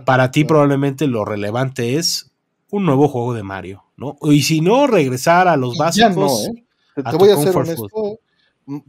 [0.05, 2.31] para ti probablemente lo relevante es
[2.69, 4.17] un nuevo juego de Mario, ¿no?
[4.21, 6.47] Y si no, regresar a los básicos.
[6.47, 6.65] ¿eh?
[6.95, 8.19] Te, voy a ser honesto.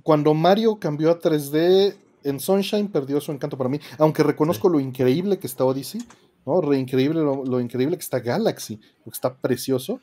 [0.03, 3.81] Cuando Mario cambió a 3D, en Sunshine perdió su encanto para mí.
[3.99, 6.01] Aunque reconozco lo increíble que está Odyssey,
[6.47, 6.61] ¿no?
[6.61, 10.01] Re increíble, lo, increíble que está Galaxy, que está precioso.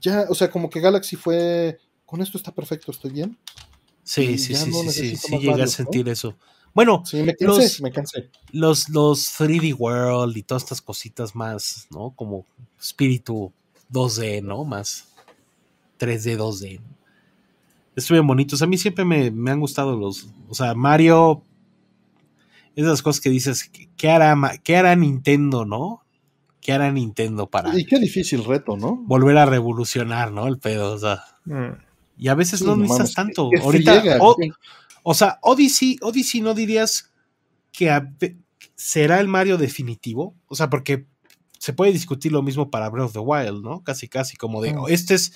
[0.00, 1.78] Ya, o sea, como que Galaxy fue.
[2.06, 3.38] Con esto está perfecto, estoy bien.
[4.02, 6.34] Sí, sí, sí, sí, sí, sí, llega a sentir eso.
[6.74, 7.92] Bueno, me los, me
[8.52, 12.12] Los, los 3D World y todas estas cositas más, ¿no?
[12.14, 12.46] Como
[12.80, 13.52] espíritu
[13.90, 14.64] 2D, ¿no?
[14.64, 15.08] Más
[15.98, 16.80] 3D, 2D.
[17.96, 18.62] Estuvieron bonitos.
[18.62, 20.28] A mí siempre me, han gustado los.
[20.48, 21.42] O sea, Mario.
[22.78, 26.04] Esas cosas que dices, ¿qué hará, qué hará Nintendo, no?
[26.60, 27.76] ¿Qué hará Nintendo para.
[27.76, 29.02] Y qué difícil reto, ¿no?
[29.04, 30.46] Volver a revolucionar, ¿no?
[30.46, 31.24] El pedo, o sea.
[31.44, 31.72] Mm.
[32.18, 33.50] Y a veces no necesitas tanto.
[33.60, 34.00] Ahorita.
[35.02, 37.10] O sea, Odyssey, Odyssey no dirías
[37.72, 37.90] que
[38.76, 40.36] será el Mario definitivo.
[40.46, 41.08] O sea, porque
[41.58, 43.82] se puede discutir lo mismo para Breath of the Wild, ¿no?
[43.82, 45.32] Casi, casi como de, este es,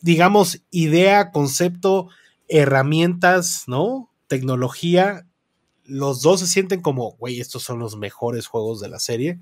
[0.00, 2.08] digamos, idea, concepto,
[2.48, 4.10] herramientas, ¿no?
[4.28, 5.26] Tecnología.
[5.86, 9.38] Los dos se sienten como, güey, estos son los mejores juegos de la serie.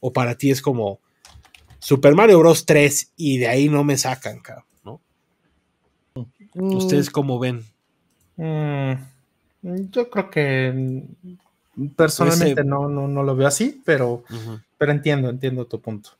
[0.00, 1.00] O para ti es como
[1.78, 2.66] Super Mario Bros.
[2.66, 5.00] 3 y de ahí no me sacan, cabrón, ¿no?
[6.54, 6.74] Mm.
[6.74, 7.64] ¿Ustedes cómo ven?
[8.36, 8.92] Mm,
[9.90, 11.04] yo creo que
[11.96, 14.24] personalmente no, no, lo veo así, pero,
[14.78, 16.10] pero entiendo, entiendo tu punto.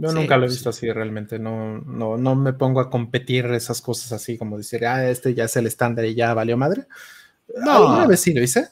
[0.00, 3.82] Yo nunca lo he visto así realmente, no, no, no me pongo a competir esas
[3.82, 6.86] cosas así como decir, ah, este ya es el estándar y ya valió madre.
[7.56, 8.68] No, una vez sí lo hice.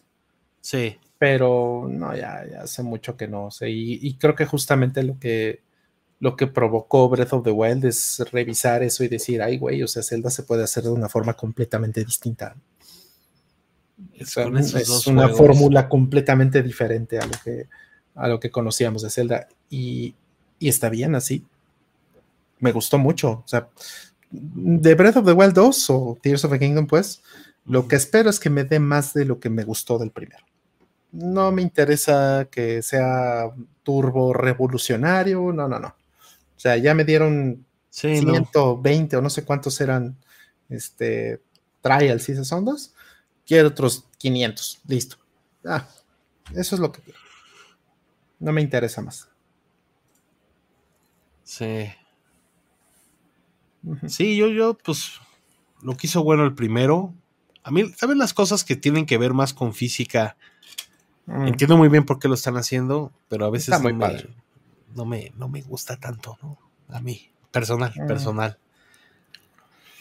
[0.61, 0.97] Sí.
[1.19, 3.69] Pero no, ya, ya hace mucho que no sé.
[3.71, 5.63] y creo que justamente lo que
[6.21, 9.89] lo que provocó Breath of the Wild es revisar eso y decir, ay, güey, o
[9.89, 12.57] sea, Zelda se puede hacer de una forma completamente distinta.
[14.15, 14.37] Es,
[15.07, 17.69] una fórmula completamente diferente a lo que,
[18.15, 19.49] a lo que conocíamos de Zelda.
[19.71, 20.15] Y,
[20.59, 21.47] y, está bien así.
[22.61, 23.43] Me gustó mucho.
[23.45, 23.69] O sea,
[24.31, 27.23] de Breath of the Wild 2 o Tears of the Kingdom, pues,
[27.65, 30.45] lo que espero es que me dé más de lo que me gustó del primero.
[31.13, 33.51] No me interesa que sea
[33.83, 35.89] turbo revolucionario, no, no, no.
[35.89, 40.17] O sea, ya me dieron 120 o no sé cuántos eran
[40.69, 41.41] este,
[41.81, 42.95] trials y esas ondas.
[43.47, 44.81] Quiero otros 500.
[44.87, 45.17] Listo.
[45.65, 45.89] Ah,
[46.55, 47.19] eso es lo que quiero.
[48.39, 49.28] No me interesa más.
[51.49, 51.89] Sí.
[54.07, 55.13] Sí, yo, yo, pues,
[55.81, 57.15] lo que hizo bueno el primero.
[57.63, 60.37] A mí, ¿saben las cosas que tienen que ver más con física?
[61.25, 61.47] Mm.
[61.47, 64.29] Entiendo muy bien por qué lo están haciendo, pero a veces muy padre
[64.95, 66.59] no me, no me gusta tanto, ¿no?
[66.89, 68.07] A mí, personal, mm.
[68.07, 68.59] personal.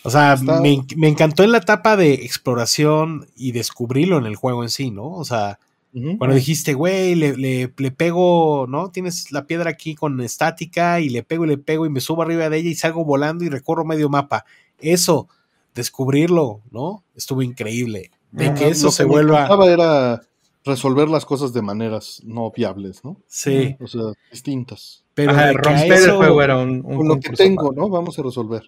[0.03, 4.69] O sea, me, encantó en la etapa de exploración y descubrirlo en el juego en
[4.69, 5.09] sí, ¿no?
[5.11, 5.59] O sea,
[5.91, 8.91] cuando dijiste, güey, le, le, pego, ¿no?
[8.91, 12.21] Tienes la piedra aquí con estática y le pego y le pego y me subo
[12.21, 14.45] arriba de ella y salgo volando y recorro medio mapa.
[14.79, 15.27] Eso,
[15.73, 17.03] descubrirlo, ¿no?
[17.15, 18.11] Estuvo increíble.
[18.31, 19.47] De que eso se vuelva.
[19.65, 20.21] era
[20.65, 23.17] resolver las cosas de maneras no viables, ¿no?
[23.25, 23.75] Sí.
[23.79, 24.01] O sea,
[24.31, 25.03] distintas.
[25.13, 27.89] Pero romper el juego era un, con lo que tengo, ¿no?
[27.89, 28.63] Vamos a resolver.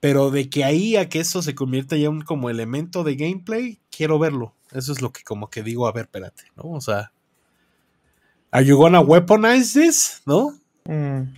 [0.00, 3.78] Pero de que ahí a que eso se convierta ya un como elemento de gameplay,
[3.90, 4.52] quiero verlo.
[4.72, 6.72] Eso es lo que como que digo, a ver, espérate, ¿no?
[6.72, 7.12] O sea,
[8.50, 10.22] ¿Are you gonna weaponize this?
[10.24, 10.54] ¿No?
[10.84, 11.34] Mm.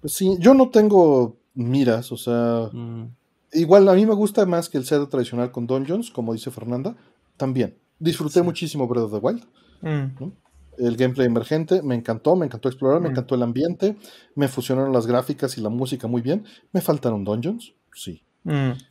[0.00, 3.06] Pues sí, yo no tengo miras, o sea, mm.
[3.54, 6.96] igual a mí me gusta más que el set tradicional con Dungeons, como dice Fernanda,
[7.36, 7.76] también.
[7.98, 9.44] Disfruté muchísimo Breath of the Wild.
[9.80, 10.30] Mm.
[10.78, 13.96] El gameplay emergente me encantó, me encantó explorar, me encantó el ambiente,
[14.36, 16.44] me fusionaron las gráficas y la música muy bien.
[16.70, 18.22] Me faltaron dungeons, sí.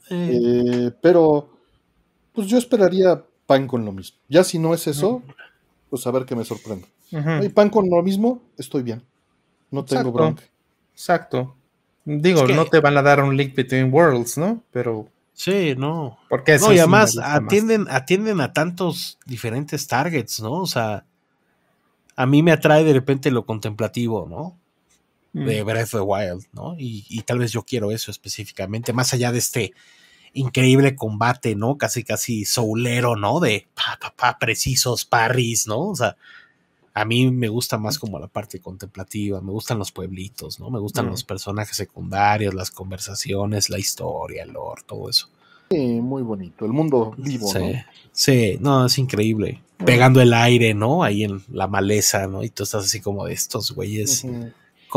[0.09, 1.49] Eh, pero,
[2.33, 4.17] pues yo esperaría pan con lo mismo.
[4.27, 5.23] Ya si no es eso,
[5.89, 6.85] pues a ver qué me sorprende.
[7.41, 9.01] Y pan con lo mismo, estoy bien.
[9.71, 10.43] No tengo bronca.
[10.93, 11.55] Exacto.
[12.05, 14.63] Digo, no te van a dar un link between worlds, ¿no?
[14.71, 15.07] Pero.
[15.33, 16.17] Sí, no.
[16.29, 20.53] Porque no, y además atienden, atienden a tantos diferentes targets, ¿no?
[20.53, 21.05] O sea,
[22.15, 24.57] a mí me atrae de repente lo contemplativo, ¿no?
[25.33, 25.65] De mm.
[25.65, 26.75] Breath of the Wild, ¿no?
[26.77, 29.73] Y, y, tal vez yo quiero eso específicamente, más allá de este
[30.33, 31.77] increíble combate, ¿no?
[31.77, 33.39] Casi, casi soulero, ¿no?
[33.39, 35.89] De pa, pa, pa, precisos parries, ¿no?
[35.89, 36.15] O sea,
[36.93, 40.71] a mí me gusta más como la parte contemplativa, me gustan los pueblitos, ¿no?
[40.71, 41.09] Me gustan mm.
[41.09, 45.29] los personajes secundarios, las conversaciones, la historia, el lore, todo eso.
[45.69, 47.83] Sí, muy bonito, el mundo vivo, sí, ¿no?
[48.11, 49.61] Sí, no, es increíble.
[49.77, 49.85] Mm.
[49.85, 51.03] Pegando el aire, ¿no?
[51.03, 52.43] Ahí en la maleza, ¿no?
[52.43, 54.25] Y tú estás así como de estos güeyes.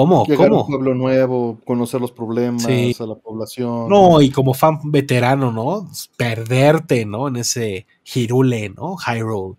[0.00, 0.24] ¿Cómo?
[0.24, 0.62] Llegar ¿Cómo?
[0.62, 3.86] un pueblo nuevo, conocer los problemas, a la población.
[3.90, 5.90] No, y como fan veterano, ¿no?
[6.16, 7.28] Perderte, ¿no?
[7.28, 8.96] En ese Hirule, ¿no?
[8.96, 9.56] Hyrule.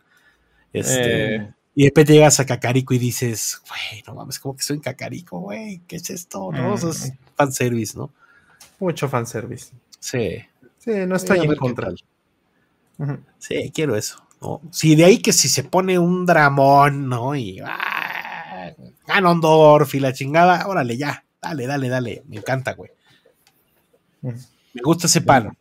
[0.73, 1.53] Este, eh.
[1.75, 4.81] Y de repente llegas a Cacarico y dices, güey, no mames, como que soy en
[4.81, 6.51] Cacarico, güey, ¿qué es esto?
[6.51, 6.73] ¿No?
[6.73, 7.17] Eso es mm.
[7.35, 8.09] fanservice, ¿no?
[8.79, 9.71] Mucho fanservice.
[9.99, 10.39] Sí.
[10.79, 11.91] Sí, no estoy en contra.
[13.37, 14.17] Sí, quiero eso.
[14.41, 14.59] ¿no?
[14.71, 17.35] Sí, de ahí que si se pone un dramón, ¿no?
[17.35, 17.61] Y
[19.13, 22.91] Ganondorf y la chingada, órale, ya, dale, dale, dale, me encanta, güey.
[24.21, 25.57] Me gusta ese pan.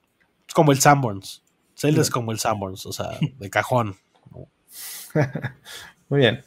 [0.47, 1.43] Es como el Sanborns.
[1.77, 3.97] Zelda es como el Sanborns, o sea, de cajón.
[6.09, 6.45] Muy bien.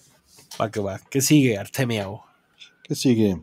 [0.62, 1.00] Va que va.
[1.10, 2.24] ¿Qué sigue, Artemio?
[2.84, 3.42] ¿Qué sigue?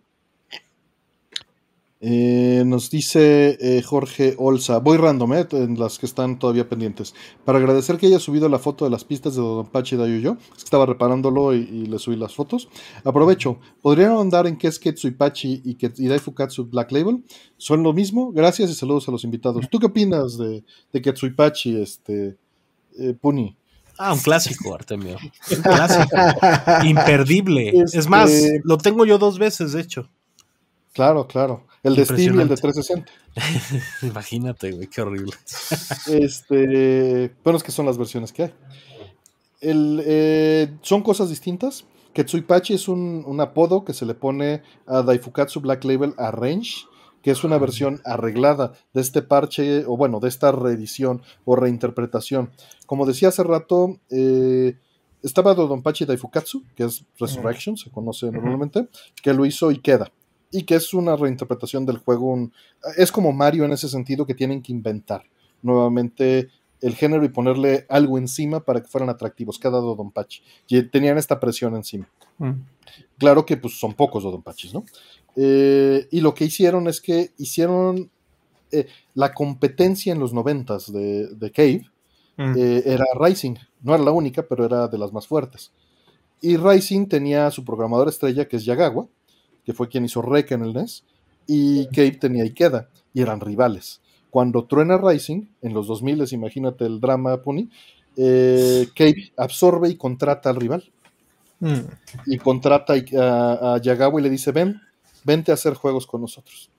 [2.03, 7.15] Eh, nos dice eh, Jorge Olza, voy random, eh, en las que están todavía pendientes.
[7.45, 10.87] Para agradecer que haya subido la foto de las pistas de Don Pachi Dayuyo, estaba
[10.87, 12.70] reparándolo y, le subí las fotos.
[13.05, 17.23] Aprovecho, ¿podrían andar en qué es Ketsuipachi y, y Daifukatsu Black Label?
[17.59, 18.33] ¿Son lo mismo?
[18.33, 19.69] Gracias y saludos a los invitados.
[19.70, 22.37] ¿Tú qué opinas de, de Ketsuipachi, este,
[23.20, 23.55] Puni?
[23.99, 25.19] Ah, un clásico, Artemio.
[25.51, 26.17] Un clásico.
[26.85, 27.85] Imperdible.
[27.93, 30.09] Es más, este lo tengo yo dos veces, de hecho.
[30.93, 31.65] Claro, claro.
[31.83, 33.10] El de Steam y el de 360.
[34.02, 35.33] Imagínate, güey, qué horrible.
[36.07, 38.55] este, bueno, es que son las versiones que hay.
[39.60, 41.85] El, eh, son cosas distintas.
[42.12, 46.86] Ketsuipachi es un, un, apodo que se le pone a Daifukatsu Black Label Arrange,
[47.23, 52.51] que es una versión arreglada de este parche, o bueno, de esta reedición o reinterpretación.
[52.86, 54.77] Como decía hace rato, eh,
[55.23, 58.89] estaba Dodonpachi Daifukatsu, que es Resurrection, se conoce normalmente,
[59.23, 60.10] que lo hizo Ikeda
[60.51, 62.51] y que es una reinterpretación del juego.
[62.97, 65.25] es como Mario en ese sentido que tienen que inventar
[65.62, 66.49] nuevamente
[66.81, 70.43] el género y ponerle algo encima para que fueran atractivos, cada Dodonpachi.
[70.69, 72.09] Y tenían esta presión encima.
[72.39, 72.53] Mm.
[73.19, 74.85] Claro que pues son pocos Dodonpachis, ¿no?
[75.37, 78.11] Eh, y lo que hicieron es que hicieron
[78.73, 81.87] eh, la competencia en los noventas de, de Cave,
[82.37, 82.55] mm.
[82.57, 83.57] eh, era Rising.
[83.83, 85.73] No era la única, pero era de las más fuertes.
[86.41, 89.07] Y Rising tenía su programador estrella, que es Yagawa,
[89.65, 91.05] que fue quien hizo Reka en el NES,
[91.47, 94.01] y Cave tenía Ikeda, y eran rivales.
[94.31, 97.69] Cuando truena Rising, en los 2000, imagínate el drama Pony,
[98.17, 100.91] eh, Cave absorbe y contrata al rival.
[101.59, 101.81] Mm.
[102.27, 104.81] Y contrata a, a, Yagawa y le dice, ven,
[105.25, 106.71] vente a hacer juegos con nosotros.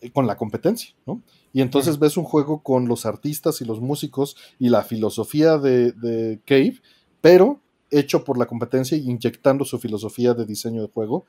[0.00, 1.22] Eh, con la competencia, ¿no?
[1.52, 2.00] Y entonces mm.
[2.00, 6.80] ves un juego con los artistas y los músicos y la filosofía de, de Cave,
[7.20, 11.26] pero hecho por la competencia y inyectando su filosofía de diseño de juego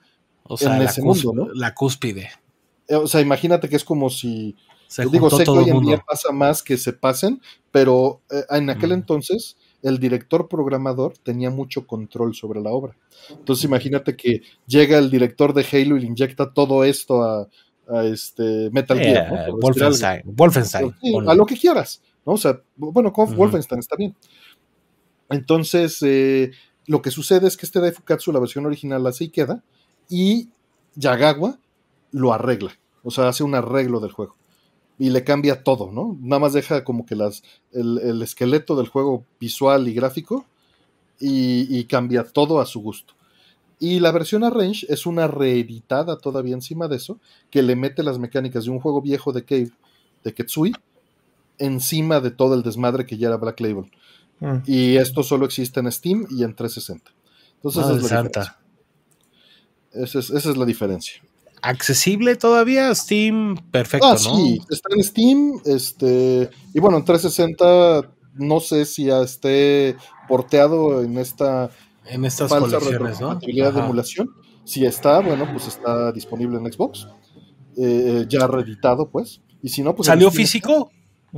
[0.47, 2.29] o sea, la, mundo, la cúspide.
[2.87, 4.55] Eh, o sea, imagínate que es como si.
[5.11, 7.41] digo, sé que hoy en día pasa más que se pasen,
[7.71, 12.97] pero eh, en aquel entonces el director programador tenía mucho control sobre la obra.
[13.29, 17.47] Entonces imagínate que llega el director de Halo y le inyecta todo esto a,
[17.87, 19.57] a este Metal Gear, ¿no?
[19.57, 20.93] Wolfenstein, Wolfenstein
[21.27, 22.33] a lo que quieras, ¿no?
[22.33, 24.15] O sea, bueno, con Wolfenstein está bien.
[25.29, 26.51] Entonces, eh,
[26.87, 29.63] lo que sucede es que este Daifukatsu, la versión original, así queda,
[30.09, 30.49] y
[30.95, 31.59] Yagawa
[32.11, 34.35] lo arregla, o sea, hace un arreglo del juego
[34.97, 36.17] y le cambia todo, ¿no?
[36.21, 37.43] Nada más deja como que las,
[37.73, 40.45] el, esqueleto del juego visual y gráfico
[41.19, 43.13] y, cambia todo a su gusto.
[43.79, 47.19] Y la versión Arrange es una reeditada todavía encima de eso,
[47.49, 49.71] que le mete las mecánicas de un juego viejo de Cave,
[50.23, 50.73] de Ketsui,
[51.57, 53.91] encima de todo el desmadre que ya era Black Label.
[54.39, 54.57] Mm.
[54.65, 57.11] Y esto solo existe en Steam y en 360.
[57.57, 58.59] Entonces, es la
[59.95, 61.21] esa, es, esa es la diferencia
[61.61, 68.59] accesible todavía, Steam, perfecto, ah, Sí, está en Steam, este, y bueno, en 360 no
[68.59, 69.95] sé si ya esté
[70.27, 71.71] porteado en esta
[72.07, 72.77] en estas falsa
[73.19, 73.35] ¿no?
[73.39, 74.29] de emulación.
[74.63, 77.07] Si está, bueno, pues está disponible en Xbox,
[77.77, 79.41] eh, ya reeditado, pues.
[79.61, 80.07] Y si no, pues.
[80.07, 80.91] ¿Salió físico?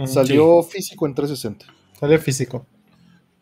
[0.05, 1.65] Salió físico en 360.
[1.99, 2.65] Salió físico.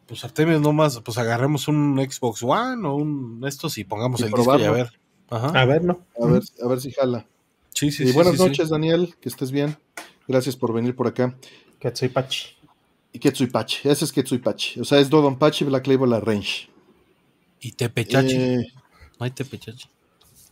[0.08, 4.58] Pues Artemis nomás, pues agarremos un Xbox One o un estos y pongamos el disco
[4.60, 4.92] y a ver.
[5.30, 6.02] A ver, ¿no?
[6.22, 7.26] A ver, a ver si jala.
[7.74, 9.78] Sí, sí, y buenas noches, Daniel, que estés bien.
[10.28, 11.36] Gracias por venir por acá.
[11.80, 12.56] Ketsuipachi.
[13.12, 14.80] Y Ketsuipachi, ese es Ketsuipachi.
[14.80, 16.70] O sea, es Dodonpachi Black Label Arrange.
[17.60, 18.36] Y Tepechachi.
[18.36, 18.74] Eh,
[19.20, 19.90] no hay Tepechachi.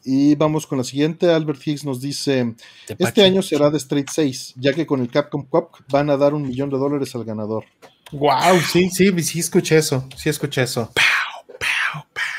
[0.06, 1.32] Y vamos con la siguiente.
[1.32, 2.56] Albert Higgs nos dice:
[3.00, 6.34] Este año será de Street 6, ya que con el Capcom Cup van a dar
[6.34, 7.64] un millón de dólares al ganador.
[8.12, 10.08] Wow, sí, sí, sí escuché eso.
[10.18, 10.92] Sí escuché eso.
[10.94, 12.33] Pow, pow, pow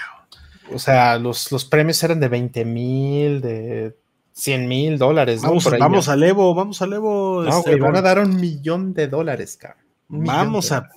[0.72, 3.96] o sea, los, los premios eran de 20 mil, de
[4.32, 5.42] 100 mil dólares.
[5.42, 7.42] Vamos, vamos al Evo, vamos al Evo.
[7.42, 9.84] No, este, van a dar un millón de dólares, cabrón.
[10.08, 10.90] Vamos a,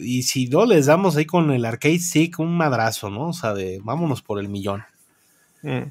[0.00, 3.28] Y si no les damos ahí con el arcade stick un madrazo, ¿no?
[3.28, 4.82] O sea, de vámonos por el millón.
[5.62, 5.82] Mm.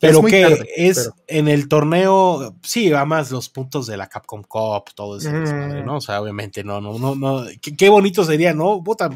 [0.00, 4.90] Pero que es en el torneo, sí, va más los puntos de la Capcom Cup,
[4.96, 5.84] todo eso, mm.
[5.84, 5.98] ¿no?
[5.98, 7.44] O sea, obviamente, no, no, no, no.
[7.60, 8.82] Qué, bonito sería, ¿no?
[8.82, 9.10] Puta,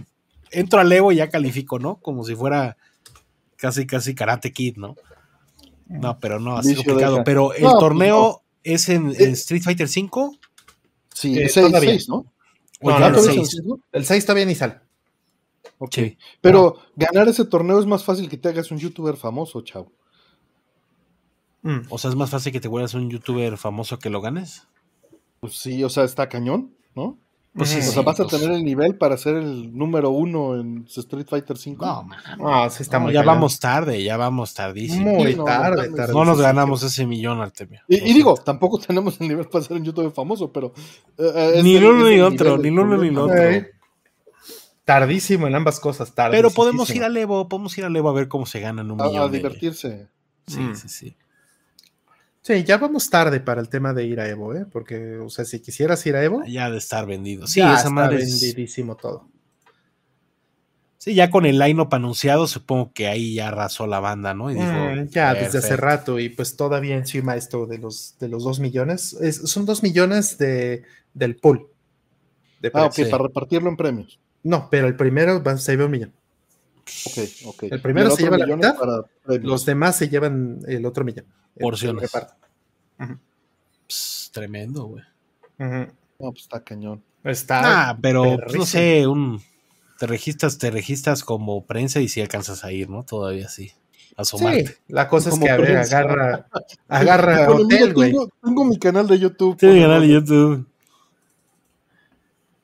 [0.52, 1.97] entro al Evo y ya califico, ¿no?
[1.97, 2.76] Como si fuera
[3.57, 4.94] casi, casi Karate Kid, ¿no?
[5.86, 7.23] No, pero no, así complicado.
[7.25, 10.39] Pero el torneo es en, Street Fighter V.
[11.15, 12.26] Sí, el 6, ¿no?
[12.83, 13.62] no, el, 6.
[13.93, 14.81] el 6 está bien y sale.
[15.78, 15.99] Ok.
[16.41, 19.93] Pero ganar ese torneo es más fácil que te hagas un youtuber famoso, chavo.
[21.62, 21.86] Mm.
[21.89, 24.67] O sea, es más fácil que te vuelvas un youtuber famoso que lo ganes.
[25.41, 27.18] Pues sí, o sea, está cañón, ¿no?
[27.57, 31.26] Pues o sea, vas a tener el nivel para ser el número uno en Street
[31.26, 31.76] Fighter V.
[31.78, 32.18] No, man.
[32.39, 35.15] No, sí está muy Ya vamos tarde, ya vamos tardísimo.
[35.15, 36.12] Muy tarde, tarde.
[36.12, 37.81] No nos ganamos ese millón, Artemio.
[37.89, 40.75] Y, y digo, tampoco tenemos el nivel para ser un youtuber famoso, pero.
[41.17, 43.36] Eh, ni uno ni otro, ni uno ni otro.
[44.85, 46.36] Tardísimo en ambas cosas, tarde.
[46.36, 48.99] Pero podemos ir al Evo, podemos ir al Evo a ver cómo se ganan un
[48.99, 49.23] millón.
[49.23, 50.09] A divertirse.
[50.47, 50.76] Sí, mm.
[50.76, 51.17] sí, sí.
[52.47, 54.66] Sí, ya vamos tarde para el tema de ir a Evo, ¿eh?
[54.70, 56.44] Porque, o sea, si quisieras ir a Evo.
[56.47, 57.44] Ya de estar vendido.
[57.49, 58.18] Sí, esa madre.
[58.18, 59.28] vendidísimo todo.
[60.97, 64.44] Sí, ya con el line-up anunciado, supongo que ahí ya arrasó la banda, ¿no?
[64.44, 68.60] Mm, ya, desde hace rato, y pues todavía encima esto de los, de los dos
[68.60, 69.18] millones.
[69.44, 70.84] son dos millones de,
[71.15, 71.66] del pool.
[72.75, 74.20] ah, ok, para repartirlo en premios.
[74.44, 76.12] No, pero el primero va, se lleva un millón.
[77.06, 77.62] Ok, ok.
[77.65, 78.76] El primero se lleva la mitad,
[79.24, 81.26] los demás se llevan el otro millón
[81.58, 82.10] porciones.
[84.32, 85.05] tremendo, güey.
[85.58, 87.02] No, pues está cañón.
[87.24, 87.90] Está.
[87.90, 89.40] Ah, pero pues, no sé, un
[89.98, 93.02] te registras, te registras como prensa y si alcanzas a ir, ¿no?
[93.05, 93.73] Todavía sí.
[94.16, 94.66] Asomarte.
[94.66, 96.47] Sí, la cosa es que a ver, agarra,
[96.89, 98.15] agarra hotel, güey.
[98.42, 99.56] Tengo, mi canal de YouTube.
[99.56, 100.66] Tengo mi canal de YouTube.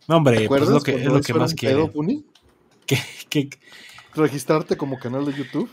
[0.08, 1.92] No, hombre, pues lo que, es lo que más quiero.
[2.86, 3.50] ¿Qué, qué?
[4.14, 5.70] ¿Registrarte como canal de YouTube?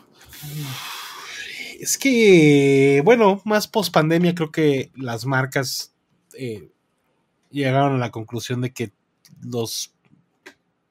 [1.80, 5.94] es que, bueno, más post pandemia creo que las marcas
[6.38, 6.70] eh,
[7.50, 8.92] llegaron a la conclusión de que
[9.42, 9.94] los,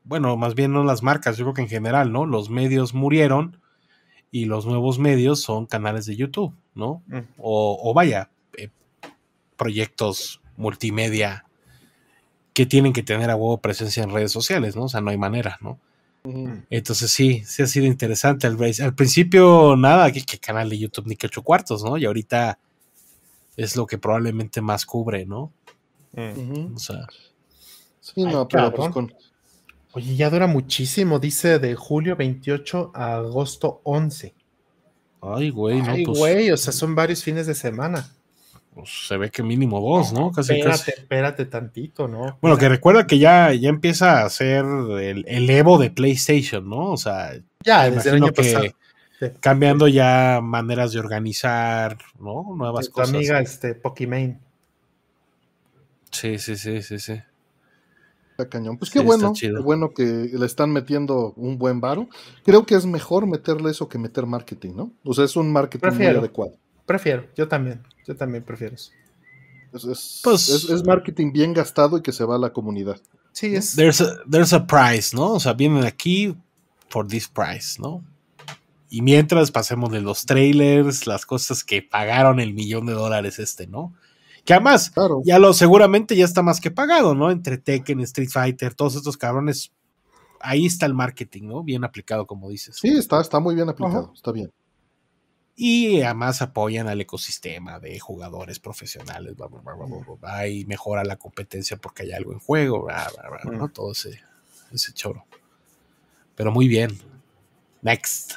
[0.05, 2.25] bueno, más bien no las marcas, yo creo que en general, ¿no?
[2.25, 3.61] Los medios murieron
[4.31, 7.03] y los nuevos medios son canales de YouTube, ¿no?
[7.07, 7.19] Mm.
[7.37, 8.71] O, vaya, eh,
[9.57, 11.45] proyectos multimedia
[12.55, 14.85] que tienen que tener a huevo presencia en redes sociales, ¿no?
[14.85, 15.79] O sea, no hay manera, ¿no?
[16.71, 18.47] Entonces sí, sí ha sido interesante.
[18.47, 21.97] Al, al principio nada, que, canal de YouTube ni que ocho cuartos, ¿no?
[21.97, 22.59] Y ahorita
[23.57, 25.53] es lo que probablemente más cubre, ¿no?
[26.15, 27.07] O sea.
[28.01, 29.13] Sí, no, pero pues con...
[29.93, 34.35] Oye, ya dura muchísimo, dice de julio 28 a agosto 11.
[35.21, 38.15] Ay, güey, no, Ay, pues güey, o sea, son varios fines de semana.
[38.75, 40.31] Pues, se ve que mínimo dos, ¿no?
[40.31, 42.39] Casi, espérate, espérate tantito, ¿no?
[42.41, 46.93] Bueno, que recuerda que ya, ya empieza a ser el, Evo de PlayStation, ¿no?
[46.93, 47.33] O sea,
[47.65, 48.73] ya desde el año que,
[49.41, 52.55] cambiando ya maneras de organizar, ¿no?
[52.55, 53.11] Nuevas cosas.
[53.11, 54.39] Tu amiga, este, Pokimane.
[56.11, 57.21] Sí, sí, sí, sí, sí.
[58.31, 58.79] Está cañón.
[58.79, 62.09] Pues qué bueno, qué bueno que le están metiendo un buen varo.
[62.45, 64.93] Creo que es mejor meterle eso que meter marketing, ¿no?
[65.05, 66.53] O sea, es un marketing muy adecuado.
[66.89, 68.93] Prefiero, yo también, yo también prefiero eso.
[70.25, 72.99] Pues es, marketing bien gastado y que se va a la comunidad.
[73.33, 73.77] Sí, es.
[73.77, 75.35] There's a, there's a price, ¿no?
[75.35, 76.35] O sea, vienen aquí
[76.89, 78.03] for this price, ¿no?
[78.89, 83.67] Y mientras pasemos de los trailers, las cosas que pagaron el millón de dólares este,
[83.67, 83.93] ¿no?
[84.47, 84.91] Que además,
[85.27, 87.31] ya lo seguramente ya está más que pagado, ¿no?
[87.31, 89.73] Entre Tekken, Street Fighter, todos estos cabrones.
[90.41, 91.63] Ahí está el marketing, ¿no?
[91.63, 92.77] Bien aplicado, como dices.
[92.81, 94.51] Sí, está, está muy bien aplicado, está bien.
[95.61, 99.35] Y además apoyan al ecosistema de jugadores profesionales,
[100.49, 102.87] y mejora la competencia porque hay algo en juego,
[103.45, 103.69] ¿no?
[103.69, 104.21] Todo ese,
[104.71, 105.25] ese choro.
[106.37, 106.97] Pero muy bien.
[107.83, 108.35] Next.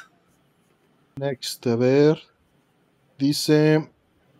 [1.14, 2.18] Next, a ver.
[3.20, 3.88] Dice,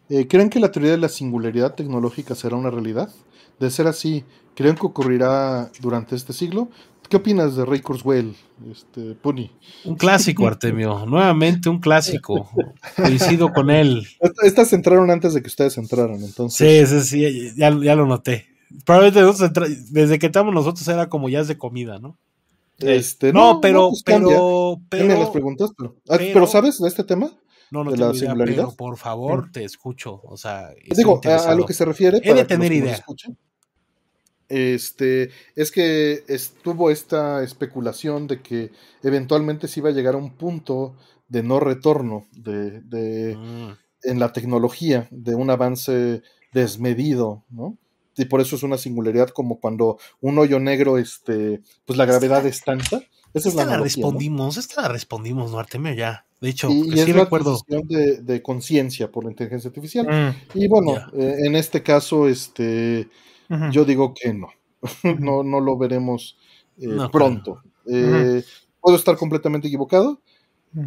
[0.08, 3.14] eh, ¿creen que la teoría de la singularidad tecnológica será una realidad?
[3.60, 4.24] De ser así,
[4.56, 6.68] ¿creen que ocurrirá durante este siglo?
[7.12, 8.34] ¿Qué opinas de Ray Kurzweil,
[8.70, 9.50] este, Puni?
[9.84, 11.04] Un clásico, Artemio.
[11.04, 12.48] Nuevamente un clásico.
[12.96, 14.06] Coincido con él.
[14.42, 16.88] Estas entraron antes de que ustedes entraran, entonces.
[16.88, 18.46] Sí, sí, sí, ya, lo noté.
[18.86, 19.44] Probablemente
[19.90, 22.16] desde que estamos nosotros era como ya es de comida, ¿no?
[22.78, 25.70] Este, no, pero, pues pero, pero, las preguntas,
[26.08, 27.30] ah, pero, ¿sabes de este tema?
[27.70, 28.64] No, no de la singularidad.
[28.64, 30.22] pero por favor, te escucho.
[30.24, 32.22] O sea, digo, a, lo que se refiere.
[32.24, 33.04] He de tener idea.
[34.52, 38.70] Este, es que estuvo esta especulación de que
[39.02, 40.94] eventualmente se iba a llegar a un punto
[41.28, 43.70] de no retorno de, de mm.
[44.02, 46.22] en la tecnología, de un avance
[46.52, 47.78] desmedido, ¿no?
[48.14, 52.44] y por eso es una singularidad como cuando un hoyo negro, este, pues la gravedad
[52.44, 53.00] es tanta.
[53.32, 55.94] Esa es la, respondimos, esta la respondimos, ¿no, Artemio?
[55.94, 56.26] Ya.
[56.42, 57.26] De hecho, y, es la
[57.84, 60.06] de, de conciencia por la inteligencia artificial.
[60.06, 60.58] Mm.
[60.58, 63.08] y bueno, eh, en este caso, este,
[63.70, 64.48] yo digo que no.
[65.18, 66.36] no, no lo veremos
[66.78, 67.62] eh, pronto.
[67.86, 68.42] Eh,
[68.80, 70.20] puedo estar completamente equivocado,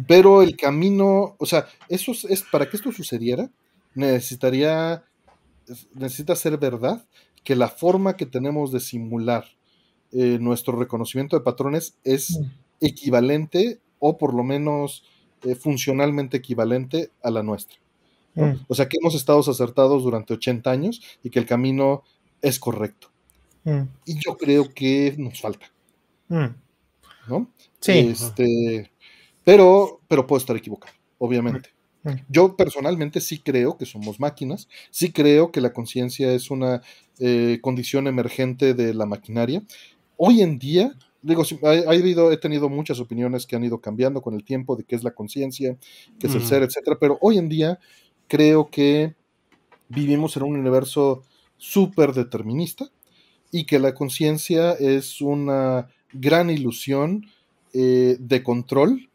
[0.06, 3.50] pero el camino, o sea, eso es para que esto sucediera,
[3.94, 5.04] necesitaría
[5.94, 7.04] necesita ser verdad
[7.44, 9.44] que la forma que tenemos de simular
[10.12, 12.40] eh, nuestro reconocimiento de patrones es
[12.80, 15.04] equivalente o por lo menos
[15.42, 17.78] eh, funcionalmente equivalente a la nuestra.
[18.34, 18.64] Mm.
[18.68, 22.02] O sea, que hemos estado acertados durante 80 años y que el camino
[22.42, 23.10] es correcto.
[23.64, 23.82] Mm.
[24.04, 25.66] Y yo creo que nos falta.
[26.28, 27.50] ¿No?
[27.80, 27.92] Sí.
[27.92, 28.90] Este,
[29.44, 31.70] pero, pero puedo estar equivocado, obviamente.
[32.28, 36.80] Yo personalmente sí creo que somos máquinas, sí creo que la conciencia es una
[37.18, 39.62] eh, condición emergente de la maquinaria.
[40.16, 40.92] Hoy en día,
[41.22, 41.42] digo,
[42.30, 45.12] he tenido muchas opiniones que han ido cambiando con el tiempo de qué es la
[45.12, 45.76] conciencia,
[46.18, 47.80] qué es el ser, etcétera, pero hoy en día
[48.28, 49.14] creo que
[49.88, 51.24] vivimos en un universo
[51.56, 52.90] súper determinista
[53.50, 57.26] y que la conciencia es una gran ilusión
[57.72, 59.10] eh, de control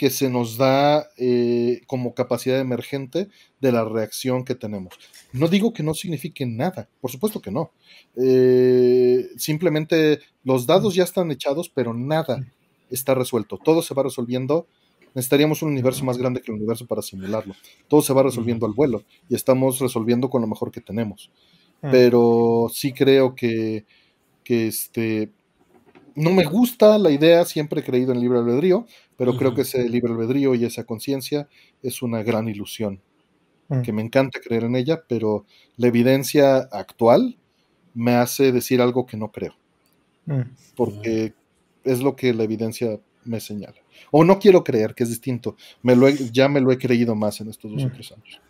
[0.00, 3.28] que se nos da eh, como capacidad emergente
[3.60, 4.94] de la reacción que tenemos.
[5.34, 7.70] No digo que no signifique nada, por supuesto que no.
[8.16, 12.46] Eh, simplemente los dados ya están echados, pero nada
[12.88, 13.58] está resuelto.
[13.62, 14.66] Todo se va resolviendo.
[15.14, 17.54] Necesitaríamos un universo más grande que el universo para simularlo.
[17.86, 21.30] Todo se va resolviendo al vuelo y estamos resolviendo con lo mejor que tenemos.
[21.80, 23.86] Pero sí creo que,
[24.44, 25.30] que este,
[26.14, 28.86] no me gusta la idea, siempre he creído en libre albedrío,
[29.16, 31.48] pero creo que ese libre albedrío y esa conciencia
[31.82, 33.00] es una gran ilusión,
[33.68, 33.82] mm.
[33.82, 37.38] que me encanta creer en ella, pero la evidencia actual
[37.94, 39.54] me hace decir algo que no creo,
[40.26, 40.42] mm.
[40.76, 41.34] porque
[41.84, 43.76] es lo que la evidencia me señala.
[44.10, 47.40] O no quiero creer, que es distinto, me lo ya me lo he creído más
[47.40, 47.92] en estos dos o mm.
[47.92, 48.40] tres años.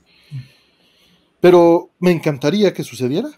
[1.40, 3.30] Pero me encantaría que sucediera.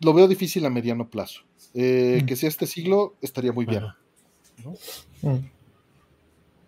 [0.00, 1.42] Lo veo difícil a mediano plazo.
[1.74, 3.84] Eh, que sea este siglo estaría muy bien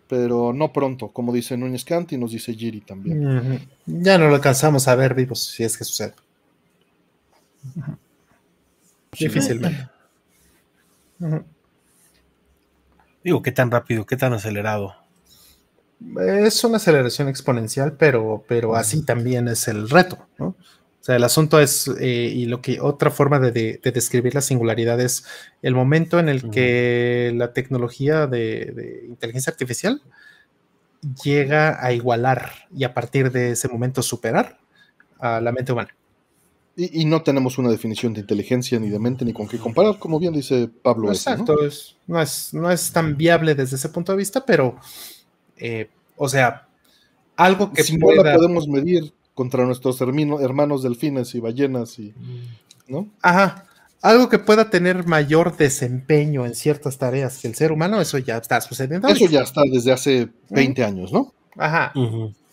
[0.09, 3.69] pero no pronto, como dice Núñez Cant y nos dice Giri también.
[3.85, 6.15] Ya no lo alcanzamos a ver vivos, si es que sucede.
[9.11, 9.87] Difícilmente.
[13.23, 14.95] Digo, ¿qué tan rápido, qué tan acelerado?
[16.45, 20.55] Es una aceleración exponencial, pero, pero así también es el reto, ¿no?
[21.01, 24.99] O sea, el asunto es, eh, y lo que otra forma de, describir la singularidad
[24.99, 25.23] es
[25.61, 30.01] el momento en el que la tecnología de, inteligencia artificial
[31.23, 34.57] llega a igualar y a partir de ese momento superar
[35.19, 35.95] a la mente humana.
[36.75, 40.19] Y, no tenemos una definición de inteligencia ni de mente ni con qué comparar, como
[40.19, 41.09] bien dice Pablo.
[41.09, 41.67] Exacto, ¿no?
[41.67, 44.77] es, no, es, no es tan viable desde ese punto de vista, pero
[45.59, 46.67] Eh, o sea,
[47.35, 52.13] algo que si no la podemos medir contra nuestros hermanos delfines y ballenas y
[52.87, 53.07] ¿no?
[53.21, 53.65] Ajá.
[54.01, 58.37] Algo que pueda tener mayor desempeño en ciertas tareas que el ser humano, eso ya
[58.37, 59.07] está sucediendo.
[59.07, 61.33] Eso ya está desde hace 20 años, ¿no?
[61.57, 61.91] Ajá.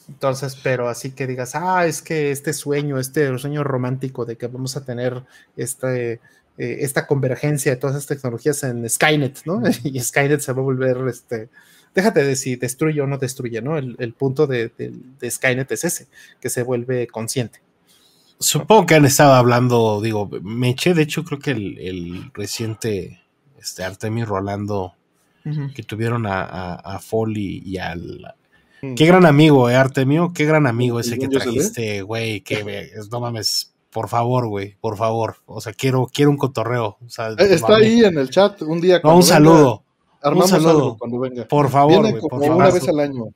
[0.08, 4.46] Entonces, pero así que digas, ah, es que este sueño, este sueño romántico de que
[4.46, 5.24] vamos a tener
[5.56, 6.14] este,
[6.58, 9.62] eh, esta convergencia de todas estas tecnologías en Skynet, ¿no?
[9.84, 11.48] Y Skynet se va a volver, este,
[11.96, 13.76] déjate de si destruye o no destruye, ¿no?
[13.76, 14.70] El, punto de,
[15.28, 16.06] Skynet es ese,
[16.40, 17.60] que se vuelve consciente.
[18.38, 23.20] Supongo que han estado hablando, digo, me eché, de hecho, creo que el, reciente
[23.58, 24.92] este, Artemis Rolando
[25.76, 28.34] que tuvieron a, a, Foley y al
[28.82, 28.94] Mm.
[28.94, 30.32] Qué gran amigo, eh, Artemio.
[30.34, 32.40] Qué gran amigo ese que trajiste, güey.
[32.42, 35.36] Que no mames, por favor, güey, por favor.
[35.46, 36.98] O sea, quiero, quiero un cotorreo.
[37.00, 39.00] Eh, está ahí en el chat un día.
[39.02, 39.84] No, un saludo.
[40.22, 40.96] Un saludo.
[40.98, 41.46] cuando venga.
[41.46, 43.26] Por favor, Viene como una vez al año.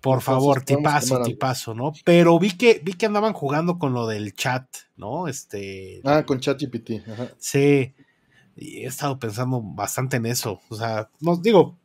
[0.00, 1.94] Por favor, tipazo, tipazo, ¿no?
[2.04, 5.28] Pero vi que, vi que andaban jugando con lo del chat, ¿no?
[5.28, 6.02] Este.
[6.04, 6.90] Ah, con ChatGPT.
[7.38, 7.94] Sí.
[8.56, 10.60] Y he estado pensando bastante en eso.
[10.68, 11.78] O sea, no digo,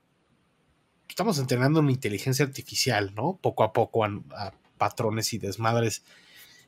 [1.19, 3.37] estamos entrenando una inteligencia artificial, ¿no?
[3.41, 6.03] Poco a poco a, patrones y desmadres.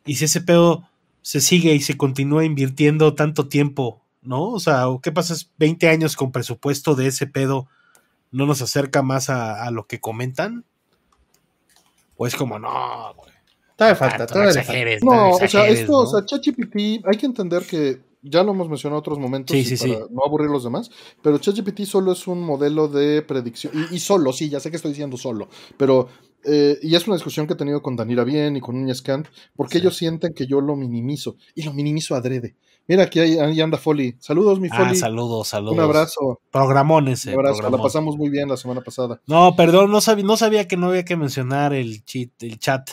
[0.05, 0.87] Y si ese pedo
[1.21, 4.49] se sigue y se continúa invirtiendo tanto tiempo, ¿no?
[4.49, 5.35] O sea, ¿qué pasa?
[5.57, 7.67] 20 años con presupuesto de ese pedo
[8.31, 10.65] no nos acerca más a, lo que comentan.
[12.17, 13.31] O es como, no, güey.
[13.75, 14.97] Todavía falta, todavía falta.
[15.01, 18.97] No, o sea, esto, o sea, ChatGPT, hay que entender que ya lo hemos mencionado
[18.97, 20.91] en otros momentos para no aburrir los demás,
[21.21, 24.91] pero ChatGPT solo es un modelo de predicción, y, solo, sí, ya sé que estoy
[24.91, 26.07] diciendo solo, pero,
[26.45, 29.27] eh, y es una discusión que he tenido con Danira Bien y con Núñez Kant,
[29.55, 32.55] porque ellos sienten que yo lo minimizo, y lo minimizo adrede.
[32.91, 34.17] Mira, aquí ahí anda Foley.
[34.19, 34.97] Saludos, mi ah, Foley.
[34.97, 35.75] saludos, saludos.
[35.75, 36.41] Un abrazo.
[36.51, 37.29] Programón ese.
[37.29, 37.69] Un abrazo.
[37.69, 39.21] La pasamos muy bien la semana pasada.
[39.27, 42.89] No, perdón, no sabía, no sabía que no había que mencionar el, cheat, el chat.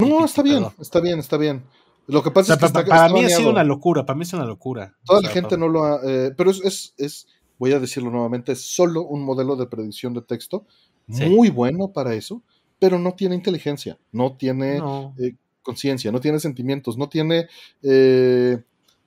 [0.00, 1.62] No, está bien, está bien, está bien.
[2.08, 4.44] Lo que pasa es que para, mí ha sido una locura, para mí es una
[4.44, 4.96] locura.
[5.04, 8.62] Toda la gente no lo ha, eh, pero es, es, voy a decirlo nuevamente, es
[8.62, 10.66] solo un modelo de predicción de texto
[11.06, 12.42] muy bueno para eso,
[12.80, 14.78] pero no tiene inteligencia, no tiene
[15.18, 17.46] eh, conciencia, no tiene sentimientos, no tiene
[17.84, 18.60] eh,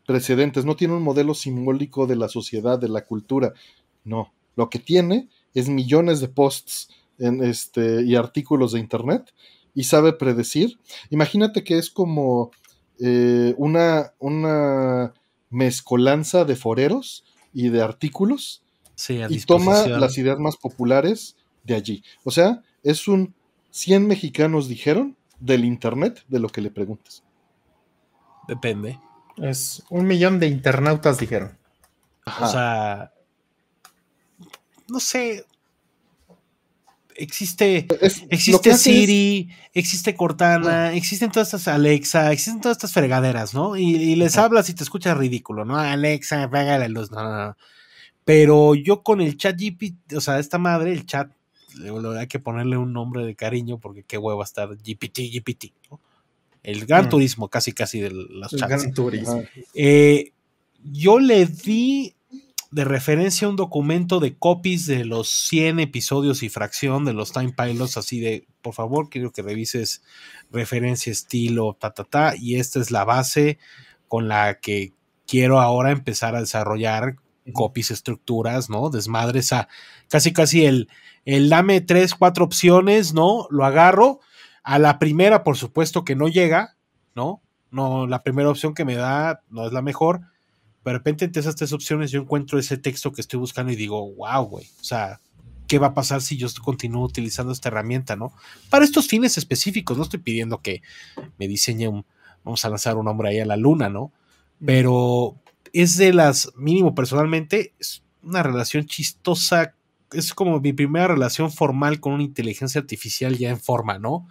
[0.10, 3.54] precedentes, no tiene un modelo simbólico de la sociedad, de la cultura.
[4.04, 6.90] No, lo que tiene es millones de posts
[7.20, 9.32] en este, y artículos de internet
[9.76, 10.80] y sabe predecir.
[11.12, 12.50] Imagínate que es como
[13.00, 15.14] eh, una, una
[15.52, 17.24] mezcolanza de foreros
[17.54, 18.64] y de artículos
[19.08, 22.04] y toma las ideas más populares de allí.
[22.24, 23.36] O sea, es un
[23.70, 27.22] 100 mexicanos dijeron del Internet de lo que le preguntes.
[28.48, 28.98] Depende.
[29.42, 31.58] Es un millón de internautas dijeron.
[32.42, 33.12] O sea,
[34.88, 35.46] no sé,
[37.20, 37.88] existe,
[38.30, 43.78] existe Siri, existe Cortana, existen todas estas Alexa, existen todas estas fregaderas, ¿no?
[43.78, 45.78] Y, les hablas y te escuchas ridículo, ¿no?
[45.78, 47.58] Alexa, apaga la luz, no, no, no.
[48.26, 51.32] Pero yo con el chat GPT, o sea, esta madre, el chat,
[52.18, 56.00] hay que ponerle un nombre de cariño porque qué huevo estar GPT, GPT, ¿no?
[56.64, 57.10] El gran mm.
[57.10, 58.64] turismo, casi, casi de las chats.
[58.64, 59.44] El gran turismo.
[59.74, 60.32] Eh,
[60.84, 62.16] yo le di
[62.72, 67.54] de referencia un documento de copies de los 100 episodios y fracción de los Time
[67.58, 70.04] Pilots, así de, por favor, quiero que revises
[70.52, 73.58] referencia, estilo, ta, ta, ta, y esta es la base
[74.08, 74.94] con la que
[75.28, 77.16] quiero ahora empezar a desarrollar
[77.54, 78.90] copies, estructuras, ¿no?
[78.90, 79.68] Desmadres a
[80.08, 80.90] casi, casi el,
[81.26, 83.48] el dame tres, cuatro opciones, ¿no?
[83.50, 84.20] Lo agarro.
[84.70, 86.78] A la primera, por supuesto que no llega,
[87.16, 87.42] ¿no?
[87.72, 90.22] No, la primera opción que me da no es la mejor
[90.90, 94.12] de repente entre esas tres opciones yo encuentro ese texto que estoy buscando y digo,
[94.16, 95.20] wow, güey, o sea,
[95.68, 98.34] ¿qué va a pasar si yo continúo utilizando esta herramienta, no?
[98.70, 100.82] Para estos fines específicos, no estoy pidiendo que
[101.38, 102.06] me diseñe un,
[102.44, 104.12] vamos a lanzar un nombre ahí a la luna, ¿no?
[104.66, 105.36] Pero
[105.74, 109.76] es de las, mínimo personalmente, es una relación chistosa,
[110.12, 114.28] es como mi primera relación formal con una inteligencia artificial ya en forma, ¿no?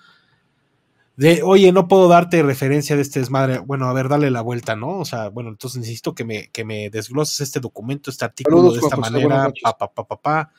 [1.19, 3.59] De, oye, no puedo darte referencia de este desmadre.
[3.59, 5.01] Bueno, a ver, dale la vuelta, ¿no?
[5.01, 8.79] O sea, bueno, entonces necesito que me, que me desgloses este documento, este artículo de
[8.79, 10.53] esta manera, pa, pa, pa, pa, pa.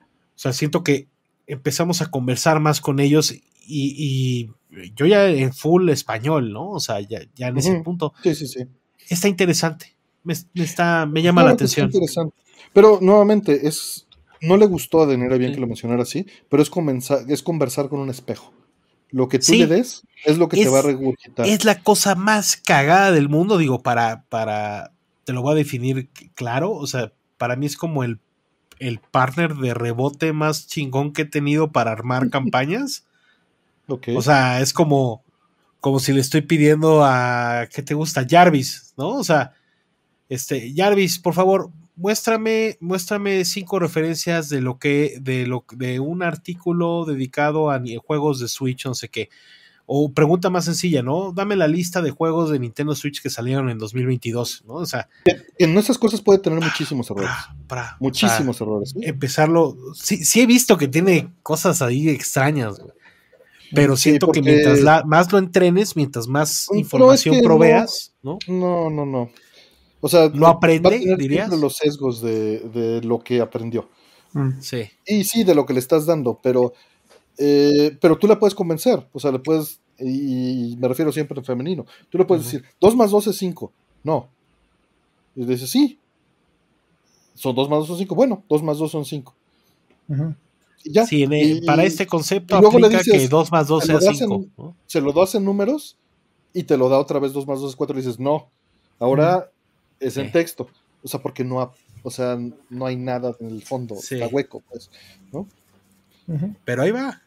[0.00, 1.08] O sea, siento que
[1.48, 3.34] empezamos a conversar más con ellos
[3.66, 4.50] y,
[4.94, 6.70] yo ya en full español, ¿no?
[6.70, 8.14] O sea, ya, ya en ese punto.
[8.22, 8.68] Sí, sí, sí.
[9.08, 9.96] Está interesante.
[10.22, 11.86] Me, está, me llama la atención.
[11.86, 12.36] interesante.
[12.72, 14.06] Pero nuevamente, es.
[14.42, 16.70] No le gustó a Denera bien que lo mencionara así, pero es,
[17.28, 18.52] es conversar con un espejo.
[19.10, 21.46] Lo que tú le des es lo que te va a regurgitar.
[21.46, 24.92] Es la cosa más cagada del mundo, digo, para, para,
[25.24, 28.18] te lo voy a definir claro, o sea, para mí es como el,
[28.78, 33.04] el partner de rebote más chingón que he tenido para armar campañas.
[33.86, 35.22] O sea, es como,
[35.80, 38.26] como si le estoy pidiendo a, ¿qué te gusta?
[38.28, 39.10] Jarvis, ¿no?
[39.10, 39.54] O sea,
[40.28, 46.22] este, Jarvis, por favor, muéstrame, muéstrame cinco referencias de lo que, de lo, de un
[46.22, 49.28] artículo dedicado a juegos de Switch, no sé qué.
[49.84, 51.32] O pregunta más sencilla, ¿no?
[51.32, 54.74] Dame la lista de juegos de Nintendo Switch que salieron en 2022, ¿no?
[54.74, 55.08] O sea...
[55.58, 57.30] En esas cosas puede tener muchísimos errores.
[57.98, 58.94] muchísimos errores.
[59.00, 59.76] Empezarlo...
[59.94, 62.80] Sí, sí he visto que tiene cosas ahí extrañas,
[63.74, 68.90] Pero siento que mientras más lo entrenes, mientras más información proveas, no, ¿no?
[68.90, 69.30] No, no,
[70.00, 71.50] O sea, lo aprende, dirías.
[71.50, 73.88] los sesgos de, lo que aprendió.
[74.32, 74.60] Mm.
[74.60, 74.88] Sí.
[75.06, 76.72] Y sí, de lo que le estás dando, pero
[77.38, 81.44] eh, pero tú la puedes convencer, o sea, le puedes, y me refiero siempre en
[81.44, 84.28] femenino, tú le puedes decir, 2 más 2 es 5, no.
[85.36, 86.00] Y dices, sí,
[87.34, 89.34] son 2 más 2 son 5, bueno, 2 más 2 son 5.
[90.84, 91.06] Ya.
[91.06, 91.26] Sí,
[91.64, 94.74] para este concepto aplica que 2 más 2 sea 5.
[94.86, 95.96] Se lo das en números
[96.52, 98.50] y te lo da otra vez 2 más 2 es 4 y dices, no,
[98.98, 99.48] ahora
[100.00, 100.68] es en texto.
[101.02, 102.38] O sea, porque no, o sea,
[102.70, 104.90] no hay nada en el fondo, está hueco, pues,
[105.32, 105.46] ¿no?
[106.64, 107.22] Pero ahí va.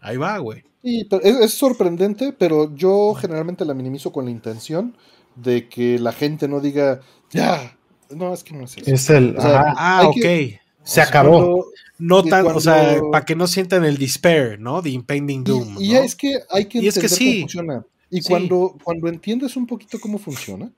[0.00, 0.62] Ahí va, güey.
[0.82, 4.96] Sí, es, sorprendente, pero yo generalmente la minimizo con la intención
[5.34, 7.00] de que la gente no diga,
[7.30, 7.76] ya,
[8.10, 8.90] no, es que no es eso.
[8.90, 10.60] Es el, ah, ok.
[10.82, 11.64] Se acabó.
[11.98, 14.82] no tan, o sea, para que no sientan el despair, ¿no?
[14.82, 15.76] The impending doom.
[15.80, 17.86] Y, es que hay que entender cómo funciona.
[18.10, 20.70] Y cuando, cuando entiendes un poquito cómo funciona,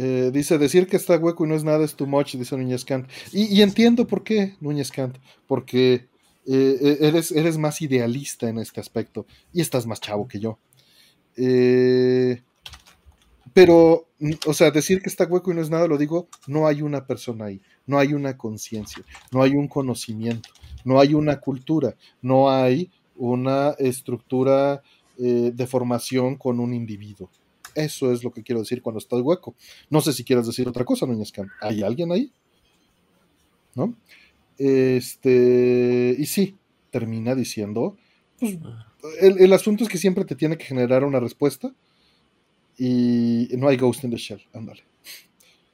[0.00, 2.84] eh, dice decir que está hueco y no es nada es too much, dice Núñez
[2.84, 3.10] Kant.
[3.32, 5.16] Y, entiendo por qué, Núñez Kant,
[5.48, 6.06] porque
[6.46, 10.60] eh, eh, eres, eres más idealista en este aspecto y estás más chavo que yo.
[11.36, 12.40] Eh,
[13.52, 14.06] pero,
[14.46, 17.04] o sea, decir que está hueco y no es nada, lo digo, no hay una
[17.04, 19.02] persona ahí, no hay una conciencia,
[19.32, 20.50] no hay un conocimiento,
[20.84, 24.80] no hay una cultura, no hay una estructura
[25.16, 27.28] de formación con un individuo.
[27.74, 29.54] Eso es lo que quiero decir cuando está hueco.
[29.90, 32.32] No sé si quieras decir otra cosa, Núñez ¿Hay alguien ahí?
[33.74, 33.94] ¿No?
[34.58, 36.56] Este, y sí,
[36.90, 37.96] termina diciendo,
[38.40, 38.58] pues,
[39.20, 41.72] el, asunto es que siempre te tiene que generar una respuesta
[42.76, 44.82] y no hay Ghost in the Shell, ándale.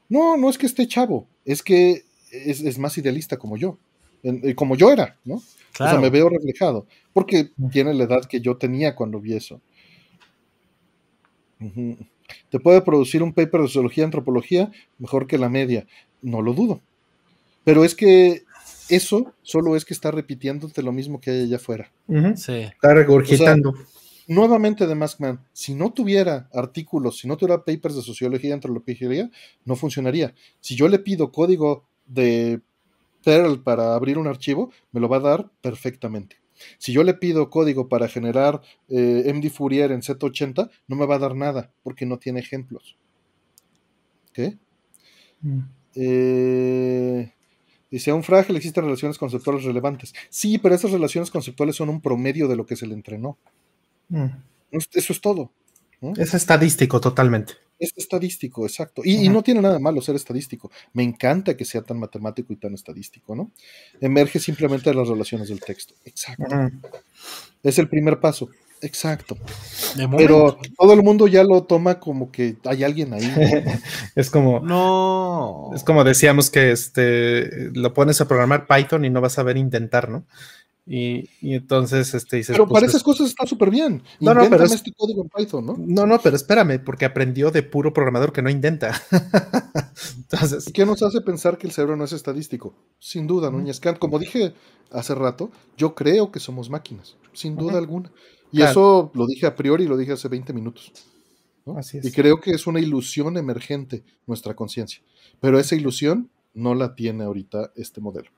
[0.08, 3.78] No, no es que esté chavo, es que es, más idealista como yo,
[4.22, 5.36] eh, como yo era, ¿no?
[5.36, 5.42] O
[5.76, 9.60] sea, me veo reflejado, porque tiene la edad que yo tenía cuando vi eso.
[12.50, 15.86] Te puede producir un paper de sociología, antropología, mejor que la media,
[16.22, 16.80] no lo dudo.
[17.64, 18.44] Pero es que
[18.88, 21.90] eso solo es que está repitiéndote lo mismo que hay allá afuera.
[22.36, 22.52] sí.
[22.52, 23.74] Está regurgitando.
[24.26, 29.30] nuevamente de Maskman, si no tuviera artículos, si no tuviera papers de sociología y antropología,
[29.64, 30.34] no funcionaría.
[30.60, 32.60] Si yo le pido código de
[33.24, 36.43] Perl para abrir un archivo, me lo va a dar perfectamente.
[36.78, 41.16] Si yo le pido código para generar eh, MD Fourier en Z80, no me va
[41.16, 42.96] a dar nada porque no tiene ejemplos.
[44.32, 44.58] ¿Qué?
[45.42, 45.60] Mm.
[45.94, 47.34] Eh,
[47.94, 50.12] Dice, a un frágil existen relaciones conceptuales relevantes.
[50.28, 53.38] Sí, pero esas relaciones conceptuales son un promedio de lo que se le entrenó.
[54.08, 54.26] Mm.
[54.72, 55.52] Eso es todo.
[56.16, 57.52] Es estadístico totalmente.
[57.78, 59.02] Es estadístico, exacto.
[59.04, 60.70] Y, no tiene nada malo ser estadístico.
[60.92, 63.50] Me encanta que sea tan matemático y tan estadístico, ¿no?
[64.00, 65.94] Emerge simplemente de las relaciones del texto.
[66.04, 66.70] Exacto.
[67.62, 68.48] Es el primer paso.
[68.84, 69.38] Exacto.
[70.16, 73.24] Pero todo el mundo ya lo toma como que hay alguien ahí.
[74.14, 74.60] es como.
[74.60, 75.70] No.
[75.74, 79.56] Es como decíamos que este lo pones a programar Python y no vas a ver
[79.56, 80.26] intentar, ¿no?
[80.86, 82.52] Y, entonces este dices.
[82.54, 84.02] Pero pues, para esas cosas está súper bien.
[84.20, 85.76] No, no, pero este código en Python, ¿no?
[85.78, 88.92] No, no, pero espérame, porque aprendió de puro programador que no intenta.
[90.16, 90.70] entonces.
[90.74, 92.74] ¿Qué nos hace pensar que el cerebro no es estadístico?
[92.98, 93.98] Sin duda, Núñez Kant.
[93.98, 94.52] Como dije
[94.90, 98.12] hace rato, yo creo que somos máquinas, sin duda alguna.
[98.52, 100.92] Y eso lo dije a priori, lo dije hace 20 minutos.
[101.76, 102.04] Así es.
[102.04, 105.02] Y creo que es una ilusión emergente nuestra conciencia.
[105.40, 108.30] Pero esa ilusión no la tiene ahorita este modelo.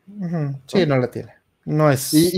[0.66, 0.96] Sí, ¿no?
[0.96, 1.32] la tiene.
[1.66, 2.14] No es.
[2.14, 2.30] Y,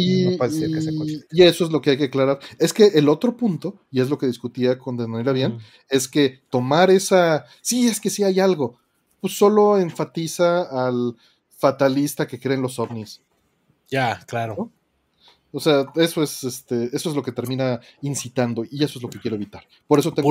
[1.31, 2.39] y, eso es lo que hay que aclarar.
[2.59, 5.59] Es que el otro punto, y es lo que discutía con De manera bien,
[5.91, 7.45] es que tomar esa.
[7.61, 8.79] Sí, es que sí hay algo.
[9.21, 11.15] Pues solo enfatiza al
[11.51, 13.21] fatalista que cree en los ovnis.
[13.91, 14.71] Ya, claro.
[15.53, 19.11] O sea, eso es, este, eso es lo que termina incitando y eso es lo
[19.11, 19.63] que quiero evitar.
[19.87, 20.31] Por eso tengo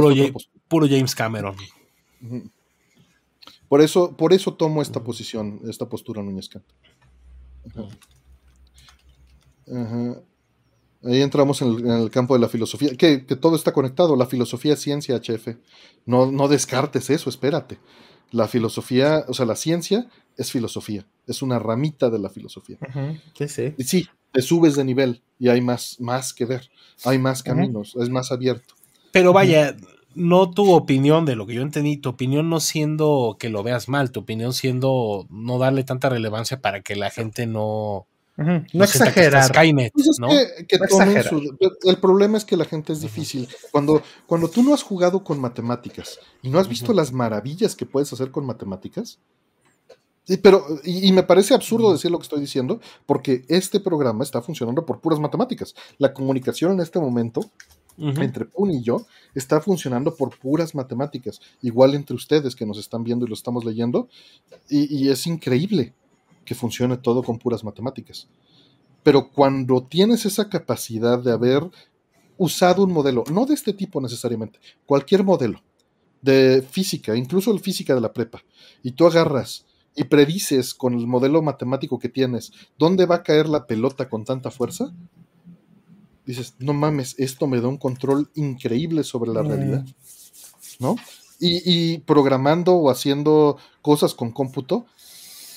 [0.68, 1.56] puro, James Cameron.
[3.70, 6.50] Por eso, por eso tomo esta posición, esta postura Núñez
[11.04, 15.16] Ahí entramos en el, campo de la filosofía, que, todo está conectado, la filosofía, ciencia,
[15.18, 15.58] HF.
[16.06, 17.78] No, no descartes eso, espérate.
[18.32, 22.78] La filosofía, o sea, la ciencia es filosofía, es una ramita de la filosofía.
[23.38, 23.74] Sí, sí.
[23.78, 26.70] Y sí, te subes de nivel y hay más, más que ver,
[27.06, 28.76] hay más caminos, es más abierto.
[29.12, 29.76] Pero vaya,
[30.18, 33.88] no tu opinión de lo que yo entendí, tu opinión no siendo que lo veas
[33.88, 38.08] mal, tu opinión siendo no darle tanta relevancia para que la gente no...
[38.38, 39.52] No, exagerar.
[39.52, 40.28] Pues ¿no?
[40.30, 43.48] el problema es que la gente es difícil.
[43.72, 47.88] Cuando, cuando tú no has jugado con matemáticas y no has visto las maravillas que
[47.88, 49.20] puedes hacer con matemáticas,
[50.42, 54.86] pero, y, me parece absurdo decir lo que estoy diciendo, porque este programa está funcionando
[54.86, 55.74] por puras matemáticas.
[55.98, 57.50] La comunicación en este momento
[57.98, 63.04] entre Pun y yo está funcionando por puras matemáticas, igual entre ustedes que nos están
[63.04, 64.10] viendo y lo estamos leyendo,
[64.70, 65.94] y, es increíble
[66.48, 68.28] que funcione todo con puras matemáticas.
[69.04, 71.70] Pero cuando tienes esa capacidad de haber
[72.38, 75.62] usado un modelo, no de este tipo necesariamente, cualquier modelo
[76.22, 78.42] de física, incluso el física de la prepa,
[78.82, 83.50] y tú agarras y predices con el modelo matemático que tienes dónde va a caer
[83.50, 84.94] la pelota con tanta fuerza,
[86.26, 89.86] dices, no mames, esto me da un control increíble sobre la realidad,
[90.80, 90.96] ¿no?
[91.40, 94.88] Y, programando o haciendo cosas con cómputo,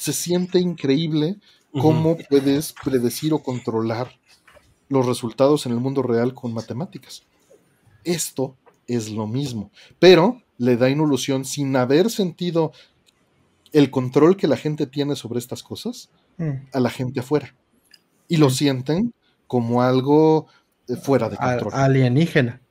[0.00, 1.36] se siente increíble
[1.72, 4.18] cómo puedes predecir o controlar
[4.88, 7.24] los resultados en el mundo real con matemáticas.
[8.02, 8.56] Esto
[8.86, 12.72] es lo mismo, pero le da ilusión sin haber sentido
[13.72, 16.50] el control que la gente tiene sobre estas cosas mm.
[16.72, 17.54] a la gente afuera.
[18.26, 19.12] Y lo sienten
[19.46, 20.46] como algo
[21.02, 21.74] fuera de control.
[21.74, 22.62] alienígena.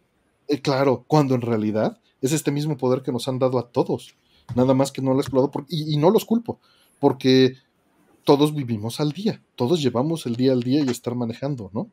[0.47, 4.15] Eh, claro, cuando en realidad es este mismo poder que nos han dado a todos.
[4.55, 6.59] Nada más que no lo he explorado y, no los culpo,
[6.99, 7.53] porque
[8.23, 11.89] todos vivimos al día, todos llevamos el día al día y estar manejando, ¿no?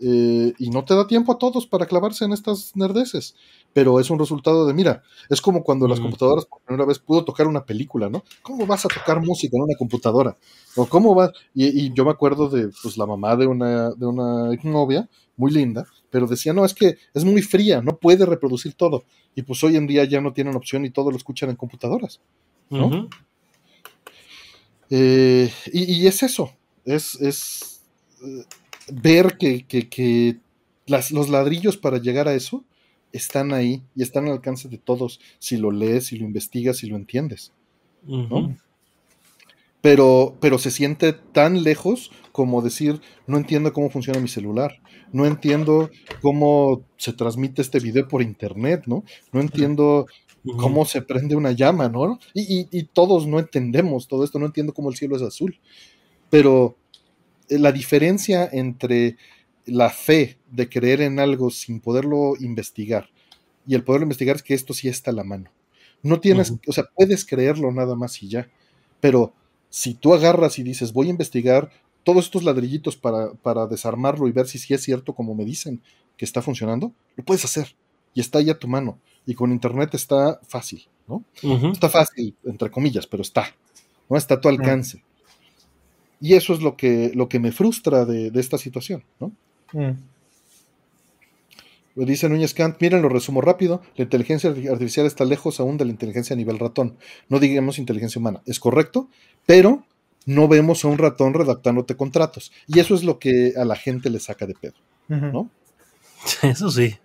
[0.00, 3.36] Eh, y no te da tiempo a todos para clavarse en estas nerdeces,
[3.72, 7.24] pero es un resultado de, mira, es como cuando las computadoras por primera vez pudo
[7.24, 8.24] tocar una película, ¿no?
[8.42, 10.36] ¿Cómo vas a tocar música en una computadora?
[10.74, 11.32] ¿O cómo va?
[11.54, 15.86] Y, yo me acuerdo de pues, la mamá de una, de una novia muy linda,
[16.10, 19.04] pero decía, no, es que es muy fría, no puede reproducir todo.
[19.34, 22.20] Y pues hoy en día ya no tienen opción y todo lo escuchan en computadoras.
[22.70, 23.08] ¿no?
[24.90, 26.52] Eh, y, es eso,
[26.84, 27.82] es, es
[28.22, 28.44] eh,
[28.92, 30.38] ver que,
[30.86, 32.64] los ladrillos para llegar a eso
[33.12, 36.88] están ahí y están al alcance de todos si lo lees, si lo investigas, si
[36.88, 37.52] lo entiendes.
[38.06, 38.54] ¿no?
[39.84, 44.80] pero, pero se siente tan lejos como decir, no entiendo cómo funciona mi celular,
[45.12, 45.90] no entiendo
[46.22, 49.04] cómo se transmite este video por internet, ¿no?
[49.30, 50.06] No entiendo
[50.52, 52.18] cómo se prende una llama, ¿no?
[52.34, 55.58] Y, todos no entendemos todo esto, no entiendo cómo el cielo es azul.
[56.30, 56.76] Pero
[57.48, 59.16] eh, la diferencia entre
[59.66, 63.08] la fe de creer en algo sin poderlo investigar
[63.66, 65.50] y el poderlo investigar es que esto sí está a la mano.
[66.02, 68.50] No tienes, o sea, puedes creerlo nada más y ya,
[69.00, 69.32] pero
[69.70, 71.70] si tú agarras y dices, voy a investigar
[72.04, 75.82] todos estos ladrillitos para, desarmarlo y ver si sí es cierto como me dicen
[76.16, 77.74] que está funcionando, lo puedes hacer
[78.12, 79.00] y está ahí a tu mano.
[79.26, 81.24] Y con internet está fácil, ¿no?
[81.72, 83.46] Está fácil, entre comillas, pero está,
[84.08, 84.16] ¿no?
[84.16, 85.02] Está a tu alcance.
[86.20, 89.32] Y eso es lo que, lo que me frustra de, esta situación, ¿no?
[89.72, 89.92] Mm.
[91.96, 95.92] Dice Núñez Kant, miren, lo resumo rápido, la inteligencia artificial está lejos aún de la
[95.92, 96.96] inteligencia a nivel ratón,
[97.28, 99.08] no digamos inteligencia humana, es correcto,
[99.46, 99.84] pero
[100.26, 102.52] no vemos a un ratón redactándote contratos.
[102.66, 104.74] Y eso es lo que a la gente le saca de pedo,
[105.08, 105.50] ¿no?
[106.42, 106.96] Eso sí.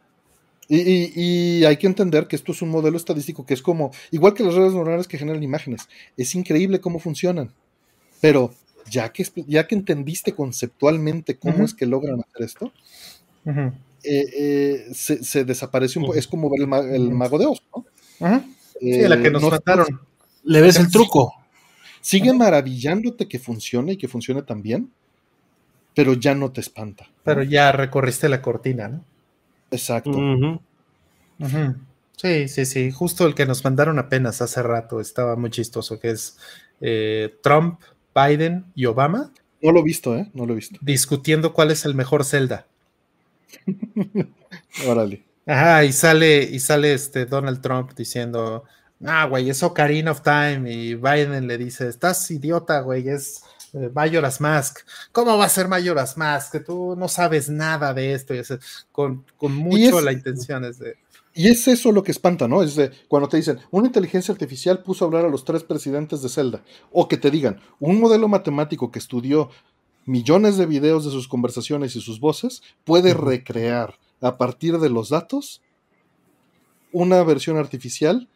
[0.72, 4.44] Y, hay que entender que esto es un modelo estadístico que es como, igual que
[4.44, 7.52] las redes neuronales que generan imágenes, es increíble cómo funcionan,
[8.22, 8.54] pero
[8.88, 12.72] ya que, ya que entendiste conceptualmente cómo es que logran hacer esto,
[13.46, 13.74] eh,
[14.04, 16.18] eh, se, desaparece un poco.
[16.18, 16.62] Es como ver
[16.94, 17.86] el, mago de Oz, ¿no?
[18.80, 19.88] sí, la que nos eh, mataron.
[20.44, 21.34] Le ves el truco.
[22.00, 24.92] Sigue maravillándote que funcione y que funcione tan bien,
[25.96, 27.10] pero ya no te espanta.
[27.24, 29.04] Pero ya recorriste la cortina, ¿no?
[29.72, 30.60] Exacto.
[32.18, 32.92] Sí, sí, sí.
[32.92, 36.38] Justo el que nos mandaron apenas hace rato estaba muy chistoso, que es
[37.42, 37.80] Trump,
[38.14, 39.32] Biden y Obama.
[39.62, 40.30] No lo he visto, ¿eh?
[40.34, 40.80] No lo he visto.
[40.82, 42.66] Discutiendo cuál es el mejor Zelda.
[44.88, 45.24] Órale.
[45.46, 48.66] Ajá, y sale, y sale este Donald Trump diciendo,
[49.04, 50.72] ah, güey, es Ocarina of Time.
[50.72, 54.80] Y Biden le dice, estás idiota, güey, es eh, Majora's Mask.
[55.12, 56.52] ¿Cómo va a ser Majora's Mask?
[56.52, 58.34] Que tú no sabes nada de esto.
[58.34, 58.42] Y
[58.92, 60.96] con, mucho la intención es de...
[61.34, 62.64] Y es eso lo que espanta, ¿no?
[62.64, 66.22] Es de cuando te dicen, una inteligencia artificial puso a hablar a los tres presidentes
[66.22, 66.64] de Zelda.
[66.92, 69.50] O que te digan, un modelo matemático que estudió
[70.06, 75.10] millones de videos de sus conversaciones y sus voces, puede recrear a partir de los
[75.10, 75.62] datos
[76.92, 78.28] una versión artificial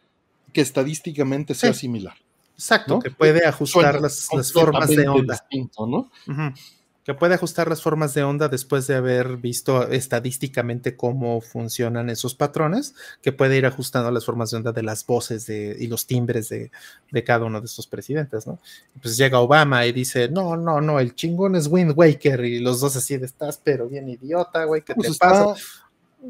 [0.52, 2.14] que estadísticamente sea similar.
[2.56, 5.44] Exacto, que puede ajustar las, formas de onda.
[5.78, 6.10] ¿no?
[7.04, 12.34] Que puede ajustar las formas de onda después de haber visto estadísticamente cómo funcionan esos
[12.34, 16.06] patrones, que puede ir ajustando las formas de onda de las voces de, y los
[16.06, 16.70] timbres de,
[17.24, 18.58] cada uno de estos presidentes, ¿no?
[19.02, 22.80] Pues llega Obama y dice, no, no, no, el chingón es Wind Waker, y los
[22.80, 25.54] dos así de, estás pero bien idiota, güey, ¿qué pues te pasa?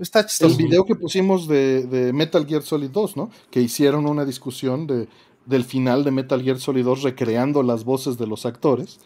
[0.01, 0.59] Está chistoso.
[0.59, 3.31] El video que pusimos de, de, Metal Gear Solid 2, ¿no?
[3.49, 5.07] Que hicieron una discusión de,
[5.47, 9.01] del final de Metal Gear Solid 2 recreando las voces de los actores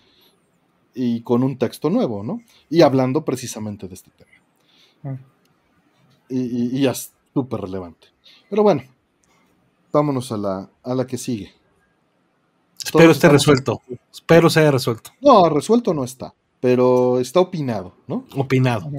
[0.95, 2.43] y con un texto nuevo, ¿no?
[2.69, 5.15] Y hablando precisamente de este tema.
[5.15, 5.21] Mm.
[6.31, 8.09] Y, ya es súper relevante.
[8.51, 8.83] Pero bueno,
[9.93, 11.53] vámonos a la, a la que sigue.
[12.85, 13.83] Espero esté resuelto.
[14.13, 15.11] Espero se haya resuelto.
[15.21, 18.25] No, resuelto no está, pero está opinado, ¿no?
[18.37, 18.91] Opinado.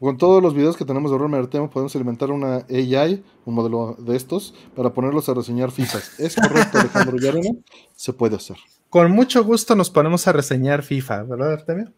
[0.00, 3.96] Con todos los videos que tenemos de horror tema podemos alimentar una AI, un modelo
[3.98, 5.98] de estos, para ponerlos a reseñar FIFA.
[6.18, 7.50] ¿Es correcto, Alejandro Yarena?
[7.94, 8.56] Se puede hacer.
[8.90, 11.92] Con mucho gusto nos ponemos a reseñar FIFA, ¿verdad, Artemio?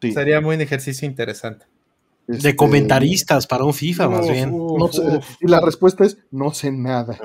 [0.00, 0.12] Sí.
[0.12, 1.66] Sería muy un ejercicio interesante.
[2.26, 4.56] de este, comentaristas para un FIFA, más bien.
[5.40, 7.18] y la respuesta es: no sé nada.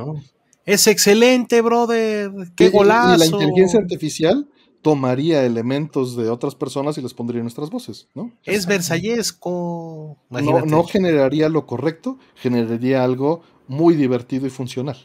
[0.66, 2.32] Es excelente, brother.
[2.56, 3.16] Qué golazo.
[3.16, 4.50] Y la inteligencia artificial
[4.86, 8.32] tomaría elementos de otras personas y les pondría nuestras voces, ¿no?
[8.44, 10.16] Es versallesco.
[10.30, 14.96] No, no, generaría lo correcto, generaría algo muy divertido y funcional,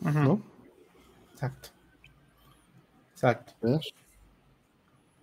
[0.00, 0.40] ¿no?
[1.34, 1.68] Exacto.
[3.12, 3.52] Exacto.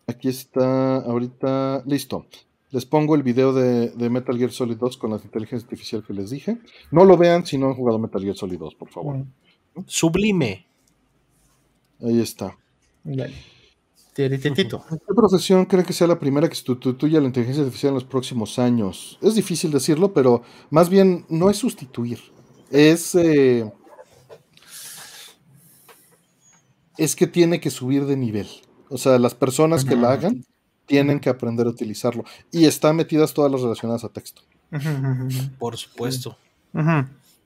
[0.05, 2.27] Aquí está, ahorita, listo.
[2.69, 6.29] Les pongo el video de, Metal Gear Solid 2 con la inteligencia artificial que les
[6.29, 6.59] dije.
[6.91, 9.25] No lo vean si no han jugado Metal Gear Solid 2, por favor.
[9.87, 10.67] Sublime.
[11.99, 12.55] Ahí está.
[14.17, 18.57] ¿Qué profesión cree que sea la primera que sustituya la inteligencia artificial en los próximos
[18.57, 19.19] años?
[19.21, 22.19] Es difícil decirlo, pero más bien no es sustituir.
[22.71, 23.13] Es.
[23.13, 23.71] Eh,
[26.97, 28.47] es que tiene que subir de nivel.
[28.89, 30.43] O sea, las personas que la hagan
[30.87, 32.23] tienen que aprender a utilizarlo.
[32.51, 34.41] Y están metidas todas las relacionadas a texto.
[35.59, 36.37] Por supuesto.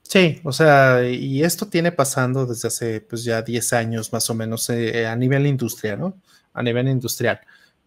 [0.04, 4.36] Sí, o sea, y esto tiene pasando desde hace pues ya 10 años más o
[4.36, 6.16] menos eh, a nivel industria, ¿no?
[6.54, 7.40] A nivel industrial.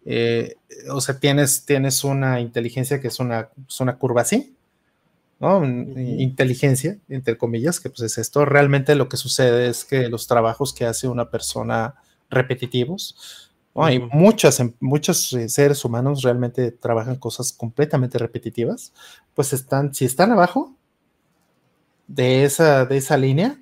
[0.05, 0.55] Eh,
[0.91, 4.55] o sea, tienes, tienes una inteligencia que es una, una curva así,
[5.39, 5.65] ¿no?
[5.65, 8.45] Inteligencia, entre comillas, que pues es esto.
[8.45, 11.95] Realmente lo que sucede es que los trabajos que hace una persona
[12.29, 18.93] repetitivos, hay muchas, muchos eh, seres humanos realmente trabajan cosas completamente repetitivas,
[19.33, 20.73] pues están, si están abajo
[22.07, 23.59] de esa, de esa línea,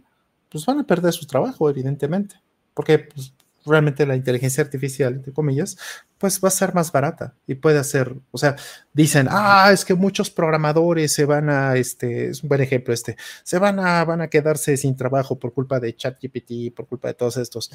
[0.50, 2.36] pues van a perder su trabajo, evidentemente,
[2.76, 3.34] porque pues,
[3.66, 5.78] realmente la inteligencia artificial, entre comillas,
[6.18, 8.56] pues va a ser más barata y puede hacer, o sea,
[8.94, 13.18] dicen, ah, es que muchos programadores se van a, este, es un buen ejemplo este,
[13.44, 17.14] se van a, van a quedarse sin trabajo por culpa de ChatGPT, por culpa de
[17.16, 17.72] todos estos.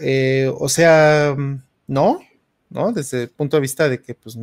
[0.00, 1.34] Eh, o sea,
[1.86, 2.20] no,
[2.70, 2.92] ¿no?
[2.92, 4.36] Desde el punto de vista de que pues,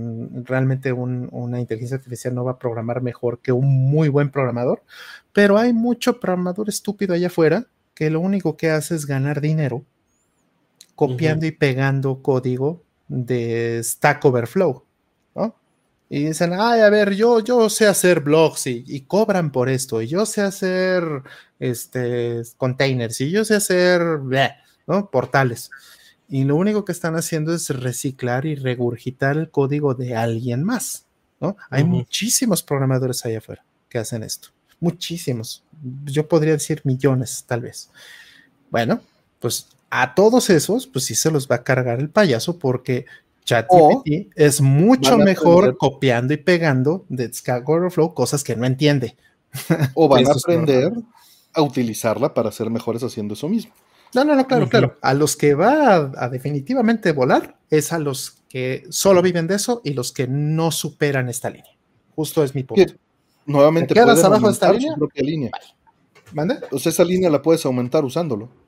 [0.43, 4.83] realmente una inteligencia artificial no va a programar mejor que un muy buen programador,
[5.33, 9.85] pero hay mucho programador estúpido allá afuera que lo único que hace es ganar dinero
[10.95, 14.83] copiando y pegando código de Stack Overflow,
[15.35, 15.55] ¿no?
[16.09, 20.07] Y dicen, ay, a ver, yo, yo sé hacer blogs y, cobran por esto, y
[20.07, 21.03] yo sé hacer
[21.59, 24.01] este, containers, y yo sé hacer
[24.87, 25.09] ¿no?
[25.09, 25.71] portales.
[26.29, 31.05] Y lo único que están haciendo es reciclar y regurgitar el código de alguien más,
[31.39, 31.57] ¿no?
[31.69, 34.49] Hay muchísimos programadores allá afuera que hacen esto,
[34.79, 35.63] muchísimos.
[36.05, 37.89] Yo podría decir millones, tal vez.
[38.69, 39.01] Bueno,
[39.39, 43.05] pues a todos esos, pues sí se los va a cargar el payaso porque
[43.45, 49.15] ChatGPT es mucho mejor copiando y pegando de Stack Overflow cosas que no entiende.
[49.93, 50.93] O van a aprender
[51.53, 53.71] a utilizarla para ser mejores haciendo eso mismo.
[54.15, 54.97] No, no, no, claro, claro.
[54.99, 59.81] A los que va a, definitivamente volar es a los que solo viven de eso
[59.83, 61.77] y los que no superan esta línea.
[62.15, 62.93] Justo es mi punto.
[63.45, 64.95] Nuevamente, quedas abajo de esta línea?
[65.17, 65.51] línea.
[66.31, 66.55] ¿Mande?
[66.55, 68.62] Entonces esa línea la puedes aumentar usándolo.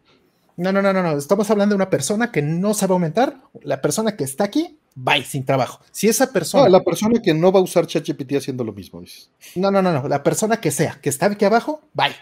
[0.58, 1.18] No, no, no, no, no.
[1.18, 3.42] Estamos hablando de una persona que no sabe aumentar.
[3.62, 5.82] La persona que está aquí, va sin trabajo.
[5.92, 6.70] Si esa persona.
[6.70, 9.30] la persona que no va a usar ChatGPT haciendo lo mismo, dices.
[9.56, 10.08] No, no, no, no.
[10.08, 12.16] La persona que sea, que está aquí abajo, bye.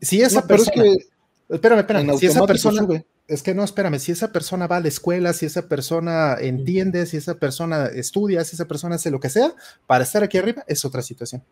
[0.00, 0.72] Si esa persona.
[0.74, 2.18] Pero es que espérame, espérame.
[2.18, 3.04] Si esa persona.
[3.26, 3.98] Es que no, espérame.
[3.98, 8.44] Si esa persona va a la escuela, si esa persona entiende, si esa persona estudia,
[8.44, 9.54] si esa persona hace lo que sea,
[9.86, 11.42] para estar aquí arriba, es otra situación.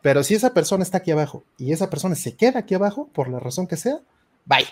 [0.00, 3.28] Pero si esa persona está aquí abajo y esa persona se queda aquí abajo, por
[3.28, 4.00] la razón que sea,
[4.46, 4.66] bye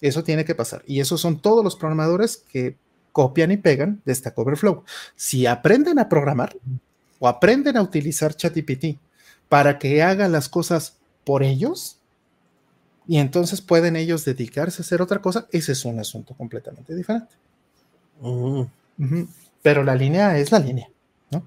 [0.00, 0.82] eso tiene que pasar.
[0.86, 2.76] Y esos son todos los programadores que
[3.12, 4.84] copian y pegan de Stack Overflow.
[5.14, 6.56] Si aprenden a programar
[7.18, 8.98] o aprenden a utilizar ChatGPT
[9.48, 11.98] para que haga las cosas por ellos
[13.06, 17.34] y entonces pueden ellos dedicarse a hacer otra cosa, ese es un asunto completamente diferente.
[19.62, 20.88] Pero la línea es la línea,
[21.30, 21.46] ¿no?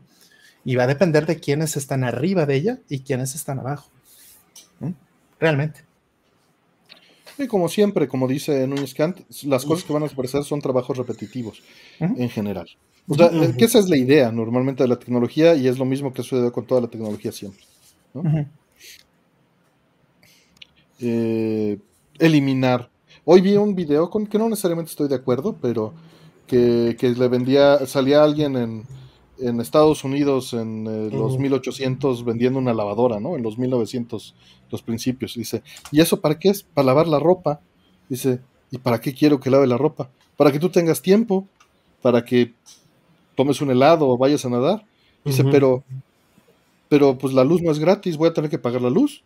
[0.64, 3.90] Y va a depender de quiénes están arriba de ella y quiénes están abajo.
[5.40, 5.87] Realmente.
[7.38, 10.98] Y como siempre, como dice Núñez Kant, las cosas que van a aparecer son trabajos
[10.98, 11.62] repetitivos
[12.00, 12.68] en general.
[13.08, 16.14] O sea, que esa es la idea normalmente de la tecnología y es lo mismo
[16.14, 17.64] que sucede con toda la tecnología siempre.
[21.00, 21.78] Eh,
[22.20, 22.90] eliminar.
[23.24, 25.94] Hoy vi un video con que no necesariamente estoy de acuerdo, pero
[26.48, 28.84] que, le vendía, salía alguien en,
[29.40, 33.36] en Estados Unidos en eh, los 1800 vendiendo una lavadora, ¿no?
[33.36, 34.36] En los 1900,
[34.72, 35.36] los principios.
[35.36, 36.64] Dice, ¿y eso para qué es?
[36.64, 37.62] Para lavar la ropa.
[38.10, 38.40] Dice,
[38.72, 40.10] ¿y para qué quiero que lave la ropa?
[40.36, 41.48] Para que tú tengas tiempo,
[42.02, 42.54] para que
[43.36, 44.86] tomes un helado o vayas a nadar.
[45.24, 45.84] Dice, pero,
[46.88, 49.24] pero pues la luz no es gratis, voy a tener que pagar la luz.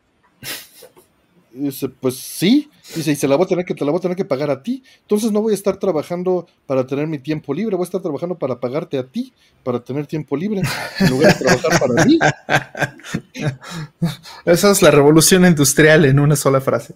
[1.53, 2.69] Dice, pues sí.
[2.95, 4.49] Dice, y se la voy a tener que, te la voy a tener que pagar
[4.49, 4.83] a ti.
[5.01, 8.37] Entonces no voy a estar trabajando para tener mi tiempo libre, voy a estar trabajando
[8.37, 10.61] para pagarte a ti, para tener tiempo libre,
[10.99, 12.19] en lugar de trabajar para mí.
[14.45, 16.93] Esa es la revolución industrial en una sola frase.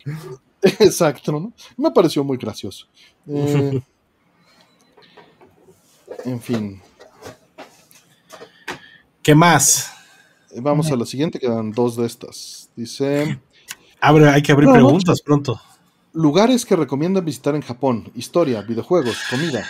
[0.61, 1.53] Exacto, ¿no?
[1.77, 2.87] Me pareció muy gracioso.
[3.27, 3.81] Eh,
[6.23, 6.81] en fin.
[9.21, 9.91] ¿Qué más?
[10.57, 12.69] Vamos a la siguiente, quedan dos de estas.
[12.75, 13.37] Dice
[14.05, 15.59] hay que abrir preguntas pronto.
[16.13, 18.09] Lugares que recomiendan visitar en Japón.
[18.15, 19.65] Historia, videojuegos, comida.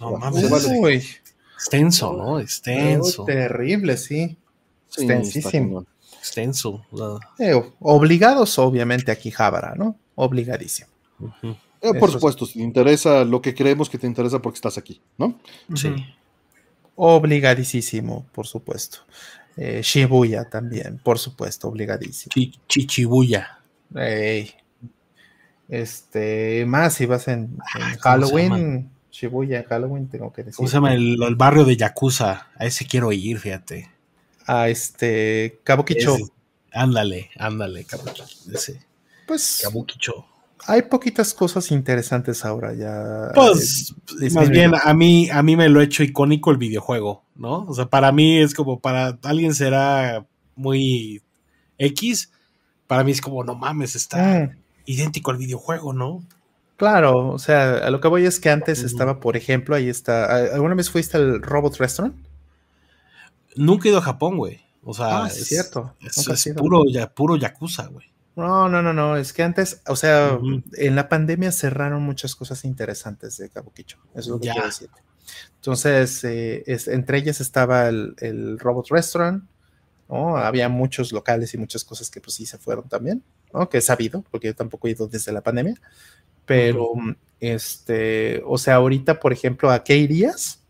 [0.00, 1.20] No mames.
[1.54, 2.40] Extenso, ¿no?
[2.40, 3.24] Extenso.
[3.24, 4.36] terrible, sí.
[4.88, 5.84] Extensísimo.
[6.18, 6.84] Extenso.
[7.38, 9.96] Eh, obligados, obviamente, aquí Javara, ¿no?
[10.14, 10.88] Obligadísimo.
[11.82, 15.00] Eh, por supuesto, si te interesa lo que creemos que te interesa porque estás aquí,
[15.18, 15.38] ¿no?
[15.74, 15.94] Sí.
[16.96, 18.98] Obligadísimo, por supuesto.
[19.56, 22.32] Eh, Shibuya también, por supuesto, obligadísimo.
[22.68, 23.59] Chichibuya.
[25.68, 30.56] Este, más si vas en, ah, Halloween, Shibuya en Halloween, tengo que decir.
[30.56, 30.94] ¿Cómo se llama?
[30.94, 32.48] El, barrio de Yakuza.
[32.56, 33.90] A ese quiero ir, fíjate.
[34.46, 36.16] A este, Kabukicho.
[36.72, 38.24] Ándale, ándale, Kabukicho.
[39.26, 39.60] Pues.
[39.62, 40.26] Kabukicho.
[40.66, 43.30] Hay poquitas cosas interesantes ahora ya.
[43.34, 43.94] Pues,
[44.32, 47.64] más bien, a mí, a mí me lo he hecho icónico el videojuego, ¿no?
[47.64, 51.22] O sea, para mí es como para alguien será muy
[51.78, 52.30] X,
[52.90, 54.58] para mí es como, no mames, está mm.
[54.84, 56.24] idéntico al videojuego, ¿no?
[56.76, 60.34] Claro, o sea, a lo que voy es que antes estaba, por ejemplo, ahí está.
[60.52, 62.16] ¿Alguna vez fuiste al Robot Restaurant?
[63.54, 64.60] Nunca he ido a Japón, güey.
[64.82, 65.94] O sea, ah, es, cierto.
[66.00, 68.10] Es, puro, ya, puro yakuza, güey.
[68.34, 69.16] No, no, no, no.
[69.16, 70.40] Es que antes, o sea,
[70.72, 73.98] en la pandemia cerraron muchas cosas interesantes de Kabukicho.
[74.14, 74.90] Eso es lo que quiero decir.
[75.54, 79.44] Entonces, eh, entre ellas estaba el, el Robot Restaurant,
[80.10, 83.22] había muchos locales y muchas cosas que pues sí se fueron también,
[83.52, 83.68] ¿no?
[83.68, 85.74] Que he sabido, porque yo tampoco he ido desde la pandemia.
[86.46, 86.92] Pero,
[87.38, 90.64] este, o sea, ahorita, por ejemplo, ¿a qué irías?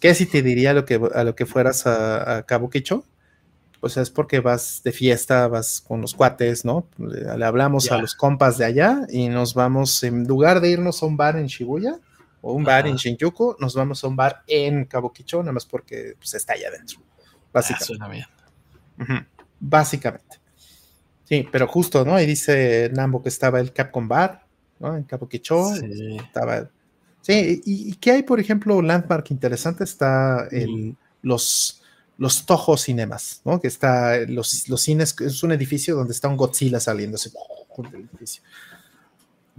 [0.00, 3.06] ¿Qué si te diría a lo que, a lo que fueras a, Cabo Quicho?
[3.80, 6.86] Pues es porque vas de fiesta, vas con los cuates, ¿no?
[6.98, 11.06] Le, hablamos a los compas de allá y nos vamos, en lugar de irnos a
[11.06, 11.98] un bar en Shibuya
[12.42, 15.64] o un bar en Shinjuku, nos vamos a un bar en Cabo Quicho, nada más
[15.64, 16.98] porque pues, está allá adentro.
[17.54, 17.62] Ah,
[18.96, 19.28] básicamente.
[19.60, 20.38] Básicamente.
[21.24, 22.14] Sí, pero justo, ¿no?
[22.14, 24.46] Ahí dice Nambo que estaba el Capcom Bar,
[24.78, 24.96] ¿no?
[24.96, 26.16] En Capo Sí.
[26.16, 26.68] Estaba.
[27.22, 31.82] Sí, y, qué hay, por ejemplo, landmark interesante, está el, los,
[32.18, 33.58] los Toho Cinemas, ¿no?
[33.60, 37.30] Que está, los, los cines, es un edificio donde está un Godzilla saliéndose
[37.90, 38.42] del edificio.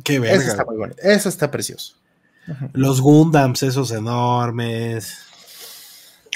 [0.03, 0.35] Qué verga.
[0.35, 1.95] Eso está muy bonito, eso está precioso.
[2.73, 5.24] Los Gundams, esos enormes.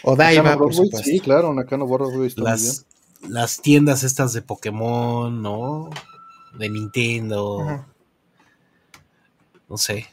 [0.04, 1.04] O por supuesto.
[1.04, 2.70] Sí, claro, Nakano Broadway está las, muy
[3.22, 3.34] bien.
[3.34, 5.90] Las tiendas estas de Pokémon, ¿no?
[6.58, 7.86] De Nintendo.
[9.68, 10.08] No sé.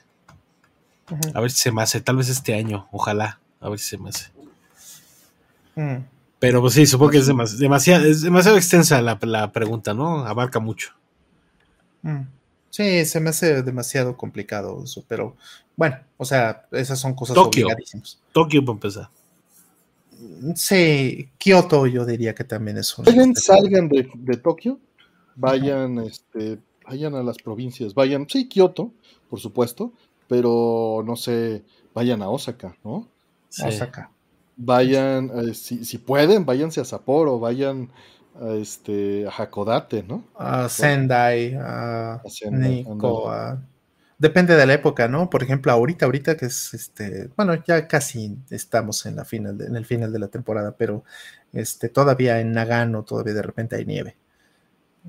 [1.35, 2.01] A ver si se me hace.
[2.01, 2.89] Tal vez este año.
[2.91, 3.41] Ojalá.
[3.61, 4.31] A ver si se me hace.
[5.77, 6.05] Mm.
[6.39, 7.27] Pero pues sí, supongo que es
[7.59, 10.27] demasiado, es demasiado extensa la, la, pregunta, ¿no?
[10.27, 10.93] Abarca mucho.
[12.03, 12.23] Mm.
[12.71, 15.35] Sí, se me hace demasiado complicado eso, pero
[15.77, 17.69] bueno, o sea, esas son cosas Tokio.
[18.33, 19.09] Tokio para empezar.
[20.55, 23.35] Sí, Kioto yo diría que también es un...
[23.37, 24.81] salgan de, de Tokio,
[25.35, 28.93] vayan, este, vayan a las provincias, vayan, sí, Kioto,
[29.29, 29.93] por supuesto,
[30.29, 31.65] pero no sé,
[31.95, 33.09] vayan a Osaka, ¿no?
[33.65, 34.11] Osaka.
[34.57, 37.91] Vayan, eh, si, si, pueden, váyanse a Sapporo, vayan
[38.41, 40.25] a, este, a Hakodate, ¿no?
[40.35, 43.61] A Sendai, a, Nikko, a,
[44.19, 45.31] depende de la época, ¿no?
[45.31, 49.77] Por ejemplo, ahorita, ahorita que es este, bueno, ya casi estamos en la final, en
[49.77, 51.05] el final de la temporada, pero
[51.53, 54.17] este, todavía en Nagano, todavía de repente hay nieve.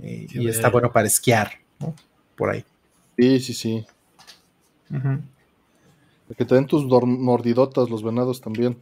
[0.01, 1.95] Y, está bueno para esquiar, ¿no?
[2.35, 2.63] Por ahí.
[3.17, 3.85] Sí, sí, sí.
[6.37, 8.77] Que te den tus mordidotas los venados también.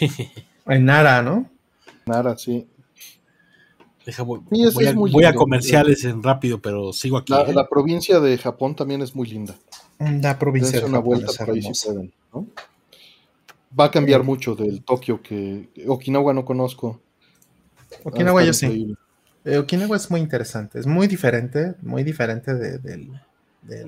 [0.66, 1.50] en Nara, ¿no?
[2.06, 2.66] Nara, sí.
[4.24, 7.32] Voy, a, comerciales en rápido, pero sigo aquí.
[7.32, 7.66] La, ¿eh?
[7.70, 9.54] provincia de Japón también es muy linda.
[9.98, 12.46] La provincia de una vuelta por ahí si pueden, ¿no?
[13.78, 17.00] Va a cambiar mucho del Tokio que Okinawa no conozco.
[18.04, 18.94] Okinawa yo sí.
[19.44, 23.10] Eh, Okinawa es muy interesante, es muy diferente, muy diferente del,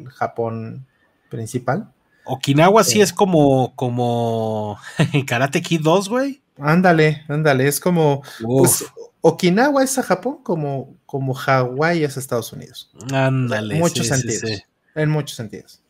[0.09, 0.87] Japón
[1.29, 1.93] principal.
[2.25, 4.79] Okinawa sí es como, como
[5.27, 6.41] Karate Kid 2, güey.
[6.59, 8.23] Ándale, ándale, es como...
[8.41, 8.85] Pues,
[9.27, 12.91] Okinawa es a Japón como, como Hawái es a Estados Unidos.
[13.11, 13.77] Ándale.
[13.77, 14.65] En muchos sentidos.
[14.95, 15.81] En muchos sentidos.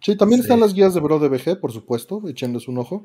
[0.00, 3.04] Sí, también están las guías de Bro de BG, por supuesto, echenles un ojo.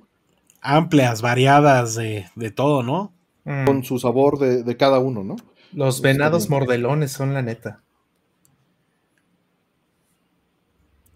[0.62, 3.14] Amplias, variadas de, todo, ¿no?
[3.46, 3.66] Mm.
[3.66, 5.38] Con su sabor de, cada uno, ¿no?
[5.74, 7.82] Los venados mordelones son la neta.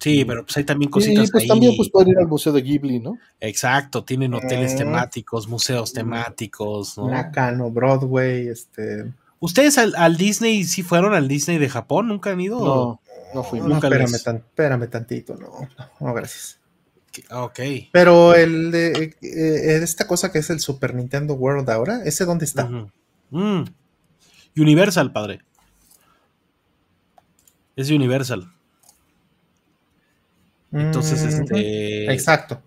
[0.03, 1.27] Sí, pero pues hay también cositas.
[1.27, 3.17] Sí, pues también pues pueden ir al Museo de Ghibli, ¿no?
[3.40, 4.77] Exacto, tienen hoteles mm.
[4.77, 7.09] temáticos, museos temáticos, ¿no?
[7.09, 9.14] Nakano, Broadway, este.
[9.40, 12.09] ¿Ustedes al, Disney sí fueron al Disney de Japón?
[12.09, 12.59] ¿Nunca han ido?
[12.59, 13.01] No,
[13.33, 13.61] no fui.
[13.61, 15.69] nunca espérame, espérame tantito, no,
[16.01, 16.59] no, gracias.
[17.32, 17.59] Ok.
[17.93, 22.25] Pero el de eh, eh, esta cosa que es el Super Nintendo World ahora, ¿ese
[22.25, 22.69] dónde está?
[23.30, 23.64] Mm.
[24.57, 25.40] Universal, padre.
[27.77, 28.52] Es Universal.
[30.73, 32.11] Entonces, este.
[32.11, 32.61] Exacto.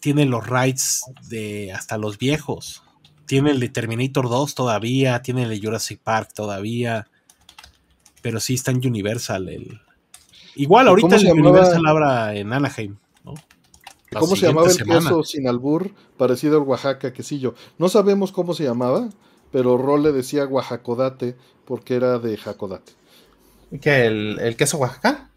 [0.00, 2.82] Tiene los rides de hasta los viejos.
[3.26, 5.22] Tiene el de Terminator 2 todavía.
[5.22, 7.08] Tiene el de Jurassic Park todavía.
[8.22, 9.48] Pero sí está en Universal.
[9.48, 9.80] El...
[10.56, 13.34] Igual ahorita el Universal abra en Anaheim, ¿no?
[14.18, 15.92] ¿Cómo se llamaba el queso sin albur?
[16.16, 17.54] Parecido al Oaxaca, quesillo.
[17.78, 19.08] No sabemos cómo se llamaba,
[19.52, 22.92] pero Rol le decía Oaxacodate porque era de Jacodate.
[23.80, 24.06] ¿Qué?
[24.06, 25.30] ¿El, el queso Oaxaca?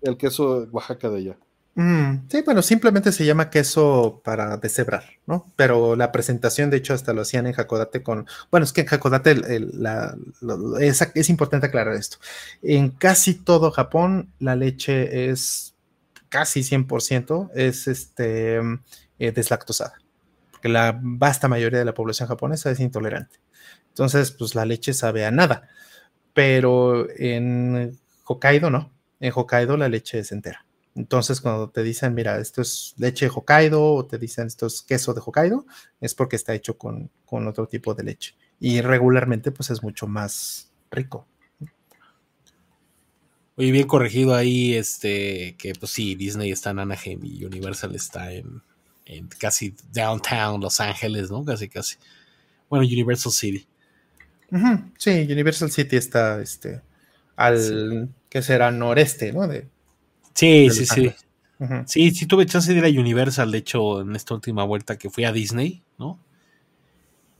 [0.00, 1.38] El queso Oaxaca de allá.
[1.76, 5.46] Mm, sí, bueno, simplemente se llama queso para deshebrar, ¿no?
[5.56, 8.26] Pero la presentación, de hecho, hasta lo hacían en Hakodate con.
[8.50, 9.40] Bueno, es que en Hakodate
[10.80, 12.18] es, importante aclarar esto.
[12.62, 15.74] En casi todo Japón, la leche es
[16.28, 18.60] casi 100% es este,
[19.18, 19.94] eh, deslactosada.
[20.52, 23.40] Porque la vasta mayoría de la población japonesa es intolerante.
[23.88, 25.68] Entonces, pues la leche sabe a nada.
[26.34, 28.92] Pero en Hokkaido no.
[29.20, 30.64] En Hokkaido la leche es entera.
[30.94, 34.82] Entonces, cuando te dicen, mira, esto es leche de Hokkaido o te dicen esto es
[34.82, 35.64] queso de Hokkaido,
[36.00, 38.34] es porque está hecho con, otro tipo de leche.
[38.58, 41.26] Y regularmente, pues es mucho más rico.
[43.56, 48.32] Oye, bien corregido ahí, este, que pues sí, Disney está en Anaheim y Universal está
[48.32, 48.62] en,
[49.38, 51.44] casi downtown Los Ángeles, ¿no?
[51.44, 51.96] Casi, casi.
[52.68, 53.66] Bueno, Universal City.
[54.98, 56.80] Sí, Universal City está, este,
[57.36, 59.46] al, que será noreste, ¿no?
[59.46, 59.68] De,
[60.34, 61.12] Sí, sí, sí.
[61.86, 65.10] Sí, sí tuve chance de ir a Universal, de hecho, en esta última vuelta que
[65.10, 66.18] fui a Disney, ¿no?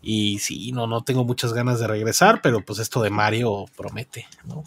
[0.02, 4.26] Y sí, no, no tengo muchas ganas de regresar, pero pues esto de Mario promete,
[4.44, 4.62] ¿no?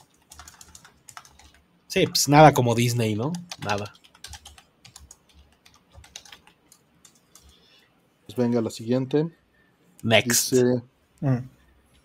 [1.88, 3.32] Sí, pues nada como Disney, ¿no?
[3.64, 3.94] Nada.
[8.26, 9.28] Pues venga, la siguiente.
[10.02, 10.54] Next.
[11.22, 11.38] Mm.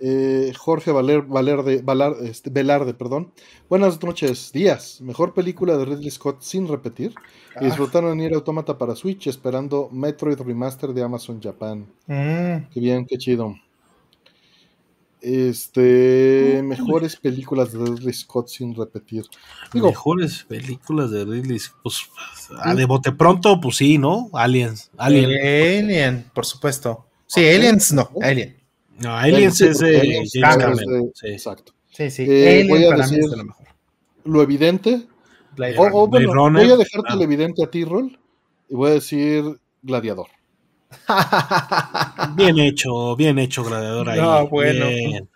[0.01, 3.33] Eh, Jorge Valer, Valer este, Velarde, perdón.
[3.69, 5.01] Buenas noches, días.
[5.01, 7.13] Mejor película de Ridley Scott sin repetir.
[7.57, 7.65] Ah.
[7.65, 11.87] disfrutaron ir Automata para Switch esperando Metroid Remaster de Amazon Japan.
[12.07, 12.69] Mm.
[12.73, 13.57] Qué bien, qué chido.
[15.21, 19.25] Este, mejores películas de Ridley Scott sin repetir.
[19.75, 21.81] mejores películas de Ridley Scott.
[21.83, 22.09] Pues,
[22.63, 24.31] a de bote pronto, pues sí, ¿no?
[24.33, 24.93] Aliens.
[24.97, 27.05] Alien, Alien por supuesto.
[27.27, 28.59] Sí, Aliens no, Alien.
[28.99, 31.13] No, Aliens es de James Cameron.
[31.15, 31.29] Sí.
[31.29, 31.73] Exacto.
[31.91, 32.27] Sí, sí.
[32.29, 33.67] Eh, voy a decir lo, mejor.
[34.25, 35.07] lo evidente.
[35.57, 38.19] bueno, voy a dejarte lo evidente a ti, Rol,
[38.69, 39.45] y voy a decir
[39.83, 40.29] Gladiador.
[42.37, 44.21] bien hecho, bien hecho, Gladiador ahí.
[44.21, 44.87] No, bueno.
[44.87, 45.29] Bien.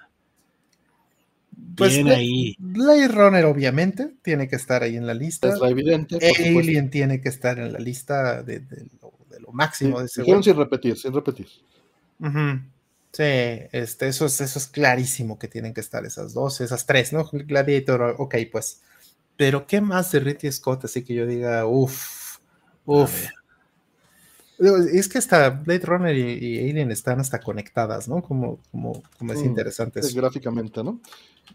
[1.77, 2.55] Pues bien ahí.
[2.59, 5.49] Blade Runner, obviamente, tiene que estar ahí en la lista.
[5.49, 6.19] Es la evidente.
[6.21, 10.23] Alien tiene que estar en la lista de, de, lo, de lo, máximo de ese
[10.25, 11.47] sin repetir, sin repetir.
[12.21, 12.59] Uh
[13.13, 17.13] Sí, este, eso, es, eso es clarísimo que tienen que estar esas dos, esas tres,
[17.13, 17.29] ¿no?
[17.31, 18.81] Gladiator, ok, pues.
[19.37, 20.87] Pero, ¿qué más de Ridley Scott?
[20.87, 22.39] Así que yo diga, uff,
[22.87, 23.27] uff.
[24.93, 28.23] Es que hasta Blade Runner y, Alien están hasta conectadas, ¿no?
[28.23, 30.17] Como, como, como es mm, interesante eso.
[30.17, 31.01] gráficamente, ¿no?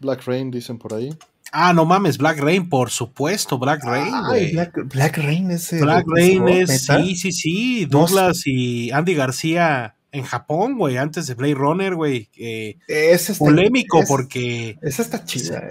[0.00, 1.10] Black Rain dicen por ahí.
[1.50, 4.12] Ah, no mames, Black Rain, por supuesto, Black Rain.
[4.52, 5.80] Black, Rain es.
[5.80, 7.86] Black Rain es, sí, sí, sí.
[7.86, 12.30] Douglas y Andy García en Japón, güey, antes de Blade Runner, güey.
[12.36, 14.78] es este, polémico porque.
[14.82, 15.68] Esa está chida,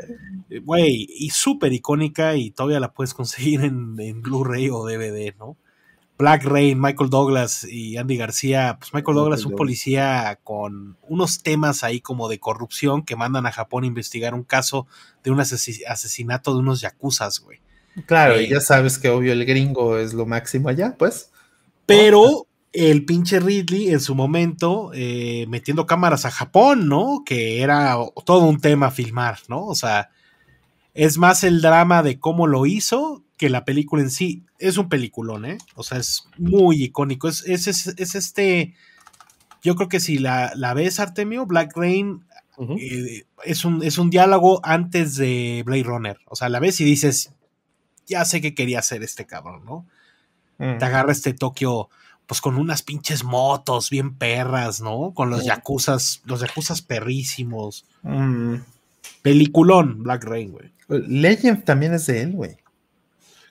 [0.49, 0.61] eh.
[0.61, 5.57] Güey, y súper icónica y todavía la puedes conseguir en, en Blu-ray o DVD, ¿no?
[6.17, 8.77] Black Rain, Michael Douglas y Andy García.
[8.79, 13.51] Pues Michael Douglas, un policía con unos temas ahí como de corrupción que mandan a
[13.51, 14.87] Japón a investigar un caso
[15.23, 17.59] de un asesinato de unos yakuzas, güey.
[18.05, 21.31] Claro, y eh, ya sabes que obvio el gringo es lo máximo allá, pues.
[21.85, 27.23] Pero el pinche Ridley en su momento eh, metiendo cámaras a Japón, ¿no?
[27.25, 29.65] Que era todo un tema filmar, ¿no?
[29.65, 30.09] O sea,
[30.93, 34.89] es más el drama de cómo lo hizo que la película en sí es un
[34.89, 35.57] peliculón, ¿eh?
[35.75, 37.27] O sea, es muy icónico.
[37.27, 38.73] Es, es, es, este.
[39.61, 42.25] Yo creo que si la, la ves, Artemio, Black Rain
[42.79, 46.17] eh, es, un, es un diálogo antes de Blade Runner.
[46.25, 47.31] O sea, la ves y dices,
[48.07, 49.85] ya sé que quería hacer este cabrón, ¿no?
[50.57, 51.89] Te agarra este Tokio,
[52.27, 55.13] pues con unas pinches motos bien perras, ¿no?
[55.15, 57.85] Con los yakuzas, los yakuzas perrísimos.
[59.23, 60.71] Peliculón, Black Rain, güey.
[60.89, 62.57] Legend también es de él, güey.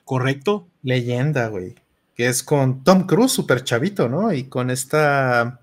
[0.07, 0.69] ¿correcto?
[0.83, 1.75] Leyenda, güey.
[2.15, 4.33] Que es con Tom Cruise, súper chavito, ¿no?
[4.33, 5.59] Y con esta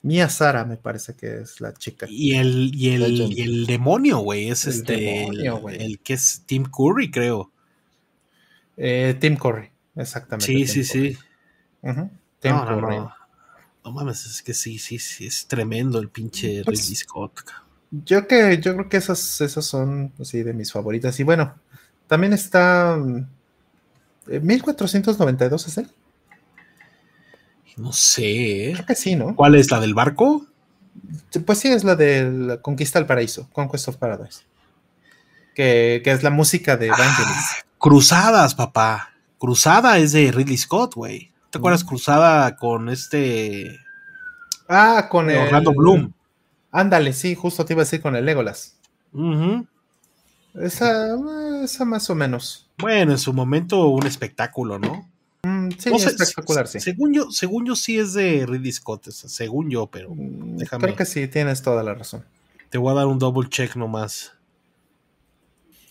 [0.00, 2.06] Mia Sara, me parece que es la chica.
[2.08, 5.26] Y el, y el, demonio, güey, es este.
[5.26, 7.52] el, que es Tim Curry, creo.
[8.78, 10.46] Eh, Tim Curry, exactamente.
[10.46, 11.18] Sí, sí, sí.
[11.82, 12.08] Tim
[12.50, 12.98] Curry.
[13.84, 17.40] No, mames, es que sí, sí, sí, es tremendo el pinche pues, Ridley Scott.
[17.90, 21.18] Yo que, yo creo que esas, esas son, sí, de mis favoritas.
[21.18, 21.54] Y bueno,
[22.06, 22.96] también está
[24.26, 25.90] 1492 es él.
[27.76, 28.72] No sé.
[28.74, 29.34] Creo que sí, ¿no?
[29.34, 30.46] ¿Cuál es la del barco?
[31.46, 34.42] Pues sí, es la de la Conquista del Paraíso, Conquest of Paradise.
[35.54, 37.36] Que, es la música de Evangelis.
[37.36, 39.10] Ah, cruzadas, papá.
[39.38, 41.31] Cruzada es de Ridley Scott, güey.
[41.52, 41.84] ¿Te acuerdas?
[41.84, 41.86] Mm.
[41.86, 43.78] Cruzada con este.
[44.68, 45.36] Ah, con el.
[45.36, 46.12] Orlando Bloom.
[46.70, 48.78] Ándale, sí, justo te iba a decir con el Legolas.
[50.54, 51.14] esa,
[51.62, 52.70] esa más o menos.
[52.78, 55.06] Bueno, en su momento un espectáculo, ¿no?
[55.42, 56.80] Mm, sí, espectacular, sí.
[56.80, 60.84] Según yo, según yo sí es de Ridley Scott, según yo, pero mm, déjame.
[60.84, 62.24] Creo que sí, tienes toda la razón.
[62.70, 64.32] Te voy a dar un double check nomás.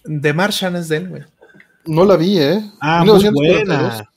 [0.03, 1.23] The Martian es de él, güey.
[1.85, 2.71] No la vi, ¿eh?
[2.79, 4.10] Ah, muy buena.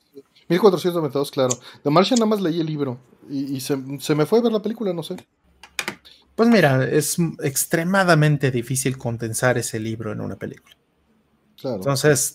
[0.49, 1.59] 1492, claro.
[1.83, 2.99] The Martian nada más leí el libro
[3.31, 5.17] y, se, se, me fue a ver la película, no sé.
[6.35, 10.77] Pues mira, es extremadamente difícil condensar ese libro en una película.
[11.63, 12.35] Entonces,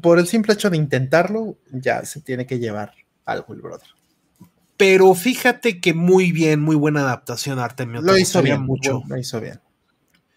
[0.00, 2.94] por el simple hecho de intentarlo, ya se tiene que llevar
[3.26, 3.88] algo el brother.
[4.76, 8.00] Pero fíjate que muy bien, muy buena adaptación, Artemio.
[8.00, 9.02] Lo hizo bien, mucho.
[9.06, 9.60] lo hizo bien.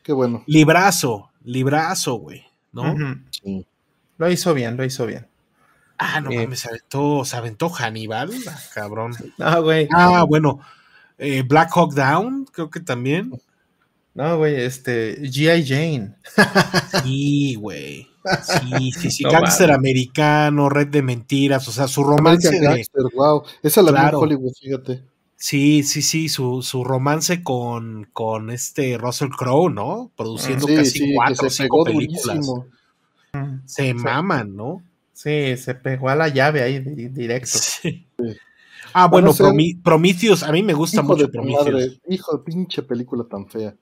[0.03, 0.44] Qué bueno.
[0.45, 2.95] Librazo, librazo, güey, ¿no?
[3.30, 3.66] sí.
[4.18, 5.27] Lo hizo bien, lo hizo bien.
[5.98, 8.32] Ah, no eh, mames, se aventó, se aventó Hannibal,
[8.74, 9.14] cabrón.
[9.40, 9.88] Ah, güey.
[9.92, 10.59] Ah, bueno.
[11.17, 13.32] Eh, Black Hawk Down, creo que también.
[14.14, 15.66] No, güey, este, G.I.
[15.66, 16.16] Jane.
[17.03, 18.08] Sí, güey.
[18.43, 19.24] Sí, sí, sí.
[19.32, 22.50] Gangster americano, red de mentiras, o sea, su romance.
[22.50, 23.43] de, wow.
[23.64, 24.19] Esa la claro.
[24.19, 25.03] Hollywood, fíjate.
[25.35, 30.11] Sí, sí, sí, su, su romance con, con este Russell Crowe, ¿no?
[30.16, 32.51] Produciendo casi cuatro o cinco películas.
[33.66, 34.82] Se maman, ¿no?
[35.18, 37.58] Sí, se pegó a la llave ahí directo.
[37.58, 38.08] Sí.
[38.94, 39.32] Ah, bueno,
[39.84, 42.00] Prometheus, a mí me gusta mucho Prometheus.
[42.08, 43.76] hijo de pinche película tan fea.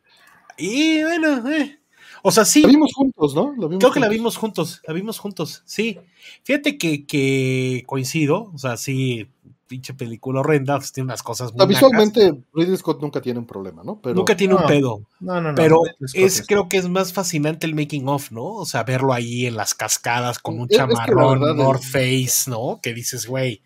[0.58, 1.78] Y bueno, eh.
[2.24, 2.62] O sea, sí.
[2.62, 3.54] La vimos juntos, ¿no?
[3.78, 6.00] Creo que la vimos juntos, la vimos juntos, sí.
[6.44, 9.28] Fíjate que, que coincido, o sea, sí,
[9.68, 11.66] pinche película horrenda, pues tiene unas cosas muy.
[11.68, 14.00] visualmente, Ridley Scott nunca tiene un problema, ¿no?
[14.02, 15.02] Pero, nunca tiene un pedo.
[15.20, 15.56] No, no, no.
[15.56, 15.82] Pero
[16.14, 18.46] es, creo que es más fascinante el making of, ¿no?
[18.46, 22.80] O sea, verlo ahí en las cascadas con un chamarrón, North Face, ¿no?
[22.82, 23.62] Que dices, güey.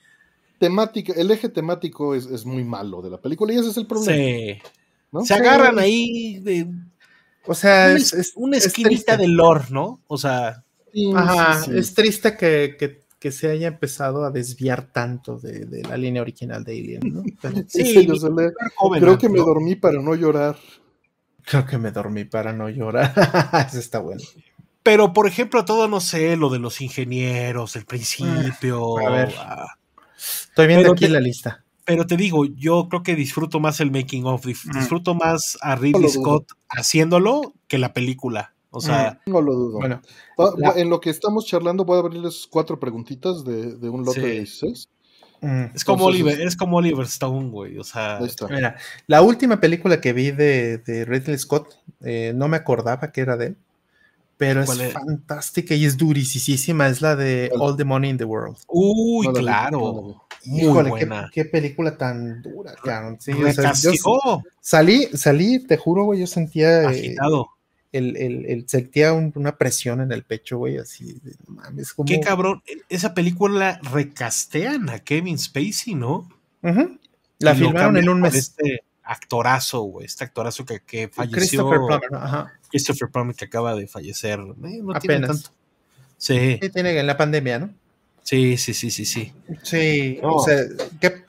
[0.60, 3.88] Temática, el eje temático es, es, muy malo de la película y ese es el
[3.88, 4.14] problema.
[4.14, 4.62] Sí.
[5.26, 6.68] Se agarran ahí de.
[7.46, 10.02] O sea, es, una esquinita del lore, ¿no?
[10.08, 10.64] O sea.
[11.16, 16.72] ajá, es triste que, se haya empezado a desviar tanto de, la línea original de
[16.72, 17.24] Alien, ¿no?
[17.68, 18.08] sí,
[19.00, 20.58] creo que me dormí para no llorar.
[21.44, 23.14] Creo que me dormí para no llorar.
[23.68, 24.22] Eso está bueno.
[24.84, 28.98] Pero, por ejemplo, todo, no sé, lo de los ingenieros, el principio.
[29.00, 29.34] A ver.
[29.38, 29.68] Ah.
[30.18, 31.64] Estoy viendo aquí la lista.
[31.86, 36.10] Pero te digo, yo creo que disfruto más el making of, disfruto más a Ridley
[36.10, 38.54] Scott haciéndolo que la película.
[38.72, 39.80] O sea, no lo dudo.
[39.80, 40.02] Bueno,
[40.76, 44.90] en lo que estamos charlando, voy a abrirles cuatro preguntitas de, un lote de 16.
[45.74, 47.78] Es como, Oliver, es como Oliver Stone, güey.
[47.78, 48.76] O sea, Mira,
[49.08, 53.48] la última película que vi de, Ridley Scott, eh, no me acordaba que era de
[53.48, 53.58] él,
[54.38, 56.88] pero es, fantástica y es durisísima.
[56.88, 58.58] Es la de All the Money in the World.
[58.68, 60.22] Uy, claro.
[60.46, 61.30] Muy buena.
[61.34, 62.74] Qué, película tan dura,
[63.20, 63.34] Sí,
[64.62, 66.92] salí, salí, te juro, güey, yo sentía.
[66.92, 67.16] Eh,
[67.92, 68.18] Agitado.
[68.18, 71.22] el, el, sentía una presión en el pecho, güey, así.
[71.48, 72.08] mames, como...
[72.08, 72.62] Qué cabrón.
[72.90, 76.30] Esa película recastean a Kevin Spacey, ¿no?
[77.40, 78.36] La filmaron en un mes.
[78.36, 80.06] Este actorazo, güey.
[80.06, 81.38] Este actorazo que, que falleció.
[81.38, 82.54] Christopher Plummer, ajá.
[82.70, 84.40] Christopher Plummer que acaba de fallecer.
[84.40, 85.50] Eh, no tiene tanto.
[86.18, 86.60] Sí.
[86.62, 86.70] sí.
[86.70, 87.74] Tiene en la pandemia, ¿no?
[88.30, 89.34] Sí, sí, sí, sí, sí.
[89.64, 90.64] Sí, o sea,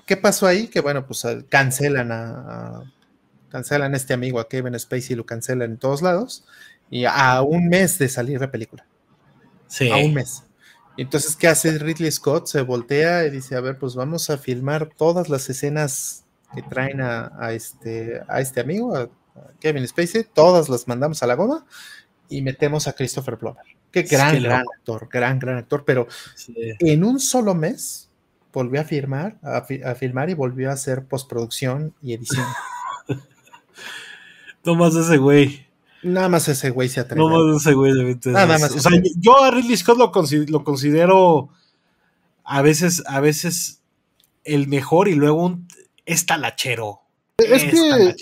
[0.04, 0.68] ¿qué, pasó ahí?
[0.68, 2.82] Que bueno, pues cancelan a,
[3.50, 6.44] cancelan a este amigo, a Kevin Spacey, lo cancelan en todos lados,
[6.90, 8.86] y a un mes de salir la película.
[9.66, 9.90] Sí.
[9.90, 10.44] A un mes.
[10.96, 12.46] Entonces, ¿qué hace Ridley Scott?
[12.46, 17.00] Se voltea y dice, a ver, pues vamos a filmar todas las escenas que traen
[17.00, 19.08] a, este, a este amigo, a,
[19.60, 21.64] Kevin Spacey, todas las mandamos a la goma
[22.28, 23.64] y metemos a Christopher Plummer.
[23.90, 26.06] Qué gran, gran actor, gran, gran actor, pero
[26.56, 28.08] en un solo mes
[28.52, 32.46] volvió a firmar, a, filmar y volvió a hacer postproducción y edición.
[34.64, 35.66] no más ese güey.
[36.02, 37.20] Nada más ese güey se atreve.
[37.20, 37.92] No más ese güey.
[38.26, 38.70] Nada más.
[38.74, 40.12] O sea, yo a Ridley Scott lo,
[40.48, 41.50] lo, considero
[42.44, 43.82] a veces, a veces
[44.44, 45.68] el mejor y luego un,
[46.06, 47.00] es talachero.
[47.38, 48.14] Es, que,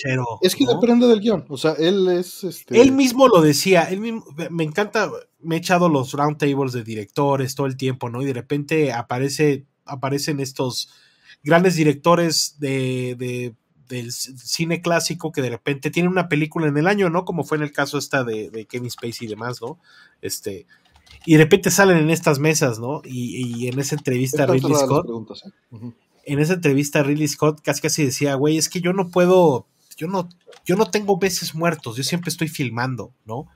[0.42, 1.44] es que depende del guion.
[1.48, 2.44] O sea, él es.
[2.44, 2.80] Este...
[2.80, 3.84] Él mismo lo decía.
[3.84, 5.10] Él mismo, me encanta.
[5.40, 8.22] Me he echado los roundtables de directores todo el tiempo, ¿no?
[8.22, 10.90] Y de repente aparece, aparecen estos
[11.42, 13.54] grandes directores de,
[13.88, 17.24] del cine clásico que de repente tienen una película en el año, ¿no?
[17.24, 19.78] Como fue en el caso esta de, Kevin Spacey y demás, ¿no?
[20.22, 20.66] Este.
[21.24, 23.02] Y de repente salen en estas mesas, ¿no?
[23.04, 25.06] Y, en esa entrevista Ridley Scott.
[25.70, 25.92] ¿eh?
[26.24, 30.08] en esa entrevista Ridley Scott casi casi decía, güey, es que yo no puedo, yo
[30.08, 30.28] no,
[30.66, 33.48] yo no tengo veces muertos, yo siempre estoy filmando, ¿no?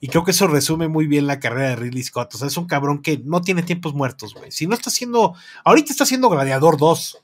[0.00, 2.32] Y creo que eso resume muy bien la carrera de Ridley Scott.
[2.34, 4.52] O sea, es un cabrón que no tiene tiempos muertos, güey.
[4.52, 7.18] Si no está haciendo, ahorita está haciendo Gladiador 2,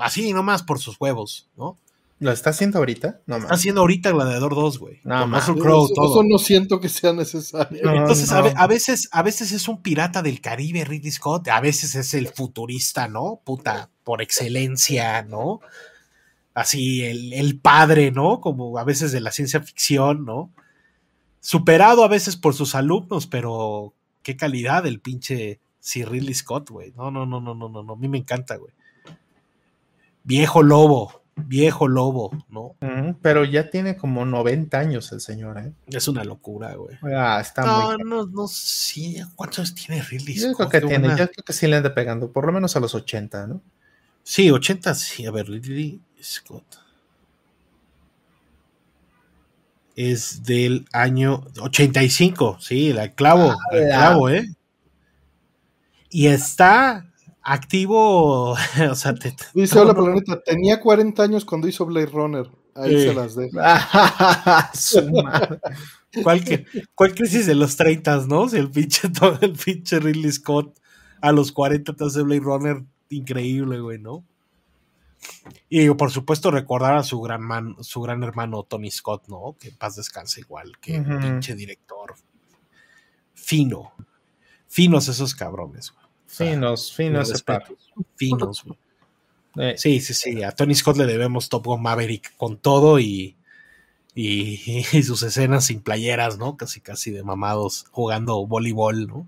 [0.00, 1.76] así nomás por sus huevos, ¿no?
[2.20, 3.20] ¿Lo está haciendo ahorita?
[3.26, 5.00] No, está haciendo ahorita Gladiador 2, güey.
[5.04, 7.78] No, más eso, no siento que sea necesario.
[7.92, 11.46] Entonces, a, veces, a veces es un pirata del Caribe, Ridley Scott.
[11.48, 13.40] A veces es el futurista, ¿no?
[13.44, 15.60] Puta, por excelencia, ¿no?
[16.54, 18.40] Así, el, el padre, ¿no?
[18.40, 20.50] Como a veces de la ciencia ficción, ¿no?
[21.38, 26.92] Superado a veces por sus alumnos, pero qué calidad el pinche Sir Ridley Scott, güey.
[26.96, 27.92] No, no, no, no, no, no, no.
[27.92, 28.72] A mí me encanta, güey.
[30.28, 32.76] Viejo lobo, viejo lobo, ¿no?
[33.22, 35.72] pero ya tiene como 90 años el señor, ¿eh?
[35.86, 36.98] Es una locura, güey.
[37.16, 38.04] Ah, está no, muy...
[38.04, 39.22] no, no, sí.
[39.36, 40.50] ¿Cuántos tiene Ridley Scott?
[40.50, 42.80] Yo creo que tiene, yo creo que sí le anda pegando, por lo menos a
[42.80, 43.62] los 80, ¿no?
[44.22, 45.24] Sí, 80, sí.
[45.24, 46.76] A ver, Ridley Scott.
[49.96, 54.46] Es del año 85, sí, el clavo, el clavo, ¿eh?
[56.10, 57.07] Y está
[57.48, 58.52] activo,
[58.90, 59.14] o sea,
[59.54, 62.50] dice hola planeta, tenía 40 años cuando hizo Blade Runner.
[62.74, 63.56] Ahí se las dejo.
[66.22, 68.48] ¿Cuál, ¿Cuál, crisis de los 30, no?
[68.48, 70.78] Si el pinche, todo el pinche Ridley Scott
[71.20, 74.24] a los 40 te hace Blade Runner increíble, güey, ¿no?
[75.68, 79.56] Y por supuesto recordar a su gran man, su gran hermano Tony Scott, ¿no?
[79.58, 82.14] Que paz descanse igual, que pinche director.
[83.34, 83.92] Fino.
[84.68, 86.07] Finos esos cabrones, güey.
[86.28, 87.44] Finos, finos,
[88.16, 88.78] finos, güey.
[89.56, 90.42] Eh, sí, sí, sí.
[90.42, 93.36] A Tony Scott le debemos Top Gun Maverick con todo y,
[94.14, 96.56] y, sus escenas sin playeras, ¿no?
[96.56, 99.26] Casi, casi de mamados jugando voleibol, ¿no?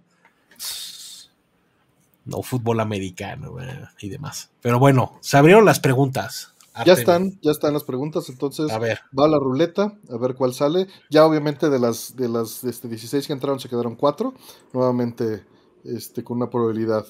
[2.26, 3.56] No fútbol americano
[3.98, 4.50] y demás.
[4.60, 6.54] Pero bueno, se abrieron las preguntas.
[6.86, 9.00] Ya están, ya están las preguntas, entonces a ver.
[9.18, 10.86] va la ruleta, a ver cuál sale.
[11.10, 14.32] Ya obviamente de las de las este, 16 que entraron se quedaron 4.
[14.72, 15.44] Nuevamente
[15.84, 17.06] este, con una probabilidad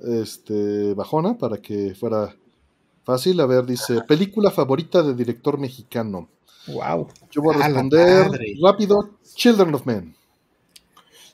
[0.00, 2.34] este, bajona para que fuera
[3.04, 3.40] fácil.
[3.40, 6.28] A ver, dice, película favorita de director mexicano.
[6.66, 7.08] Wow.
[7.30, 8.30] Yo voy a responder
[8.62, 10.14] rápido, Children of Men.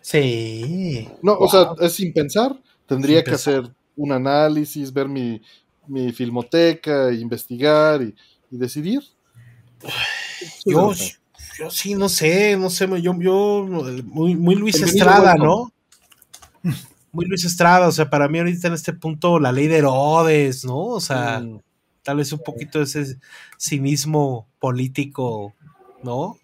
[0.01, 1.09] Sí.
[1.23, 2.59] No, o sea, es sin pensar.
[2.87, 5.41] Tendría que hacer un análisis, ver mi,
[5.87, 8.15] mi filmoteca, investigar y,
[8.51, 9.03] decidir.
[10.67, 10.93] Yo,
[11.57, 13.67] yo, sí, no sé, no sé, yo, yo
[14.05, 15.73] muy, muy Luis Estrada, ¿no?
[17.13, 20.65] Muy Luis Estrada, o sea, para mí ahorita en este punto la ley de Herodes,
[20.65, 20.79] ¿no?
[20.79, 21.61] O sea, mm.
[22.03, 23.19] tal vez un poquito ese
[23.59, 25.55] cinismo político,
[26.03, 26.37] ¿no?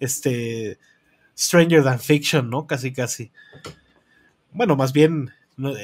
[0.00, 0.78] este,
[1.36, 2.66] Stranger Than Fiction, ¿no?
[2.66, 3.30] Casi, casi
[4.52, 5.30] bueno, más bien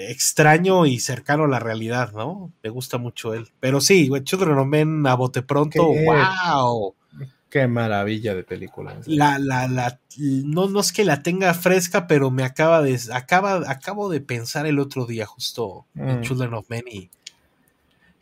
[0.09, 2.53] extraño y cercano a la realidad, ¿no?
[2.63, 3.49] Me gusta mucho él.
[3.61, 6.95] Pero sí, Children of Men a bote pronto, wow.
[7.55, 9.01] Qué maravilla de película.
[9.07, 13.71] La, la, la, no, no es que la tenga fresca, pero me acaba de, acaba,
[13.71, 16.23] acabo de pensar el otro día justo en mm.
[16.23, 17.11] Children of Men y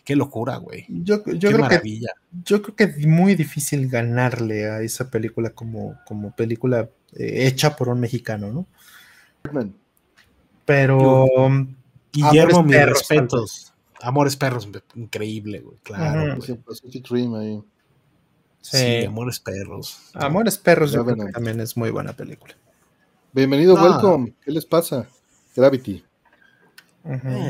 [0.05, 0.85] qué locura, güey.
[0.91, 2.11] Yo, yo creo maravilla.
[2.13, 7.47] Que, yo creo que es muy difícil ganarle a esa película como, como película eh,
[7.47, 8.67] hecha por un mexicano, ¿no?
[10.67, 11.27] Pero...
[12.13, 13.73] Guillermo, mis respetos.
[14.03, 16.39] Amores Perros, increíble, güey, claro.
[16.43, 16.59] Sí.
[19.07, 19.99] Amores Perros.
[20.15, 22.55] Amores Perros yo creo que también es muy buena película.
[23.33, 24.35] Bienvenido, welcome.
[24.45, 25.09] ¿Qué les pasa?
[25.57, 26.05] Gravity.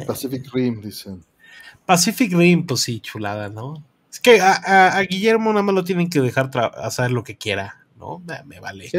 [0.06, 1.22] Pacific Rim, dicen.
[1.84, 3.84] Pacific Rim, pues sí, chulada, ¿no?
[4.10, 8.22] Es que a, Guillermo nada más lo tienen que dejar hacer lo que quiera, ¿no?
[8.46, 8.88] Me, vale.
[8.88, 8.98] Sí.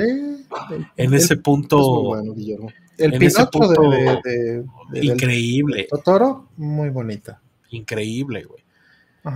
[0.98, 2.04] En ese punto.
[2.04, 2.70] bueno, Guillermo.
[2.98, 4.64] El piloto de,
[5.02, 5.88] Increíble.
[5.90, 7.42] Totoro, muy bonita.
[7.72, 8.63] Increíble, güey.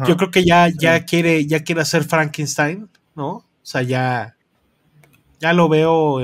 [0.06, 3.30] Yo creo que ya, ya, quiere, ya quiere hacer Frankenstein, ¿no?
[3.30, 4.36] O sea, ya,
[5.40, 6.20] ya lo veo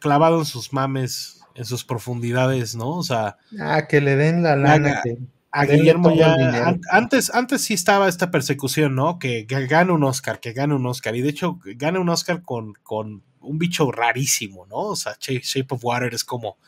[0.00, 2.90] clavado en sus mames, en sus profundidades, ¿no?
[2.90, 3.38] O sea.
[3.60, 5.02] Ah, que le den la lana.
[5.50, 6.76] a Guillermo ya.
[6.90, 9.18] antes, antes sí estaba esta persecución, ¿no?
[9.18, 11.16] Que, gane un Oscar, que gane un Oscar.
[11.16, 14.76] Y de hecho, gane un Oscar con, con un bicho rarísimo, ¿no?
[14.76, 16.58] O sea, Shape of Water es como.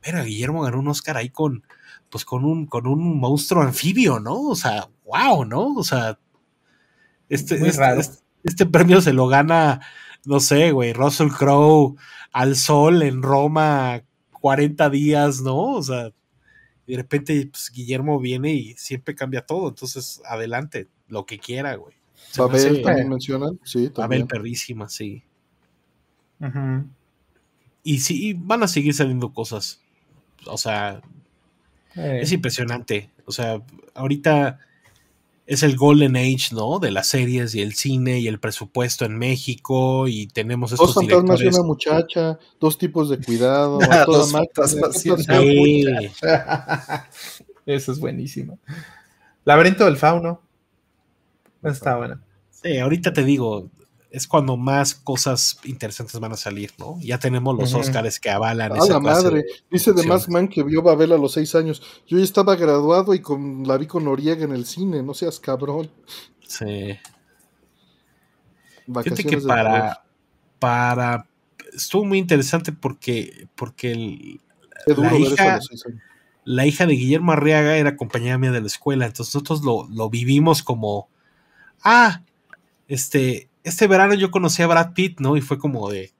[0.00, 1.64] Pero Guillermo ganó un Oscar ahí con.
[2.14, 4.40] Pues con un, con un monstruo anfibio, ¿no?
[4.42, 5.74] O sea, wow, ¿no?
[5.74, 6.16] O sea,
[7.28, 9.80] este, este, este, este, premio se lo gana,
[10.24, 11.96] no sé, güey, Russell Crowe
[12.30, 15.72] al sol en Roma 40 días, ¿no?
[15.72, 16.12] O sea,
[16.86, 21.96] de repente pues, Guillermo viene y siempre cambia todo, entonces adelante, lo que quiera, güey.
[22.38, 25.24] Babel también mencionan, sí, Babel perrísima, sí.
[27.82, 29.80] Y sí, van a seguir saliendo cosas.
[30.46, 31.02] O sea,
[31.96, 32.20] eh.
[32.22, 33.10] es impresionante.
[33.26, 33.62] O sea,
[33.94, 34.58] ahorita
[35.46, 36.78] es el golden age, ¿no?
[36.78, 41.06] De las series y el cine y el presupuesto en México y tenemos estos dos
[41.06, 45.04] fantasmas y una muchacha, dos tipos de cuidado, dos fantasmas
[47.66, 48.58] Eso es buenísimo.
[49.44, 50.40] Laberinto del fauno.
[51.62, 52.20] Está bueno.
[52.50, 53.70] Sí, ahorita te digo,
[54.14, 57.00] es cuando más cosas interesantes van a salir, ¿no?
[57.00, 58.70] Ya tenemos los Oscars que avalan.
[58.70, 61.82] A la madre, dice de Mask Man que vio Babel a los seis años.
[62.06, 65.40] Yo ya estaba graduado y con la vi con Noriega en el cine, no seas
[65.40, 65.90] cabrón.
[66.46, 66.96] Sí.
[68.86, 70.04] Fíjate que para,
[70.60, 71.26] para,
[71.72, 74.38] estuvo muy interesante porque, porque
[74.86, 75.58] la, hija,
[76.44, 80.08] la hija de Guillermo Arriaga era compañera mía de la escuela, entonces nosotros lo, lo
[80.08, 81.08] vivimos como,
[81.82, 82.22] ah,
[82.86, 85.36] este, este verano yo conocí a Brad Pitt, ¿no?
[85.36, 86.12] Y fue como de.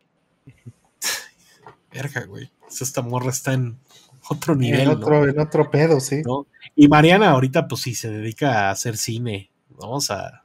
[1.92, 2.50] Verga, güey.
[2.68, 3.78] Esta morra está en
[4.28, 4.80] otro nivel.
[4.80, 6.22] En otro, en otro pedo, sí.
[6.74, 9.50] Y Mariana ahorita, pues sí, se dedica a hacer cine,
[9.80, 9.92] ¿no?
[9.92, 10.42] O sea,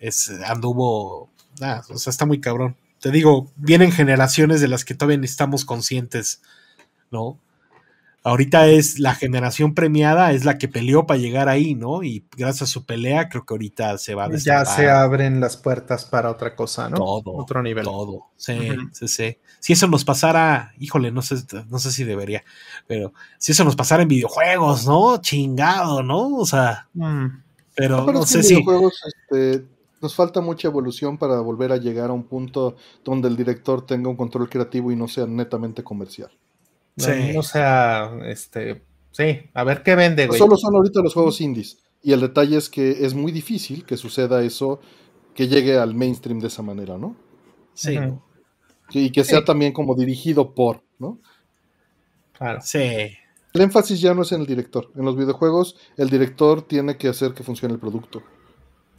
[0.00, 1.30] es, anduvo.
[1.60, 2.76] Ah, o sea, está muy cabrón.
[3.00, 6.42] Te digo, vienen generaciones de las que todavía estamos conscientes,
[7.10, 7.38] ¿no?
[8.26, 12.02] Ahorita es la generación premiada, es la que peleó para llegar ahí, ¿no?
[12.02, 15.56] Y gracias a su pelea, creo que ahorita se va a Ya se abren las
[15.56, 16.96] puertas para otra cosa, ¿no?
[16.96, 17.36] Todo.
[17.36, 17.84] Otro nivel.
[17.84, 18.26] Todo.
[18.36, 18.58] Sí,
[18.92, 19.38] sí, sí.
[19.60, 21.36] Si eso nos pasara, híjole, no sé,
[21.68, 22.42] no sé si debería,
[22.88, 25.18] pero si eso nos pasara en videojuegos, ¿no?
[25.20, 26.36] Chingado, ¿no?
[26.36, 27.26] O sea, mm.
[27.76, 28.56] pero no, sé si.
[28.56, 29.64] Este,
[30.02, 32.74] nos falta mucha evolución para volver a llegar a un punto
[33.04, 36.32] donde el director tenga un control creativo y no sea netamente comercial.
[36.96, 40.38] No, sea, este, sí, a ver qué vende, güey.
[40.38, 41.78] Solo son ahorita los juegos indies.
[42.02, 44.80] Y el detalle es que es muy difícil que suceda eso,
[45.34, 47.16] que llegue al mainstream de esa manera, ¿no?
[47.74, 47.98] Sí.
[48.90, 51.18] Y que sea también como dirigido por, ¿no?
[52.32, 52.60] Claro.
[52.62, 52.78] Sí.
[53.52, 54.90] El énfasis ya no es en el director.
[54.94, 58.22] En los videojuegos, el director tiene que hacer que funcione el producto.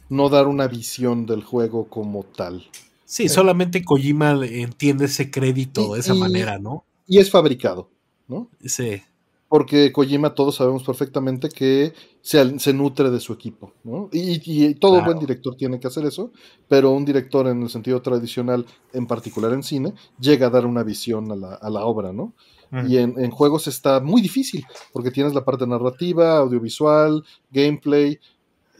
[0.08, 2.68] No dar una visión del juego como tal.
[3.04, 6.84] Sí, solamente Kojima entiende ese crédito de esa manera, ¿no?
[7.08, 7.90] Y es fabricado,
[8.28, 8.50] ¿no?
[8.64, 9.02] Sí.
[9.48, 14.10] Porque Kojima todos sabemos perfectamente que se, se nutre de su equipo, ¿no?
[14.12, 16.32] Y, todo buen director tiene que hacer eso,
[16.68, 20.82] pero un director en el sentido tradicional, en particular en cine, llega a dar una
[20.82, 22.34] visión a la, a la obra, ¿no?
[22.86, 28.20] Y en, en, juegos está muy difícil, porque tienes la parte narrativa, audiovisual, gameplay,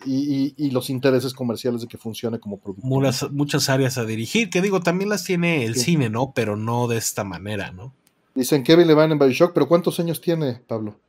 [0.07, 2.87] y, los intereses comerciales de que funcione como producto.
[2.87, 6.33] Muchas, muchas áreas a dirigir, que digo, también las tiene el cine, ¿no?
[6.35, 7.95] Pero no de esta manera, ¿no?
[8.39, 11.01] Dicen Kevin Levine en Bioshock, pero ¿cuántos años tiene, Pablo?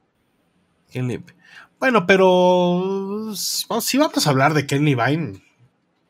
[1.80, 5.40] Bueno, pero si vamos a hablar de Ken Levine,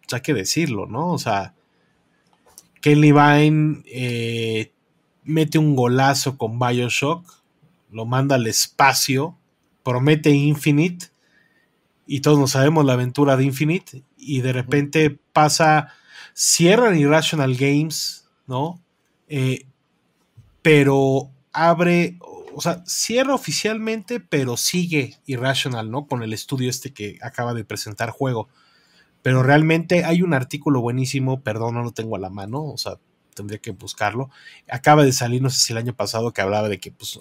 [0.10, 1.12] hay que decirlo, ¿no?
[1.12, 1.56] O sea,
[2.80, 4.72] Ken Levine eh,
[5.26, 7.30] mete un golazo con Bioshock,
[7.92, 9.38] lo manda al espacio,
[9.84, 11.08] promete Infinite,
[12.08, 15.94] y todos nos sabemos la aventura de Infinite, y de repente pasa
[16.34, 18.82] Cierran Irrational Games, ¿no?
[19.28, 19.66] Eh,
[20.62, 22.18] pero abre,
[22.54, 26.08] o sea, cierra oficialmente, pero sigue Irrational, ¿no?
[26.08, 28.50] Con el estudio este que acaba de presentar juego.
[29.22, 32.98] Pero realmente hay un artículo buenísimo, perdón, no lo tengo a la mano, o sea,
[33.36, 34.30] tendría que buscarlo.
[34.70, 37.20] Acaba de salir, no sé si el año pasado, que hablaba de que, pues,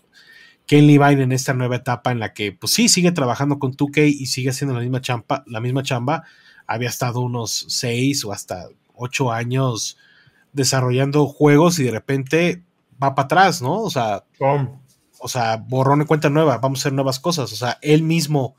[0.67, 4.07] Ken Levine en esta nueva etapa en la que, pues sí, sigue trabajando con 2K
[4.07, 6.25] y sigue haciendo la misma chamba, la misma chamba.
[6.67, 9.97] Había estado unos seis o hasta ocho años
[10.53, 12.65] desarrollando juegos y de repente
[13.03, 13.83] va para atrás, ¿no?
[13.83, 14.25] O sea,
[15.19, 17.53] o sea, borrón y cuenta nueva, vamos a hacer nuevas cosas.
[17.53, 18.57] O sea, él mismo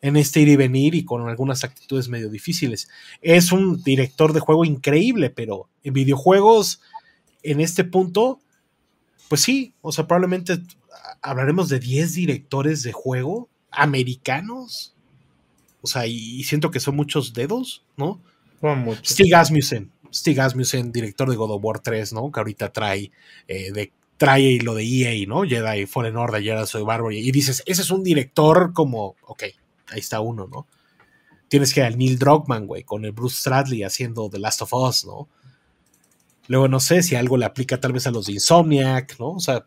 [0.00, 2.88] en este ir y venir y con algunas actitudes medio difíciles.
[3.20, 6.80] Es un director de juego increíble, pero en videojuegos,
[7.42, 8.40] en este punto,
[9.28, 10.60] pues sí, o sea, probablemente
[11.22, 14.94] hablaremos de 10 directores de juego americanos.
[15.80, 18.20] O sea, y, siento que son muchos dedos, ¿no?
[19.04, 22.30] Stig Asmussen, Stig Asmussen, director de God of War 3, ¿no?
[22.30, 23.10] Que ahorita trae
[23.46, 25.42] eh, de trae lo de EA, ¿no?
[25.42, 27.18] Jedi Fallen Order, Jedi Soy Barbary.
[27.18, 29.44] Y dices, ese es un director como, ok,
[29.88, 30.66] ahí está uno, ¿no?
[31.48, 35.06] Tienes que al Neil Druckmann, güey, con el Bruce Stradley haciendo The Last of Us,
[35.06, 35.28] ¿no?
[36.48, 39.32] Luego no sé si algo le aplica tal vez a los de Insomniac, ¿no?
[39.32, 39.66] O sea,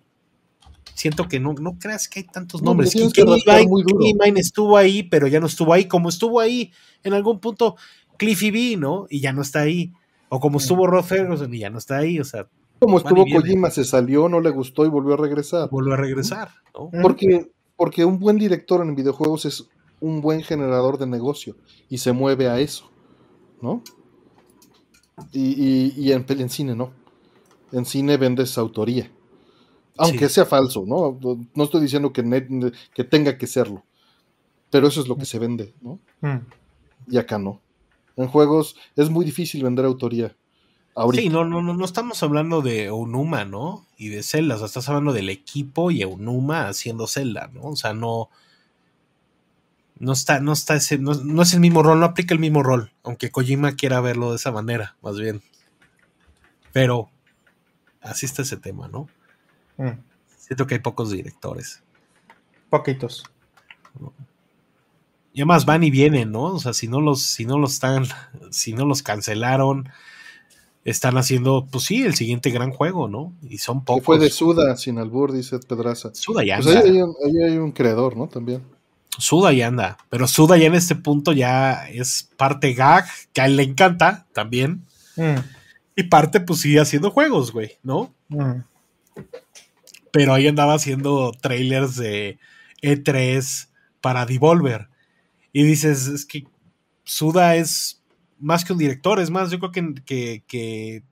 [0.95, 2.95] siento que no, no creas que hay tantos nombres.
[2.95, 6.71] No, Kenny estuvo ahí, pero ya no estuvo ahí, como estuvo ahí
[7.03, 7.75] en algún punto
[8.17, 9.07] Cliffy B, ¿no?
[9.09, 9.93] Y ya no está ahí.
[10.33, 12.47] O como estuvo Rod Ferguson y ya no está ahí, o sea.
[12.79, 15.69] Como estuvo Kojima, se salió, no le gustó y volvió a regresar.
[15.69, 16.89] Volvió a regresar, ¿no?
[17.01, 19.67] Porque, porque un buen director en videojuegos es
[19.99, 21.57] un buen generador de negocio
[21.89, 22.89] y se mueve a eso,
[23.61, 23.83] ¿no?
[25.33, 26.93] Y, en, en, cine no.
[27.73, 29.11] En cine vendes autoría.
[29.97, 31.19] Aunque sea falso, ¿no?
[31.53, 33.83] No estoy diciendo que, que tenga que serlo.
[34.69, 35.99] Pero eso es lo que se vende, ¿no?
[36.21, 36.47] Mm.
[37.09, 37.59] Y acá no.
[38.15, 40.35] En juegos es muy difícil vender autoría.
[41.13, 43.87] Sí, no, no, no, no estamos hablando de Onuma, ¿no?
[43.97, 47.61] Y de Zelda, o sea, estás hablando del equipo y Onuma haciendo Zelda, ¿no?
[47.61, 48.29] O sea, no.
[49.97, 52.91] No está, no está ese, no, es el mismo rol, no aplica el mismo rol,
[53.03, 55.43] aunque Kojima quiera verlo de esa manera, más bien.
[56.73, 57.11] Pero
[58.01, 59.07] así está ese tema, ¿no?
[59.77, 59.99] Mm.
[60.37, 61.83] Siento que hay pocos directores.
[62.71, 63.23] Poquitos.
[65.33, 66.43] Y además van y vienen, ¿no?
[66.43, 68.05] O sea, si no los, si no los están,
[68.49, 69.89] si no los cancelaron,
[70.83, 73.33] están haciendo, pues sí, el siguiente gran juego, ¿no?
[73.47, 74.03] Y son pocos.
[74.03, 76.13] fue de Suda, sin albur, dice Pedraza.
[76.13, 76.81] Suda ya pues anda.
[76.81, 78.27] ahí, hay un, creador, ¿no?
[78.27, 78.63] También.
[79.17, 83.45] Suda ya anda, pero Suda ya en este punto ya es parte gag, que a
[83.45, 84.85] él le encanta también.
[85.15, 85.39] Mm.
[85.95, 88.13] Y parte, pues sigue haciendo juegos, güey, ¿no?
[88.29, 88.63] Mm.
[90.11, 92.39] Pero ahí andaba haciendo trailers de
[92.81, 93.67] E3
[94.01, 94.90] para Devolver.
[95.53, 96.45] Y dices, es que
[97.03, 98.01] Suda es
[98.39, 101.03] más que un director, es más, yo creo que, que,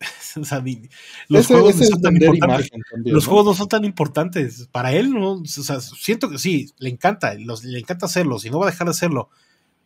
[1.28, 2.70] los, juegos, no son tan importantes.
[3.04, 4.68] los juegos no son tan importantes.
[4.70, 8.58] Para él, no, o sea, siento que sí, le encanta, le encanta hacerlo, si no
[8.58, 9.30] va a dejar de hacerlo.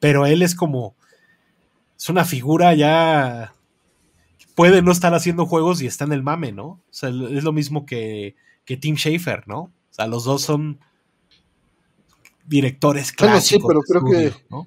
[0.01, 0.97] Pero él es como,
[1.97, 3.55] es una figura ya,
[4.55, 6.67] puede no estar haciendo juegos y está en el mame, ¿no?
[6.67, 9.61] O sea, es lo mismo que, que Tim Schafer, ¿no?
[9.61, 10.81] O sea, los dos son
[12.47, 13.45] directores clásicos.
[13.47, 14.67] sí, pero creo que,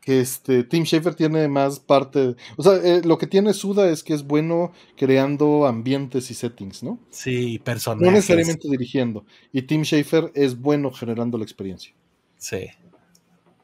[0.00, 2.34] que este, Tim Schafer tiene más parte.
[2.56, 6.82] O sea, eh, lo que tiene Suda es que es bueno creando ambientes y settings,
[6.82, 6.98] ¿no?
[7.10, 8.06] Sí, personajes.
[8.06, 9.24] No necesariamente dirigiendo.
[9.52, 11.92] Y Tim Schafer es bueno generando la experiencia.
[12.38, 12.68] Sí.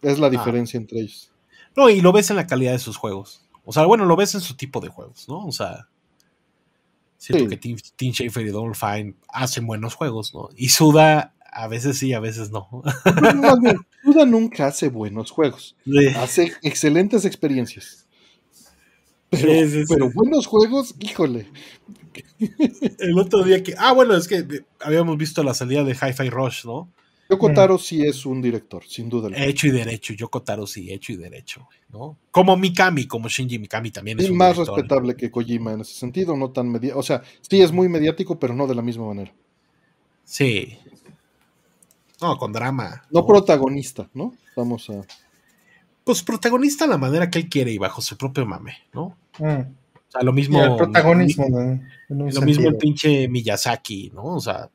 [0.03, 0.31] Es la ah.
[0.31, 1.33] diferencia entre ellos.
[1.77, 3.45] No, y lo ves en la calidad de sus juegos.
[3.65, 5.47] O sea, bueno, lo ves en su tipo de juegos, ¿no?
[5.47, 5.89] O sea,
[7.17, 10.51] siento que Tim, Tim Schafer y Double Fine hacen buenos juegos, ¿no?
[10.57, 12.69] Y Suda a veces sí, a veces no.
[14.03, 15.77] Suda nunca hace buenos juegos.
[16.17, 18.07] Hace excelentes experiencias.
[19.31, 21.49] Pero, buenos juegos, híjole.
[22.99, 23.75] El otro día que.
[23.79, 26.93] Ah, bueno, es que habíamos visto la salida de Hi-Fi Rush, ¿no?
[27.31, 29.31] Yoko Taro sí es un director, sin duda.
[29.35, 32.19] Hecho y derecho, Yoko Taro sí, hecho y derecho, ¿no?
[32.31, 36.37] Como Mikami, como Shinji Mikami también es un más respetable que Kojima en ese sentido,
[36.37, 36.99] no tan mediático.
[36.99, 39.35] O sea, sí es muy mediático, pero no de la misma manera.
[40.25, 40.79] Sí,
[42.25, 43.03] no, con drama.
[43.11, 44.35] No, protagonista, ¿no?
[44.57, 45.03] Vamos a.
[46.05, 49.17] Pues protagonista a la manera que él quiere y bajo su propio mame, ¿no?
[49.39, 49.45] Mm.
[49.45, 50.63] O sea, lo mismo.
[50.63, 51.47] el protagonismo,
[52.09, 54.25] Lo mismo el pinche Miyazaki, ¿no?
[54.25, 54.71] O sea.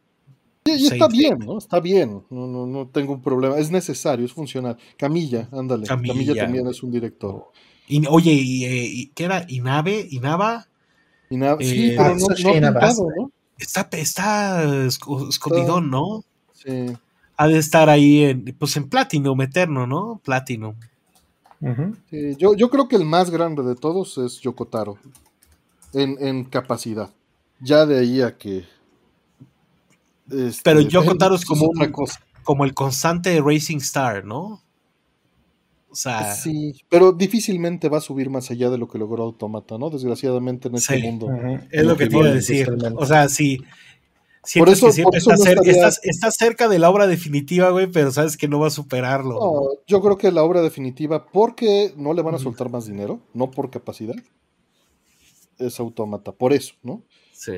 [0.66, 1.58] Y, está bien, ¿no?
[1.58, 2.22] Está bien.
[2.30, 3.58] No, no, no tengo un problema.
[3.58, 4.78] Es necesario, es funcional.
[4.96, 5.88] Camilla, ándale.
[5.88, 7.46] Camilla, también es un director.
[7.88, 9.46] Y, oye, y, ¿qué era?
[9.48, 10.08] ¿Inave?
[10.12, 10.68] ¿Inaba?
[11.32, 12.28] Inaba sí, eh, pero no,
[12.62, 13.32] no, ¿no?
[13.58, 16.24] Está, está escondidón, ¿no?
[16.54, 16.96] Sí
[17.40, 20.20] ha de estar ahí en, pues en Platinum Eterno, ¿no?
[20.26, 20.76] Platinum.
[22.38, 24.98] yo, yo creo que el más grande de todos es Yokotaro.
[25.94, 27.10] En, en capacidad.
[27.62, 28.66] Ya de ahí a que.
[30.30, 32.20] Este, Pero Yokotaro es como una cosa.
[32.44, 34.62] Como el constante Racing Star, ¿no?
[35.90, 36.34] O sea.
[36.36, 39.90] Sí, pero difícilmente va a subir más allá de lo que logró Automata, ¿no?
[39.90, 41.30] Desgraciadamente en este mundo.
[41.72, 42.70] Es lo que te iba a decir.
[42.98, 43.60] O sea, sí.
[44.58, 45.72] Por eso, que
[46.04, 49.36] está, cerca de la obra definitiva, güey, pero sabes que no va a superarlo.
[49.36, 53.20] No, yo creo que la obra definitiva, porque no le van a soltar más dinero,
[53.34, 54.16] no por capacidad,
[55.60, 57.04] es autómata, por eso, ¿no?
[57.34, 57.54] Sí.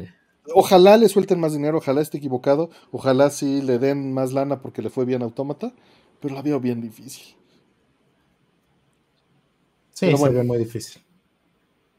[0.54, 4.82] Ojalá le suelten más dinero, ojalá esté equivocado, ojalá sí le den más lana porque
[4.82, 5.74] le fue bien autómata,
[6.20, 7.36] pero la veo bien difícil.
[9.94, 11.02] Sí, se ve muy difícil.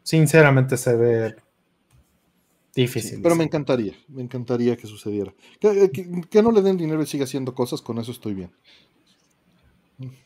[0.02, 1.36] Sinceramente se ve
[2.74, 3.20] Difícil.
[3.22, 5.34] pero me encantaría, me encantaría que sucediera.
[5.60, 8.50] Que, no le den dinero y siga haciendo cosas, con eso estoy bien.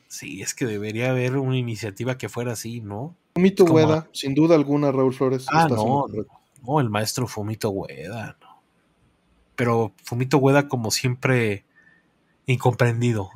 [0.06, 3.16] Sí, es que debería haber una iniciativa que fuera así, ¿no?
[3.34, 5.46] Fumito Hueda, sin duda alguna, Raúl Flores.
[5.50, 6.06] Ah, no,
[6.62, 8.62] no, el maestro Fumito Hueda, no.
[9.56, 11.64] Pero Fumito Hueda, como siempre,
[12.46, 13.30] incomprendido.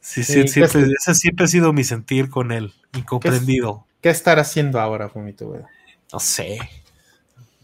[0.00, 3.86] Sí, sí, siempre, ese siempre ha sido mi sentir con él, incomprendido.
[4.02, 5.68] ¿Qué, estará haciendo ahora Fumito Hueda?
[6.12, 6.58] No sé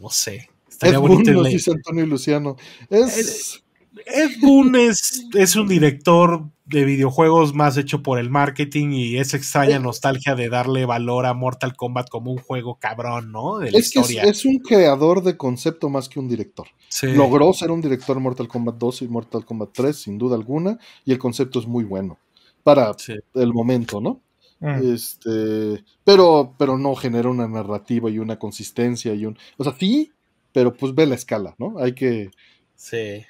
[0.04, 0.50] no sé.
[0.68, 2.56] Estaría bonito dice Antonio Luciano.
[2.90, 3.62] Es...
[4.06, 9.78] Ed Boon es, un director de videojuegos más hecho por el marketing y esa extraña
[9.78, 13.58] nostalgia de darle valor a Mortal Kombat como un juego cabrón, ¿no?
[13.58, 14.22] De la es historia.
[14.22, 16.66] Que es, un creador de concepto más que un director.
[17.02, 21.12] Logró ser un director Mortal Kombat 2 y Mortal Kombat 3, sin duda alguna, y
[21.12, 22.18] el concepto es muy bueno
[22.62, 22.94] para
[23.34, 24.20] el momento, ¿no?
[24.64, 24.94] Mm.
[24.94, 29.36] Este, pero, pero no genera una narrativa y una consistencia y un.
[29.58, 30.10] O sea, sí,
[30.54, 31.78] pero pues ve la escala, ¿no?
[31.78, 32.30] Hay que.
[32.74, 33.26] Sí.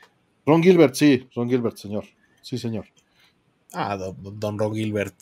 [0.46, 2.04] Ron Gilbert, sí, Ron Gilbert, señor.
[2.40, 2.86] Sí, señor.
[3.72, 5.14] Ah, don, Ron Gilbert.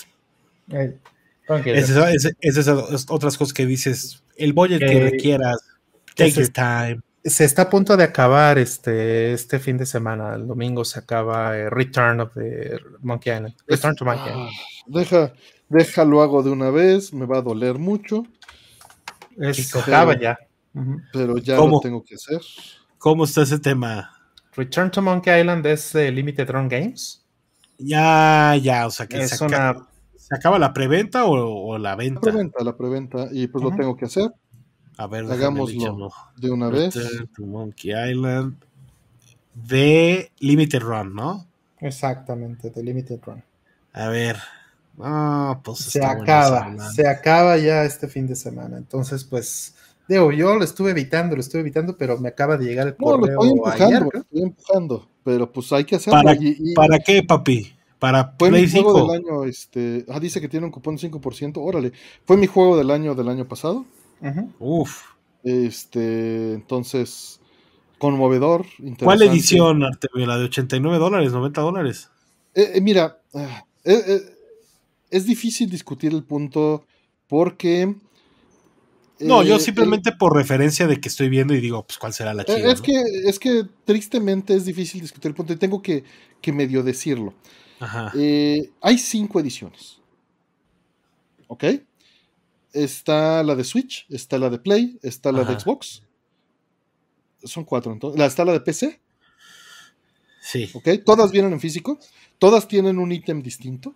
[1.65, 4.23] Esas es, otras cosas que dices.
[4.37, 5.65] El budget que requieras.
[6.15, 7.01] Take your time.
[7.25, 10.35] Se está a punto de acabar este, este fin de semana.
[10.35, 13.55] El domingo se acaba eh, Return of the Monkey Island.
[13.67, 14.51] Return to Monkey Island.
[14.51, 15.33] Ah, deja,
[15.73, 18.25] déjalo hago de una vez, me va a doler mucho.
[19.39, 20.39] Es, acaba ya.
[21.13, 22.41] Pero ya lo tengo que hacer.
[22.99, 24.11] ¿Cómo está ese tema?
[24.55, 27.25] Return to Monkey Island es Limited Run Games.
[27.79, 29.45] Ya, ya, o sea que se,
[30.31, 32.21] acaba, la preventa o, la venta?
[32.27, 34.31] La preventa, la preventa, y pues lo tengo que hacer.
[34.99, 36.95] A ver, hagámoslo de una vez.
[37.35, 38.57] To Monkey Island
[39.55, 41.47] de Limited Run, ¿no?
[41.81, 43.43] Exactamente, de Limited Run.
[43.95, 44.37] A ver,
[45.01, 48.77] Ah, pues se acaba, se acaba ya este fin de semana.
[48.77, 49.75] Entonces, pues,
[50.09, 53.07] digo, yo lo estuve evitando, lo estuve evitando, pero me acaba de llegar el no,
[53.07, 56.23] correo estoy empujando, estoy empujando, pero pues hay que hacerlo.
[56.23, 56.39] ¿Para,
[56.75, 57.73] ¿para qué, papi?
[57.99, 61.53] Para fue mi juego del año, este, ah, dice que tiene un cupón de 5%,
[61.59, 61.93] órale.
[62.25, 63.85] Fue mi juego del año del año pasado.
[64.59, 65.03] Uf.
[65.45, 67.41] Este, entonces,
[67.99, 68.67] conmovedor.
[69.03, 70.27] ¿Cuál edición, Artemio?
[70.27, 72.11] ¿La de 89 dólares, 90 dólares?
[72.55, 74.32] Eh, eh, mira, ah, eh,
[75.13, 76.87] es difícil discutir el punto
[77.29, 77.95] porque...
[79.21, 82.35] No, yo eh, simplemente por referencia de que estoy viendo y digo, pues cuál será
[82.35, 82.73] la chida.
[82.73, 86.03] Es, que, es que tristemente es difícil discutir el punto y tengo que,
[86.47, 87.35] medio decirlo.
[88.15, 90.01] Eh, hay cinco ediciones.
[91.47, 91.65] ¿Ok?
[92.73, 96.03] Está la de Switch, está la de Play, está la de Xbox.
[97.45, 98.21] Son cuatro entonces.
[98.21, 99.01] Está la de PC.
[100.41, 100.71] Sí.
[100.73, 100.89] ¿Ok?
[101.05, 101.99] Todas vienen en físico.
[102.39, 103.95] Todas tienen un ítem distinto.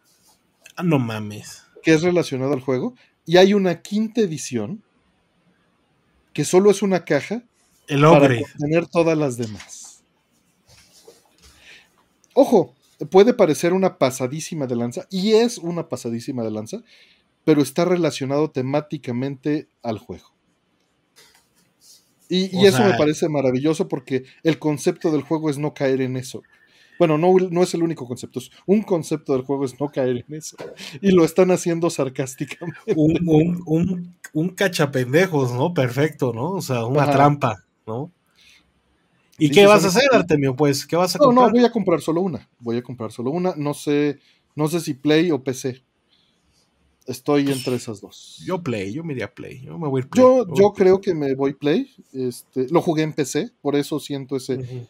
[0.76, 1.64] Ah, no mames.
[1.82, 2.94] Que es relacionado al juego.
[3.24, 4.82] Y hay una quinta edición
[6.32, 7.42] que solo es una caja
[7.88, 10.02] el para contener todas las demás.
[12.34, 12.74] Ojo,
[13.10, 16.82] puede parecer una pasadísima de lanza, y es una pasadísima de lanza,
[17.44, 20.36] pero está relacionado temáticamente al juego.
[22.28, 26.42] Y, eso me parece maravilloso porque el concepto del juego es no caer en eso.
[26.98, 30.24] Bueno, no, no es el único concepto, es un concepto del juego es no caer
[30.26, 30.56] en eso.
[31.00, 32.94] Y lo están haciendo sarcásticamente.
[32.96, 35.74] Un, un, un, cachapendejos, ¿no?
[35.74, 36.52] Perfecto, ¿no?
[36.52, 38.10] O sea, una trampa, ¿no?
[39.38, 40.56] ¿Y qué vas a hacer, Artemio?
[40.56, 41.34] Pues, ¿qué vas a comprar?
[41.34, 42.48] No, no, voy a comprar solo una.
[42.58, 43.54] Voy a comprar solo una.
[43.56, 44.18] No sé,
[44.54, 45.82] no sé si Play o PC.
[47.06, 48.42] Estoy entre esas dos.
[48.44, 49.62] Yo Play, yo me iría Play.
[49.62, 50.24] Yo me voy Play.
[50.24, 51.90] Yo, yo creo que me voy Play.
[52.12, 54.88] Este, lo jugué en PC, por eso siento ese,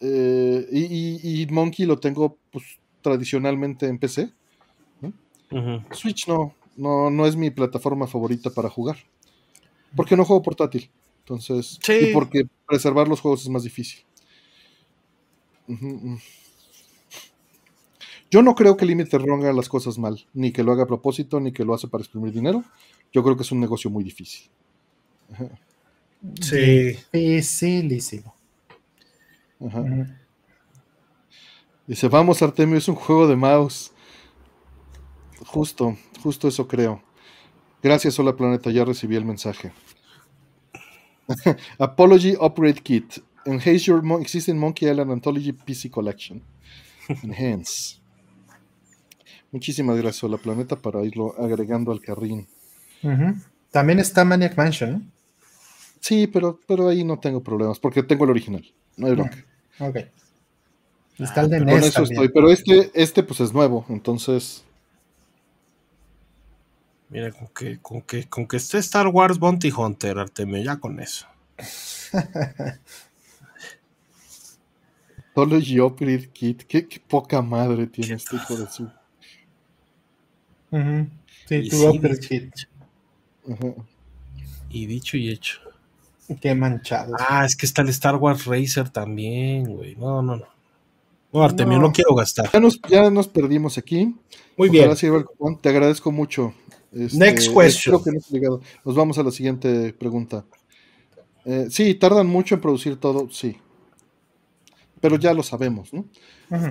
[0.00, 2.64] eh, y, Monkey lo tengo pues,
[3.02, 4.32] tradicionalmente en PC.
[5.92, 8.96] Switch no, no, no es mi plataforma favorita para jugar.
[9.96, 10.90] Porque no juego portátil.
[11.20, 14.00] Entonces, y porque preservar los juegos es más difícil.
[18.30, 20.86] Yo no creo que Limited Run haga las cosas mal, ni que lo haga a
[20.86, 22.64] propósito, ni que lo hace para exprimir dinero.
[23.12, 24.48] Yo creo que es un negocio muy difícil.
[26.40, 26.96] Sí.
[27.12, 28.39] Dificilísimo.
[29.66, 29.84] Ajá.
[31.86, 33.92] Dice, vamos Artemio, es un juego de mouse.
[35.46, 37.02] Justo, justo eso creo.
[37.82, 39.72] Gracias, Hola Planeta, ya recibí el mensaje.
[41.78, 43.18] Apology Upgrade Kit.
[43.46, 46.42] Enhance your mon existing Monkey Island Anthology PC Collection.
[47.22, 48.00] Enhance.
[49.50, 52.46] Muchísimas gracias, Hola Planeta, para irlo agregando al carrín.
[53.70, 55.10] También está Maniac Mansion,
[56.00, 58.64] Sí, pero, pero ahí no tengo problemas, porque tengo el original.
[58.96, 59.44] No hay bronca.
[59.78, 59.96] Ok.
[61.18, 62.12] Está el de Con NES eso también.
[62.12, 62.28] estoy.
[62.32, 64.64] Pero este, este pues es nuevo, entonces.
[67.10, 71.00] Mira, con que, con que, con que esté Star Wars Bounty Hunter, Artemio, ya con
[71.00, 71.26] eso.
[75.32, 76.62] Apology Upgrade Kit.
[76.64, 78.84] Qué, qué poca madre tiene este hijo de su.
[80.70, 81.08] Ujú.
[81.46, 82.54] Sí, tu sí, Kit.
[84.70, 85.60] Y dicho y hecho.
[86.40, 87.14] Qué manchado.
[87.18, 89.96] Ah, es que está el Star Wars Racer también, güey.
[89.96, 90.46] No, no, no.
[91.32, 91.92] No, Artemio, no, No.
[91.92, 92.50] quiero gastar.
[92.52, 94.14] Ya nos, ya nos perdimos aquí.
[94.56, 94.96] Muy Ojalá bien.
[94.96, 95.58] sirva el cupón.
[95.60, 96.54] Te agradezco mucho.
[96.92, 97.66] Este, Next question.
[97.94, 98.60] espero que no esté ligado.
[98.84, 100.44] Nos vamos a la siguiente pregunta.
[101.44, 103.56] Eh, sí, tardan mucho en producir todo, sí.
[105.00, 106.04] Pero ya lo sabemos, ¿no?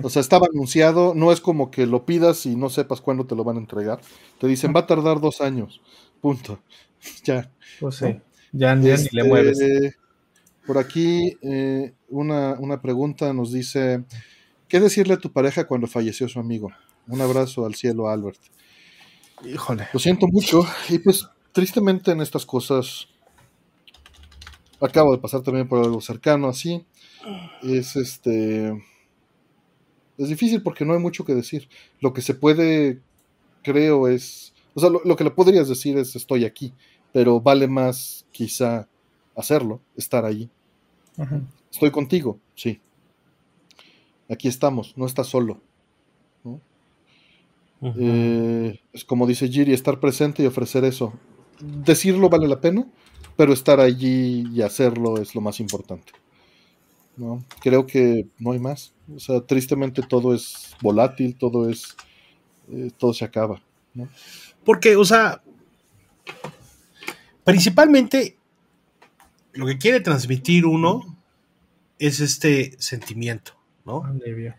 [0.02, 3.34] O sea, estaba anunciado, no es como que lo pidas y no sepas cuándo te
[3.34, 4.00] lo van a entregar.
[4.38, 5.80] Te dicen, va a tardar dos años.
[6.20, 6.58] Punto.
[7.24, 7.50] Ya.
[7.80, 8.20] Pues sí.
[8.52, 9.58] Ya, ya ni le Este, mueves.
[10.66, 14.04] Por aquí, eh, una, una pregunta nos dice:
[14.68, 16.70] ¿Qué decirle a tu pareja cuando falleció su amigo?
[17.08, 18.40] Un abrazo al cielo, Albert.
[19.44, 19.88] Híjole.
[19.92, 20.64] Lo siento mucho.
[20.88, 23.08] Y pues, tristemente en estas cosas,
[24.80, 26.84] acabo de pasar también por algo cercano así.
[27.62, 28.72] Es este.
[30.18, 31.68] Es difícil porque no hay mucho que decir.
[32.00, 33.00] Lo que se puede,
[33.62, 34.54] creo, es.
[34.74, 36.74] O sea, lo, lo que le podrías decir es: estoy aquí.
[37.12, 38.88] Pero vale más, quizá,
[39.36, 40.48] hacerlo, estar ahí.
[41.16, 41.42] Ujú.
[41.70, 42.80] Estoy contigo, sí.
[44.28, 45.60] Aquí estamos, no estás solo.
[47.82, 51.14] Eh, es como dice Giri, estar presente y ofrecer eso.
[51.60, 52.86] Decirlo vale la pena,
[53.36, 56.12] pero estar allí y hacerlo es lo más importante.
[57.16, 57.44] ¿no?
[57.60, 58.92] Creo que no hay más.
[59.14, 61.96] O sea, tristemente todo es volátil, todo es.
[62.70, 63.62] eh, todo se acaba.
[63.94, 64.08] ¿no?
[64.64, 65.42] Porque, o sea,
[67.50, 68.36] principalmente
[69.52, 71.16] lo que quiere transmitir uno
[71.98, 74.04] es este sentimiento, ¿no?
[74.04, 74.54] Alivio.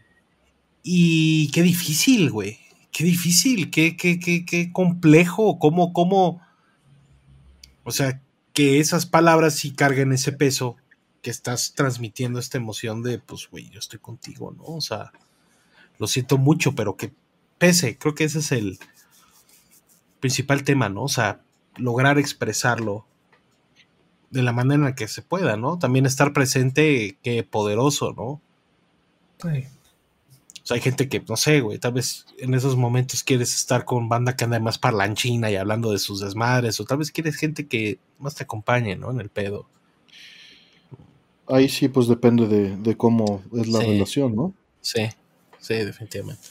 [0.83, 2.59] Y qué difícil, güey.
[2.91, 6.41] Qué difícil, qué, qué, qué, qué complejo, cómo, cómo.
[7.83, 8.21] O sea,
[8.53, 10.75] que esas palabras sí carguen ese peso
[11.21, 14.63] que estás transmitiendo esta emoción de, pues, güey, yo estoy contigo, ¿no?
[14.65, 15.13] O sea,
[15.97, 17.13] lo siento mucho, pero que
[17.57, 18.77] pese, creo que ese es el
[20.19, 21.03] principal tema, ¿no?
[21.03, 21.41] O sea,
[21.77, 23.06] lograr expresarlo
[24.30, 25.77] de la manera en la que se pueda, ¿no?
[25.77, 28.41] También estar presente, qué poderoso, ¿no?
[29.41, 29.66] Sí.
[30.64, 33.83] O sea, hay gente que, no sé, güey, tal vez en esos momentos quieres estar
[33.83, 37.35] con banda que anda más parlanchina y hablando de sus desmadres, o tal vez quieres
[37.35, 39.11] gente que más te acompañe, ¿no?
[39.11, 39.66] En el pedo.
[41.48, 43.85] Ahí sí, pues depende de, de cómo es la Sí.
[43.88, 44.53] relación, ¿no?
[44.80, 45.01] Sí,
[45.59, 46.41] sí, definitivamente.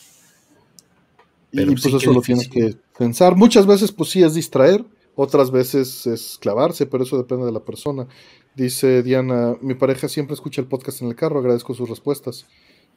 [1.53, 3.35] Y pues sí, eso lo tienes que pensar.
[3.37, 4.85] Muchas veces, pues sí, es distraer,
[5.23, 8.07] otras veces es clavarse, pero eso depende de la persona.
[8.55, 12.47] Dice Diana, mi pareja siempre escucha el podcast en el carro, agradezco sus respuestas.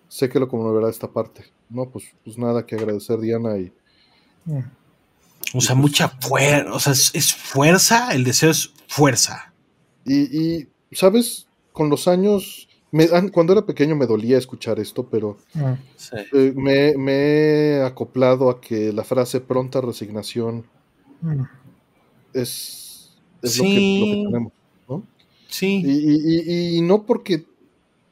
[0.08, 1.45] Sé que lo conmoverá esta parte.
[1.69, 3.58] No, pues, pues nada que agradecer, Diana.
[3.58, 3.74] Y
[4.45, 4.60] Mm.
[5.56, 9.53] O sea, mucha fuerza, o sea, es, es fuerza, el deseo es fuerza.
[10.06, 11.48] Y, y, ¿sabes?
[11.72, 15.74] Con los años, me- an- cuando era pequeño me dolía escuchar esto, pero Mm.
[15.95, 16.16] Sí.
[16.34, 20.66] eh, me, me he acoplado a que la frase pronta resignación
[22.33, 23.99] Es, es lo, que, Sí.
[23.99, 24.51] lo que tenemos.
[24.89, 25.03] ¿no?
[25.49, 25.81] Sí.
[25.85, 26.43] Y, y-
[26.75, 27.45] y- y no porque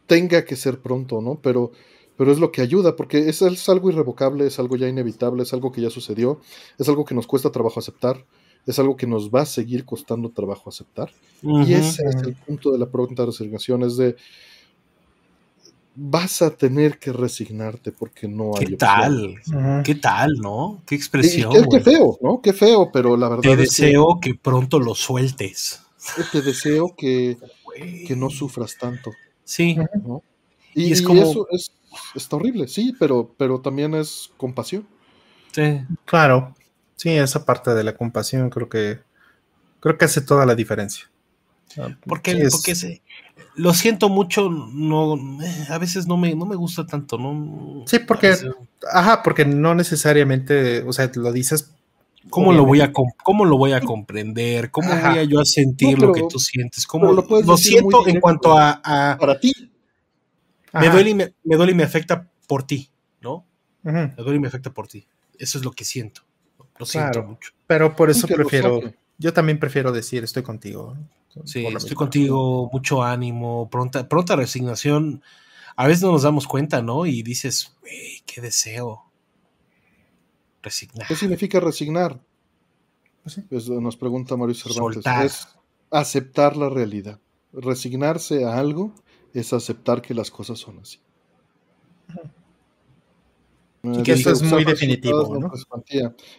[0.08, 1.40] tenga que ser pronto, ¿no?
[1.41, 1.72] Pero,
[2.17, 5.53] pero es lo que ayuda, porque es, es algo irrevocable, es algo ya inevitable, es
[5.53, 6.40] algo que ya sucedió,
[6.77, 8.25] es algo que nos cuesta trabajo aceptar,
[8.67, 11.11] es algo que nos va a seguir costando trabajo aceptar.
[11.41, 14.16] Y ese es el punto de la pronta resignación, es de
[15.95, 19.36] vas a tener que resignarte porque no hay ¿Qué tal?
[19.84, 20.82] ¿Qué tal, no?
[20.86, 21.52] Qué Y- y expresión.
[21.70, 22.42] qué, feo, ¿no?
[22.42, 25.82] Qué feo, pero la verdad Te es que deseo que pronto lo sueltes.
[26.32, 27.38] te deseo que,
[28.08, 29.11] que no sufras tanto.
[29.44, 30.24] Sí, ¿no?
[30.74, 31.72] Y, Y es y como- eso es,
[32.16, 34.88] está horrible, sí, pero, pero también es compasión.
[35.52, 35.82] sí.
[36.06, 36.56] Claro.
[36.95, 39.00] Sí, esa parte de la compasión creo que
[39.80, 41.10] creo que hace toda la diferencia.
[42.06, 43.02] Porque, sí, es- porque se-
[43.62, 47.84] lo siento mucho, no, eh, a veces no me, no me gusta tanto, ¿no?
[47.86, 48.36] Sí, porque,
[48.92, 51.72] ajá, porque no necesariamente, o sea, lo dices.
[52.30, 54.70] ¿Cómo lo, voy a, ¿Cómo lo voy a comprender?
[54.70, 56.86] ¿Cómo voy a yo a sentir lo que tú sientes?
[56.86, 59.54] ¿Cómo lo, siento en cuanto a, Para ti.
[60.74, 62.90] Me duele, y me, me duele y me afecta por ti,
[63.22, 63.46] ¿no?
[63.84, 65.08] Me duele y me afecta por ti.
[65.38, 66.22] Eso es lo que siento.
[66.78, 67.52] Lo siento mucho.
[67.68, 68.82] Pero por eso prefiero,
[69.22, 70.98] yo también prefiero decir estoy contigo.
[71.45, 75.22] Sí, estoy contigo, mucho ánimo, pronta, pronta resignación.
[75.75, 77.06] A veces no nos damos cuenta, ¿no?
[77.06, 79.03] Y dices, güey, qué deseo.
[80.64, 81.08] Resignar.
[81.08, 82.19] ¿Qué significa resignar?
[83.50, 85.06] Pues nos pregunta Mario Cervantes.
[85.24, 85.48] Es
[85.91, 87.19] aceptar la realidad.
[87.53, 88.93] Resignarse a algo
[89.33, 91.00] es aceptar que las cosas son así.
[93.84, 95.38] Y que eso es muy definitivo.
[95.40, 95.51] ¿no?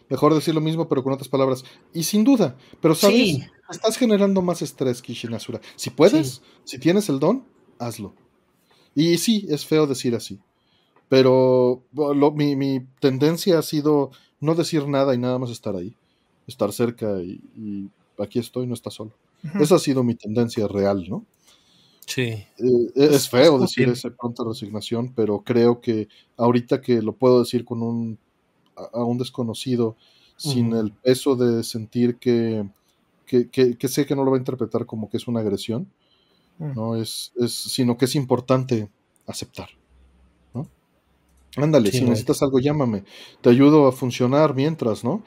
[0.08, 1.64] Mejor decir lo mismo, pero con otras palabras.
[1.92, 5.60] Y sin duda, pero sabes, estás generando más estrés, Kishinasura.
[5.76, 7.44] Si puedes, si tienes el don,
[7.78, 8.14] hazlo.
[8.94, 10.38] Y sí, es feo decir así.
[11.08, 11.82] Pero
[12.34, 15.94] mi, tendencia ha sido no decir nada y nada más estar ahí.
[16.46, 19.12] Estar cerca y, aquí estoy, no está solo.
[19.60, 21.26] Esa ha sido mi tendencia real, ¿no?
[22.06, 22.22] Sí.
[22.22, 22.46] Eh,
[22.94, 27.82] es feo decir esa pronta resignación, pero creo que ahorita que lo puedo decir con
[27.82, 28.18] un
[28.76, 29.96] a, un desconocido
[30.36, 32.66] sin el peso de sentir que
[33.50, 35.88] que, sé que no lo va a interpretar como que es una agresión,
[36.58, 36.74] mm.
[36.74, 36.96] ¿no?
[36.96, 38.90] Es, es, sino que es importante
[39.26, 39.70] aceptar.
[40.52, 40.68] ¿no?
[41.56, 43.04] Ándale, si necesitas algo, llámame.
[43.40, 45.22] Te ayudo a funcionar mientras, ¿no?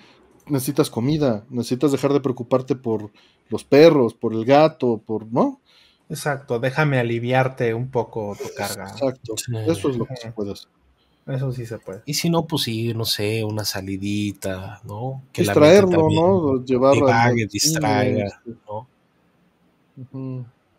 [0.48, 3.12] Necesitas comida, necesitas dejar de preocuparte por
[3.50, 5.60] los perros, por el gato, por, ¿no?
[6.09, 8.90] Exacto, déjame aliviarte un poco tu carga.
[8.90, 9.35] Exacto,
[9.67, 10.69] eso es lo que se puede hacer.
[11.27, 12.03] Eso sí se puede.
[12.06, 15.24] Y si no, pues sí, no sé, una salidita, ¿no?
[15.34, 16.64] Que Distraerlo, ¿no?
[16.64, 17.08] Llevarlo.
[17.35, 18.51] Que distraiga, este.
[18.67, 18.88] ¿no?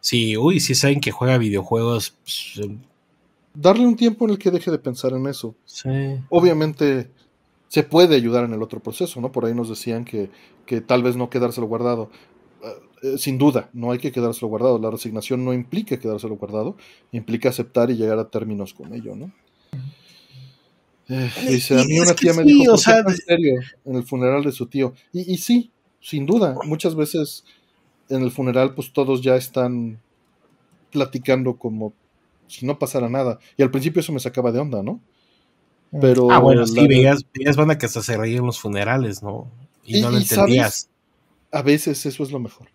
[0.01, 2.11] Sí, uy, si saben que juega videojuegos.
[2.23, 2.79] Pues, em,
[3.55, 5.57] Darle un tiempo en el que deje de pensar en eso.
[5.65, 5.89] Sí.
[6.29, 7.11] Obviamente
[7.69, 9.33] se puede ayudar en el otro proceso, ¿no?
[9.33, 10.31] Por ahí nos decían que,
[10.65, 12.11] que tal vez no quedárselo guardado.
[12.63, 12.69] Eh,
[13.03, 14.79] eh, sin duda, no hay que quedárselo guardado.
[14.79, 16.77] La resignación no implica quedárselo guardado,
[17.13, 19.33] implica aceptar y llegar a términos con ello, ¿no?
[21.09, 24.43] Eh, dice, a mí una tía me dijo, o sea, en serio en el funeral
[24.43, 24.93] de su tío?
[25.13, 25.71] Y, y, sí,
[26.01, 27.45] sin duda, muchas veces
[28.09, 30.01] en el funeral pues todos ya están
[30.91, 31.93] platicando como
[32.49, 33.39] si no pasara nada.
[33.57, 35.01] Y al principio eso me sacaba de onda, ¿no?
[35.91, 36.01] Mm.
[36.01, 39.51] Pero ah, bueno, sí, veías, veías banda que hasta se reían en los funerales, ¿no?
[39.85, 40.89] Y, no lo entendías.
[41.53, 42.69] A veces eso es lo mejor.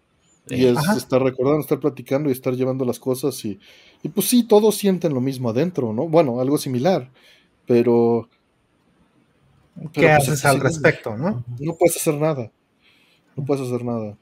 [0.50, 3.60] Y es estar recordando, estar platicando y estar llevando las cosas y,
[4.02, 6.08] y pues sí, todos sienten lo mismo adentro, ¿no?
[6.08, 7.10] Bueno, algo similar
[7.72, 8.30] pero...
[9.94, 11.46] ¿Qué pues, haces al respecto, no?
[11.60, 12.52] No puedes hacer nada.
[13.36, 14.18] No puedes hacer nada.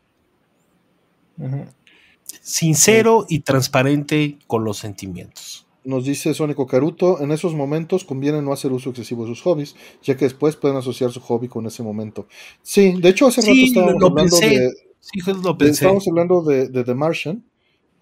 [2.42, 5.66] Sincero y transparente con los sentimientos.
[5.90, 9.76] Nos dice Sónico Caruto, en esos momentos conviene no hacer uso excesivo de sus hobbies,
[10.04, 12.28] ya que después pueden asociar su hobby con ese momento.
[12.62, 14.72] Sí, de hecho hace rato estábamos hablando de...
[15.00, 15.72] Sí, lo pensé.
[15.72, 17.44] Estábamos hablando de, The Martian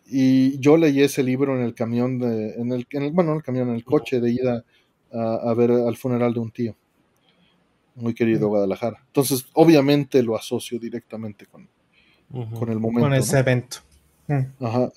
[0.05, 3.69] y yo leí ese libro en el camión de, en el, bueno, en el camión,
[3.69, 4.65] en el coche de ida
[5.13, 6.75] a, ver al funeral de un tío,
[7.95, 9.01] muy querido Guadalajara.
[9.07, 11.69] Entonces, obviamente lo asocio directamente con,
[12.53, 13.07] con el momento.
[13.07, 13.77] Con ese evento.
[14.27, 14.65] Mm.
[14.65, 14.91] Ajá,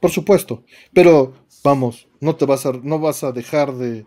[0.00, 4.06] Por supuesto, pero vamos, no te vas a, no vas a dejar de,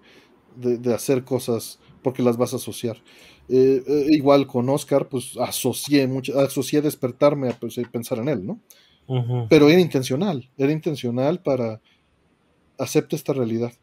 [0.55, 2.97] de, hacer cosas porque las vas a asociar.
[3.49, 8.45] Eh, eh, igual con Oscar, pues asocié mucho, asocié despertarme a pues, pensar en él,
[8.45, 8.59] ¿no?
[9.49, 11.81] Pero era intencional, era intencional para
[12.77, 13.73] aceptar esta realidad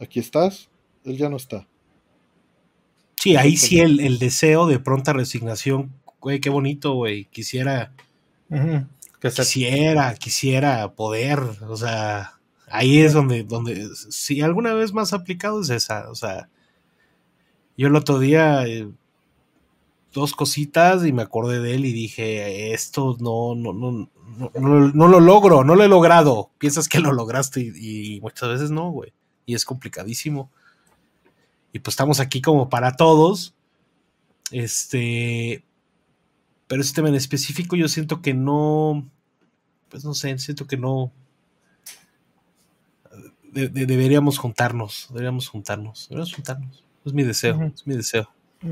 [0.00, 0.70] aquí estás,
[1.04, 1.66] él ya no está.
[3.16, 7.24] Sí, ahí sí el, deseo de pronta resignación, güey, qué bonito, güey.
[7.26, 7.92] Quisiera,
[9.20, 12.33] quisiera, quisiera poder, o sea,
[12.74, 16.48] ahí es donde, donde, si alguna vez más aplicado es esa, o sea,
[17.76, 18.88] yo el otro día, eh,
[20.12, 25.08] dos cositas y me acordé de él y dije, esto no, no, no, no, no,
[25.08, 26.50] lo logro, no lo he logrado.
[26.58, 29.12] Piensas que lo lograste y muchas veces no, güey
[29.46, 30.50] y es complicadísimo.
[31.72, 33.54] Y pues estamos aquí como para todos.
[34.50, 35.64] Este.
[36.66, 39.08] Pero este tema en específico yo siento que no.
[39.88, 41.12] Pues no sé, siento que no.
[43.54, 45.06] Deberíamos juntarnos.
[45.10, 46.08] Deberíamos juntarnos.
[46.08, 46.84] Deberíamos juntarnos.
[47.04, 47.72] Es mi deseo.
[47.74, 48.28] Es mi deseo.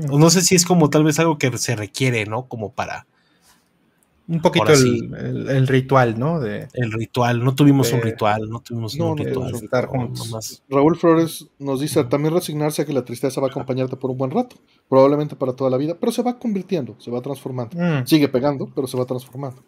[0.09, 2.47] O no sé si es como tal vez algo que se requiere, ¿no?
[2.47, 3.05] Como para.
[4.25, 6.39] Un poquito el, ritual, ¿no?
[6.39, 9.53] De, el ritual, no tuvimos un ritual, no tuvimos un ritual.
[9.53, 10.63] Estar juntos.
[10.69, 14.17] Raúl Flores nos dice también resignarse a que la tristeza va a acompañarte por un
[14.17, 14.55] buen rato,
[14.87, 17.77] probablemente para toda la vida, pero se va convirtiendo, se va transformando.
[17.77, 18.07] Mm.
[18.07, 19.61] Sigue pegando, pero se va transformando.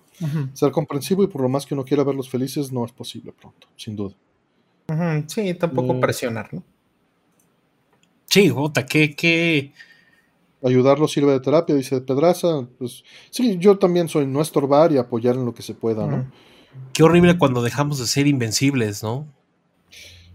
[0.53, 3.67] Ser comprensivo y por lo más que uno quiera verlos felices no es posible pronto,
[3.75, 4.15] sin duda.
[5.27, 6.63] Sí, tampoco eh, presionar, ¿no?
[8.25, 9.73] Sí, Jota, qué, qué,
[10.63, 12.67] ayudarlo sirve de terapia, dice Pedraza.
[12.77, 16.31] Pues sí, yo también soy no estorbar y apoyar en lo que se pueda, ¿no?
[16.93, 19.27] Qué horrible cuando dejamos de ser invencibles, ¿no?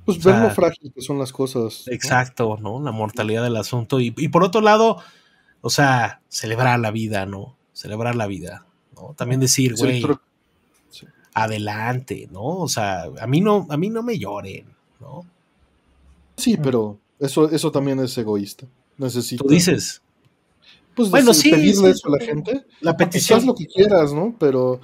[0.05, 1.85] Pues ver lo frágil que son las cosas.
[1.89, 2.81] Exacto, ¿no?
[2.81, 4.01] La mortalidad del asunto.
[4.01, 4.97] Y, por otro lado,
[5.61, 7.57] o sea, celebrar la vida, ¿no?
[7.73, 9.15] Celebrar la vida, ¿no?
[9.15, 10.03] También decir, güey,
[11.35, 12.59] adelante, ¿no?
[12.59, 14.67] O sea, a mí no, a mí no me lloren,
[15.01, 15.25] ¿no?
[16.37, 18.67] Sí, pero eso, eso también es egoísta.
[18.97, 19.45] Necesito.
[19.45, 20.03] Tú dices.
[20.95, 22.65] Pues bueno, sí, pedirle eso a la gente.
[22.81, 23.39] La petición.
[23.39, 24.35] Haz lo que quieras, ¿no?
[24.39, 24.81] Pero.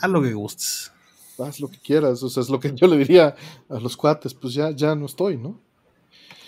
[0.00, 0.92] Haz lo que gustes.
[1.38, 2.22] Haz lo que quieras.
[2.22, 3.34] O sea, es lo que yo le diría
[3.68, 4.34] a los cuates.
[4.34, 5.58] Pues ya, ya no estoy, ¿no?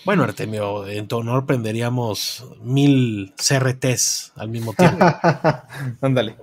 [0.04, 5.02] Bueno, Artemio, en tu honor prenderíamos mil CRTs al mismo tiempo.
[6.02, 6.36] Ándale.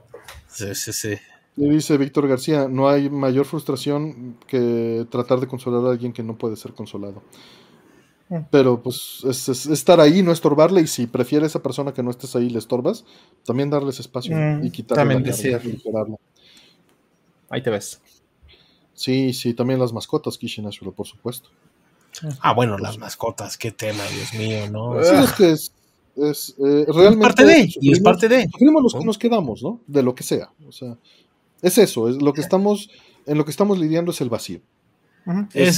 [0.47, 1.15] sí, sí, sí.
[1.57, 6.23] Le dice Víctor García, no hay mayor frustración que tratar de consolar a alguien que
[6.23, 7.21] no puede ser consolado.
[8.49, 12.33] Pero pues es, estar ahí, no estorbarle, y si prefiere esa persona que no estés
[12.37, 13.03] ahí, le estorbas,
[13.45, 15.59] también darles espacio mm, y quitarle también decir.
[17.49, 18.01] Ahí te ves.
[18.93, 21.49] Sí, sí, también las mascotas, Kishin por supuesto.
[22.39, 25.03] Ah, bueno, las mascotas, qué tema, Dios mío, ¿no?
[25.03, 25.73] Sí, es que es,
[26.15, 27.23] es eh, realmente.
[27.23, 28.47] parte de, y es parte de.
[28.81, 29.81] los que nos quedamos, ¿no?
[29.87, 30.51] De lo que sea.
[30.67, 30.97] O sea,
[31.61, 32.89] es eso, es lo que estamos,
[33.25, 34.61] en lo que estamos lidiando es el vacío
[35.53, 35.77] es,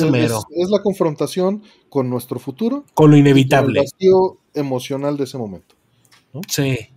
[0.69, 2.85] la confrontación con nuestro futuro.
[2.93, 3.79] Con lo inevitable.
[3.79, 5.75] el vacío emocional de ese momento.
[6.47, 6.89] Sí.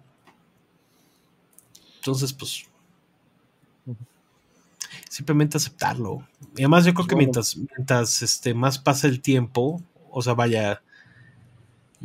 [1.97, 2.65] Entonces, pues.
[5.09, 6.27] Simplemente aceptarlo.
[6.57, 10.83] Y además, yo creo que mientras, mientras este, más pasa el tiempo, o sea, vaya.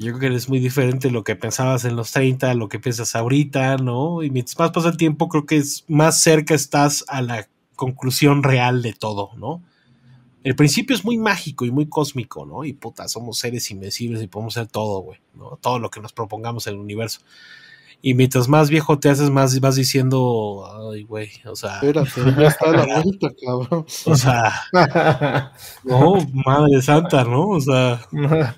[0.02, 3.16] Yo creo que es muy diferente lo que pensabas en los 30, lo que piensas
[3.16, 4.24] ahorita, ¿no?
[4.24, 8.42] Y mientras más pasa el tiempo, creo que es más cerca estás a la conclusión
[8.42, 9.62] real de todo, ¿no?
[10.44, 12.66] El principio es muy mágico y muy cósmico, ¿no?
[12.66, 15.60] Y puta, somos seres invencibles y podemos hacer todo, güey, ¿no?
[15.62, 17.22] Todo lo que nos propongamos en el universo.
[18.02, 21.76] Y mientras más viejo te haces, más vas diciendo, ay, güey, o sea.
[21.76, 23.86] Espérate, ya está la vuelta, cabrón.
[24.06, 24.54] O sea,
[25.84, 27.50] no, madre santa, ¿no?
[27.50, 28.02] O sea.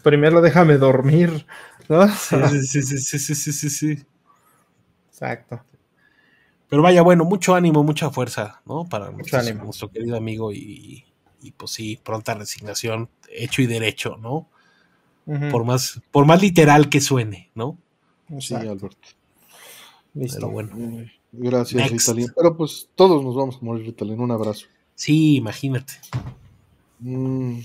[0.01, 1.45] Primero déjame dormir,
[1.89, 2.07] ¿no?
[2.07, 4.03] Sí, sí, sí, sí, sí, sí, sí, sí.
[5.09, 5.61] Exacto.
[6.69, 8.85] Pero vaya, bueno, mucho ánimo, mucha fuerza, ¿no?
[8.85, 11.05] Para mucho nuestro querido amigo y,
[11.41, 14.47] y pues sí, pronta resignación, hecho y derecho, ¿no?
[15.51, 17.77] por, más, por más literal que suene, ¿no?
[18.39, 18.97] Sí, Alberto.
[20.13, 20.47] Listo.
[20.49, 20.71] bueno.
[21.31, 22.27] Gracias, Ritalin.
[22.35, 24.19] Pero pues todos nos vamos a morir, Ritalin.
[24.19, 24.67] Un abrazo.
[24.95, 25.93] Sí, imagínate.
[26.99, 27.59] Mm.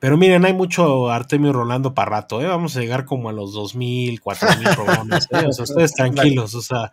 [0.00, 2.46] Pero miren, hay mucho Artemio Rolando para rato, ¿eh?
[2.46, 5.46] Vamos a llegar como a los 2000, 4000 programas, ¿eh?
[5.46, 6.90] O sea, ustedes tranquilos, o sea,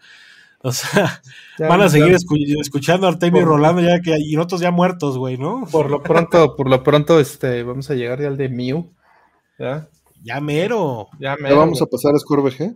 [0.61, 1.19] o sea,
[1.57, 5.39] van a seguir escuchando a Artemio y Rolando ya que y otros ya muertos, güey,
[5.39, 5.65] ¿no?
[5.71, 8.93] Por lo pronto, por lo pronto, este, vamos a llegar ya al de Mew.
[9.57, 9.87] ¿ya?
[10.21, 11.07] Ya mero.
[11.19, 11.57] Ya mero.
[11.57, 12.75] vamos a pasar a Score VG?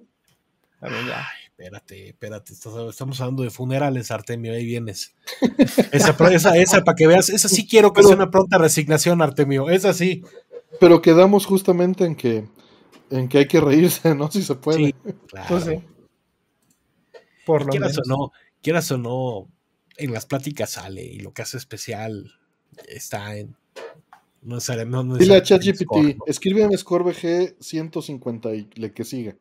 [0.82, 1.28] ya.
[1.58, 2.54] Espérate, espérate.
[2.54, 5.14] Estamos hablando de funerales, Artemio, ahí vienes.
[5.92, 9.70] Esa, esa, esa para que veas, esa sí quiero que sea una pronta resignación, Artemio.
[9.70, 10.24] Esa sí.
[10.80, 12.46] Pero quedamos justamente en que
[13.12, 14.32] en que hay que reírse, ¿no?
[14.32, 14.86] Si se puede.
[14.86, 14.96] Sí,
[15.28, 15.48] claro.
[15.50, 15.84] Pues sí.
[17.46, 19.48] Por quieras o no, quieras o no,
[19.98, 22.32] en las pláticas sale y lo que hace especial
[22.88, 23.56] está en.
[24.42, 29.36] No sale, no, no Dile a ChatGPT, escríbeme ScoreVG 150 y le que siga.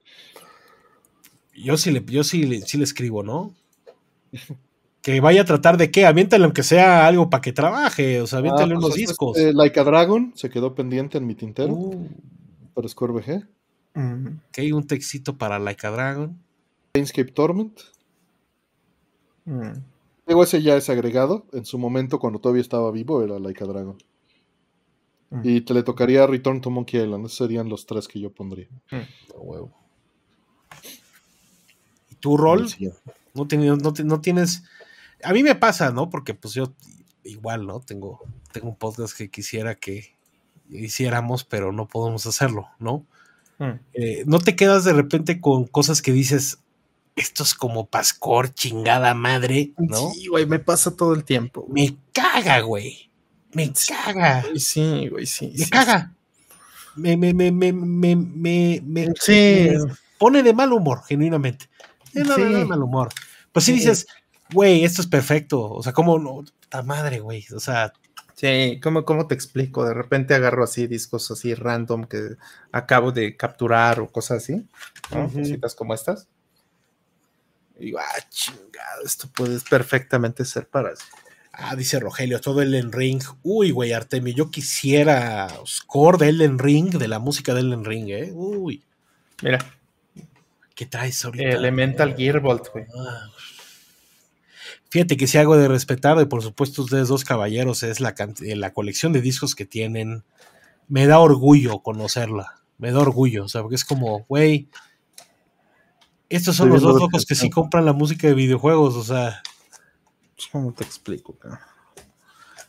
[1.54, 3.54] Yo sí le, yo sí, sí le escribo, ¿no?
[5.02, 8.38] que vaya a tratar de qué, aviéntale aunque sea algo para que trabaje, o sea,
[8.38, 9.36] aviéntale ah, pues unos discos.
[9.36, 12.08] Eh, like a Dragon se quedó pendiente en mi tintero uh.
[12.72, 13.46] para ScoreVG.
[14.52, 16.38] Que hay un textito para Like a Dragon.
[16.92, 17.80] Planescape Torment.
[19.44, 19.72] Mm.
[20.26, 21.44] ese ya es agregado.
[21.52, 23.98] En su momento, cuando todavía estaba vivo, era Like a Dragon.
[25.30, 25.40] Mm.
[25.44, 27.26] Y te le tocaría Return to Monkey Island.
[27.26, 28.68] Esos serían los tres que yo pondría.
[28.90, 29.81] Mm.
[32.22, 32.68] ¿Y tu rol?
[33.34, 33.46] No,
[34.04, 34.62] no, tienes.
[35.24, 36.08] A mí me pasa, ¿no?
[36.08, 36.72] Porque pues yo
[37.24, 37.80] igual, ¿no?
[37.80, 38.20] Tengo,
[38.52, 40.14] tengo un podcast que quisiera que
[40.70, 43.04] hiciéramos, pero no podemos hacerlo, ¿no?
[43.92, 46.58] Eh, no te quedas de repente con cosas que dices,
[47.14, 50.10] esto es como Pascor, chingada madre, ¿no?
[50.10, 51.66] Sí, güey, me pasa todo el tiempo.
[51.68, 53.10] Me caga, güey.
[53.52, 54.44] Me caga.
[54.56, 55.54] Sí, güey, sí.
[55.56, 56.14] Me caga.
[56.96, 59.08] Me, me, me, me, me, me, me,
[60.18, 61.66] pone de mal humor, genuinamente.
[62.12, 63.08] De mal humor.
[63.52, 64.06] Pues sí dices,
[64.52, 65.70] güey, esto es perfecto.
[65.70, 66.44] O sea, ¿cómo no?
[66.60, 67.44] Puta madre, güey.
[67.54, 67.92] O sea.
[68.34, 69.84] Sí, ¿cómo, ¿cómo te explico?
[69.84, 72.36] De repente agarro así discos así random que
[72.72, 74.66] acabo de capturar o cosas así.
[75.14, 75.30] ¿no?
[75.30, 76.28] Cositas como estas.
[77.78, 80.92] Y digo, ah, chingado, esto puede perfectamente ser para
[81.54, 83.22] Ah, dice Rogelio, todo Elden Ring.
[83.42, 88.08] Uy, güey, Artemio, yo quisiera score de Elden Ring, de la música de Elden Ring,
[88.08, 88.30] ¿eh?
[88.32, 88.82] Uy.
[89.42, 89.58] Mira.
[90.82, 91.44] ¿Qué traes ahorita?
[91.44, 92.86] Elemental Gearbolt, güey.
[92.98, 93.28] Ah.
[94.90, 98.72] Fíjate que si hago de respetar, y por supuesto ustedes dos caballeros, es la, la
[98.72, 100.24] colección de discos que tienen.
[100.88, 102.60] Me da orgullo conocerla.
[102.78, 104.68] Me da orgullo, o sea, porque es como, güey,
[106.28, 109.40] estos son los dos locos que sí compran la música de videojuegos, o sea.
[110.34, 111.38] Pues, ¿Cómo te explico?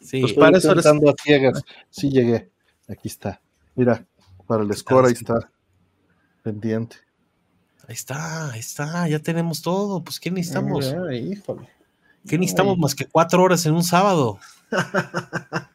[0.01, 0.85] Sí, pues para eso eres...
[0.85, 0.93] a
[1.23, 1.63] ciegas.
[1.89, 2.51] Sí llegué.
[2.87, 3.41] Aquí está.
[3.73, 4.05] Mira,
[4.45, 5.49] para el score ahí está.
[6.43, 6.97] Pendiente.
[7.87, 10.03] Ahí está, ahí está, ya tenemos todo.
[10.03, 10.95] Pues, ¿qué necesitamos?
[12.27, 14.39] ¿Qué necesitamos más que cuatro horas en un sábado?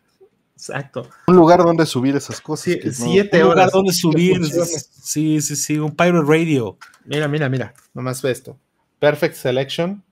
[0.54, 1.08] Exacto.
[1.26, 2.64] Un lugar donde subir esas cosas.
[2.92, 3.42] siete horas.
[3.42, 4.44] Un lugar donde subir.
[4.44, 6.78] Sí, sí, sí, un Pirate Radio.
[7.04, 7.74] Mira, mira, mira.
[7.94, 8.58] Nomás ve esto.
[8.98, 10.02] Perfect Selection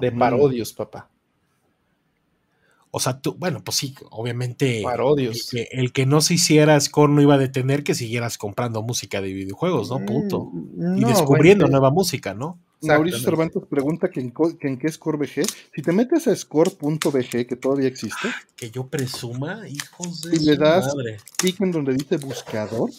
[0.00, 1.10] de parodios, papá.
[2.96, 4.80] O sea, tú, bueno, pues sí, obviamente.
[4.84, 5.52] Parodios.
[5.52, 8.84] El que, el que, no se hiciera score no iba a detener que siguieras comprando
[8.84, 9.98] música de videojuegos, ¿no?
[10.06, 10.52] Punto.
[10.52, 12.60] Mm, y descubriendo nueva música, ¿no?
[12.82, 15.44] Mauricio Cervantes pregunta que en, qué score VG.
[15.74, 18.28] Si te metes a score.bg, que todavía existe.
[18.54, 20.36] Que yo presuma, hijos de.
[20.36, 20.94] Y le das
[21.36, 22.90] clic en donde dice buscador.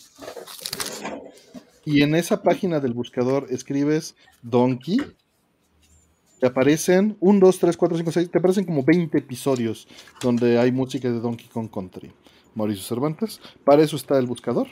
[1.86, 4.98] Y en esa página del buscador escribes Donkey.
[6.40, 8.32] Te aparecen 1, 2, 3, 4, 5, 6.
[8.32, 9.88] Te aparecen como 20 episodios
[10.22, 12.12] donde hay música de Donkey Kong Country.
[12.56, 13.40] Mauricio Cervantes.
[13.64, 14.68] Para eso está el buscador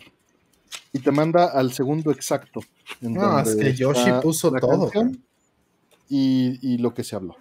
[0.92, 2.61] y te manda al segundo exacto.
[3.01, 4.92] no, es que Yoshi puso todo.
[6.09, 7.35] Y, y, lo que se habló.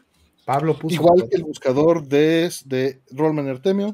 [0.45, 3.93] Pablo puso Igual que el buscador de, de Rollman Artemio,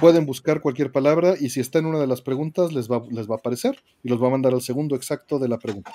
[0.00, 3.28] pueden buscar cualquier palabra y si está en una de las preguntas les va, les
[3.28, 5.92] va a aparecer y los va a mandar al segundo exacto de la pregunta.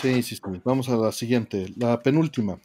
[0.00, 0.40] Sí, sí, sí.
[0.64, 2.58] Vamos a la siguiente, la penúltima.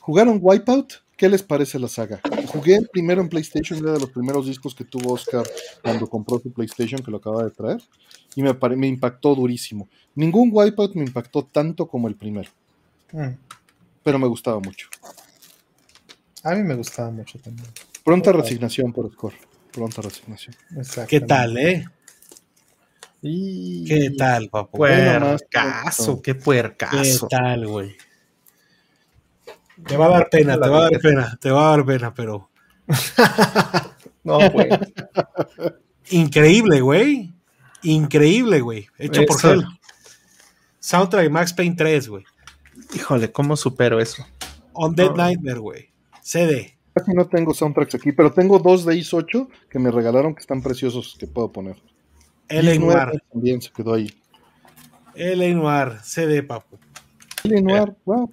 [0.00, 1.04] ¿Jugaron Wipeout?
[1.16, 2.20] ¿Qué les parece la saga?
[2.48, 5.48] Jugué primero en PlayStation, era de los primeros discos que tuvo Oscar
[5.82, 7.80] cuando compró su PlayStation, que lo acaba de traer,
[8.34, 9.88] y me, me impactó durísimo.
[10.14, 12.50] Ningún Wipeout me impactó tanto como el primero,
[13.12, 13.28] mm.
[14.02, 14.88] pero me gustaba mucho.
[16.42, 17.68] A mí me gustaba mucho también.
[18.04, 19.32] Pronta resignación por Oscar,
[19.72, 20.54] pronta resignación.
[21.08, 21.86] ¿Qué tal, eh?
[23.24, 24.76] ¿Qué tal, papá?
[24.76, 27.26] Puercaso, qué puercaso.
[27.26, 27.96] ¿Qué tal, güey?
[29.86, 32.12] Te va a dar pena, te va a dar pena, te va a dar pena,
[32.12, 32.50] pero.
[34.24, 34.68] no, güey.
[36.10, 37.32] Increíble, güey.
[37.82, 38.88] Increíble, güey.
[38.98, 39.64] Hecho por él.
[40.80, 42.24] Soundtrack Max Payne 3, güey.
[42.94, 44.22] Híjole, ¿cómo supero eso?
[44.74, 45.90] On Dead Nightmare, güey.
[46.20, 46.76] CD.
[46.92, 50.40] Casi no tengo soundtracks aquí, pero tengo dos de Is 8 que me regalaron que
[50.40, 51.76] están preciosos que puedo poner.
[52.48, 53.22] El Noir.
[53.32, 54.12] También se quedó ahí.
[55.14, 56.78] El Noir, CD, papu.
[57.44, 58.32] El Noir, wow.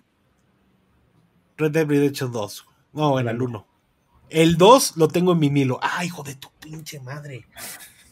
[1.58, 2.66] Red Dead Redemption 2.
[2.94, 3.68] No, era el 1.
[4.30, 5.80] El 2 lo tengo en mi Milo.
[5.82, 7.46] ¡Ay, hijo de tu pinche madre!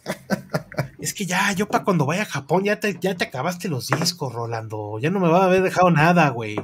[0.99, 3.87] es que ya, yo para cuando vaya a Japón, ya te, ya te acabaste los
[3.87, 4.99] discos, Rolando.
[4.99, 6.57] Ya no me va a haber dejado nada, güey.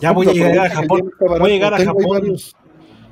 [0.00, 1.10] Ya voy a llegar a Japón.
[1.20, 2.36] Voy a llegar a Japón.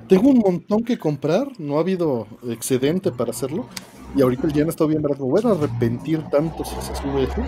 [0.09, 3.69] Tengo un montón que comprar, no ha habido excedente para hacerlo.
[4.15, 5.02] Y ahorita el yen está bien.
[5.02, 7.43] Me voy a arrepentir tanto si se sube eso.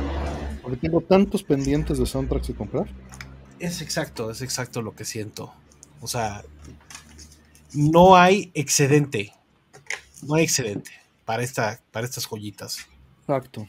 [0.62, 2.86] Porque tengo tantos pendientes de soundtracks que comprar.
[3.58, 5.52] Es exacto, es exacto lo que siento.
[6.00, 6.44] O sea,
[7.72, 9.32] no hay excedente.
[10.22, 10.90] No hay excedente
[11.24, 12.78] para, esta, para estas joyitas.
[13.20, 13.66] Exacto.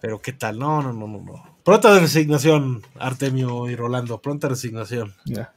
[0.00, 1.56] Pero qué tal, no, no, no, no, no.
[1.64, 5.14] Pronta resignación, Artemio y Rolando, pronta resignación.
[5.24, 5.52] Ya.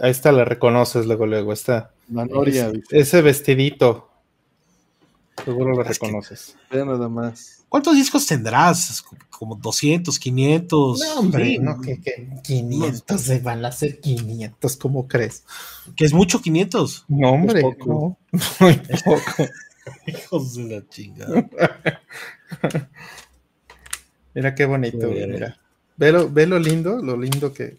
[0.00, 1.92] Ahí está, la reconoces luego, luego, está.
[2.08, 2.72] La noria.
[2.90, 4.08] ese vestidito.
[5.44, 6.56] Seguro lo reconoces.
[6.70, 7.64] Ve nada más.
[7.68, 9.02] ¿Cuántos discos tendrás?
[9.30, 11.00] Como 200, 500.
[11.00, 11.98] No, hombre, no, que,
[12.42, 15.44] 500 se van a hacer 500, ¿cómo crees?
[15.96, 17.06] ¿Que es mucho 500?
[17.08, 18.18] No, hombre, no.
[18.60, 19.38] Muy poco.
[20.06, 21.48] Hijos de la chingada.
[24.34, 25.56] mira qué bonito, mira.
[25.96, 27.78] Ve lo, ve lo lindo, lo lindo que.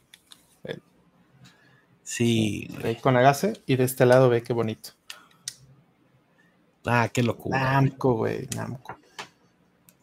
[2.04, 2.70] Sí.
[3.02, 4.92] Con agase y de este lado ve qué bonito.
[6.86, 7.60] Ah, qué locura.
[7.60, 8.98] Namco, güey, Namco.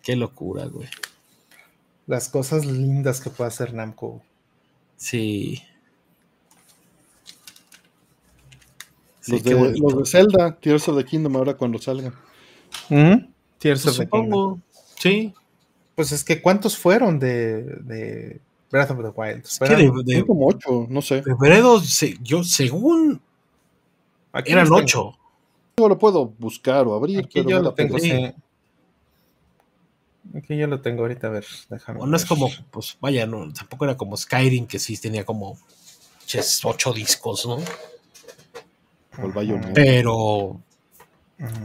[0.03, 0.89] Qué locura, güey.
[2.07, 4.23] Las cosas lindas que puede hacer Namco.
[4.97, 5.63] Sí.
[9.27, 12.15] los, de, los, de, Zelda, Tears of the Kingdom, ahora cuando salgan.
[12.89, 13.31] ¿Mm?
[13.59, 14.61] Tears of the Kingdom.
[14.99, 15.35] Sí,
[15.95, 18.41] Pues es que ¿cuántos fueron de, de
[18.71, 19.45] Breath of the Wild?
[19.45, 21.23] Es que de, como ocho, no sé.
[21.23, 23.21] De yo según
[24.45, 25.17] eran ocho.
[25.79, 27.25] Yo lo puedo buscar o abrir.
[27.25, 28.33] Aquí yo lo tengo, sí.
[30.37, 32.07] Aquí yo lo tengo ahorita, a ver, déjame.
[32.07, 35.59] no es como, pues vaya, no, tampoco era como Skyrim, que sí tenía como
[36.65, 37.59] ocho discos, ¿no?
[39.75, 40.61] Pero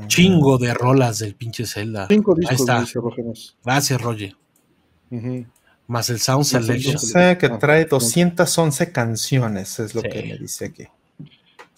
[0.07, 2.07] chingo de rolas del pinche Zelda.
[2.07, 3.55] Cinco discos, Ahí está.
[3.63, 4.35] Gracias, Roger.
[5.87, 6.99] Más el Sound Selection.
[6.99, 10.87] Sé que trae 211 canciones, es lo que me dice aquí.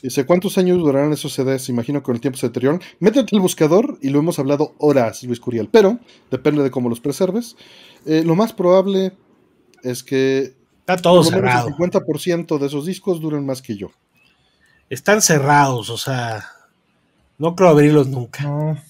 [0.01, 1.69] Dice, ¿cuántos años durarán esos CDs?
[1.69, 2.79] Imagino que con el tiempo se deterioran.
[2.99, 6.99] Métete el buscador y lo hemos hablado horas, Luis Curiel, pero depende de cómo los
[6.99, 7.55] preserves.
[8.05, 9.13] Eh, lo más probable
[9.83, 10.55] es que
[10.87, 11.67] Está todo cerrado.
[11.67, 13.91] El 50% de esos discos duran más que yo.
[14.89, 16.45] Están cerrados, o sea,
[17.37, 18.81] no creo abrirlos nunca.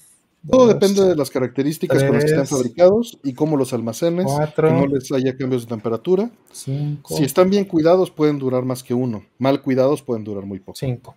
[0.46, 4.62] Todo depende de las características con las que están fabricados y cómo los almacenes, que
[4.62, 6.30] no les haya cambios de temperatura.
[6.52, 9.24] si están bien cuidados, pueden durar más que uno.
[9.38, 10.78] Mal cuidados, pueden durar muy poco.
[10.78, 11.16] Cinco.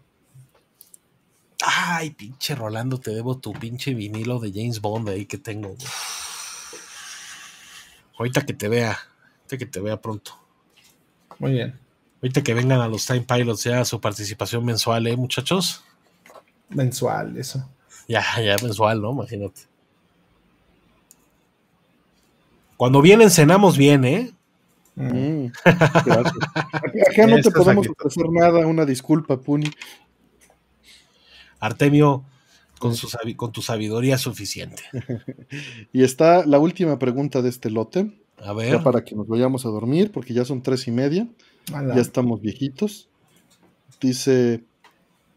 [1.63, 5.75] Ay, pinche Rolando, te debo tu pinche vinilo de James Bond ahí que tengo.
[8.17, 8.97] Ahorita que te vea,
[9.37, 10.31] ahorita que te vea pronto.
[11.37, 11.79] Muy bien.
[12.21, 15.83] Ahorita que vengan a los Time Pilots ya su participación mensual, ¿eh, muchachos?
[16.69, 17.67] Mensual, eso.
[18.07, 19.11] Ya, ya mensual, ¿no?
[19.11, 19.61] Imagínate.
[22.77, 24.31] Cuando vienen, cenamos bien, ¿eh?
[24.95, 29.69] Mm, Acá no te podemos ofrecer nada, una disculpa, Puni.
[31.59, 32.25] Artemio,
[32.79, 34.83] con, su, con tu sabiduría suficiente.
[35.93, 38.11] y está la última pregunta de este lote.
[38.37, 38.71] A ver.
[38.71, 41.27] Ya para que nos vayamos a dormir, porque ya son tres y media.
[41.69, 43.09] Ya estamos viejitos.
[44.01, 44.63] Dice,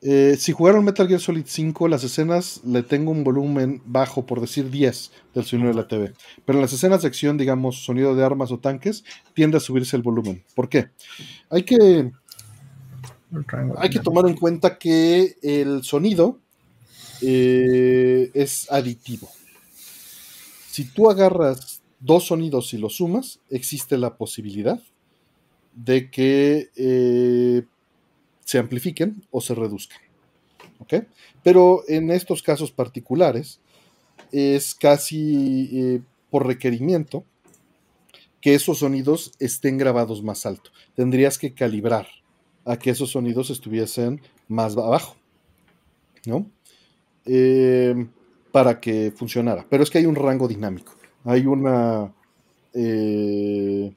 [0.07, 4.39] eh, si jugaron Metal Gear Solid 5, las escenas le tengo un volumen bajo, por
[4.39, 6.13] decir 10 del sonido de la TV.
[6.45, 9.03] Pero en las escenas de acción, digamos, sonido de armas o tanques,
[9.33, 10.45] tiende a subirse el volumen.
[10.55, 10.91] ¿Por qué?
[11.49, 12.13] Hay que,
[13.79, 16.39] hay que tomar en cuenta que el sonido
[17.23, 19.31] eh, es aditivo.
[20.71, 24.83] Si tú agarras dos sonidos y los sumas, existe la posibilidad
[25.75, 27.63] de que eh,
[28.45, 29.99] se amplifiquen o se reduzcan.
[30.79, 30.95] ¿Ok?
[31.43, 33.61] Pero en estos casos particulares
[34.33, 36.01] es casi eh,
[36.31, 37.25] por requerimiento
[38.41, 40.71] que esos sonidos estén grabados más alto.
[40.95, 42.07] Tendrías que calibrar
[42.65, 45.17] a que esos sonidos estuviesen más abajo,
[46.27, 46.51] ¿no?
[47.25, 48.07] Eh,
[48.53, 49.67] para que funcionara.
[49.71, 50.93] Pero es que hay un rango dinámico.
[51.25, 52.13] Hay una...
[52.75, 53.95] Eh,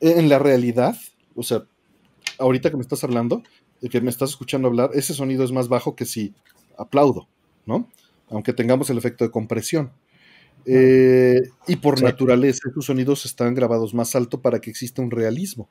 [0.00, 0.96] en la realidad,
[1.34, 1.64] o sea,
[2.38, 3.42] ahorita que me estás hablando,
[3.90, 6.34] que me estás escuchando hablar, ese sonido es más bajo que si
[6.76, 7.28] aplaudo,
[7.66, 7.88] ¿no?
[8.30, 9.92] Aunque tengamos el efecto de compresión.
[10.64, 15.68] Eh, y por naturaleza, esos sonidos están grabados más alto para que exista un realismo.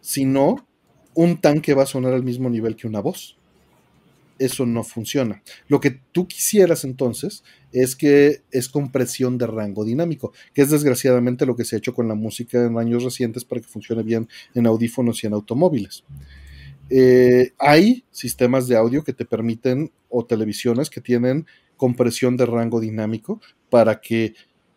[0.00, 0.66] Si no,
[1.14, 3.38] un tanque va a sonar al mismo nivel que una voz.
[4.38, 5.42] Eso no funciona.
[5.68, 7.42] Lo que tú quisieras entonces
[7.72, 11.94] es que es compresión de rango dinámico, que es desgraciadamente lo que se ha hecho
[11.94, 16.04] con la música en años recientes para que funcione bien en audífonos y en automóviles.
[16.88, 22.80] Eh, hay sistemas de audio que te permiten o televisiones que tienen compresión de rango
[22.80, 23.40] dinámico
[23.70, 24.34] para que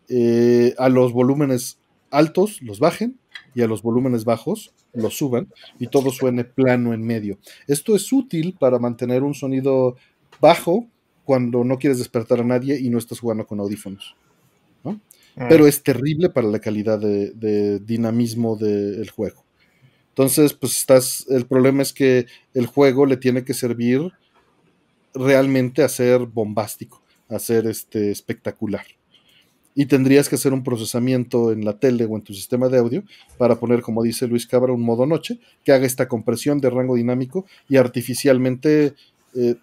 [0.08, 1.78] eh, a los volúmenes
[2.10, 3.20] altos los bajen
[3.54, 7.38] y a los volúmenes bajos los suban y todo suene plano en medio.
[7.66, 9.96] Esto es útil para mantener un sonido
[10.40, 10.86] bajo
[11.24, 14.16] cuando no quieres despertar a nadie y no estás jugando con audífonos.
[14.84, 14.96] Ah.
[15.48, 19.44] Pero es terrible para la calidad de, dinamismo del juego.
[20.08, 21.26] Entonces, pues estás.
[21.30, 24.10] El problema es que el juego le tiene que servir
[25.14, 28.84] realmente a ser bombástico, a ser este, espectacular.
[29.74, 33.04] Y tendrías que hacer un procesamiento en la tele o en tu sistema de audio
[33.38, 36.96] para poner, como dice Luis Cabra, un modo noche que haga esta compresión de rango
[36.96, 38.94] dinámico y artificialmente
[39.34, 39.54] eh,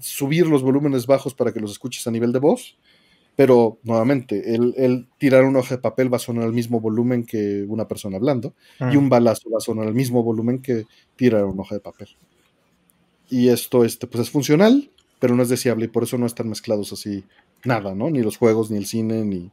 [0.00, 2.76] subir los volúmenes bajos para que los escuches a nivel de voz,
[3.36, 7.64] pero nuevamente, el, tirar una hoja de papel va a sonar al mismo volumen que
[7.68, 8.98] una persona hablando, y mm.
[8.98, 12.08] un balazo va a sonar al mismo volumen que tirar una hoja de papel.
[13.28, 16.48] Y esto este, pues es funcional, pero no es deseable, y por eso no están
[16.48, 17.24] mezclados así
[17.64, 18.10] nada, ¿no?
[18.10, 19.50] Ni los juegos, ni el cine, ni.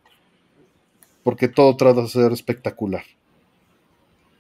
[1.24, 3.04] Porque todo trata de ser espectacular.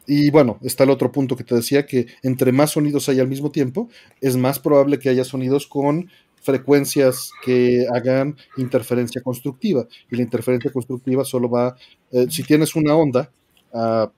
[0.08, 3.27] Y bueno, está el otro punto que te decía, que entre más sonidos hay al
[3.27, 3.88] mismo tiempo,
[4.19, 6.09] es más probable que haya sonidos con
[6.41, 9.88] frecuencias que hagan interferencia constructiva.
[10.09, 11.75] Y la interferencia constructiva solo va,
[12.11, 13.32] eh, si tienes una onda
[13.74, 14.11] a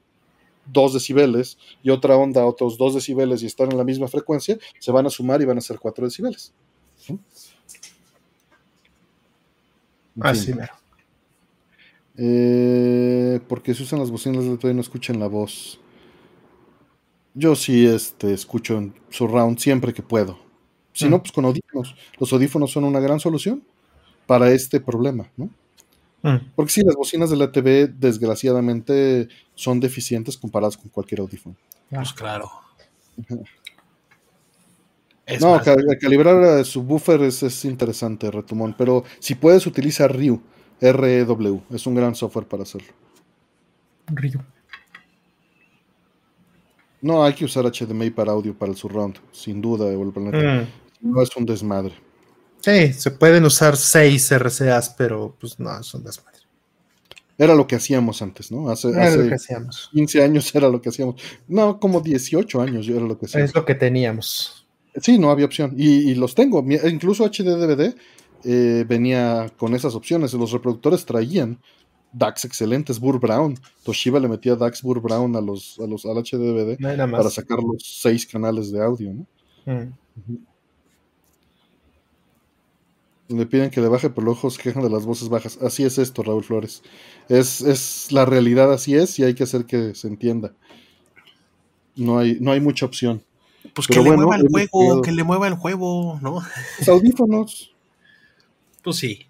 [0.71, 4.57] 2 decibeles y otra onda a otros 2 decibeles y están en la misma frecuencia,
[4.79, 6.53] se van a sumar y van a ser 4 decibeles.
[10.19, 10.53] Así
[12.17, 15.79] Eh, porque si usan las bocinas de todavía no escuchan la voz.
[17.33, 20.37] Yo sí este, escucho en surround siempre que puedo.
[20.93, 21.21] Si no, mm.
[21.21, 21.95] pues con audífonos.
[22.19, 23.63] Los audífonos son una gran solución
[24.27, 25.49] para este problema, ¿no?
[26.21, 26.51] Mm.
[26.55, 31.55] Porque sí, las bocinas de la TV, desgraciadamente, son deficientes comparadas con cualquier audífono.
[31.89, 32.49] Pues claro.
[35.39, 35.61] No,
[35.99, 40.41] calibrar su buffer es, es, interesante, Retumón, pero si puedes utilizar REW,
[40.81, 42.93] REW, es un gran software para hacerlo.
[44.07, 44.41] REW.
[47.01, 50.37] No, hay que usar HDMI para audio para el surround, sin duda, el planeta.
[50.37, 51.11] Mm.
[51.11, 51.93] No es un desmadre.
[52.61, 56.39] Sí, se pueden usar seis RCAs, pero pues no, es un desmadre.
[57.37, 58.69] Era lo que hacíamos antes, ¿no?
[58.69, 59.89] Hace, lo que hacíamos.
[59.91, 61.21] 15 años era lo que hacíamos.
[61.47, 63.49] No, como 18 años era lo que hacíamos.
[63.49, 64.62] Es lo que teníamos.
[65.01, 65.73] Sí, no había opción.
[65.77, 66.63] Y, los tengo.
[66.87, 67.95] Incluso HD DVD
[68.43, 70.33] eh, venía con esas opciones.
[70.33, 71.59] Los reproductores traían
[72.13, 73.55] DAX excelentes, Burr Brown.
[73.83, 76.77] Toshiba le metía DAX Burr Brown a los, a los, al HDVD
[77.11, 79.27] para sacar los seis canales de audio, ¿no?
[79.65, 79.93] Mm.
[83.29, 85.57] Le piden que le baje, pero los ojos quejan de las voces bajas.
[85.61, 86.83] Así es esto, Raúl Flores.
[87.29, 90.53] Es, es la realidad, así es, y hay que hacer que se entienda.
[91.95, 93.23] No hay, no hay mucha opción.
[93.73, 96.41] Pues que le mueva el juego, que le mueva el juego, ¿no?
[96.79, 97.73] Los audífonos.
[98.83, 99.25] Pues sí.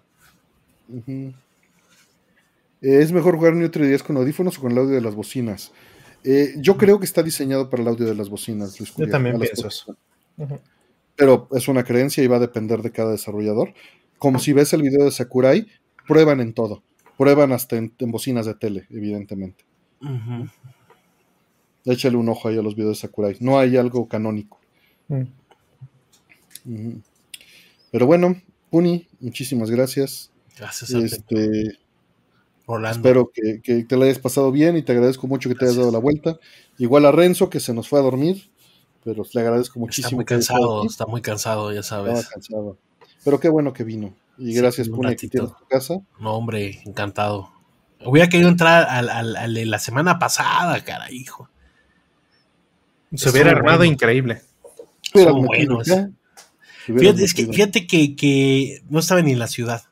[2.80, 5.72] ¿Es mejor jugar Neutro 10 con audífonos o con el audio de las bocinas?
[6.24, 8.76] Eh, yo creo que está diseñado para el audio de las bocinas.
[8.76, 9.96] yo también pienso eso.
[11.16, 13.72] Pero es una creencia y va a depender de cada desarrollador.
[14.18, 15.66] Como si ves el video de Sakurai,
[16.06, 16.82] prueban en todo.
[17.16, 19.64] Prueban hasta en, bocinas de tele, evidentemente.
[21.84, 23.36] Échale un ojo ahí a los videos de Sakurai.
[23.40, 24.58] No hay algo canónico.
[25.08, 25.24] Mm.
[27.90, 28.40] Pero bueno,
[28.70, 30.30] Puni, muchísimas gracias.
[30.56, 31.78] Gracias este,
[32.90, 35.92] Espero que, te la hayas pasado bien y te agradezco mucho que te hayas dado
[35.92, 36.38] la vuelta.
[36.78, 38.50] Igual a Renzo, que se nos fue a dormir,
[39.04, 40.06] pero le agradezco muchísimo.
[40.08, 42.26] Está muy cansado, está muy cansado, ya sabes.
[42.26, 42.78] cansado.
[43.22, 44.14] Pero qué bueno que vino.
[44.38, 46.00] Y gracias por que tienes tu casa.
[46.18, 47.52] No, hombre, encantado.
[48.04, 51.48] Hubiera querido entrar al, de la semana pasada, cara, hijo.
[53.14, 54.42] Se hubiera armado increíble.
[55.12, 55.80] Pero bueno,
[56.86, 59.82] fíjate, es que, fíjate que, que no estaba ni en la ciudad.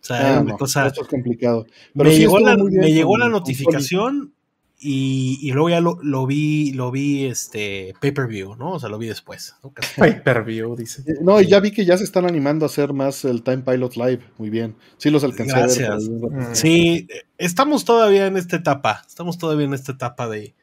[0.00, 0.86] O sea, ah, cosa.
[0.86, 1.66] Esto es complicado.
[1.94, 4.32] me, llegó la, me llegó la, notificación
[4.80, 8.72] y, luego ya lo, vi, lo vi este pay-per-view, ¿no?
[8.74, 9.56] O sea, lo vi después.
[9.96, 11.02] Pay-per-view, dice.
[11.06, 13.58] Eh, no, y ya vi que ya se están animando a hacer más el Time
[13.58, 14.20] Pilot Live.
[14.38, 14.76] Muy bien.
[14.98, 16.00] Sí, los alcancé a ver.
[16.00, 16.54] Mm.
[16.54, 19.02] Sí, estamos todavía en esta etapa.
[19.06, 20.54] Estamos todavía en esta etapa de,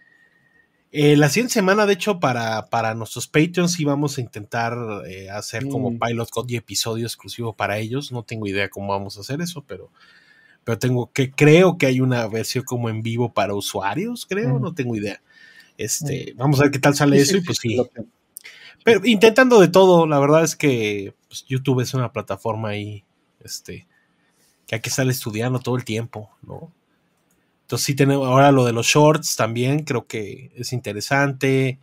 [0.97, 5.67] eh, la siguiente semana, de hecho, para, para nuestros Patreons íbamos a intentar eh, hacer
[5.67, 5.99] como mm.
[5.99, 8.13] Pilot Code y episodio exclusivo para ellos.
[8.13, 9.91] No tengo idea cómo vamos a hacer eso, pero,
[10.63, 14.61] pero tengo que, creo que hay una versión como en vivo para usuarios, creo, mm.
[14.61, 15.21] no tengo idea.
[15.77, 16.37] Este, mm.
[16.37, 17.77] vamos a ver qué tal sale eso y pues sí.
[18.85, 23.03] Pero intentando de todo, la verdad es que pues, YouTube es una plataforma ahí,
[23.43, 23.85] este,
[24.65, 26.71] que hay que estar estudiando todo el tiempo, ¿no?
[27.65, 31.79] Entonces sí tenemos ahora lo de los shorts también, creo que es interesante.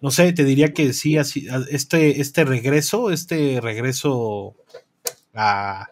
[0.00, 4.56] No sé, te diría que sí, así, este, este regreso, este regreso
[5.34, 5.88] a,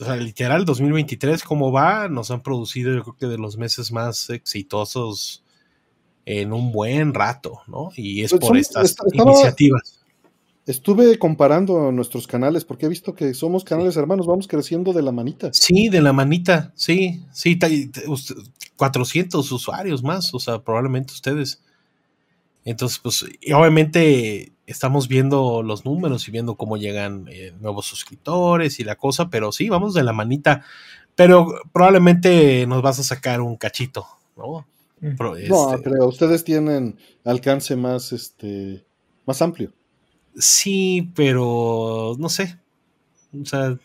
[0.00, 2.08] o sea, literal 2023, ¿cómo va?
[2.08, 5.44] Nos han producido yo creo que de los meses más exitosos
[6.24, 7.90] en un buen rato, ¿no?
[7.96, 9.95] Y es pues por estas iniciativas
[10.66, 15.12] estuve comparando nuestros canales porque he visto que somos canales hermanos, vamos creciendo de la
[15.12, 15.50] manita.
[15.52, 17.58] Sí, de la manita, sí, sí,
[18.76, 21.62] 400 usuarios más, o sea, probablemente ustedes.
[22.64, 28.84] Entonces, pues, obviamente estamos viendo los números y viendo cómo llegan eh, nuevos suscriptores y
[28.84, 30.64] la cosa, pero sí, vamos de la manita,
[31.14, 34.04] pero probablemente nos vas a sacar un cachito,
[34.36, 34.66] ¿no?
[35.00, 35.48] Mm.
[35.48, 38.84] no, este pero ustedes tienen alcance más, este,
[39.26, 39.72] más amplio.
[40.38, 42.58] Sí, pero no sé.
[43.40, 43.78] O sea,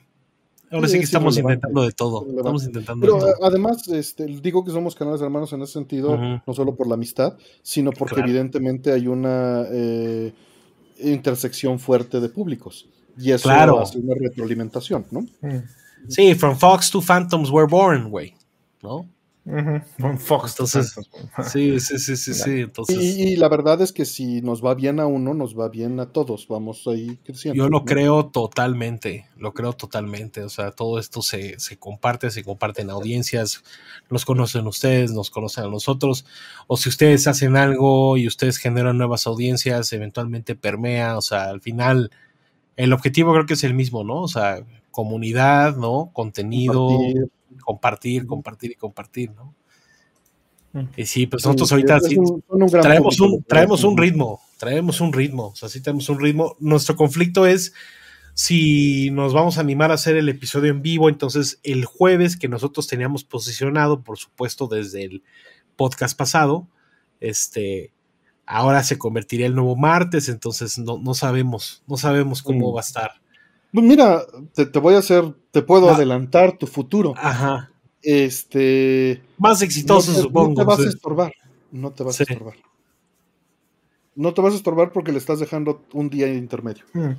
[0.72, 2.26] ahora sí, que estamos intentando de todo.
[2.38, 6.76] Estamos intentando Pero además, este, digo que somos canales hermanos en ese sentido, no solo
[6.76, 10.34] por la amistad, sino porque evidentemente hay una eh,
[11.00, 12.88] intersección fuerte de públicos.
[13.18, 13.50] Y eso
[13.80, 15.26] hace una retroalimentación, ¿no?
[16.08, 18.34] Sí, from Fox to Phantoms were born, güey.
[18.82, 19.08] ¿No?
[20.20, 20.94] Fox, entonces,
[21.52, 22.96] sí, sí, sí, sí, sí, entonces.
[22.96, 26.06] Y, la verdad es que si nos va bien a uno, nos va bien a
[26.12, 27.58] todos, vamos ahí creciendo.
[27.58, 32.44] Yo lo creo totalmente, lo creo totalmente, o sea, todo esto se, se comparte, se
[32.44, 33.64] comparten audiencias,
[34.12, 36.24] nos conocen ustedes, nos conocen a nosotros,
[36.68, 41.62] o si ustedes hacen algo y ustedes generan nuevas audiencias, eventualmente permea, o sea, al
[41.62, 42.12] final,
[42.78, 44.22] el objetivo creo que es el mismo, ¿no?
[44.22, 46.12] O sea, comunidad, ¿no?
[46.14, 49.56] Contenido compartir, compartir y compartir, ¿no?
[50.96, 52.16] Y sí, pues nosotros ahorita sí,
[52.82, 56.56] traemos, un, traemos un ritmo, traemos un ritmo, o sea, sí tenemos un ritmo.
[56.60, 57.74] Nuestro conflicto es
[58.34, 62.48] si nos vamos a animar a hacer el episodio en vivo, entonces el jueves que
[62.48, 65.24] nosotros teníamos posicionado, por supuesto, desde el
[65.76, 66.70] podcast pasado,
[67.20, 67.94] este,
[68.46, 72.76] ahora se convertiría el nuevo martes, entonces no, no sabemos, no sabemos cómo mm.
[72.76, 73.21] va a estar.
[73.74, 74.22] Pues mira,
[74.54, 77.14] te, voy a hacer, te puedo adelantar tu futuro.
[77.18, 77.72] Ajá.
[78.02, 79.22] Este.
[79.38, 80.50] Más exitoso, supongo.
[80.50, 81.34] No te vas a estorbar.
[81.72, 82.56] No te vas a estorbar.
[84.16, 86.84] No te vas a estorbar porque le estás dejando un día intermedio.
[86.94, 87.12] Mm.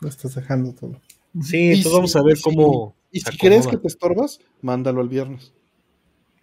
[0.00, 1.00] Lo estás dejando todo.
[1.42, 2.94] Sí, entonces vamos a ver cómo.
[3.10, 5.52] Y si crees que te estorbas, mándalo el viernes.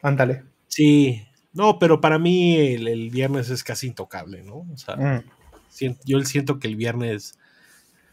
[0.01, 0.43] Ándale.
[0.67, 1.21] Sí,
[1.53, 4.67] no, pero para mí el, viernes es casi intocable, ¿no?
[4.71, 5.23] O sea, mm.
[6.03, 7.37] yo siento que el viernes.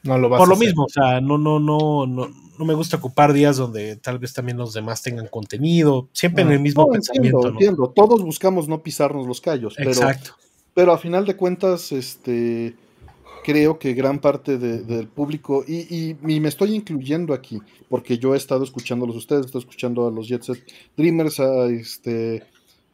[0.03, 2.97] No lo vas Por lo mismo, o sea, no, no, no, no, no me gusta
[2.97, 7.49] ocupar días donde tal vez también los demás tengan contenido, siempre en el mismo pensamiento.
[7.49, 10.33] Entiendo, todos buscamos no pisarnos los callos, Exacto.
[10.75, 12.75] pero a final de cuentas, este
[13.43, 18.65] creo que gran parte del público, y, me estoy incluyendo aquí, porque yo he estado
[18.65, 20.63] escuchándolos ustedes, he estado escuchando a los Jet Set
[20.97, 22.45] Dreamers, a este,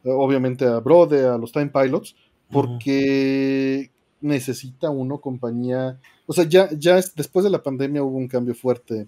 [0.03, 2.15] obviamente a Brode, a los Time Pilots,
[2.51, 8.53] porque necesita uno compañía, o sea, ya, ya después de la pandemia hubo un cambio
[8.53, 9.07] fuerte.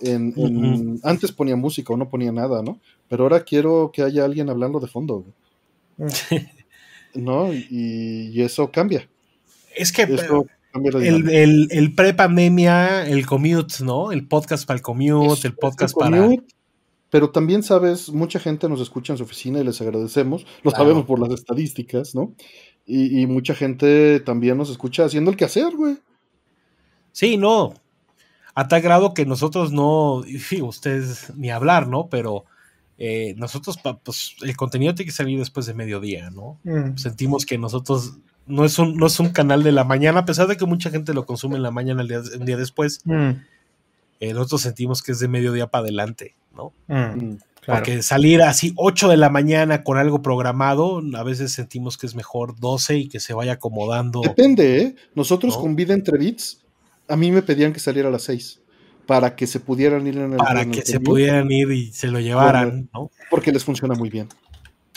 [0.00, 2.80] En, Antes ponía música o no ponía nada, ¿no?
[3.06, 5.26] Pero ahora quiero que haya alguien hablando de fondo.
[7.14, 7.52] ¿No?
[7.52, 9.06] Y, eso cambia.
[9.76, 14.10] Es que el, el, el pre-pandemia, el commute, ¿no?
[14.10, 16.30] El podcast para el commute, el podcast para
[17.10, 21.04] pero también sabes, mucha gente nos escucha en su oficina y les agradecemos, lo sabemos
[21.04, 22.34] por las estadísticas, ¿no?
[22.86, 25.98] Y, mucha gente también nos escucha haciendo el quehacer, güey.
[27.14, 27.74] Sí, no.
[28.56, 32.08] A tal grado que nosotros no, sí, ustedes ni hablar, ¿no?
[32.08, 32.44] Pero
[32.98, 36.58] eh, nosotros, pues, el contenido tiene que salir después de mediodía, ¿no?
[36.64, 36.96] Mm.
[36.96, 40.48] Sentimos que nosotros no es, un, no es un canal de la mañana, a pesar
[40.48, 43.00] de que mucha gente lo consume en la mañana el día, día después.
[43.04, 43.30] Mm.
[44.18, 46.72] Eh, nosotros sentimos que es de mediodía para adelante, ¿no?
[46.88, 51.96] Mm, mm, Porque salir así 8 de la mañana con algo programado, a veces sentimos
[51.96, 54.20] que es mejor 12 y que se vaya acomodando.
[54.20, 54.94] Depende, ¿eh?
[55.14, 56.63] Nosotros con Vida entre Bits,
[57.08, 58.60] a mí me pedían que saliera a las 6
[59.06, 62.20] para que se pudieran ir en el Para que se pudieran ir y se lo
[62.20, 63.10] llevaran, ¿no?
[63.30, 64.28] Porque les funciona muy bien.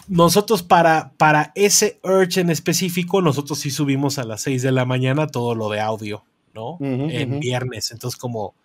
[0.07, 4.85] Nosotros para, para ese Urge en específico, nosotros sí subimos a las 6 de la
[4.85, 6.77] mañana todo lo de audio, ¿no?
[6.79, 7.91] en viernes.
[7.91, 8.55] Entonces como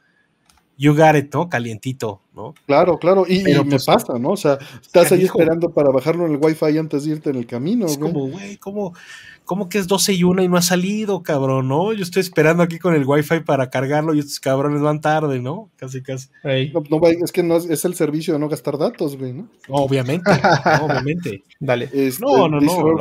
[0.76, 1.48] you got it, ¿no?
[1.48, 2.54] Calientito, ¿no?
[2.66, 4.30] Claro, claro, y, me pues, pasa, ¿no?
[4.30, 7.46] O sea, estás ahí esperando para bajarlo en el Wi-Fi antes de irte en el
[7.46, 8.94] camino, es como, güey, ¿cómo,
[9.44, 11.92] ¿cómo, que es 12 y 1 y no ha salido, cabrón, no?
[11.92, 15.70] Yo estoy esperando aquí con el Wi-Fi para cargarlo y estos cabrones van tarde, ¿no?
[15.76, 16.28] Casi, casi.
[16.44, 19.48] No, es que no es, el servicio de no gastar datos, güey, ¿no?
[19.68, 20.30] Obviamente,
[20.82, 21.42] obviamente.
[21.60, 21.90] Dale.
[21.92, 23.00] Este, no, no, no.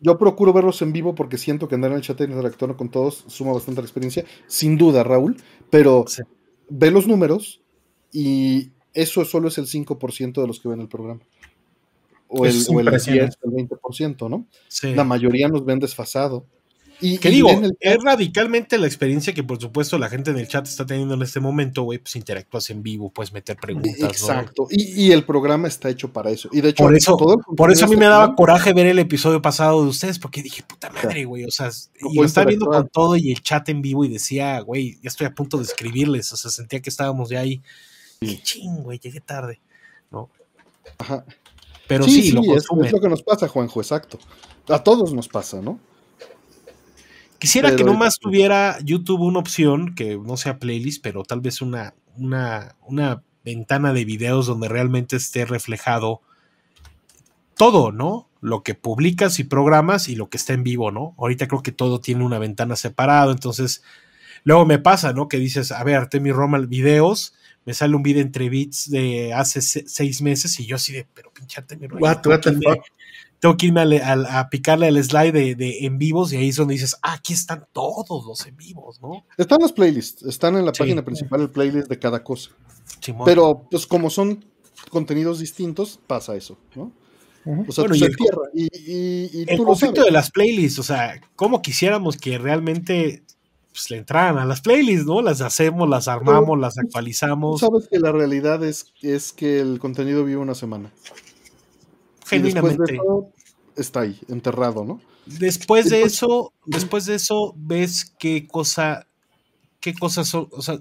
[0.00, 2.90] yo procuro verlos en vivo porque siento que andar en el chat y interactuando con
[2.90, 4.24] todos suma bastante la experiencia.
[4.46, 5.36] Sin duda, Raúl.
[5.70, 6.04] Pero
[6.68, 7.62] ve los números
[8.12, 11.20] y eso solo es el 5% de los que ven el programa.
[12.36, 14.46] O el, o el 10, el 20%, ¿no?
[14.94, 16.46] La mayoría nos ven desfasado.
[17.00, 17.50] Y, ¿Qué digo?
[17.80, 21.22] Es radicalmente la experiencia que, por supuesto, la gente en el chat está teniendo en
[21.22, 21.98] este momento, güey.
[21.98, 24.00] Pues interactúas en vivo, puedes meter preguntas.
[24.00, 24.68] Exacto.
[24.70, 26.48] Y, el programa está hecho para eso.
[26.52, 27.16] Y de hecho, por eso,
[27.56, 30.62] por eso a mí me daba coraje ver el episodio pasado de ustedes, porque dije,
[30.62, 31.44] puta madre, güey.
[31.44, 34.60] O sea, y lo estaba viendo con todo y el chat en vivo y decía,
[34.60, 36.32] güey, ya estoy a punto de escribirles.
[36.32, 37.60] O sea, sentía que estábamos ya ahí.
[38.20, 39.60] Qué ching, güey, llegué tarde.
[40.10, 40.30] ¿No?
[40.98, 41.24] Ajá.
[41.86, 44.18] Pero sí, lo es, es lo que nos pasa, Juanjo, exacto.
[44.68, 45.78] A todos nos pasa, ¿no?
[47.38, 51.92] Quisiera que nomás tuviera YouTube una opción, que no sea playlist, pero tal vez una,
[52.16, 56.22] una, una ventana de videos donde realmente esté reflejado
[57.56, 58.30] todo, ¿no?
[58.40, 61.14] Lo que publicas y programas y lo que está en vivo, ¿no?
[61.18, 63.82] Ahorita creo que todo tiene una ventana separada, entonces
[64.44, 65.28] luego me pasa, ¿no?
[65.28, 69.62] Que dices, a ver, Artemi Romal videos, me sale un video entre bits de hace
[69.62, 72.20] seis meses y yo así de, pero pinche Romal
[73.44, 76.96] tengo que irme a, picarle al slide de, en vivos y ahí es donde dices,
[77.02, 79.26] ah, aquí están todos los en vivos, ¿no?
[79.36, 82.52] Están los playlists, están en la página principal el playlist de cada cosa.
[83.26, 84.42] Pero, pues como son
[84.88, 86.90] contenidos distintos, pasa eso, ¿no?
[87.68, 88.16] O sea, bueno, y el,
[88.54, 93.24] y, el conflicto de las playlists, o sea, ¿cómo quisiéramos que realmente
[93.74, 95.20] pues, le entraran a las playlists, ¿no?
[95.20, 97.58] Las hacemos, las armamos, las actualizamos.
[97.58, 100.92] sabes que la realidad es, es que el contenido vive una semana.
[102.24, 103.00] Genuinamente
[103.74, 105.00] está ahí, enterrado, ¿no?
[105.26, 109.08] Después de eso, después de eso, ves qué cosa,
[109.80, 110.78] qué cosas son, o sea,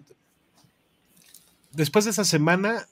[1.71, 2.87] después de esa semana,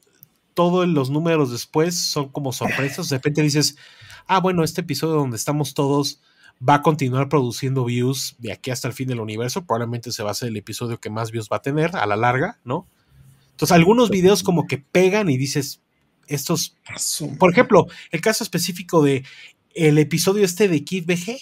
[0.56, 3.08] todos los números después son como sorpresas.
[3.10, 3.78] De repente dices,
[4.26, 6.22] ah, bueno, este episodio donde estamos todos
[6.68, 9.66] va a continuar produciendo views de aquí hasta el fin del universo.
[9.66, 12.16] Probablemente se va a ser el episodio que más views va a tener a la
[12.16, 12.88] larga, ¿no?
[13.52, 15.82] Entonces, algunos videos como que pegan y dices,
[16.28, 16.78] estos,
[17.40, 19.24] por ejemplo, el caso específico de
[19.74, 21.38] el episodio este de Kid BG,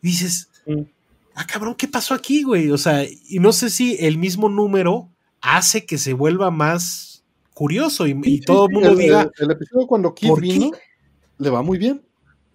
[0.00, 0.82] dices, mm.
[1.34, 2.70] ah, cabrón, ¿qué pasó aquí, güey?
[2.70, 5.08] O sea, y no sé si el mismo número
[5.40, 9.30] hace que se vuelva más curioso y, todo el mundo diga.
[9.38, 10.70] El, episodio cuando Kid vino,
[11.38, 12.02] le va muy bien.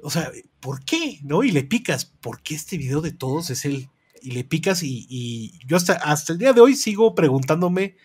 [0.02, 1.20] O sea, ¿por qué?
[1.24, 1.44] ¿No?
[1.44, 3.90] Y le picas, ¿por qué este video de todos es el.
[4.22, 7.96] Y le picas y, yo hasta, hasta el día de hoy sigo preguntándome.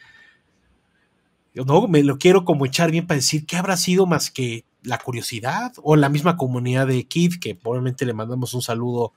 [1.55, 4.99] No, me lo quiero como echar bien para decir qué habrá sido más que la
[4.99, 9.13] curiosidad o la misma comunidad de Kid, que probablemente le mandamos un saludo.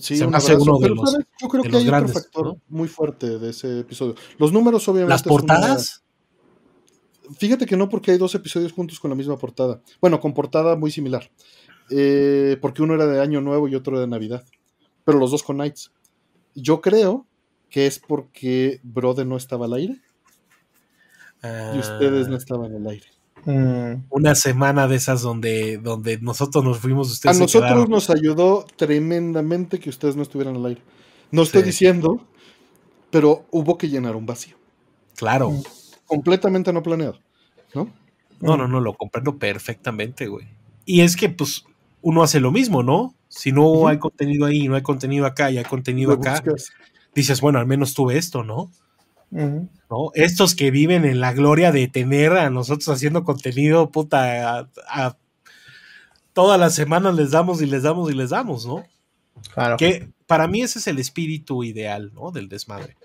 [0.00, 3.50] Sí, un uno de los, yo creo que hay grandes, otro factor muy fuerte de
[3.50, 4.14] ese episodio.
[4.36, 5.10] Los números, obviamente.
[5.10, 6.02] ¿Las portadas?
[7.38, 9.80] Fíjate que no, porque hay dos episodios juntos con la misma portada.
[10.00, 11.30] Bueno, con portada muy similar.
[11.90, 14.44] Eh, porque uno era de Año Nuevo y otro de Navidad.
[15.04, 15.92] Pero los dos con Knights.
[16.54, 17.26] Yo creo
[17.70, 20.00] que es porque Brother no estaba al aire.
[21.42, 22.38] y ustedes no ah.
[22.38, 23.06] estaban al aire.
[23.44, 24.06] Mm.
[24.10, 27.36] Una semana de esas donde, donde nosotros nos fuimos, ustedes.
[27.36, 30.82] A nosotros nos ayudó tremendamente que ustedes no estuvieran al aire.
[31.30, 32.26] No estoy diciendo,
[33.10, 34.56] pero hubo que llenar un vacío.
[35.16, 35.52] Claro.
[36.06, 37.20] Completamente no planeado,
[37.74, 37.92] ¿no?
[38.40, 40.46] No, no, no, lo comprendo perfectamente, güey.
[40.84, 41.64] Y es que, pues,
[42.02, 43.14] uno hace lo mismo, ¿no?
[43.28, 46.42] Si no hay contenido ahí, no hay contenido acá y hay contenido acá,
[47.14, 48.70] dices, bueno, al menos tuve esto, ¿no?
[49.30, 50.10] ¿no?
[50.14, 55.16] Estos que viven en la gloria de tener a nosotros haciendo contenido, puta, a,
[56.32, 58.84] todas las semanas les damos y les damos y les damos, ¿no?
[59.52, 59.76] Claro.
[59.76, 62.30] Que para mí ese es el espíritu ideal, ¿no?
[62.30, 62.96] Del desmadre.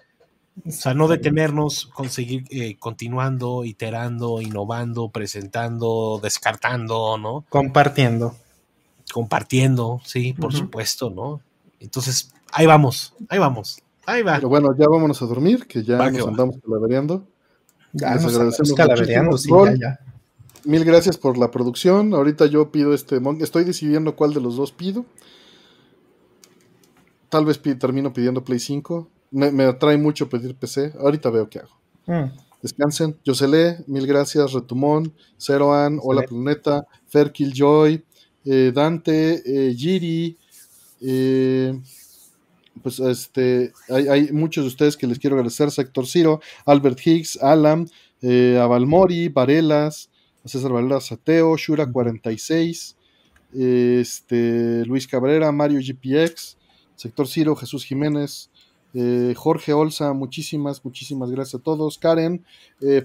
[0.65, 7.45] O sea, no detenernos, conseguir eh, continuando, iterando, innovando, presentando, descartando, ¿no?
[7.49, 8.35] Compartiendo
[9.11, 11.41] compartiendo, sí, por supuesto, ¿no?
[11.79, 14.35] Entonces, ahí vamos, ahí vamos, ahí va.
[14.35, 17.25] Pero bueno, ya vámonos a dormir, que ya nos andamos calavereando.
[17.93, 19.49] Ya nos agradecemos calavereando, sí,
[19.79, 19.99] ya,
[20.63, 22.13] Mil gracias por la producción.
[22.13, 23.19] Ahorita yo pido este.
[23.39, 25.05] Estoy decidiendo cuál de los dos pido.
[27.29, 29.09] Tal vez termino pidiendo Play 5.
[29.31, 30.93] Me, atrae mucho pedir PC.
[30.99, 31.79] Ahorita veo qué hago.
[32.05, 32.31] Mm.
[32.61, 33.17] Descansen.
[33.25, 34.53] Josele, mil gracias.
[34.53, 38.05] Retumón, Zeroan, Hola Planeta, Fer Killjoy,
[38.43, 40.35] eh, Dante, eh, Giri,
[41.01, 41.79] eh,
[42.81, 47.87] pues este, hay, muchos de ustedes que les quiero agradecer, Sector Ciro, Albert Higgs, Alan,
[48.23, 50.09] Avalmori, Varelas,
[50.45, 52.95] César Varelas Ateo, Shura 46,
[53.53, 56.57] este, Luis Cabrera, Mario GPX,
[56.95, 58.49] Sector Ciro, Jesús Jiménez,
[59.35, 61.97] Jorge Olza, muchísimas, muchísimas gracias a todos.
[61.97, 62.43] Karen,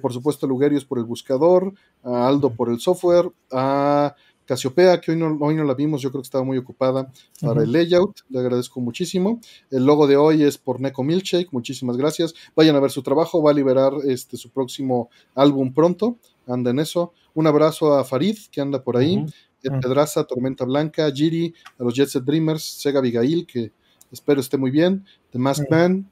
[0.01, 4.15] por supuesto, Lugerios por el buscador, a Aldo por el software, a
[4.47, 7.10] Casiopea, que hoy no, hoy no la vimos, yo creo que estaba muy ocupada
[7.41, 9.41] para el layout, le agradezco muchísimo.
[9.70, 12.33] El logo de hoy es por Neko Milkshake, muchísimas gracias.
[12.55, 16.16] Vayan a ver su trabajo, va a liberar este, su próximo álbum pronto,
[16.47, 17.12] anda en eso.
[17.34, 19.26] Un abrazo a Farid, que anda por ahí,
[19.60, 23.73] Pedraza, Tormenta Blanca, Giri, a los Jet Set Dreamers, Sega Abigail, que
[24.12, 26.08] espero esté muy bien, The Mask Man,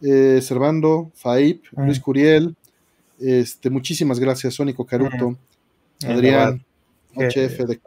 [0.00, 2.56] eh, Servando, Faip, Luis Curiel,
[3.20, 5.36] este, muchísimas gracias, Sónico Caruto,
[6.06, 6.64] Adrián.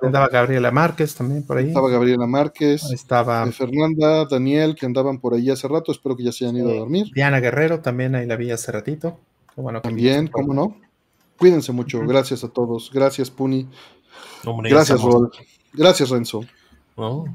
[0.02, 1.68] Andaba Gabriela Márquez también por ahí.
[1.68, 2.84] Estaba Gabriela Márquez.
[2.92, 5.92] Estaba eh, Fernanda, Daniel, que andaban por ahí hace rato.
[5.92, 7.08] Espero que ya se hayan ido a dormir.
[7.14, 9.20] Diana Guerrero también ahí la vi hace ratito.
[9.56, 10.78] bueno también, cómo no.
[11.38, 12.00] Cuídense mucho.
[12.02, 12.90] Gracias a todos.
[12.92, 13.68] Gracias, Puni.
[14.64, 15.32] Gracias, Rol.
[15.74, 16.46] Gracias, Renzo.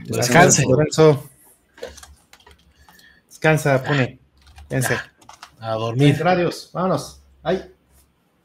[0.05, 0.65] descanse.
[0.77, 1.25] Renzo.
[3.29, 4.19] Descansa, Puni.
[5.61, 6.21] A dormir.
[6.27, 6.71] Adiós.
[6.73, 7.21] Vámonos.
[7.43, 7.73] Ay.